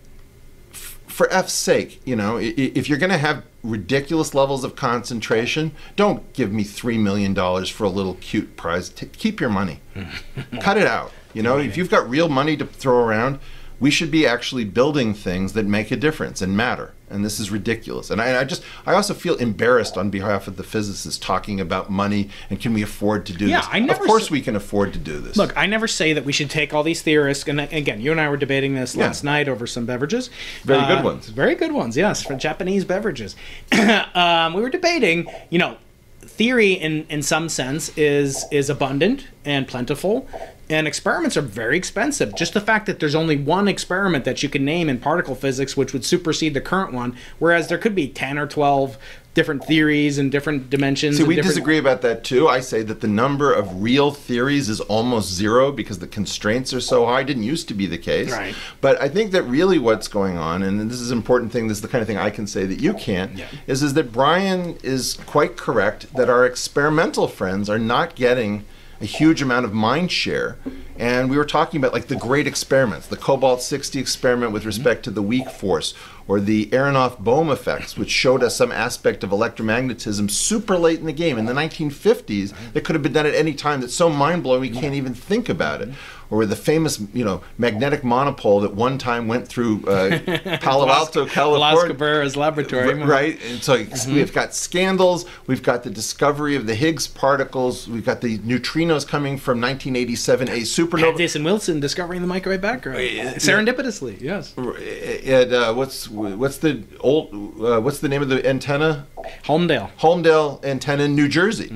f- 0.72 0.98
for 1.06 1.30
F's 1.30 1.52
sake, 1.52 2.00
you 2.06 2.16
know, 2.16 2.38
if 2.40 2.88
you're 2.88 2.98
going 2.98 3.10
to 3.12 3.18
have 3.18 3.42
ridiculous 3.62 4.32
levels 4.34 4.64
of 4.64 4.74
concentration, 4.76 5.72
don't 5.94 6.32
give 6.32 6.50
me 6.52 6.64
$3 6.64 6.98
million 6.98 7.34
for 7.66 7.84
a 7.84 7.90
little 7.90 8.14
cute 8.14 8.56
prize. 8.56 8.88
T- 8.88 9.06
keep 9.06 9.40
your 9.40 9.50
money. 9.50 9.80
Cut 10.60 10.78
it 10.78 10.86
out. 10.86 11.12
You 11.34 11.42
know, 11.42 11.58
if 11.58 11.76
you've 11.76 11.90
got 11.90 12.08
real 12.08 12.30
money 12.30 12.56
to 12.56 12.64
throw 12.64 13.04
around, 13.04 13.38
we 13.78 13.90
should 13.90 14.10
be 14.10 14.26
actually 14.26 14.64
building 14.64 15.12
things 15.14 15.52
that 15.52 15.66
make 15.66 15.90
a 15.90 15.96
difference 15.96 16.40
and 16.42 16.56
matter. 16.56 16.94
And 17.10 17.24
this 17.24 17.40
is 17.40 17.50
ridiculous. 17.50 18.08
And 18.10 18.20
I, 18.20 18.40
I 18.40 18.44
just, 18.44 18.62
I 18.86 18.94
also 18.94 19.14
feel 19.14 19.34
embarrassed 19.36 19.96
on 19.98 20.10
behalf 20.10 20.46
of 20.46 20.56
the 20.56 20.62
physicists 20.62 21.18
talking 21.18 21.60
about 21.60 21.90
money 21.90 22.30
and 22.48 22.60
can 22.60 22.72
we 22.72 22.82
afford 22.82 23.26
to 23.26 23.32
do 23.32 23.46
Yeah, 23.48 23.58
this? 23.60 23.68
I 23.72 23.80
never 23.80 24.00
of 24.02 24.06
course, 24.08 24.24
said- 24.24 24.30
we 24.32 24.40
can 24.40 24.54
afford 24.54 24.92
to 24.92 24.98
do 24.98 25.18
this. 25.18 25.36
Look, 25.36 25.52
I 25.56 25.66
never 25.66 25.88
say 25.88 26.12
that 26.12 26.24
we 26.24 26.32
should 26.32 26.50
take 26.50 26.72
all 26.72 26.82
these 26.84 27.02
theorists, 27.02 27.46
and 27.48 27.60
again, 27.60 28.00
you 28.00 28.12
and 28.12 28.20
I 28.20 28.28
were 28.28 28.36
debating 28.36 28.74
this 28.74 28.94
Yeah. 28.94 29.06
last 29.06 29.24
night 29.24 29.48
over 29.48 29.66
some 29.66 29.86
beverages. 29.86 30.30
Very 30.64 30.86
good 30.86 30.98
Uh, 30.98 31.02
ones. 31.02 31.28
Very 31.30 31.54
good 31.56 31.72
ones, 31.72 31.96
yes, 31.96 32.22
for 32.22 32.34
Japanese 32.36 32.84
beverages. 32.84 33.34
um, 34.14 34.54
we 34.54 34.62
were 34.62 34.70
debating, 34.70 35.26
you 35.50 35.58
know, 35.58 35.76
theory 36.22 36.72
in 36.72 37.04
in 37.08 37.22
some 37.22 37.48
sense 37.48 37.90
is 37.96 38.44
is 38.50 38.70
abundant 38.70 39.26
and 39.44 39.66
plentiful 39.66 40.28
and 40.70 40.86
experiments 40.86 41.36
are 41.36 41.42
very 41.42 41.76
expensive 41.76 42.34
just 42.36 42.54
the 42.54 42.60
fact 42.60 42.86
that 42.86 43.00
there's 43.00 43.14
only 43.14 43.36
one 43.36 43.68
experiment 43.68 44.24
that 44.24 44.42
you 44.42 44.48
can 44.48 44.64
name 44.64 44.88
in 44.88 44.98
particle 44.98 45.34
physics 45.34 45.76
which 45.76 45.92
would 45.92 46.04
supersede 46.04 46.54
the 46.54 46.60
current 46.60 46.92
one 46.92 47.14
whereas 47.38 47.68
there 47.68 47.76
could 47.78 47.94
be 47.94 48.08
10 48.08 48.38
or 48.38 48.46
12 48.46 48.96
different 49.34 49.64
theories 49.64 50.18
and 50.18 50.32
different 50.32 50.70
dimensions 50.70 51.16
See, 51.16 51.22
we 51.22 51.36
different- 51.36 51.54
disagree 51.54 51.78
about 51.78 52.02
that 52.02 52.24
too. 52.24 52.48
I 52.48 52.58
say 52.58 52.82
that 52.82 53.00
the 53.00 53.06
number 53.06 53.52
of 53.52 53.80
real 53.80 54.10
theories 54.10 54.68
is 54.68 54.80
almost 54.80 55.32
zero 55.32 55.70
because 55.70 56.00
the 56.00 56.08
constraints 56.08 56.74
are 56.74 56.80
so 56.80 57.06
high. 57.06 57.20
It 57.20 57.26
didn't 57.28 57.44
used 57.44 57.68
to 57.68 57.74
be 57.74 57.86
the 57.86 57.96
case. 57.96 58.32
Right. 58.32 58.56
But 58.80 59.00
I 59.00 59.08
think 59.08 59.30
that 59.30 59.44
really 59.44 59.78
what's 59.78 60.08
going 60.08 60.36
on, 60.36 60.64
and 60.64 60.90
this 60.90 61.00
is 61.00 61.12
an 61.12 61.18
important 61.18 61.52
thing, 61.52 61.68
this 61.68 61.78
is 61.78 61.82
the 61.82 61.86
kind 61.86 62.02
of 62.02 62.08
thing 62.08 62.16
I 62.16 62.30
can 62.30 62.48
say 62.48 62.66
that 62.66 62.80
you 62.80 62.92
can't, 62.92 63.38
Yeah. 63.38 63.46
is, 63.68 63.84
is 63.84 63.94
that 63.94 64.10
Brian 64.10 64.76
is 64.82 65.16
quite 65.26 65.56
correct 65.56 66.12
that 66.16 66.28
our 66.28 66.44
experimental 66.44 67.28
friends 67.28 67.70
are 67.70 67.78
not 67.78 68.16
getting 68.16 68.64
a 69.00 69.06
huge 69.06 69.40
amount 69.42 69.64
of 69.64 69.72
mind 69.72 70.12
share 70.12 70.58
And 71.00 71.30
we 71.30 71.38
were 71.38 71.46
talking 71.46 71.80
about 71.80 71.94
like 71.94 72.08
the 72.08 72.16
great 72.16 72.46
experiments, 72.46 73.06
the 73.06 73.16
Cobalt 73.16 73.62
60 73.62 73.98
experiment 73.98 74.52
with 74.52 74.66
respect 74.66 75.02
to 75.04 75.10
the 75.10 75.22
weak 75.22 75.48
force, 75.48 75.94
or 76.28 76.40
the 76.40 76.66
Aharonov-Bohm 76.66 77.50
effects, 77.50 77.96
which 77.96 78.10
showed 78.10 78.42
us 78.42 78.54
some 78.54 78.70
aspect 78.70 79.24
of 79.24 79.30
electromagnetism 79.30 80.30
super 80.30 80.76
late 80.76 81.00
in 81.00 81.06
the 81.06 81.12
game 81.14 81.38
in 81.38 81.46
the 81.46 81.54
1950s 81.54 82.52
that 82.74 82.84
could 82.84 82.94
have 82.94 83.02
been 83.02 83.14
done 83.14 83.24
at 83.24 83.34
any 83.34 83.54
time 83.54 83.80
that's 83.80 83.94
so 83.94 84.10
mind 84.10 84.42
blowing 84.42 84.60
we 84.60 84.68
can't 84.68 84.94
even 84.94 85.14
think 85.14 85.48
about 85.48 85.80
it. 85.80 85.88
Or 86.30 86.46
the 86.46 86.54
famous, 86.54 87.00
you 87.12 87.24
know, 87.24 87.42
magnetic 87.58 88.04
monopole 88.04 88.60
that 88.60 88.72
one 88.72 88.98
time 88.98 89.26
went 89.26 89.48
through 89.48 89.84
uh, 89.86 90.18
Palo 90.60 90.88
Alto, 90.88 91.26
California. 91.26 91.92
Cabrera's 91.92 92.36
laboratory. 92.36 92.94
Right, 92.94 93.36
and 93.44 93.60
so 93.62 93.84
we've 94.08 94.32
got 94.32 94.54
scandals. 94.54 95.26
We've 95.48 95.62
got 95.62 95.82
the 95.82 95.90
discovery 95.90 96.54
of 96.54 96.66
the 96.66 96.74
Higgs 96.76 97.08
particles. 97.08 97.88
We've 97.88 98.04
got 98.04 98.20
the 98.20 98.38
neutrinos 98.38 99.06
coming 99.06 99.38
from 99.38 99.60
1987, 99.60 100.48
a 100.48 100.52
supernova. 100.60 101.18
Jason 101.18 101.42
Wilson 101.42 101.80
discovering 101.80 102.20
the 102.20 102.28
microwave 102.28 102.60
background. 102.60 103.02
Yeah. 103.02 103.34
Serendipitously, 103.34 104.20
yes. 104.20 104.54
And 104.56 105.52
uh, 105.52 105.74
what's 105.74 106.08
what's 106.08 106.58
the 106.58 106.84
old 107.00 107.32
uh, 107.60 107.80
what's 107.80 107.98
the 107.98 108.08
name 108.08 108.22
of 108.22 108.28
the 108.28 108.46
antenna? 108.48 109.06
Holmdale. 109.44 109.90
Holmdel 109.98 110.64
antenna 110.64 111.04
in 111.04 111.14
New 111.16 111.28
Jersey. 111.28 111.72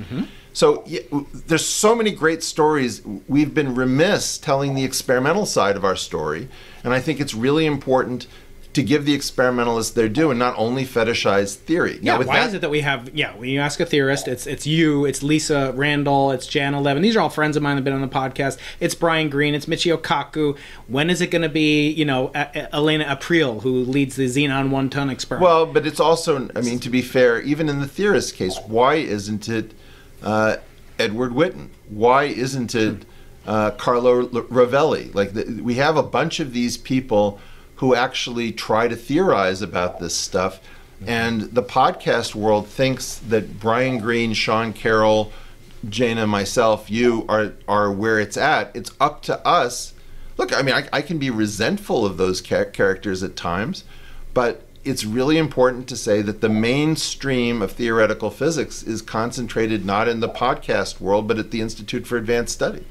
So 0.55 0.83
yeah, 0.85 1.01
there's 1.47 1.65
so 1.65 1.93
many 1.95 2.11
great 2.11 2.41
stories. 2.41 3.01
We've 3.27 3.53
been 3.53 3.75
remiss 3.75 4.37
telling 4.37 4.73
the 4.73 4.85
experimental 4.85 5.45
side 5.45 5.75
of 5.75 5.83
our 5.83 5.97
story, 5.97 6.47
and 6.81 6.93
I 6.93 7.01
think 7.01 7.19
it's 7.19 7.33
really 7.33 7.65
important 7.65 8.25
to 8.71 8.81
give 8.81 9.05
the 9.05 9.13
experimentalists 9.13 9.93
their 9.93 10.07
due 10.09 10.31
and 10.31 10.39
not 10.39 10.53
only 10.57 10.85
fetishize 10.85 11.55
theory. 11.55 11.97
Yeah, 12.01 12.17
Now, 12.17 12.23
why 12.23 12.39
that- 12.39 12.47
is 12.49 12.53
it 12.55 12.61
that 12.61 12.69
we 12.69 12.81
have? 12.81 13.09
Yeah, 13.13 13.33
when 13.35 13.49
you 13.49 13.59
ask 13.59 13.81
a 13.81 13.85
theorist, 13.85 14.29
it's 14.29 14.47
it's 14.47 14.65
you, 14.65 15.03
it's 15.03 15.21
Lisa 15.21 15.73
Randall, 15.75 16.31
it's 16.31 16.47
Janna 16.47 16.81
Levin. 16.81 17.03
These 17.03 17.17
are 17.17 17.21
all 17.21 17.29
friends 17.29 17.57
of 17.57 17.63
mine 17.63 17.75
that've 17.75 17.83
been 17.83 17.93
on 17.93 17.99
the 18.01 18.07
podcast. 18.07 18.57
It's 18.79 18.95
Brian 18.95 19.29
Greene, 19.29 19.55
it's 19.55 19.65
Michio 19.65 19.97
Kaku. 19.97 20.57
When 20.87 21.09
is 21.09 21.19
it 21.19 21.31
going 21.31 21.41
to 21.41 21.49
be? 21.49 21.89
You 21.89 22.05
know, 22.05 22.31
A- 22.33 22.47
A- 22.55 22.75
Elena 22.75 23.03
Aprile, 23.13 23.61
who 23.61 23.79
leads 23.83 24.15
the 24.15 24.25
Xenon 24.27 24.69
one 24.69 24.89
ton 24.89 25.09
experiment. 25.09 25.43
Well, 25.49 25.65
but 25.65 25.85
it's 25.85 25.99
also, 25.99 26.47
I 26.55 26.61
mean, 26.61 26.79
to 26.79 26.89
be 26.89 27.01
fair, 27.01 27.41
even 27.41 27.67
in 27.67 27.81
the 27.81 27.87
theorist 27.89 28.35
case, 28.35 28.57
why 28.67 28.95
isn't 28.95 29.49
it 29.49 29.73
uh, 30.25 30.57
Edward 30.99 31.31
Witten? 31.31 31.69
Why 31.87 32.25
isn't 32.25 32.75
it 32.75 33.05
uh, 33.45 33.71
Carlo 33.71 34.27
Rovelli? 34.27 35.13
Like, 35.13 35.33
the, 35.33 35.61
we 35.63 35.75
have 35.75 35.95
a 35.95 36.03
bunch 36.03 36.39
of 36.39 36.51
these 36.51 36.77
people 36.77 37.39
who 37.75 37.93
actually 37.93 38.51
try 38.51 38.87
to 38.87 38.95
theorize 38.95 39.61
about 39.61 39.99
this 39.99 40.15
stuff. 40.15 40.59
And 41.05 41.41
the 41.41 41.63
podcast 41.63 42.35
world 42.35 42.67
thinks 42.67 43.17
that 43.17 43.59
Brian 43.59 43.99
Greene, 43.99 44.33
Sean 44.33 44.73
Carroll, 44.73 45.31
Janna, 45.85 46.27
myself, 46.27 46.89
you 46.89 47.25
are 47.27 47.53
are 47.67 47.91
where 47.91 48.19
it's 48.19 48.37
at. 48.37 48.75
It's 48.75 48.91
up 48.99 49.21
to 49.23 49.45
us. 49.45 49.93
Look, 50.37 50.57
I 50.57 50.61
mean, 50.61 50.73
I, 50.73 50.87
I 50.91 51.01
can 51.01 51.17
be 51.17 51.29
resentful 51.29 52.05
of 52.05 52.17
those 52.17 52.41
cha- 52.41 52.65
characters 52.65 53.23
at 53.23 53.35
times, 53.35 53.83
but 54.33 54.64
it's 54.85 55.03
really 55.03 55.37
important 55.37 55.87
to 55.89 55.97
say 55.97 56.21
that 56.21 56.41
the 56.41 56.49
mainstream 56.49 57.61
of 57.63 57.71
theoretical 57.71 58.29
physics 58.29 58.83
is 58.83 59.01
concentrated 59.01 59.83
not 59.83 60.07
in 60.07 60.19
the 60.19 60.29
podcast 60.29 61.01
world, 61.01 61.27
but 61.27 61.39
at 61.39 61.49
the 61.49 61.59
Institute 61.59 62.05
for 62.05 62.17
Advanced 62.17 62.53
Study. 62.53 62.85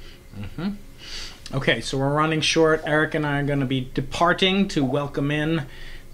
Okay, 1.54 1.80
so 1.80 1.96
we're 1.96 2.12
running 2.12 2.40
short. 2.40 2.82
Eric 2.84 3.14
and 3.14 3.24
I 3.24 3.38
are 3.38 3.44
going 3.44 3.60
to 3.60 3.66
be 3.66 3.88
departing 3.94 4.66
to 4.68 4.84
welcome 4.84 5.30
in 5.30 5.66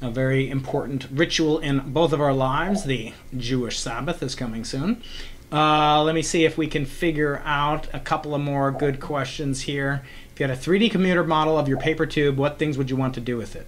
a 0.02 0.11
very 0.11 0.51
important 0.51 1.07
ritual 1.11 1.59
in 1.59 1.81
both 1.93 2.12
of 2.12 2.20
our 2.20 2.35
lives. 2.35 2.85
The 2.85 3.15
Jewish 3.35 3.78
Sabbath 3.78 4.23
is 4.23 4.35
coming 4.35 4.65
soon. 4.65 5.02
Uh, 5.51 6.02
let 6.02 6.15
me 6.15 6.23
see 6.23 6.44
if 6.44 6.59
we 6.59 6.66
can 6.66 6.85
figure 6.85 7.40
out 7.44 7.89
a 7.94 8.01
couple 8.01 8.35
of 8.35 8.43
more 8.43 8.70
good 8.70 9.01
questions 9.01 9.62
here. 9.62 10.02
If 10.32 10.40
you 10.40 10.47
had 10.47 10.57
a 10.57 10.61
3D 10.61 10.90
commuter 10.90 11.24
model 11.24 11.59
of 11.59 11.69
your 11.69 11.78
paper 11.78 12.07
tube, 12.07 12.36
what 12.36 12.59
things 12.59 12.77
would 12.77 12.90
you 12.90 12.97
want 12.97 13.15
to 13.15 13.20
do 13.20 13.36
with 13.36 13.57
it? 13.57 13.66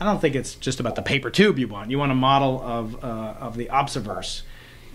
I 0.00 0.06
don't 0.06 0.18
think 0.18 0.34
it's 0.34 0.54
just 0.54 0.80
about 0.80 0.94
the 0.94 1.02
paper 1.02 1.28
tube 1.28 1.58
you 1.58 1.68
want. 1.68 1.90
You 1.90 1.98
want 1.98 2.10
a 2.10 2.14
model 2.14 2.62
of 2.62 3.04
uh, 3.04 3.34
of 3.38 3.56
the 3.56 3.66
Observerse 3.66 4.42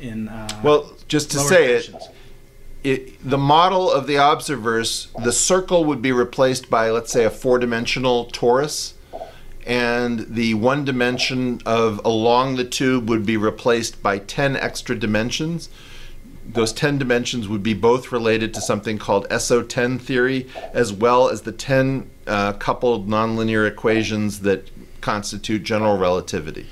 in 0.02 0.28
uh, 0.28 0.62
Well, 0.64 0.94
just 1.08 1.32
to 1.32 1.40
say 1.40 1.76
it, 1.76 1.94
it, 2.84 3.30
the 3.30 3.38
model 3.38 3.92
of 3.92 4.08
the 4.08 4.16
Observerse, 4.16 5.08
the 5.24 5.32
circle 5.32 5.86
would 5.86 6.02
be 6.02 6.12
replaced 6.12 6.70
by, 6.70 6.90
let's 6.90 7.12
say, 7.12 7.24
a 7.24 7.30
four-dimensional 7.30 8.28
torus, 8.28 8.94
and 9.66 10.22
the 10.22 10.56
one 10.56 10.84
dimension 10.84 11.62
of 11.66 12.02
along 12.04 12.56
the 12.56 12.66
tube 12.66 13.08
would 13.08 13.26
be 13.28 13.38
replaced 13.38 14.02
by 14.02 14.18
ten 14.18 14.56
extra 14.56 14.96
dimensions. 14.96 15.70
Those 16.48 16.74
ten 16.74 16.98
dimensions 16.98 17.48
would 17.48 17.64
be 17.64 17.74
both 17.76 18.12
related 18.12 18.54
to 18.56 18.62
something 18.62 18.98
called 18.98 19.28
SO10 19.30 20.00
theory, 20.00 20.48
as 20.74 20.94
well 20.94 21.30
as 21.30 21.44
the 21.44 21.52
ten 21.52 22.10
uh, 22.28 22.54
coupled 22.54 23.08
nonlinear 23.08 23.68
equations 23.68 24.40
that 24.42 24.70
constitute 25.06 25.62
general 25.62 26.00
relativity. 26.00 26.66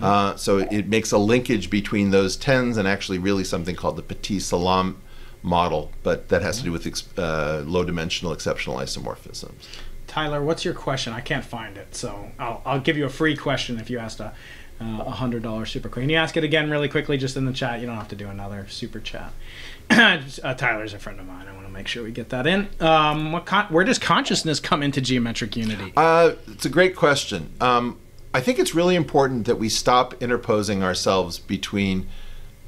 Uh, 0.00 0.34
so 0.36 0.58
it 0.58 0.88
makes 0.88 1.12
a 1.12 1.18
linkage 1.18 1.68
between 1.68 2.10
those 2.10 2.34
tens 2.34 2.78
and 2.78 2.88
actually 2.88 3.18
really 3.18 3.44
something 3.44 3.76
called 3.76 3.96
the 3.96 4.02
Pati-Salam 4.02 4.96
model, 5.42 5.92
but 6.02 6.30
that 6.30 6.40
has 6.40 6.56
to 6.58 6.64
do 6.64 6.72
with 6.72 6.86
ex- 6.86 7.06
uh, 7.18 7.62
low 7.66 7.84
dimensional 7.84 8.32
exceptional 8.32 8.76
isomorphisms. 8.78 9.68
Tyler, 10.06 10.42
what's 10.42 10.64
your 10.64 10.72
question? 10.72 11.12
I 11.12 11.20
can't 11.20 11.44
find 11.44 11.76
it, 11.76 11.94
so 11.94 12.30
I'll, 12.38 12.62
I'll 12.64 12.80
give 12.80 12.96
you 12.96 13.04
a 13.04 13.10
free 13.10 13.36
question 13.36 13.78
if 13.78 13.90
you 13.90 13.98
asked 13.98 14.20
a 14.20 14.32
uh, 14.80 14.84
hundred 15.10 15.42
dollar 15.42 15.66
super 15.66 15.90
quick. 15.90 16.04
Can 16.04 16.10
you 16.10 16.16
ask 16.16 16.38
it 16.38 16.44
again 16.44 16.70
really 16.70 16.88
quickly, 16.88 17.18
just 17.18 17.36
in 17.36 17.44
the 17.44 17.52
chat? 17.52 17.80
You 17.80 17.86
don't 17.86 17.96
have 17.96 18.08
to 18.08 18.16
do 18.16 18.28
another 18.28 18.66
super 18.68 19.00
chat. 19.00 19.32
uh, 19.90 20.54
Tyler's 20.54 20.94
a 20.94 20.98
friend 20.98 21.20
of 21.20 21.26
mine. 21.26 21.46
Make 21.74 21.88
sure 21.88 22.04
we 22.04 22.12
get 22.12 22.28
that 22.28 22.46
in. 22.46 22.68
Um, 22.78 23.42
con- 23.44 23.66
where 23.66 23.84
does 23.84 23.98
consciousness 23.98 24.60
come 24.60 24.80
into 24.80 25.00
geometric 25.00 25.56
unity? 25.56 25.92
Uh, 25.96 26.34
it's 26.46 26.64
a 26.64 26.68
great 26.68 26.94
question. 26.94 27.52
Um, 27.60 27.98
I 28.32 28.40
think 28.40 28.60
it's 28.60 28.76
really 28.76 28.94
important 28.94 29.46
that 29.46 29.56
we 29.56 29.68
stop 29.68 30.22
interposing 30.22 30.84
ourselves 30.84 31.40
between 31.40 32.06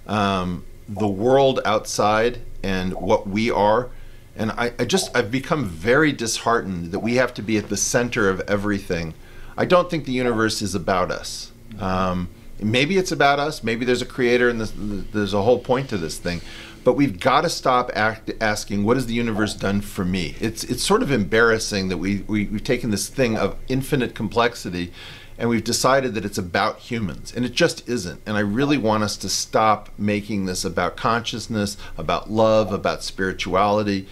um, 0.09 0.65
the 0.89 1.07
world 1.07 1.61
outside 1.65 2.41
and 2.65 2.95
what 2.95 3.29
we 3.29 3.49
are. 3.49 3.91
And 4.35 4.51
I, 4.51 4.73
I 4.77 4.85
just, 4.85 5.17
I've 5.17 5.31
become 5.31 5.67
very 5.67 6.11
disheartened 6.11 6.91
that 6.91 6.99
we 6.99 7.15
have 7.15 7.33
to 7.35 7.43
be 7.43 7.57
at 7.59 7.69
the 7.69 7.77
center 7.77 8.29
of 8.29 8.41
everything. 8.49 9.15
I 9.57 9.67
don't 9.67 9.89
think 9.89 10.05
the 10.05 10.13
universe 10.13 10.61
is 10.63 10.75
about 10.75 11.13
us. 11.13 11.53
Um, 11.79 12.29
maybe 12.61 12.99
it's 12.99 13.13
about 13.13 13.39
us. 13.39 13.63
Maybe 13.63 13.85
there's 13.85 14.03
a 14.03 14.07
creator 14.07 14.49
and 14.49 14.61
there's 14.61 15.33
a 15.33 15.43
whole 15.43 15.61
point 15.61 15.89
to 15.91 15.97
this 15.97 16.19
thing. 16.19 16.41
But 16.87 16.93
we've 16.93 17.19
got 17.19 17.41
to 17.41 17.51
stop 17.51 17.91
act, 17.97 18.31
asking, 18.41 18.85
what 18.85 18.97
has 18.97 19.07
the 19.07 19.15
universe 19.15 19.55
done 19.55 19.81
for 19.81 20.05
me? 20.05 20.37
It's, 20.39 20.63
it's 20.63 20.85
sort 20.85 21.03
of 21.03 21.11
embarrassing 21.11 21.89
that 21.89 21.97
we, 21.97 22.19
we, 22.29 22.45
we've 22.45 22.63
taken 22.63 22.93
this 22.93 23.09
thing 23.09 23.37
of 23.37 23.57
infinite 23.67 24.15
complexity 24.15 24.93
and 25.37 25.49
we've 25.49 25.65
decided 25.65 26.15
that 26.15 26.25
it's 26.25 26.39
about 26.39 26.79
humans. 26.79 27.35
And 27.35 27.45
it 27.45 27.55
just 27.55 27.89
isn't. 27.89 28.21
And 28.25 28.37
I 28.37 28.41
really 28.41 28.79
want 28.79 29.03
us 29.03 29.17
to 29.17 29.29
stop 29.29 29.89
making 29.99 30.47
this 30.47 30.65
about 30.65 30.97
consciousness, 30.97 31.77
about 31.99 32.31
love, 32.31 32.73
about 32.73 33.03
spirituality. 33.03 34.07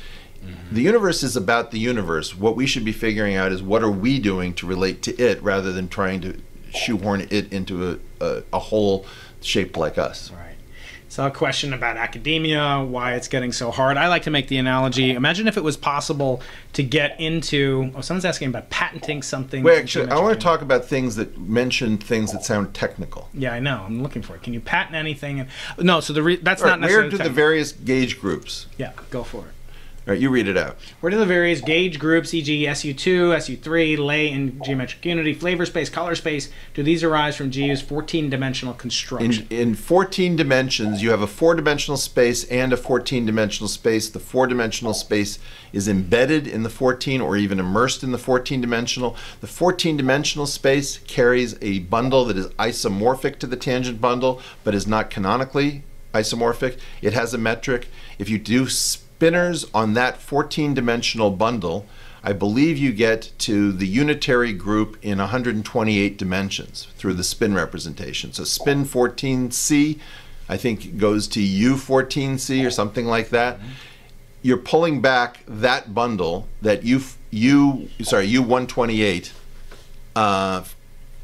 Mm-hmm. 0.44 0.74
The 0.74 0.82
universe 0.82 1.22
is 1.22 1.36
about 1.36 1.70
the 1.70 1.78
universe. 1.78 2.36
What 2.36 2.56
we 2.56 2.66
should 2.66 2.84
be 2.84 2.90
figuring 2.90 3.36
out 3.36 3.52
is 3.52 3.62
what 3.62 3.84
are 3.84 3.90
we 3.90 4.18
doing 4.18 4.52
to 4.54 4.66
relate 4.66 5.00
to 5.02 5.16
it 5.16 5.40
rather 5.44 5.70
than 5.70 5.88
trying 5.88 6.22
to 6.22 6.40
shoehorn 6.74 7.28
it 7.30 7.52
into 7.52 7.88
a, 7.88 7.98
a, 8.20 8.42
a 8.54 8.58
hole 8.58 9.06
shaped 9.40 9.76
like 9.76 9.96
us. 9.96 10.32
Right. 10.32 10.53
So 11.14 11.24
a 11.24 11.30
question 11.30 11.72
about 11.72 11.96
academia, 11.96 12.84
why 12.84 13.14
it's 13.14 13.28
getting 13.28 13.52
so 13.52 13.70
hard. 13.70 13.96
I 13.96 14.08
like 14.08 14.24
to 14.24 14.32
make 14.32 14.48
the 14.48 14.56
analogy. 14.56 15.12
Imagine 15.12 15.46
if 15.46 15.56
it 15.56 15.62
was 15.62 15.76
possible 15.76 16.42
to 16.72 16.82
get 16.82 17.20
into. 17.20 17.92
Oh, 17.94 18.00
someone's 18.00 18.24
asking 18.24 18.48
about 18.48 18.68
patenting 18.68 19.22
something. 19.22 19.62
Wait, 19.62 19.78
actually, 19.78 20.10
I 20.10 20.18
want 20.18 20.34
to 20.34 20.42
talk 20.42 20.60
about 20.60 20.86
things 20.86 21.14
that 21.14 21.38
mention 21.38 21.98
things 21.98 22.32
that 22.32 22.44
sound 22.44 22.74
technical. 22.74 23.28
Yeah, 23.32 23.52
I 23.52 23.60
know. 23.60 23.84
I'm 23.86 24.02
looking 24.02 24.22
for 24.22 24.34
it. 24.34 24.42
Can 24.42 24.54
you 24.54 24.60
patent 24.60 24.96
anything? 24.96 25.38
And, 25.38 25.48
no. 25.78 26.00
So 26.00 26.12
the 26.12 26.22
re- 26.24 26.34
that's 26.34 26.62
All 26.62 26.68
not 26.70 26.80
right, 26.80 26.90
where 26.90 27.08
do 27.08 27.16
the 27.16 27.30
various 27.30 27.70
gauge 27.70 28.20
groups? 28.20 28.66
yeah, 28.76 28.90
go 29.10 29.22
for 29.22 29.46
it. 29.46 29.54
All 30.06 30.12
right, 30.12 30.20
you 30.20 30.28
read 30.28 30.48
it 30.48 30.58
out. 30.58 30.76
Where 31.00 31.08
do 31.08 31.16
the 31.16 31.24
various 31.24 31.62
gauge 31.62 31.98
groups, 31.98 32.34
e.g., 32.34 32.66
SU2, 32.66 33.36
SU3, 33.36 33.96
lay 33.96 34.28
in 34.28 34.62
geometric 34.62 35.02
unity, 35.02 35.32
flavor 35.32 35.64
space, 35.64 35.88
color 35.88 36.14
space, 36.14 36.50
do 36.74 36.82
these 36.82 37.02
arise 37.02 37.36
from 37.36 37.48
GU's 37.48 37.82
14-dimensional 37.82 38.74
construction? 38.74 39.46
In, 39.48 39.68
in 39.68 39.74
14 39.74 40.36
dimensions, 40.36 41.02
you 41.02 41.10
have 41.10 41.22
a 41.22 41.26
four 41.26 41.54
dimensional 41.54 41.96
space 41.96 42.44
and 42.48 42.70
a 42.74 42.76
14 42.76 43.24
dimensional 43.24 43.66
space. 43.66 44.10
The 44.10 44.18
four 44.20 44.46
dimensional 44.46 44.92
space 44.92 45.38
is 45.72 45.88
embedded 45.88 46.46
in 46.46 46.64
the 46.64 46.70
14 46.70 47.22
or 47.22 47.38
even 47.38 47.58
immersed 47.58 48.02
in 48.02 48.12
the 48.12 48.18
14 48.18 48.60
dimensional. 48.60 49.16
The 49.40 49.46
14 49.46 49.96
dimensional 49.96 50.46
space 50.46 50.98
carries 50.98 51.56
a 51.62 51.78
bundle 51.78 52.26
that 52.26 52.36
is 52.36 52.48
isomorphic 52.58 53.38
to 53.38 53.46
the 53.46 53.56
tangent 53.56 54.02
bundle 54.02 54.42
but 54.64 54.74
is 54.74 54.86
not 54.86 55.08
canonically 55.08 55.82
isomorphic. 56.12 56.78
It 57.02 57.12
has 57.12 57.34
a 57.34 57.38
metric. 57.38 57.88
If 58.18 58.28
you 58.28 58.38
do 58.38 58.68
spinors 59.18 59.68
on 59.74 59.94
that 59.94 60.18
14 60.18 60.74
dimensional 60.74 61.30
bundle, 61.30 61.86
I 62.22 62.32
believe 62.32 62.78
you 62.78 62.92
get 62.92 63.32
to 63.40 63.72
the 63.72 63.86
unitary 63.86 64.52
group 64.52 64.96
in 65.02 65.18
128 65.18 66.16
dimensions 66.16 66.88
through 66.96 67.14
the 67.14 67.24
spin 67.24 67.54
representation. 67.54 68.32
So 68.32 68.44
spin 68.44 68.84
14C, 68.84 69.98
I 70.48 70.56
think, 70.56 70.96
goes 70.98 71.28
to 71.28 71.40
U14C 71.40 72.66
or 72.66 72.70
something 72.70 73.06
like 73.06 73.28
that. 73.30 73.58
you're 74.44 74.58
pulling 74.58 75.00
back 75.00 75.42
that 75.48 75.94
bundle 75.94 76.46
that 76.60 76.84
you 76.84 77.00
you 77.30 77.88
sorry 78.02 78.26
U 78.26 78.42
one 78.42 78.66
twenty 78.66 79.02
eight 79.02 79.32
uh, 80.14 80.62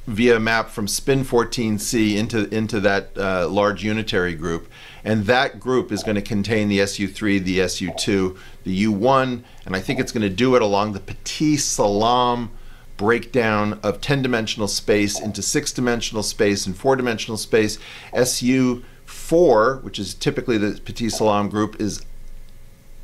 via 0.06 0.40
map 0.40 0.70
from 0.70 0.88
spin 0.88 1.22
14C 1.22 2.16
into 2.16 2.52
into 2.52 2.80
that 2.80 3.10
uh, 3.16 3.46
large 3.46 3.84
unitary 3.84 4.34
group, 4.34 4.68
and 5.04 5.24
that 5.26 5.60
group 5.60 5.92
is 5.92 6.02
going 6.02 6.16
to 6.16 6.22
contain 6.22 6.68
the 6.68 6.80
SU3, 6.80 7.42
the 7.42 7.58
SU2, 7.60 8.36
the 8.64 8.84
U1, 8.84 9.42
and 9.66 9.76
I 9.76 9.80
think 9.80 10.00
it's 10.00 10.12
going 10.12 10.22
to 10.22 10.34
do 10.34 10.54
it 10.56 10.62
along 10.62 10.92
the 10.92 11.00
Pati-Salam 11.00 12.50
breakdown 12.96 13.80
of 13.82 14.00
10-dimensional 14.00 14.68
space 14.68 15.18
into 15.18 15.40
six-dimensional 15.40 16.22
space 16.22 16.66
and 16.66 16.76
four-dimensional 16.76 17.38
space. 17.38 17.78
SU4, 18.12 19.82
which 19.82 19.98
is 19.98 20.12
typically 20.12 20.58
the 20.58 20.78
Pati-Salam 20.84 21.48
group, 21.48 21.80
is 21.80 22.04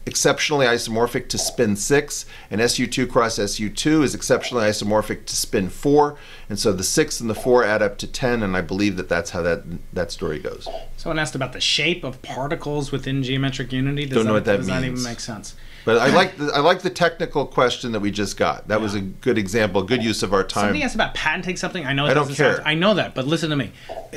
exceptionally 0.07 0.67
isomorphic 0.67 1.29
to 1.29 1.37
spin 1.37 1.75
6, 1.75 2.25
and 2.51 2.61
SU2 2.61 3.11
cross 3.11 3.39
SU2 3.39 4.05
is 4.05 4.15
exceptionally 4.15 4.65
isomorphic 4.65 5.27
to 5.27 5.37
spin 5.37 5.69
4, 5.69 6.17
and 6.49 6.59
so 6.59 6.73
the 6.73 6.85
6 6.85 7.21
and 7.21 7.29
the 7.29 7.35
4 7.35 7.65
add 7.65 7.83
up 7.83 7.99
to 7.99 8.07
10, 8.07 8.43
and 8.43 8.57
I 8.57 8.61
believe 8.61 8.97
that 8.97 9.09
that's 9.09 9.31
how 9.31 9.43
that 9.43 9.65
that 9.93 10.13
story 10.13 10.39
goes. 10.39 10.69
Someone 10.97 11.19
asked 11.19 11.35
about 11.35 11.53
the 11.53 11.61
shape 11.61 12.05
of 12.05 12.23
particles 12.23 12.93
within 12.93 13.23
geometric 13.23 13.73
unity. 13.73 14.07
Does 14.07 14.17
Don't 14.17 14.27
know 14.27 14.35
what 14.35 14.45
that 14.45 14.59
does 14.59 14.69
that 14.69 14.85
even 14.85 15.03
make 15.03 15.21
sense? 15.21 15.57
But 15.87 15.99
I 15.99 16.09
like 16.09 16.37
the, 16.37 16.51
I 16.53 16.59
like 16.59 16.83
the 16.83 16.91
technical 16.91 17.47
question 17.47 17.93
that 17.93 18.01
we 18.01 18.11
just 18.11 18.37
got. 18.37 18.67
That 18.67 18.81
was 18.81 18.97
a 18.97 19.01
good 19.01 19.39
example, 19.39 19.85
good 19.85 20.03
use 20.03 20.25
of 20.25 20.35
our 20.35 20.43
time. 20.43 20.63
Somebody 20.65 20.83
asked 20.83 20.97
about 20.97 21.15
patenting 21.15 21.57
something. 21.57 21.87
I 21.87 21.93
know 21.93 22.07
I 22.07 22.09
don't 22.09 22.25
doesn't 22.25 22.35
sound- 22.35 22.57
care. 22.57 22.67
I 22.67 22.75
know 22.75 22.95
that, 22.95 23.15
but 23.15 23.25
listen 23.25 23.51
to 23.51 23.57
me. 23.57 23.71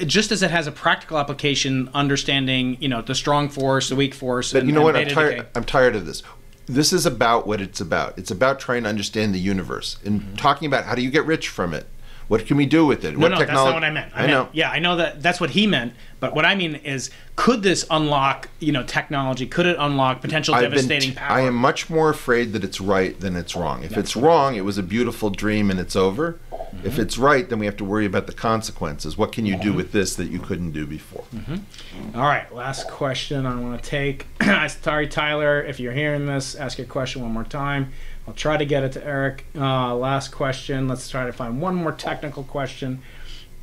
Just 0.07 0.31
as 0.31 0.41
it 0.41 0.49
has 0.49 0.65
a 0.65 0.71
practical 0.71 1.19
application, 1.19 1.87
understanding 1.93 2.75
you 2.79 2.89
know 2.89 3.03
the 3.03 3.13
strong 3.13 3.49
force, 3.49 3.89
the 3.89 3.95
weak 3.95 4.15
force. 4.15 4.51
But 4.51 4.63
and, 4.63 4.67
you 4.67 4.73
know 4.73 4.81
what? 4.81 4.95
I'm 4.95 5.09
tired. 5.09 5.35
decay. 5.35 5.49
I'm 5.53 5.63
tired 5.63 5.95
of 5.95 6.07
this. 6.07 6.23
This 6.65 6.91
is 6.91 7.05
about 7.05 7.45
what 7.45 7.61
it's 7.61 7.79
about. 7.79 8.17
It's 8.17 8.31
about 8.31 8.59
trying 8.59 8.81
to 8.83 8.89
understand 8.89 9.35
the 9.35 9.39
universe 9.39 9.97
and 10.03 10.21
mm-hmm. 10.21 10.35
talking 10.37 10.65
about 10.65 10.85
how 10.85 10.95
do 10.95 11.03
you 11.03 11.11
get 11.11 11.25
rich 11.27 11.49
from 11.49 11.75
it. 11.75 11.85
What 12.30 12.45
can 12.45 12.57
we 12.57 12.68
do 12.68 12.85
with 12.85 13.03
it? 13.06 13.14
No, 13.14 13.22
what 13.22 13.31
no, 13.31 13.39
that's 13.39 13.51
not 13.51 13.73
what 13.73 13.84
I 13.84 13.89
meant. 13.89 14.14
I, 14.15 14.19
I, 14.19 14.27
meant, 14.27 14.31
know. 14.31 14.49
Yeah, 14.53 14.69
I 14.69 14.77
know 14.77 14.95
that 14.97 15.22
that's 15.22 15.41
what 15.41 15.49
he 15.49 15.65
meant. 15.65 15.93
But 16.19 16.35
what 16.35 16.45
I 16.45 16.53
mean 16.53 16.76
is, 16.76 17.10
could 17.35 17.64
this 17.64 17.88
unlock, 17.89 18.49
you 18.60 18.72
know, 18.72 18.84
technology? 18.84 19.47
Could 19.47 19.65
it 19.65 19.77
unlock 19.80 20.22
potential 20.22 20.53
I've 20.53 20.61
been 20.64 20.72
devastating 20.72 21.11
t- 21.11 21.15
power? 21.15 21.38
I 21.38 21.41
am 21.41 21.56
much 21.56 21.89
more 21.89 22.11
afraid 22.11 22.53
that 22.53 22.64
it's 22.64 22.80
right 22.80 23.19
than 23.19 23.35
it's 23.35 23.56
wrong. 23.56 23.84
If 23.84 23.97
it's 23.97 24.15
wrong, 24.15 24.56
it 24.56 24.61
was 24.61 24.77
a 24.77 24.84
beautiful 24.84 25.31
dream 25.31 25.72
and 25.72 25.80
it's 25.80 25.95
over. 25.95 26.39
Mm-hmm. 26.51 26.85
If 26.85 26.99
it's 26.99 27.18
right, 27.18 27.49
then 27.49 27.57
we 27.57 27.65
have 27.65 27.77
to 27.77 27.85
worry 27.85 28.06
about 28.06 28.27
the 28.27 28.34
consequences. 28.34 29.18
What 29.18 29.31
can 29.31 29.47
you 29.47 29.57
do 29.57 29.73
with 29.73 29.91
this 29.91 30.15
that 30.15 30.30
you 30.30 30.38
couldn't 30.39 30.72
do 30.72 30.85
before? 30.85 31.23
Mm-hmm. 31.34 32.15
All 32.15 32.27
right, 32.27 32.53
last 32.53 32.88
question 32.89 33.47
I 33.47 33.60
want 33.60 33.81
to 33.81 33.89
take. 33.89 34.27
Sorry, 34.68 35.07
Tyler, 35.07 35.64
if 35.64 35.80
you're 35.80 35.93
hearing 35.93 36.27
this, 36.27 36.53
ask 36.53 36.77
your 36.77 36.85
question 36.85 37.23
one 37.23 37.31
more 37.31 37.43
time. 37.43 37.91
I'll 38.30 38.35
try 38.35 38.57
to 38.57 38.65
get 38.65 38.84
it 38.84 38.91
to 38.91 39.03
Eric. 39.03 39.43
Uh, 39.56 39.95
last 39.95 40.27
question. 40.27 40.88
Let's 40.88 41.10
try 41.10 41.26
to 41.26 41.34
find 41.34 41.60
one 41.60 41.73
more 41.73 41.91
technical 41.91 42.43
question. 42.43 43.01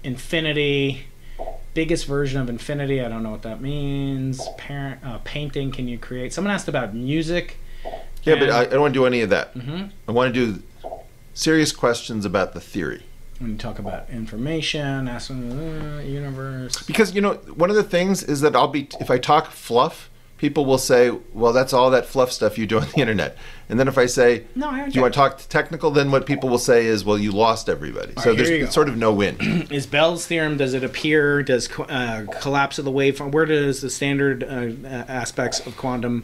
Infinity, 0.02 1.04
biggest 1.72 2.04
version 2.06 2.40
of 2.40 2.50
Infinity. 2.50 3.00
I 3.00 3.08
don't 3.08 3.22
know 3.22 3.30
what 3.30 3.42
that 3.42 3.60
means. 3.60 4.44
Parent 4.58 5.04
uh, 5.04 5.18
painting. 5.22 5.70
Can 5.70 5.86
you 5.86 5.98
create? 5.98 6.32
Someone 6.32 6.52
asked 6.52 6.66
about 6.66 6.92
music. 6.96 7.58
Yeah, 8.24 8.40
but 8.40 8.50
I, 8.50 8.62
I 8.62 8.64
don't 8.64 8.80
want 8.80 8.92
to 8.94 8.98
do 8.98 9.06
any 9.06 9.20
of 9.20 9.30
that. 9.30 9.54
Mhm. 9.54 9.92
I 10.08 10.10
want 10.10 10.34
to 10.34 10.46
do 10.54 10.62
serious 11.32 11.70
questions 11.70 12.24
about 12.24 12.52
the 12.52 12.60
theory. 12.60 13.04
When 13.38 13.52
you 13.52 13.56
talk 13.58 13.78
about 13.78 14.10
information, 14.10 15.06
asking 15.06 15.52
uh, 15.52 16.00
universe. 16.00 16.82
Because 16.82 17.14
you 17.14 17.20
know, 17.20 17.34
one 17.54 17.70
of 17.70 17.76
the 17.76 17.84
things 17.84 18.24
is 18.24 18.40
that 18.40 18.56
I'll 18.56 18.66
be 18.66 18.88
if 18.98 19.12
I 19.12 19.18
talk 19.18 19.52
fluff, 19.52 20.10
people 20.38 20.64
will 20.64 20.78
say, 20.78 21.10
"Well, 21.32 21.52
that's 21.52 21.72
all 21.72 21.88
that 21.90 22.06
fluff 22.06 22.32
stuff 22.32 22.58
you 22.58 22.66
do 22.66 22.80
on 22.80 22.88
the 22.96 23.00
internet." 23.00 23.36
And 23.68 23.80
then 23.80 23.88
if 23.88 23.98
I 23.98 24.06
say, 24.06 24.44
No, 24.54 24.68
I 24.70 24.88
"Do 24.88 24.94
you 24.94 25.00
want 25.02 25.14
to 25.14 25.18
talk 25.18 25.38
technical?" 25.48 25.90
Then 25.90 26.10
what 26.12 26.24
people 26.24 26.48
will 26.48 26.58
say 26.58 26.86
is, 26.86 27.04
"Well, 27.04 27.18
you 27.18 27.32
lost 27.32 27.68
everybody." 27.68 28.12
so 28.22 28.30
right, 28.30 28.36
there's 28.36 28.48
here 28.48 28.58
you 28.58 28.64
it's 28.64 28.70
go. 28.72 28.80
sort 28.82 28.88
of 28.88 28.96
no 28.96 29.12
win. 29.12 29.66
is 29.70 29.86
Bell's 29.86 30.24
theorem 30.26 30.56
does 30.56 30.72
it 30.72 30.84
appear 30.84 31.42
does 31.42 31.68
uh, 31.80 32.26
collapse 32.40 32.78
of 32.78 32.84
the 32.84 32.92
waveform 32.92 33.32
where 33.32 33.44
does 33.46 33.80
the 33.80 33.90
standard 33.90 34.44
uh, 34.44 34.86
uh, 34.86 35.04
aspects 35.08 35.66
of 35.66 35.76
quantum 35.76 36.22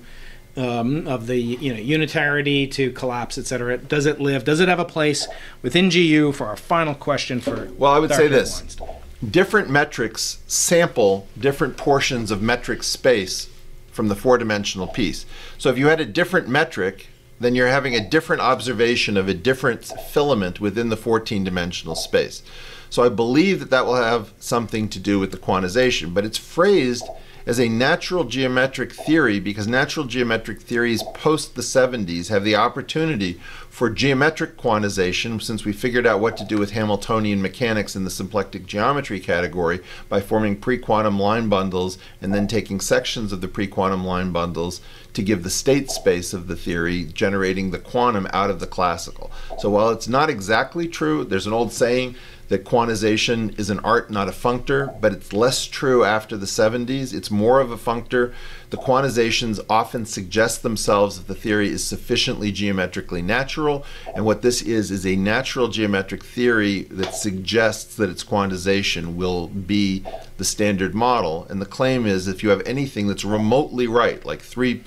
um, 0.56 1.09
of 1.09 1.27
the 1.27 1.36
you 1.39 1.73
know 1.74 1.81
unitarity 1.81 2.66
to 2.70 2.93
collapse 2.93 3.39
etc 3.39 3.78
does 3.78 4.06
it 4.06 4.20
live 4.20 4.44
does 4.44 4.60
it 4.60 4.69
have 4.69 4.78
a 4.78 4.85
place 4.85 5.27
within 5.62 5.89
GU 5.89 6.31
for 6.32 6.47
our 6.47 6.56
final 6.56 6.94
question 6.94 7.40
for 7.40 7.69
Well, 7.78 7.90
I 7.93 7.98
would 7.98 8.12
say 8.12 8.28
this. 8.28 8.60
Weinstein. 8.60 8.89
different 9.31 9.69
metrics 9.70 10.39
sample 10.47 11.27
different 11.39 11.77
portions 11.77 12.31
of 12.31 12.40
metric 12.43 12.82
space 12.82 13.48
from 13.90 14.09
the 14.09 14.14
four-dimensional 14.16 14.86
piece. 14.89 15.27
So 15.59 15.69
if 15.70 15.77
you 15.77 15.89
had 15.89 16.01
a 16.01 16.06
different 16.06 16.48
metric, 16.48 17.09
then 17.43 17.55
you're 17.55 17.69
having 17.69 17.94
a 17.94 18.09
different 18.09 18.43
observation 18.43 19.16
of 19.16 19.28
a 19.28 19.35
different 19.35 19.85
filament 19.85 20.60
within 20.60 20.89
the 20.89 20.97
14-dimensional 20.97 21.94
space. 21.94 22.43
So 22.90 23.02
I 23.02 23.09
believe 23.09 23.60
that 23.60 23.70
that 23.70 23.86
will 23.86 23.97
have 23.97 24.32
something 24.39 24.89
to 24.90 24.98
do 24.98 25.19
with 25.19 25.31
the 25.31 25.39
quantization, 25.39 26.12
but 26.12 26.24
it's 26.24 26.39
phrased 26.39 27.05
as 27.47 27.59
a 27.59 27.69
natural 27.69 28.24
geometric 28.24 28.93
theory 28.93 29.40
because 29.40 29.66
natural 29.66 30.06
geometric 30.06 30.60
theories 30.60 31.02
post 31.14 31.55
the 31.55 31.62
70s 31.62 32.28
have 32.28 32.44
the 32.44 32.56
opportunity 32.56 33.40
for 33.69 33.89
geometric 33.89 34.56
quantization 34.56 35.43
since 35.43 35.64
we 35.64 35.73
figured 35.73 36.06
out 36.06 36.20
what 36.20 36.36
to 36.36 36.44
do 36.44 36.59
with 36.59 36.73
Hamiltonian 36.73 37.40
mechanics 37.40 37.97
in 37.97 38.05
the 38.05 38.10
symplectic 38.10 38.66
geometry 38.66 39.19
category 39.19 39.81
by 40.09 40.20
forming 40.20 40.56
pre-quantum 40.56 41.19
line 41.19 41.48
bundles 41.48 41.97
and 42.20 42.35
then 42.35 42.47
taking 42.47 42.81
sections 42.81 43.32
of 43.32 43.40
the 43.40 43.48
pre-quantum 43.48 44.05
line 44.05 44.31
bundles 44.31 44.81
to 45.14 45.23
give 45.23 45.43
the 45.43 45.51
state 45.51 45.90
space 45.90 46.32
of 46.32 46.48
the 46.48 46.56
theory 46.56 47.05
generating 47.05 47.70
the 47.70 47.78
quantum 47.78 48.28
out 48.32 48.51
of 48.51 48.60
the 48.60 48.66
classical. 48.66 49.31
So 49.59 49.70
while 49.70 49.90
it's 49.90 50.09
not 50.09 50.31
exactly 50.31 50.86
true, 50.86 51.24
there's 51.24 51.47
an 51.47 51.52
old 51.52 51.73
saying 51.73 52.14
that 52.52 52.66
quantization 52.66 53.58
is 53.58 53.70
an 53.70 53.78
art, 53.80 54.10
not 54.10 54.28
a 54.28 54.30
functor, 54.30 55.00
but 55.00 55.10
it's 55.10 55.32
less 55.32 55.64
true 55.64 56.04
after 56.04 56.36
the 56.36 56.44
70s. 56.44 57.14
It's 57.14 57.30
more 57.30 57.60
of 57.60 57.70
a 57.70 57.78
functor. 57.78 58.34
The 58.68 58.76
quantizations 58.76 59.58
often 59.70 60.04
suggest 60.04 60.62
themselves 60.62 61.16
that 61.16 61.28
the 61.28 61.34
theory 61.34 61.68
is 61.68 61.82
sufficiently 61.82 62.52
geometrically 62.52 63.22
natural, 63.22 63.86
and 64.14 64.26
what 64.26 64.42
this 64.42 64.60
is 64.60 64.90
is 64.90 65.06
a 65.06 65.16
natural 65.16 65.68
geometric 65.68 66.22
theory 66.22 66.82
that 66.90 67.14
suggests 67.14 67.96
that 67.96 68.10
its 68.10 68.22
quantization 68.22 69.14
will 69.14 69.48
be 69.48 70.04
the 70.36 70.44
standard 70.44 70.94
model. 70.94 71.46
And 71.48 71.58
the 71.58 71.66
claim 71.66 72.04
is 72.04 72.28
if 72.28 72.42
you 72.42 72.50
have 72.50 72.62
anything 72.66 73.06
that's 73.08 73.24
remotely 73.24 73.86
right, 73.86 74.22
like 74.26 74.42
three 74.42 74.82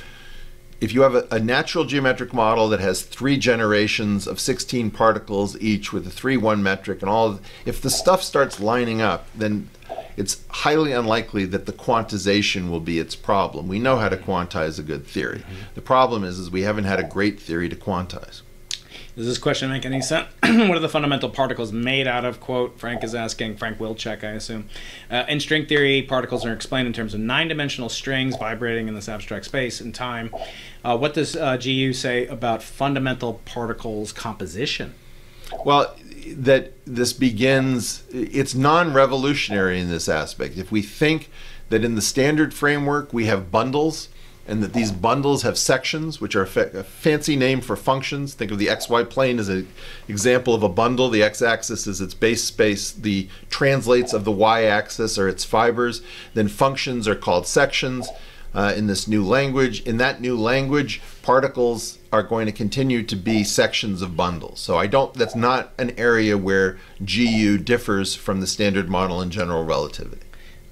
if 0.81 0.93
you 0.93 1.02
have 1.02 1.15
a, 1.15 1.27
a 1.31 1.39
natural 1.39 1.85
geometric 1.85 2.34
model 2.34 2.69
that 2.69 2.80
has 2.80 3.02
three 3.02 3.38
generations 3.38 4.27
of 4.27 4.39
16 4.39 4.91
particles 4.91 5.60
each 5.60 5.93
with 5.93 6.06
a 6.06 6.10
3 6.10 6.38
1 6.38 6.61
metric 6.61 7.02
and 7.02 7.10
all, 7.10 7.39
if 7.65 7.81
the 7.81 7.89
stuff 7.89 8.22
starts 8.22 8.60
lining 8.60 9.02
up, 9.02 9.27
then 9.35 9.69
it's 10.18 10.41
highly 10.49 10.91
unlikely 10.91 11.45
that 11.45 11.65
the 11.65 11.73
quantization 11.73 12.69
will 12.69 12.80
be 12.80 12.99
its 12.99 13.15
problem. 13.15 13.68
We 13.68 13.80
know 13.80 13.97
how 13.97 14.10
to 14.10 14.18
quantize 14.18 14.80
a 14.80 14.84
good 14.84 15.06
theory. 15.06 15.39
Mm-hmm. 15.39 15.76
The 15.76 15.81
problem 15.81 16.23
is, 16.23 16.39
is 16.39 16.49
we 16.49 16.61
haven't 16.61 16.85
had 16.85 16.99
a 16.99 17.03
great 17.03 17.39
theory 17.39 17.69
to 17.69 17.76
quantize. 17.76 18.41
Does 19.15 19.27
this 19.27 19.37
question 19.37 19.69
make 19.69 19.85
any 19.85 20.01
sense? 20.01 20.27
what 20.43 20.71
are 20.71 20.79
the 20.79 20.89
fundamental 20.89 21.29
particles 21.29 21.71
made 21.71 22.05
out 22.05 22.25
of? 22.25 22.41
Quote, 22.41 22.77
Frank 22.77 23.01
is 23.01 23.15
asking, 23.15 23.55
Frank 23.55 23.77
Wilczek, 23.77 24.25
I 24.25 24.31
assume. 24.31 24.67
Uh, 25.09 25.23
in 25.29 25.39
string 25.39 25.65
theory, 25.65 26.01
particles 26.01 26.45
are 26.45 26.51
explained 26.51 26.87
in 26.87 26.93
terms 26.93 27.13
of 27.13 27.21
nine 27.21 27.47
dimensional 27.47 27.87
strings 27.87 28.35
vibrating 28.35 28.89
in 28.89 28.93
this 28.93 29.07
abstract 29.07 29.45
space 29.45 29.79
and 29.79 29.95
time. 29.95 30.35
Uh, 30.83 30.97
what 30.97 31.13
does 31.13 31.35
uh, 31.37 31.55
GU 31.55 31.93
say 31.93 32.27
about 32.27 32.61
fundamental 32.61 33.35
particles 33.45 34.11
composition? 34.11 34.93
Well, 35.63 35.95
that 36.27 36.73
this 36.85 37.13
begins, 37.13 38.03
it's 38.11 38.53
non 38.53 38.91
revolutionary 38.91 39.79
in 39.79 39.89
this 39.89 40.09
aspect. 40.09 40.57
If 40.57 40.73
we 40.73 40.81
think 40.81 41.29
that 41.69 41.85
in 41.85 41.95
the 41.95 42.01
standard 42.01 42.53
framework 42.53 43.13
we 43.13 43.27
have 43.27 43.49
bundles, 43.49 44.09
and 44.47 44.61
that 44.61 44.73
these 44.73 44.91
bundles 44.91 45.41
have 45.41 45.57
sections, 45.57 46.22
which 46.22 46.35
are 46.35 46.43
a, 46.43 46.47
fa- 46.47 46.72
a 46.73 46.84
fancy 46.84 47.35
name 47.35 47.61
for 47.61 47.76
functions. 47.76 48.34
Think 48.34 48.51
of 48.51 48.59
the 48.59 48.67
xy 48.67 49.09
plane 49.09 49.39
as 49.39 49.49
an 49.49 49.67
example 50.07 50.53
of 50.53 50.63
a 50.63 50.69
bundle. 50.69 51.09
The 51.09 51.23
x-axis 51.23 51.88
is 51.88 52.01
its 52.01 52.13
base 52.13 52.43
space. 52.43 52.91
The 52.91 53.27
translates 53.49 54.13
of 54.13 54.23
the 54.23 54.31
y-axis 54.31 55.17
are 55.17 55.27
its 55.27 55.43
fibers. 55.43 56.01
Then 56.34 56.47
functions 56.47 57.07
are 57.07 57.15
called 57.15 57.47
sections. 57.47 58.09
Uh, 58.53 58.73
in 58.77 58.88
this 58.88 59.05
new 59.05 59.22
language, 59.22 59.81
in 59.81 59.97
that 59.97 60.22
new 60.22 60.39
language, 60.39 61.01
particles 61.22 61.99
are 62.13 62.23
going 62.23 62.45
to 62.45 62.53
continue 62.53 63.03
to 63.03 63.15
be 63.17 63.43
sections 63.43 64.01
of 64.01 64.15
bundles. 64.15 64.61
So 64.61 64.77
I 64.77 64.88
don't. 64.88 65.13
That's 65.13 65.35
not 65.35 65.73
an 65.77 65.91
area 65.97 66.38
where 66.38 66.77
GU 67.03 67.57
differs 67.57 68.15
from 68.15 68.39
the 68.39 68.47
standard 68.47 68.89
model 68.89 69.22
in 69.22 69.30
general 69.30 69.65
relativity. 69.65 70.24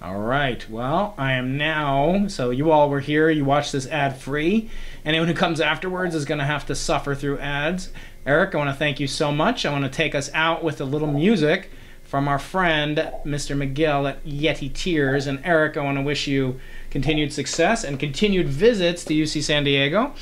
All 0.04 0.20
right. 0.20 0.70
Well, 0.70 1.14
I 1.18 1.32
am 1.34 1.58
now. 1.58 2.28
So 2.28 2.50
you 2.50 2.72
all 2.72 2.90
were 2.90 3.00
here. 3.00 3.30
You 3.30 3.46
watched 3.46 3.72
this 3.72 3.88
ad 3.88 4.18
free. 4.18 4.70
Anyone 5.06 5.30
who 5.30 5.34
comes 5.34 5.62
afterwards 5.62 6.14
is 6.14 6.26
going 6.26 6.40
to 6.40 6.46
have 6.46 6.66
to 6.66 6.76
suffer 6.76 7.16
through 7.16 7.40
ads. 7.40 7.90
Eric, 8.26 8.54
I 8.54 8.58
want 8.58 8.70
to 8.70 8.76
thank 8.76 9.00
you 9.00 9.08
so 9.08 9.32
much. 9.32 9.66
I 9.66 9.72
want 9.72 9.86
to 9.86 9.90
take 9.90 10.14
us 10.14 10.30
out 10.34 10.62
with 10.62 10.82
a 10.82 10.86
little 10.86 11.08
music 11.08 11.70
from 12.04 12.28
our 12.28 12.38
friend 12.38 12.98
Mr. 13.26 13.56
McGill 13.58 14.10
at 14.10 14.24
Yeti 14.26 14.74
Tears. 14.74 15.26
And 15.26 15.40
Eric, 15.46 15.78
I 15.78 15.82
want 15.82 15.98
to 15.98 16.04
wish 16.04 16.28
you 16.28 16.60
continued 16.90 17.32
success 17.32 17.86
and 17.86 17.98
continued 17.98 18.50
visits 18.50 19.06
to 19.06 19.14
UC 19.14 19.42
San 19.42 19.64
Diego 19.64 20.14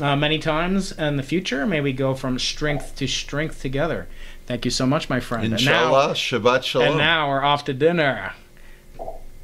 uh, 0.00 0.16
many 0.16 0.38
times 0.38 0.92
in 0.92 1.16
the 1.16 1.22
future. 1.22 1.66
May 1.66 1.80
we 1.80 1.94
go 1.94 2.14
from 2.14 2.38
strength 2.38 2.94
to 2.96 3.06
strength 3.06 3.62
together. 3.62 4.06
Thank 4.44 4.66
you 4.66 4.70
so 4.70 4.84
much, 4.84 5.08
my 5.08 5.18
friend. 5.18 5.52
Inshallah, 5.52 6.00
and 6.00 6.08
now, 6.08 6.14
Shabbat 6.14 6.62
Shalom. 6.62 6.88
And 6.88 6.98
now 6.98 7.28
we're 7.30 7.42
off 7.42 7.64
to 7.64 7.72
dinner. 7.72 8.34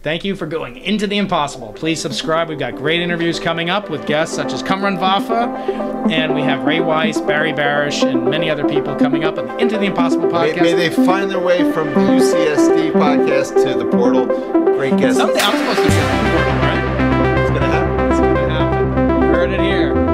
Thank 0.07 0.25
you 0.25 0.37
for 0.37 0.47
going 0.47 0.77
into 0.77 1.09
the 1.09 1.19
impossible. 1.19 1.73
Please 1.73 2.01
subscribe. 2.01 2.49
We've 2.49 2.61
got 2.61 2.77
great 2.77 3.01
interviews 3.01 3.41
coming 3.41 3.71
up 3.71 3.91
with 3.91 4.07
guests 4.07 4.37
such 4.37 4.53
as 4.53 4.63
Cumrun 4.63 5.01
Vafa, 5.01 6.09
and 6.13 6.33
we 6.33 6.43
have 6.43 6.63
Ray 6.63 6.79
Weiss, 6.79 7.21
Barry 7.21 7.53
Barish, 7.53 8.09
and 8.09 8.25
many 8.25 8.49
other 8.49 8.65
people 8.69 8.95
coming 8.95 9.25
up 9.25 9.37
on 9.37 9.49
the 9.49 9.57
Into 9.57 9.77
the 9.77 9.87
Impossible 9.87 10.29
podcast. 10.29 10.63
may 10.63 10.75
they 10.75 10.91
find 10.91 11.29
their 11.29 11.41
way 11.41 11.73
from 11.73 11.89
the 11.89 11.99
UCSD 11.99 12.93
podcast 12.93 13.61
to 13.65 13.77
the 13.77 13.85
portal. 13.87 14.27
Great 14.77 14.97
guests. 14.97 15.19
Someday 15.19 15.41
I'm 15.41 15.75
supposed 15.75 15.91
to 15.91 15.97
be 15.97 16.01
on 16.01 16.25
the 16.25 16.31
board, 16.31 16.47
right? 16.63 17.41
It's 17.41 17.51
gonna 17.51 17.67
happen. 17.67 18.11
It's 18.13 18.21
gonna 18.21 18.49
happen. 18.49 19.23
You 19.23 19.35
heard 19.35 19.51
it 19.51 19.61
here. 19.61 20.06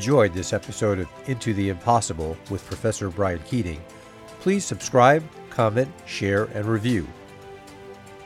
Enjoyed 0.00 0.32
this 0.32 0.54
episode 0.54 0.98
of 0.98 1.10
Into 1.26 1.52
the 1.52 1.68
Impossible 1.68 2.34
with 2.48 2.64
Professor 2.64 3.10
Brian 3.10 3.38
Keating, 3.40 3.84
please 4.40 4.64
subscribe, 4.64 5.22
comment, 5.50 5.92
share, 6.06 6.44
and 6.54 6.64
review. 6.64 7.06